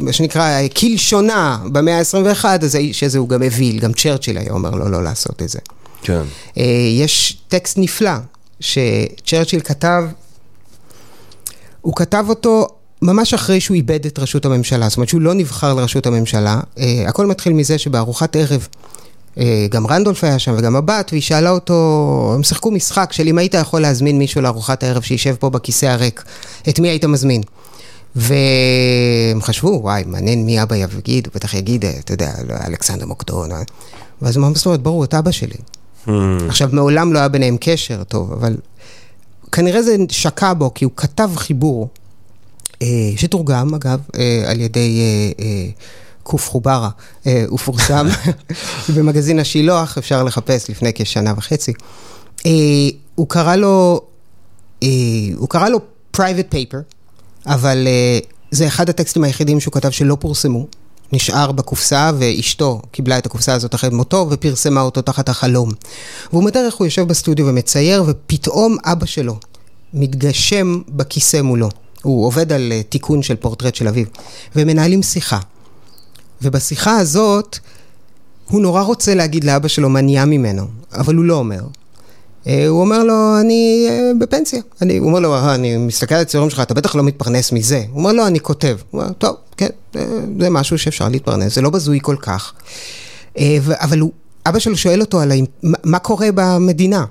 מה 0.00 0.12
שנקרא 0.12 0.60
כלשונה 0.76 1.58
במאה 1.72 1.98
ה-21, 1.98 2.44
אז 2.44 2.74
האיש 2.74 3.02
הזה 3.02 3.18
הוא 3.18 3.28
גם 3.28 3.42
אוויל, 3.42 3.78
גם 3.78 3.92
צ'רצ'יל 3.92 4.38
היה 4.38 4.52
אומר 4.52 4.70
לו 4.70 4.88
לא 4.88 5.02
לעשות 5.02 5.42
את 5.42 5.48
זה. 5.48 5.58
כן. 6.02 6.22
יש 6.96 7.36
טקסט 7.48 7.78
נפלא 7.78 8.12
שצ'רצ'יל 8.60 9.60
כתב, 9.60 10.04
הוא 11.80 11.96
כתב 11.96 12.24
אותו 12.28 12.68
ממש 13.02 13.34
אחרי 13.34 13.60
שהוא 13.60 13.74
איבד 13.74 14.06
את 14.06 14.18
ראשות 14.18 14.44
הממשלה, 14.44 14.88
זאת 14.88 14.96
אומרת 14.96 15.08
שהוא 15.08 15.20
לא 15.20 15.34
נבחר 15.34 15.74
לראשות 15.74 16.06
הממשלה, 16.06 16.60
uh, 16.76 16.80
הכל 17.06 17.26
מתחיל 17.26 17.52
מזה 17.52 17.78
שבארוחת 17.78 18.36
ערב, 18.36 18.68
uh, 19.34 19.38
גם 19.70 19.86
רנדולף 19.86 20.24
היה 20.24 20.38
שם 20.38 20.54
וגם 20.58 20.76
הבת, 20.76 21.08
והיא 21.12 21.22
שאלה 21.22 21.50
אותו, 21.50 22.32
הם 22.34 22.42
שיחקו 22.42 22.70
משחק 22.70 23.12
של 23.12 23.28
אם 23.28 23.38
היית 23.38 23.54
יכול 23.54 23.80
להזמין 23.80 24.18
מישהו 24.18 24.40
לארוחת 24.40 24.82
הערב 24.82 25.02
שישב 25.02 25.34
פה 25.34 25.50
בכיסא 25.50 25.86
הריק, 25.86 26.24
את 26.68 26.78
מי 26.78 26.88
היית 26.88 27.04
מזמין? 27.04 27.42
והם 28.16 29.42
חשבו, 29.42 29.80
וואי, 29.82 30.04
מעניין 30.06 30.46
מי 30.46 30.62
אבא 30.62 30.76
יגיד, 30.76 31.26
הוא 31.26 31.34
בטח 31.34 31.54
יגיד, 31.54 31.84
אתה 31.84 32.12
יודע, 32.12 32.32
אלכסנדר 32.66 33.06
מוקדון, 33.06 33.50
ואז 34.22 34.36
הוא 34.36 34.46
אמר, 34.46 34.54
זאת 34.54 34.66
אומרת, 34.66 34.80
ברור, 34.80 35.04
את 35.04 35.14
אבא 35.14 35.30
שלי. 35.30 35.56
Hmm. 36.06 36.10
עכשיו, 36.48 36.68
מעולם 36.72 37.12
לא 37.12 37.18
היה 37.18 37.28
ביניהם 37.28 37.56
קשר 37.60 38.04
טוב, 38.04 38.32
אבל 38.32 38.56
כנראה 39.52 39.82
זה 39.82 39.96
שקע 40.10 40.52
בו, 40.52 40.74
כי 40.74 40.84
הוא 40.84 40.92
כתב 40.96 41.30
חיבור 41.36 41.88
אה, 42.82 43.12
שתורגם 43.16 43.74
אגב 43.74 44.00
אה, 44.18 44.44
על 44.46 44.60
ידי 44.60 45.00
אה, 45.40 45.66
קוף 46.22 46.50
חוברה, 46.50 46.90
הוא 47.48 47.58
פורסם 47.58 48.06
במגזין 48.94 49.38
השילוח, 49.38 49.98
אפשר 49.98 50.22
לחפש 50.22 50.70
לפני 50.70 50.90
כשנה 50.94 51.34
וחצי. 51.36 51.72
הוא 53.14 53.28
קרא 53.28 53.56
לו, 53.56 54.00
הוא 55.36 55.48
קרא 55.48 55.68
לו 55.68 55.80
private 56.16 56.54
paper, 56.54 56.95
אבל 57.46 57.88
זה 58.50 58.66
אחד 58.66 58.88
הטקסטים 58.90 59.24
היחידים 59.24 59.60
שהוא 59.60 59.72
כתב 59.72 59.90
שלא 59.90 60.16
פורסמו. 60.20 60.66
נשאר 61.12 61.52
בקופסה 61.52 62.10
ואשתו 62.18 62.82
קיבלה 62.90 63.18
את 63.18 63.26
הקופסה 63.26 63.54
הזאת 63.54 63.74
אחרי 63.74 63.90
מותו 63.90 64.26
ופרסמה 64.30 64.80
אותו 64.80 65.02
תחת 65.02 65.28
החלום. 65.28 65.70
והוא 66.32 66.44
מתאר 66.44 66.66
איך 66.66 66.74
הוא 66.74 66.86
יושב 66.86 67.02
בסטודיו 67.08 67.46
ומצייר 67.46 68.04
ופתאום 68.06 68.76
אבא 68.84 69.06
שלו 69.06 69.38
מתגשם 69.94 70.80
בכיסא 70.88 71.42
מולו. 71.42 71.68
הוא 72.02 72.26
עובד 72.26 72.52
על 72.52 72.72
אה, 72.72 72.82
תיקון 72.82 73.22
של 73.22 73.36
פורטרט 73.36 73.74
של 73.74 73.88
אביו, 73.88 74.06
ומנהלים 74.56 75.02
שיחה. 75.02 75.38
ובשיחה 76.42 76.96
הזאת, 76.96 77.58
הוא 78.50 78.60
נורא 78.60 78.82
רוצה 78.82 79.14
להגיד 79.14 79.44
לאבא 79.44 79.68
שלו 79.68 79.88
מה 79.88 80.00
נהיה 80.00 80.24
ממנו, 80.24 80.66
אבל 80.92 81.14
הוא 81.14 81.24
לא 81.24 81.34
אומר. 81.34 81.60
אה, 82.46 82.66
הוא 82.68 82.80
אומר 82.80 83.04
לו, 83.04 83.40
אני 83.40 83.86
אה, 83.90 84.12
בפנסיה. 84.18 84.60
אני, 84.82 84.96
הוא 84.96 85.08
אומר 85.08 85.20
לו, 85.20 85.54
אני 85.54 85.76
מסתכל 85.76 86.14
על 86.14 86.20
הציורים 86.20 86.50
שלך, 86.50 86.60
אתה 86.60 86.74
בטח 86.74 86.94
לא 86.94 87.02
מתפרנס 87.02 87.52
מזה. 87.52 87.82
הוא 87.90 87.98
אומר 87.98 88.12
לו, 88.12 88.26
אני 88.26 88.40
כותב. 88.40 88.76
הוא 88.90 89.00
אומר, 89.00 89.12
טוב, 89.12 89.36
כן, 89.56 89.68
זה 90.40 90.50
משהו 90.50 90.78
שאפשר 90.78 91.08
להתפרנס, 91.08 91.54
זה 91.54 91.62
לא 91.62 91.70
בזוי 91.70 91.98
כל 92.02 92.16
כך. 92.20 92.52
אבל 93.70 93.98
הוא, 93.98 94.12
אבא 94.46 94.58
שלו 94.58 94.76
שואל 94.76 95.00
אותו 95.00 95.20
על 95.20 95.32
מה 95.62 95.98
קורה 95.98 96.28
במדינה. 96.34 97.04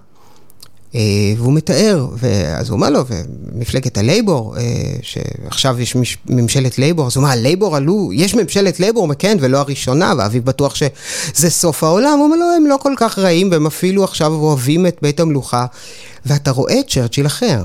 אה, 0.95 1.01
והוא 1.37 1.53
מתאר, 1.53 2.07
אז 2.57 2.69
הוא 2.69 2.75
אומר 2.75 2.89
לו, 2.89 2.99
ומפלגת 3.07 3.97
הלייבור, 3.97 4.57
אה, 4.57 4.61
שעכשיו 5.01 5.81
יש 5.81 5.95
ממשלת 6.29 6.77
לייבור, 6.77 7.07
אז 7.07 7.15
הוא 7.15 7.21
אומר, 7.21 7.33
הלייבור 7.33 7.75
עלו, 7.75 8.09
יש 8.13 8.35
ממשלת 8.35 8.79
לייבור, 8.79 9.13
כן, 9.13 9.37
ולא 9.41 9.57
הראשונה, 9.57 10.13
ואביו 10.17 10.43
בטוח 10.43 10.75
שזה 10.75 11.49
סוף 11.49 11.83
העולם, 11.83 12.17
הוא 12.17 12.25
אומר 12.25 12.35
לו, 12.35 12.45
הם 12.57 12.65
לא 12.65 12.77
כל 12.81 12.93
כך 12.97 13.19
רעים, 13.19 13.51
והם 13.51 13.65
אפילו 13.65 14.03
עכשיו 14.03 14.33
אוהבים 14.33 14.87
את 14.87 14.97
בית 15.01 15.19
המלוכה, 15.19 15.65
ואתה 16.25 16.51
רואה 16.51 16.79
צ'רצ'יל 16.87 17.25
אחר. 17.25 17.63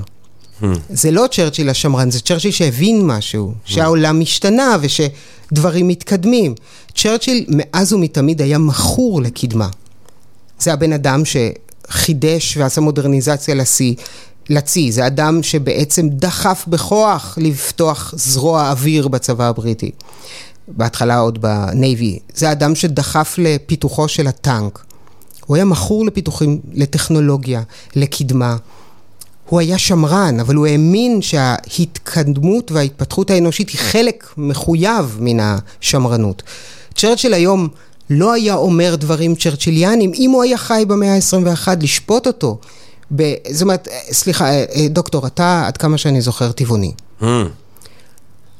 אהמ. 0.61 0.65
זה 0.89 1.11
לא 1.11 1.25
צ'רצ'יל 1.31 1.69
השמרן, 1.69 2.11
זה 2.11 2.19
צ'רצ'יל 2.19 2.51
שהבין 2.51 3.01
משהו, 3.05 3.51
אהמ. 3.51 3.71
שהעולם 3.71 4.21
השתנה 4.21 4.77
ושדברים 4.81 5.87
מתקדמים. 5.87 6.55
צ'רצ'יל 6.95 7.45
מאז 7.47 7.93
ומתמיד 7.93 8.41
היה 8.41 8.57
מכור 8.57 9.21
לקדמה. 9.21 9.67
זה 10.59 10.73
הבן 10.73 10.93
אדם 10.93 11.25
ש... 11.25 11.37
חידש 11.91 12.57
ועשה 12.57 12.81
מודרניזציה 12.81 13.55
לשיא. 13.55 13.95
לצי, 14.49 14.91
זה 14.91 15.07
אדם 15.07 15.43
שבעצם 15.43 16.09
דחף 16.09 16.65
בכוח 16.67 17.37
לפתוח 17.41 18.13
זרוע 18.17 18.69
אוויר 18.69 19.07
בצבא 19.07 19.47
הבריטי. 19.47 19.91
בהתחלה 20.67 21.17
עוד 21.17 21.41
בנייבי. 21.41 22.19
זה 22.33 22.51
אדם 22.51 22.75
שדחף 22.75 23.35
לפיתוחו 23.37 24.07
של 24.07 24.27
הטנק. 24.27 24.83
הוא 25.45 25.55
היה 25.55 25.65
מכור 25.65 26.05
לפיתוחים, 26.05 26.59
לטכנולוגיה, 26.73 27.61
לקדמה. 27.95 28.55
הוא 29.49 29.59
היה 29.59 29.77
שמרן, 29.77 30.39
אבל 30.39 30.55
הוא 30.55 30.67
האמין 30.67 31.21
שההתקדמות 31.21 32.71
וההתפתחות 32.71 33.29
האנושית 33.29 33.69
היא 33.69 33.79
חלק 33.79 34.33
מחויב 34.37 35.17
מן 35.19 35.37
השמרנות. 35.39 36.43
צ'רצ'יל 36.95 37.33
היום 37.33 37.67
לא 38.13 38.33
היה 38.33 38.55
אומר 38.55 38.95
דברים 38.95 39.35
צ'רצ'יליאנים, 39.35 40.11
אם 40.13 40.31
הוא 40.31 40.43
היה 40.43 40.57
חי 40.57 40.83
במאה 40.87 41.15
ה-21, 41.15 41.67
לשפוט 41.81 42.27
אותו. 42.27 42.57
ב... 43.15 43.33
זאת 43.51 43.61
אומרת, 43.61 43.87
סליחה, 44.11 44.45
אה, 44.45 44.65
אה, 44.75 44.87
דוקטור, 44.89 45.27
אתה, 45.27 45.63
עד 45.67 45.77
כמה 45.77 45.97
שאני 45.97 46.21
זוכר, 46.21 46.51
טבעוני. 46.51 46.93
Mm. 47.21 47.25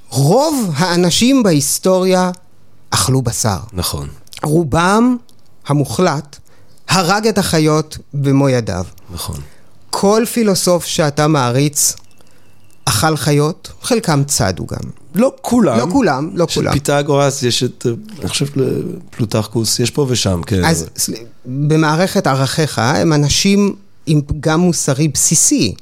רוב 0.10 0.72
האנשים 0.76 1.44
בהיסטוריה 1.44 2.32
אכלו 2.90 3.22
בשר. 3.22 3.58
נכון. 3.74 4.08
רובם 4.44 5.18
המוחלט 5.68 6.38
הרג 6.90 7.28
את 7.28 7.38
החיות 7.38 7.98
במו 8.14 8.50
ידיו. 8.50 8.86
נכון. 9.14 9.36
כל 9.90 10.24
פילוסוף 10.34 10.86
שאתה 10.86 11.28
מעריץ 11.28 11.96
אכל 12.86 13.18
חיות, 13.18 13.72
חלקם 13.82 14.24
צדו 14.24 14.66
גם. 14.66 15.01
לא 15.16 15.34
כולם. 15.42 15.78
לא 15.78 15.88
כולם, 15.92 16.30
לא 16.34 16.48
כולם. 16.54 16.74
יש 16.74 16.80
את 16.80 16.86
פיתגורס, 16.86 17.44
יש 17.44 17.64
את, 17.64 17.86
אני 18.20 18.30
חושב, 18.30 18.46
פלוטרקוס, 19.10 19.80
יש 19.80 19.92
פה 19.92 20.06
ושם, 20.10 20.42
כן. 20.46 20.66
אז. 20.66 20.86
במערכת 21.46 22.28
ערכיך 22.28 22.80
הם 22.80 23.14
אנשים 23.14 23.76
עם 24.06 24.22
פגם 24.22 24.60
מוסרי 24.60 25.08
בסיסי. 25.08 25.74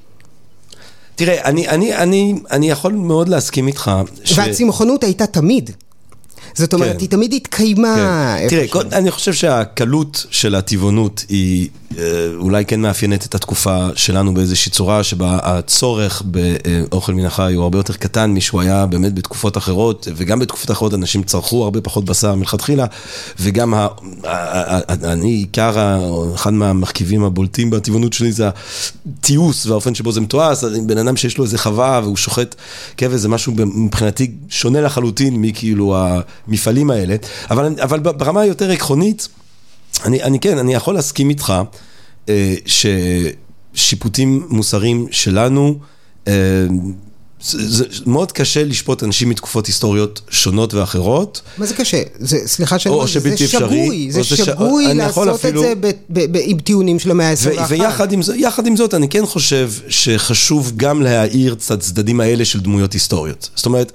תראה, 1.15 1.45
אני, 1.45 1.67
אני, 1.67 1.95
אני, 1.95 2.35
אני 2.51 2.69
יכול 2.69 2.93
מאוד 2.93 3.29
להסכים 3.29 3.67
איתך. 3.67 3.91
ש... 4.23 4.37
והצמחונות 4.37 5.03
הייתה 5.03 5.27
תמיד. 5.27 5.71
זאת 6.55 6.73
אומרת, 6.73 6.91
כן. 6.93 6.99
היא 6.99 7.09
תמיד 7.09 7.33
התקיימה. 7.33 7.95
כן. 8.41 8.47
תראה. 8.49 8.67
כל- 8.67 8.83
אני 8.91 9.11
חושב 9.11 9.33
שהקלות 9.33 10.25
של 10.31 10.55
הטבעונות 10.55 11.25
היא 11.29 11.67
אה, 11.97 12.03
אולי 12.35 12.65
כן 12.65 12.81
מאפיינת 12.81 13.25
את 13.25 13.35
התקופה 13.35 13.87
שלנו 13.95 14.33
באיזושהי 14.33 14.71
צורה 14.71 15.03
שבה 15.03 15.39
הצורך 15.43 16.23
באוכל 16.25 17.13
מן 17.13 17.25
החי 17.25 17.53
הוא 17.53 17.63
הרבה 17.63 17.79
יותר 17.79 17.93
קטן 17.93 18.31
משהוא 18.31 18.61
היה 18.61 18.85
באמת 18.85 19.13
בתקופות 19.13 19.57
אחרות, 19.57 20.07
וגם 20.15 20.39
בתקופות 20.39 20.71
אחרות 20.71 20.93
אנשים 20.93 21.23
צרכו 21.23 21.63
הרבה 21.63 21.81
פחות 21.81 22.05
בשר 22.05 22.35
מלכתחילה, 22.35 22.85
וגם 23.39 23.73
ה- 23.73 23.77
ה- 23.77 23.87
ה- 24.27 24.77
ה- 24.87 25.11
אני, 25.11 25.29
עיקר, 25.31 25.79
ה- 25.79 25.99
אחד 26.35 26.53
מהמרכיבים 26.53 27.23
הבולטים 27.23 27.69
בטבעונות 27.69 28.13
שלי 28.13 28.31
זה 28.31 28.49
התיעוש 29.19 29.65
והאופן 29.65 29.95
שבו 29.95 30.11
זה 30.11 30.21
מתועש, 30.21 30.63
בן 30.63 30.97
אדם 30.97 31.17
שיש 31.17 31.37
לו 31.37 31.43
איזה 31.43 31.57
חווה 31.57 31.99
והוא 32.03 32.17
שוחט 32.17 32.55
כבש 32.97 33.19
זה 33.19 33.27
משהו 33.29 33.53
מבחינתי 33.57 34.31
שונה 34.49 34.81
לחלוטין 34.81 35.41
מכאילו 35.41 35.95
המפעלים 36.49 36.91
האלה, 36.91 37.15
אבל, 37.51 37.75
אבל 37.81 37.99
ברמה 37.99 38.41
היותר 38.41 38.71
עקרונית, 38.71 39.27
אני, 40.05 40.23
אני 40.23 40.39
כן, 40.39 40.57
אני 40.57 40.73
יכול 40.73 40.93
להסכים 40.93 41.29
איתך 41.29 41.53
אה, 42.29 42.53
ששיפוטים 43.75 44.45
מוסריים 44.49 45.07
שלנו, 45.11 45.79
אה, 46.27 46.33
זה, 47.41 47.71
זה 47.71 48.03
מאוד 48.05 48.31
קשה 48.31 48.63
לשפוט 48.63 49.03
אנשים 49.03 49.29
מתקופות 49.29 49.67
היסטוריות 49.67 50.21
שונות 50.29 50.73
ואחרות. 50.73 51.41
מה 51.57 51.65
זה 51.65 51.73
קשה? 51.73 52.01
זה, 52.19 52.37
סליחה 52.45 52.79
שאני 52.79 52.93
או 52.93 52.97
אומר, 52.99 53.07
זה 53.11 53.19
אפשרי, 53.33 53.47
שגוי, 53.47 54.11
זה 54.11 54.23
ש- 54.23 54.33
שגוי 54.33 54.83
יכול 54.83 55.27
לעשות 55.27 55.45
אפילו- 55.45 55.61
את 55.63 55.67
זה 55.67 55.75
ב, 55.75 55.87
ב, 56.09 56.37
ב, 56.37 56.39
עם 56.43 56.59
טיעונים 56.59 56.99
של 56.99 57.11
המאה 57.11 57.33
ו- 57.43 57.49
ה-21. 57.59 57.65
ויחד 57.69 58.11
עם, 58.13 58.19
עם 58.67 58.75
זאת, 58.75 58.93
אני 58.93 59.09
כן 59.09 59.25
חושב 59.25 59.71
שחשוב 59.89 60.71
גם 60.77 61.01
להאיר 61.01 61.53
את 61.53 61.71
הצדדים 61.71 62.19
האלה 62.19 62.45
של 62.45 62.59
דמויות 62.59 62.93
היסטוריות. 62.93 63.49
זאת 63.55 63.65
אומרת, 63.65 63.91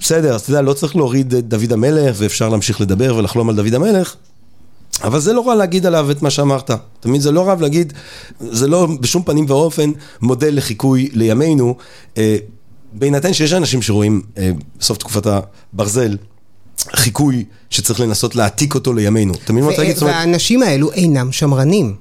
בסדר, 0.00 0.34
אז 0.34 0.40
אתה 0.40 0.50
יודע, 0.50 0.62
לא 0.62 0.72
צריך 0.72 0.96
להוריד 0.96 1.34
את 1.34 1.48
דוד 1.48 1.72
המלך, 1.72 2.16
ואפשר 2.18 2.48
להמשיך 2.48 2.80
לדבר 2.80 3.16
ולחלום 3.16 3.48
על 3.48 3.56
דוד 3.56 3.74
המלך, 3.74 4.16
אבל 5.04 5.20
זה 5.20 5.32
לא 5.32 5.48
רע 5.48 5.54
להגיד 5.54 5.86
עליו 5.86 6.10
את 6.10 6.22
מה 6.22 6.30
שאמרת. 6.30 6.70
תמיד 7.00 7.20
זה 7.20 7.32
לא 7.32 7.48
רע 7.48 7.54
להגיד, 7.60 7.92
זה 8.40 8.66
לא 8.66 8.88
בשום 9.00 9.22
פנים 9.22 9.44
ואופן 9.48 9.90
מודל 10.22 10.56
לחיקוי 10.56 11.08
לימינו, 11.12 11.76
אה, 12.18 12.36
בהינתן 12.92 13.32
שיש 13.32 13.52
אנשים 13.52 13.82
שרואים 13.82 14.22
אה, 14.38 14.50
בסוף 14.78 14.98
תקופת 14.98 15.26
הברזל. 15.26 16.16
חיקוי 16.96 17.44
שצריך 17.70 18.00
לנסות 18.00 18.36
להעתיק 18.36 18.74
אותו 18.74 18.92
לימינו. 18.92 19.34
אתה 19.44 19.52
מבין 19.52 19.64
מה 19.64 19.72
אתה 19.72 19.82
להגיד? 19.82 20.02
והאנשים 20.02 20.62
האלו 20.62 20.92
אינם 20.92 21.32
שמרנים. 21.32 21.94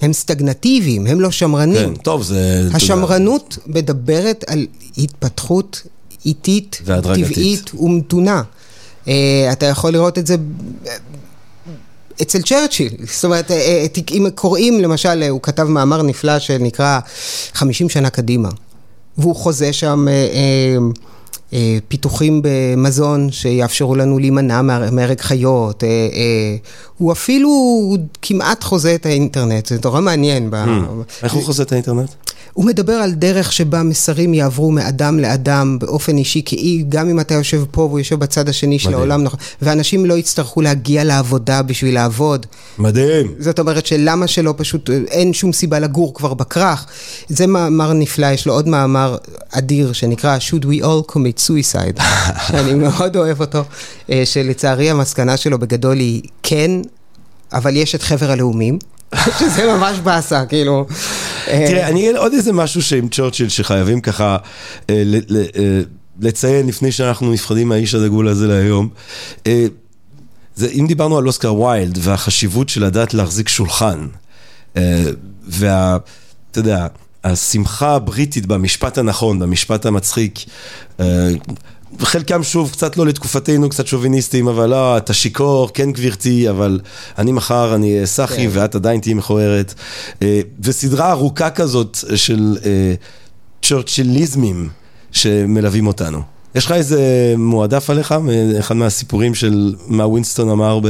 הם 0.00 0.12
סטגנטיביים, 0.12 1.06
הם 1.06 1.20
לא 1.20 1.30
שמרנים. 1.30 1.94
כן, 1.94 2.02
טוב, 2.02 2.22
זה... 2.22 2.68
השמרנות 2.74 3.58
מדברת 3.66 4.44
על 4.48 4.66
התפתחות 4.98 5.82
איטית. 6.26 6.80
טבעית 7.34 7.74
ומתונה. 7.74 8.42
אה, 9.08 9.48
אתה 9.52 9.66
יכול 9.66 9.92
לראות 9.92 10.18
את 10.18 10.26
זה 10.26 10.36
אה, 10.86 10.96
אצל 12.22 12.42
צ'רצ'יל. 12.42 12.92
זאת 13.12 13.24
אומרת, 13.24 13.50
אה, 13.50 13.56
אה, 13.56 13.86
אם 14.12 14.26
קוראים, 14.34 14.80
למשל, 14.80 15.22
אה, 15.22 15.28
הוא 15.28 15.40
כתב 15.42 15.62
מאמר 15.62 16.02
נפלא 16.02 16.38
שנקרא 16.38 17.00
50 17.54 17.88
שנה 17.88 18.10
קדימה. 18.10 18.48
והוא 19.18 19.36
חוזה 19.36 19.72
שם 19.72 20.08
אה, 20.08 20.12
אה, 20.12 20.76
פיתוחים 21.88 22.40
במזון 22.44 23.28
שיאפשרו 23.32 23.94
לנו 23.94 24.18
להימנע 24.18 24.62
מה- 24.62 24.90
מהרג 24.90 25.20
חיות. 25.20 25.84
אה, 25.84 25.88
אה, 25.88 26.56
הוא 26.98 27.12
אפילו 27.12 27.50
כמעט 28.22 28.64
חוזה 28.64 28.94
את 28.94 29.06
האינטרנט, 29.06 29.66
זה 29.66 29.76
נורא 29.84 30.00
מעניין. 30.00 30.50
Hmm. 30.52 30.56
איך 31.22 31.32
הוא 31.32 31.42
חוזה 31.42 31.62
את 31.62 31.72
האינטרנט? 31.72 32.08
הוא 32.52 32.64
מדבר 32.64 32.92
על 32.92 33.12
דרך 33.12 33.52
שבה 33.52 33.82
מסרים 33.82 34.34
יעברו 34.34 34.70
מאדם 34.70 35.18
לאדם 35.18 35.78
באופן 35.80 36.16
אישי, 36.16 36.42
כי 36.44 36.84
גם 36.88 37.08
אם 37.08 37.20
אתה 37.20 37.34
יושב 37.34 37.64
פה 37.70 37.80
והוא 37.82 37.98
יושב 37.98 38.18
בצד 38.18 38.48
השני 38.48 38.78
של. 38.78 38.94
העולם, 38.94 39.22
נכון, 39.22 39.38
ואנשים 39.62 40.06
לא 40.06 40.14
יצטרכו 40.14 40.60
להגיע 40.60 41.04
לעבודה 41.04 41.62
בשביל 41.62 41.94
לעבוד. 41.94 42.46
מדהים. 42.78 43.34
זאת 43.38 43.58
אומרת 43.58 43.86
שלמה 43.86 44.26
שלא 44.26 44.54
פשוט, 44.56 44.90
אין 45.10 45.32
שום 45.32 45.52
סיבה 45.52 45.78
לגור 45.78 46.14
כבר 46.14 46.34
בכרך. 46.34 46.86
זה 47.28 47.46
מאמר 47.46 47.92
נפלא, 47.92 48.26
יש 48.26 48.46
לו 48.46 48.52
עוד 48.52 48.68
מאמר 48.68 49.16
אדיר 49.50 49.92
שנקרא 49.92 50.38
Should 50.38 50.64
we 50.64 50.82
all 50.84 51.12
commit 51.12 51.39
suicide, 51.46 52.02
שאני 52.48 52.74
מאוד 52.74 53.16
אוהב 53.16 53.40
אותו, 53.40 53.64
אה, 54.10 54.22
שלצערי 54.24 54.90
המסקנה 54.90 55.36
שלו 55.36 55.58
בגדול 55.58 55.96
היא 55.96 56.22
כן, 56.42 56.70
אבל 57.52 57.76
יש 57.76 57.94
את 57.94 58.02
חבר 58.02 58.30
הלאומים, 58.30 58.78
שזה 59.40 59.66
ממש 59.66 59.98
באסה, 59.98 60.46
כאילו. 60.46 60.86
אה, 61.48 61.64
תראה, 61.68 61.88
אני 61.88 62.00
אגיד 62.00 62.16
עוד 62.16 62.32
איזה 62.32 62.52
משהו 62.52 62.82
שעם 62.82 63.08
צ'רצ'יל 63.08 63.48
שחייבים 63.48 64.00
ככה 64.00 64.36
אה, 64.90 65.02
לציין 66.20 66.66
לפני 66.66 66.92
שאנחנו 66.92 67.32
נפרדים 67.32 67.68
מהאיש 67.68 67.94
הדגול 67.94 68.28
הזה 68.28 68.46
להיום. 68.46 68.88
זה, 70.56 70.68
אם 70.72 70.84
דיברנו 70.88 71.18
על 71.18 71.26
אוסקר 71.26 71.54
ויילד 71.54 71.98
והחשיבות 72.00 72.68
של 72.68 72.84
לדעת 72.84 73.14
להחזיק 73.14 73.48
שולחן, 73.48 74.06
וה... 75.48 75.96
אתה 76.50 76.58
יודע, 76.58 76.86
השמחה 77.24 77.94
הבריטית 77.94 78.46
במשפט 78.46 78.98
הנכון, 78.98 79.38
במשפט 79.38 79.86
המצחיק, 79.86 80.38
אה, 81.00 81.28
חלקם 81.98 82.42
שוב 82.42 82.70
קצת 82.72 82.96
לא 82.96 83.06
לתקופתנו, 83.06 83.68
קצת 83.68 83.86
שוביניסטים, 83.86 84.48
אבל 84.48 84.66
לא, 84.66 84.96
אתה 84.96 85.12
שיכור, 85.12 85.70
כן 85.74 85.92
גברתי, 85.92 86.50
אבל 86.50 86.80
אני 87.18 87.32
מחר, 87.32 87.74
אני 87.74 87.94
אהיה 87.94 88.06
סאחי 88.06 88.48
כן. 88.48 88.48
ואת 88.52 88.74
עדיין 88.74 89.00
תהיי 89.00 89.14
מכוערת. 89.14 89.74
אה, 90.22 90.40
וסדרה 90.60 91.10
ארוכה 91.10 91.50
כזאת 91.50 91.98
של 92.14 92.58
אה, 92.64 92.94
צ'רצ'יליזמים 93.62 94.68
שמלווים 95.12 95.86
אותנו. 95.86 96.22
יש 96.54 96.66
לך 96.66 96.72
איזה 96.72 97.34
מועדף 97.38 97.90
עליך, 97.90 98.14
אחד 98.58 98.76
מהסיפורים 98.76 99.34
של 99.34 99.74
מה 99.86 100.06
ווינסטון 100.06 100.50
אמר 100.50 100.80
ב... 100.82 100.86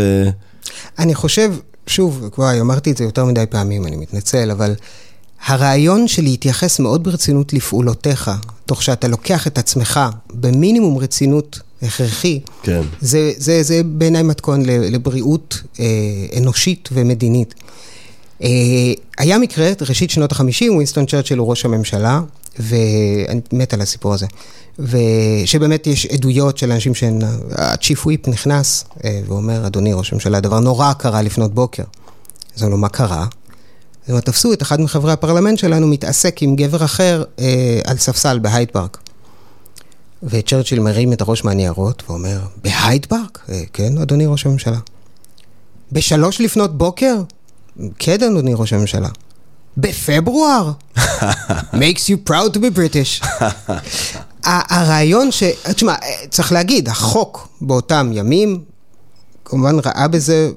אני 0.98 1.15
חושב, 1.15 1.52
שוב, 1.86 2.28
וואי, 2.39 2.61
אמרתי 2.61 2.90
את 2.90 2.97
זה 2.97 3.05
יותר 3.05 3.24
מדי 3.24 3.44
פעמים, 3.51 3.86
אני 3.86 3.97
מתנצל, 3.97 4.51
אבל 4.51 4.74
הרעיון 5.45 6.09
של 6.09 6.23
להתייחס 6.23 6.81
מאוד 6.81 7.05
ברצינות 7.05 7.53
לפעולותיך, 7.53 8.31
תוך 8.67 8.83
שאתה 8.83 9.09
לוקח 9.09 9.47
את 9.47 9.59
עצמך 9.59 10.01
במינימום 10.35 10.99
רצינות 10.99 11.61
הכרחי, 11.83 12.41
כן. 12.62 12.83
זה, 13.01 13.33
זה, 13.37 13.62
זה 13.62 13.83
בעיניי 13.85 14.23
מתכון 14.23 14.62
לבריאות 14.67 15.62
אה, 15.81 15.87
אנושית 16.39 16.89
ומדינית. 16.93 17.55
אה, 18.43 18.49
היה 19.19 19.39
מקרה, 19.39 19.73
ראשית 19.89 20.11
שנות 20.11 20.33
החמישים, 20.33 20.75
ווינסטון 20.75 21.07
צ'רצ'יל 21.07 21.39
הוא 21.39 21.51
ראש 21.51 21.65
הממשלה, 21.65 22.21
ואני 22.59 23.41
מת 23.53 23.75
על 23.75 23.81
הסיפור 23.81 24.15
הזה. 24.15 24.27
ושבאמת 24.79 25.87
יש 25.87 26.07
עדויות 26.07 26.59
של 26.59 26.73
אנשים 26.73 26.95
שהצ'יפ 26.95 28.07
וויפ 28.07 28.29
נכנס 28.29 28.85
אה, 29.05 29.21
ואומר, 29.27 29.67
אדוני 29.67 29.93
ראש 29.93 30.12
הממשלה, 30.12 30.41
דבר 30.41 30.61
נורא 30.61 30.93
קרה 30.93 31.23
לפנות 31.23 31.55
בוקר. 31.55 31.83
אז 32.57 32.62
אמרו 32.62 32.71
לו, 32.71 32.79
מה 32.79 32.89
קרה? 32.89 33.27
הם 34.11 34.20
תפסו 34.20 34.53
את 34.53 34.62
אחד 34.62 34.81
מחברי 34.81 35.12
הפרלמנט 35.12 35.59
שלנו 35.59 35.87
מתעסק 35.87 36.43
עם 36.43 36.57
גבר 36.57 36.85
אחר 36.85 37.24
אה, 37.39 37.81
על 37.85 37.97
ספסל 37.99 38.39
בהייד 38.39 38.70
פארק. 38.70 38.99
וצ'רצ'יל 40.23 40.81
מרים 40.81 41.12
את 41.12 41.20
הראש 41.20 41.45
מהניירות 41.45 42.03
ואומר, 42.09 42.41
בהייד 42.65 43.07
פארק? 43.07 43.39
"אה, 43.49 43.62
כן, 43.73 43.99
אדוני 43.99 44.27
ראש 44.27 44.47
הממשלה. 44.47 44.78
בשלוש 45.93 46.41
לפנות 46.41 46.78
בוקר? 46.78 47.15
כן, 47.99 48.12
אדוני 48.23 48.55
ראש 48.55 48.73
הממשלה. 48.73 49.09
בפברואר? 49.77 50.73
makes 51.73 52.05
you 52.09 52.31
proud 52.31 52.55
to 52.55 52.59
be 52.59 52.77
British. 52.77 53.27
הרעיון 54.45 55.32
ש... 55.32 55.43
תשמע, 55.74 55.95
צריך 56.31 56.53
להגיד, 56.53 56.89
החוק 56.89 57.49
באותם 57.61 58.11
ימים, 58.15 58.65
כמובן 59.45 59.77
ראה 59.85 60.09
בזה 60.09 60.51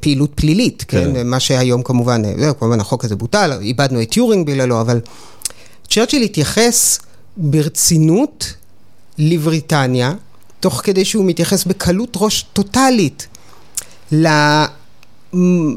פעילות 0.00 0.30
פלילית, 0.34 0.84
כן? 0.88 1.14
כן. 1.14 1.26
מה 1.26 1.40
שהיום 1.40 1.82
כמובן, 1.82 2.22
זהו, 2.40 2.58
כמובן 2.58 2.80
החוק 2.80 3.04
הזה 3.04 3.16
בוטל, 3.16 3.58
איבדנו 3.60 4.02
את 4.02 4.10
טיורינג 4.10 4.46
בגללו, 4.46 4.80
אבל 4.80 5.00
צ'רצ'יל 5.90 6.22
התייחס 6.22 6.98
ברצינות 7.36 8.54
לבריטניה, 9.18 10.12
תוך 10.60 10.80
כדי 10.84 11.04
שהוא 11.04 11.24
מתייחס 11.24 11.64
בקלות 11.64 12.16
ראש 12.20 12.46
טוטאלית 12.52 13.26
ל... 14.12 14.28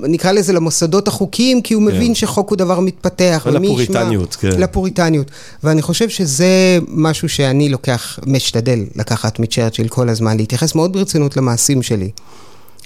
נקרא 0.04 0.32
לזה 0.32 0.54
למוסדות 0.54 1.08
החוקיים, 1.08 1.62
כי 1.62 1.74
הוא 1.74 1.84
מבין 1.84 2.16
שחוק 2.16 2.50
הוא 2.50 2.58
דבר 2.58 2.80
מתפתח. 2.80 3.44
ולפוריטניות, 3.46 4.36
כן. 4.36 4.62
לפוריטניות. 4.62 5.32
ואני 5.64 5.82
חושב 5.82 6.10
שזה 6.10 6.80
משהו 6.88 7.30
שאני 7.30 7.70
לוקח, 7.70 8.20
משתדל 8.26 8.86
לקחת 8.96 9.40
מצ'רצ'יל 9.40 9.88
כל 9.88 10.10
הזמן, 10.10 10.38
להתייחס 10.38 10.76
מאוד 10.76 10.94
ברצינות 10.94 11.38
למעשים 11.38 11.84
שלי. 11.84 12.10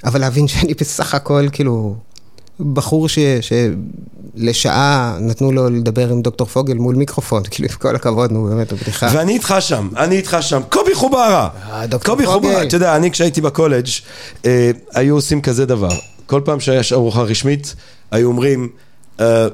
אבל 0.04 0.22
להבין 0.22 0.48
שאני 0.48 0.74
בסך 0.74 1.16
הכל, 1.16 1.48
כאילו, 1.52 1.96
בחור 2.74 3.10
ש, 3.10 3.20
שלשעה 4.38 5.18
נתנו 5.20 5.52
לו 5.52 5.70
לדבר 5.70 6.10
עם 6.10 6.22
דוקטור 6.22 6.48
פוגל 6.48 6.74
מול 6.74 6.96
מיקרופון, 6.96 7.44
כאילו, 7.52 7.70
עם 7.70 7.76
כל 7.76 7.96
הכבוד, 7.96 8.32
נו, 8.32 8.44
באמת, 8.44 8.74
בדיחה. 8.74 9.08
ואני 9.14 9.34
איתך 9.34 9.56
שם, 9.60 9.90
אני 9.98 10.18
איתך 10.18 10.38
שם. 10.42 10.62
קובי 10.70 10.96
חוברה! 10.96 11.50
אה, 11.72 11.86
קובי. 12.06 12.26
חוברה, 12.26 12.64
אתה 12.64 12.76
יודע, 12.76 12.96
אני 12.96 13.12
כשהייתי 13.12 13.42
בקולג' 13.42 13.88
אה, 14.46 14.72
היו 14.94 15.16
עושים 15.16 15.42
כזה 15.42 15.66
דבר. 15.66 15.90
כל 16.26 16.42
פעם 16.46 16.60
שהיה 16.60 16.82
ארוחה 16.92 17.22
רשמית, 17.22 17.76
היו 18.12 18.28
אומרים, 18.28 18.70
אה, 19.20 19.48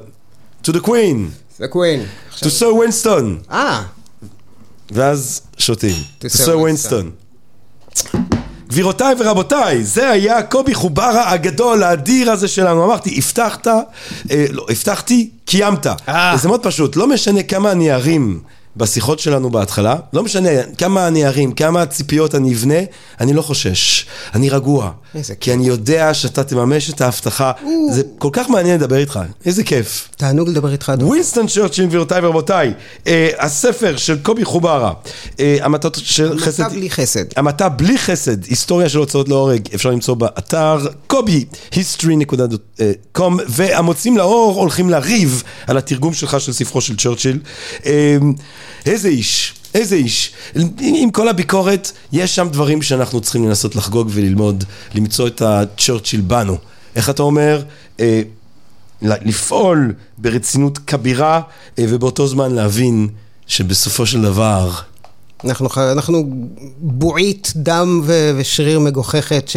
to 0.64 0.68
the 0.70 0.80
queen, 0.86 1.16
זה 1.58 1.68
קווין. 1.68 2.04
to 2.36 2.44
Sir 2.44 3.04
Winston, 3.04 3.52
אה, 3.52 3.82
ואז 4.90 5.40
שותים. 5.58 5.96
To 6.20 6.26
Sir 6.26 6.56
Winston. 6.56 7.06
גבירותיי 8.78 9.14
ורבותיי, 9.18 9.84
זה 9.84 10.10
היה 10.10 10.42
קובי 10.42 10.74
חוברה 10.74 11.30
הגדול, 11.32 11.82
האדיר 11.82 12.30
הזה 12.30 12.48
שלנו. 12.48 12.84
אמרתי, 12.84 13.14
הבטחת, 13.18 13.66
אה, 13.66 13.82
לא, 14.50 14.66
הבטחתי, 14.70 15.30
קיימת. 15.44 15.86
אה. 15.86 16.36
זה 16.36 16.48
מאוד 16.48 16.62
פשוט, 16.62 16.96
לא 16.96 17.06
משנה 17.06 17.42
כמה 17.42 17.72
אני 17.72 17.92
ארים 17.92 18.40
בשיחות 18.76 19.18
שלנו 19.18 19.50
בהתחלה, 19.50 19.96
לא 20.12 20.22
משנה 20.22 20.48
כמה 20.78 21.08
אני 21.08 21.26
ארים, 21.26 21.52
כמה 21.52 21.86
ציפיות 21.86 22.34
אני 22.34 22.54
אבנה, 22.54 22.78
אני 23.20 23.32
לא 23.32 23.42
חושש, 23.42 24.06
אני 24.34 24.50
רגוע. 24.50 24.90
איזה 25.14 25.34
כי 25.34 25.52
אני 25.52 25.66
יודע 25.66 26.14
שאתה 26.14 26.44
תממש 26.44 26.90
את 26.90 27.00
ההבטחה. 27.00 27.52
זה 27.90 28.02
כל 28.18 28.28
כך 28.32 28.50
מעניין 28.50 28.80
לדבר 28.80 28.96
איתך, 28.96 29.20
איזה 29.46 29.64
כיף. 29.64 30.08
תענוג 30.16 30.48
לדבר 30.48 30.72
איתך, 30.72 30.90
אדוני. 30.94 31.10
ווינסטון 31.10 31.46
צ'רצ'יל, 31.46 31.86
גבירותיי 31.86 32.20
ורבותיי, 32.26 32.72
אה, 33.06 33.28
הספר 33.38 33.96
של 33.96 34.18
קובי 34.22 34.44
חוברה, 34.44 34.92
אה, 35.40 35.56
המתות 35.60 35.98
של 36.02 36.38
חסד... 36.38 36.62
המתה 36.62 36.74
בלי 36.74 36.90
חסד. 36.90 37.24
המתה 37.36 37.68
בלי 37.68 37.98
חסד, 37.98 38.44
היסטוריה 38.44 38.88
של 38.88 38.98
הוצאות 38.98 39.28
להורג, 39.28 39.60
אפשר 39.74 39.90
למצוא 39.90 40.14
באתר 40.14 40.86
קובי, 41.06 41.44
history.com, 41.72 43.22
והמוצאים 43.48 44.16
לאור 44.16 44.60
הולכים 44.60 44.90
לריב 44.90 45.42
על 45.66 45.78
התרגום 45.78 46.14
שלך 46.14 46.40
של 46.40 46.52
ספרו 46.52 46.80
של 46.80 46.96
צ'רצ'יל. 46.96 47.38
אה, 47.86 48.16
איזה 48.86 49.08
איש. 49.08 49.54
איזה 49.74 49.96
איש. 49.96 50.32
עם 50.78 51.10
כל 51.10 51.28
הביקורת, 51.28 51.92
יש 52.12 52.34
שם 52.34 52.48
דברים 52.48 52.82
שאנחנו 52.82 53.20
צריכים 53.20 53.48
לנסות 53.48 53.76
לחגוג 53.76 54.08
וללמוד, 54.12 54.64
למצוא 54.94 55.26
את 55.26 55.42
הצ'רצ'יל 55.42 56.20
בנו. 56.20 56.56
איך 56.96 57.10
אתה 57.10 57.22
אומר? 57.22 57.62
אה, 58.00 58.22
לפעול 59.02 59.94
ברצינות 60.18 60.78
כבירה, 60.78 61.40
אה, 61.78 61.84
ובאותו 61.88 62.26
זמן 62.26 62.54
להבין 62.54 63.08
שבסופו 63.46 64.06
של 64.06 64.22
דבר... 64.22 64.70
אנחנו, 65.44 65.68
אנחנו 65.92 66.24
בועית 66.78 67.52
דם 67.56 68.00
ו- 68.04 68.32
ושריר 68.36 68.80
מגוחכת 68.80 69.50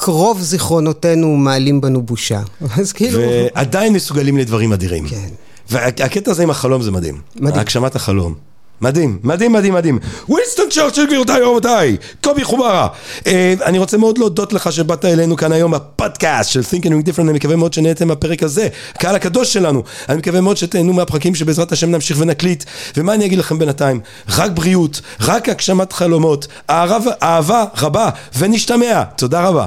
שרוב 0.00 0.40
זיכרונותינו 0.40 1.36
מעלים 1.36 1.80
בנו 1.80 2.02
בושה. 2.02 2.40
אז 2.80 2.92
כאילו... 2.92 3.18
ועדיין 3.18 3.92
מסוגלים 3.92 4.38
לדברים 4.38 4.72
אדירים. 4.72 5.08
כן. 5.08 5.28
והקטע 5.70 6.30
הזה 6.30 6.42
עם 6.42 6.50
החלום 6.50 6.82
זה 6.82 6.90
מדהים. 6.90 7.20
מדהים. 7.36 7.60
הגשמת 7.60 7.96
החלום. 7.96 8.34
מדהים, 8.80 9.18
מדהים, 9.22 9.52
מדהים, 9.52 9.74
מדהים. 9.74 9.98
ווינסטון 10.28 10.68
צ'רצ'יל, 10.70 11.06
גבירותיי 11.06 11.42
ורבותיי, 11.42 11.96
קובי 12.24 12.44
חוברה. 12.44 12.88
אה, 13.26 13.54
אני 13.64 13.78
רוצה 13.78 13.96
מאוד 13.96 14.18
להודות 14.18 14.52
לך 14.52 14.72
שבאת 14.72 15.04
אלינו 15.04 15.36
כאן 15.36 15.52
היום 15.52 15.72
בפודקאסט 15.72 16.50
של 16.50 16.60
Think 16.60 16.82
and 16.82 16.88
Ring 16.88 17.08
Different, 17.08 17.20
אני 17.20 17.32
מקווה 17.32 17.56
מאוד 17.56 17.72
שנהנתם 17.72 18.08
מהפרק 18.08 18.42
הזה, 18.42 18.68
הקהל 18.94 19.14
הקדוש 19.14 19.52
שלנו. 19.52 19.82
אני 20.08 20.18
מקווה 20.18 20.40
מאוד 20.40 20.56
שתהנו 20.56 20.92
מהפרקים 20.92 21.34
שבעזרת 21.34 21.72
השם 21.72 21.90
נמשיך 21.90 22.16
ונקליט. 22.20 22.64
ומה 22.96 23.14
אני 23.14 23.26
אגיד 23.26 23.38
לכם 23.38 23.58
בינתיים? 23.58 24.00
רק 24.28 24.50
בריאות, 24.50 25.00
רק 25.20 25.48
הגשמת 25.48 25.92
חלומות, 25.92 26.46
אהבה, 26.70 27.12
אהבה 27.22 27.64
רבה, 27.78 28.10
ונשתמע. 28.38 29.04
תודה 29.04 29.48
רבה. 29.48 29.66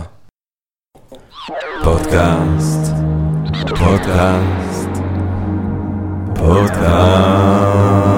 פודקאסט, 1.84 2.93
פודקאסט, 3.80 4.68
פודקאסט. 6.39 8.09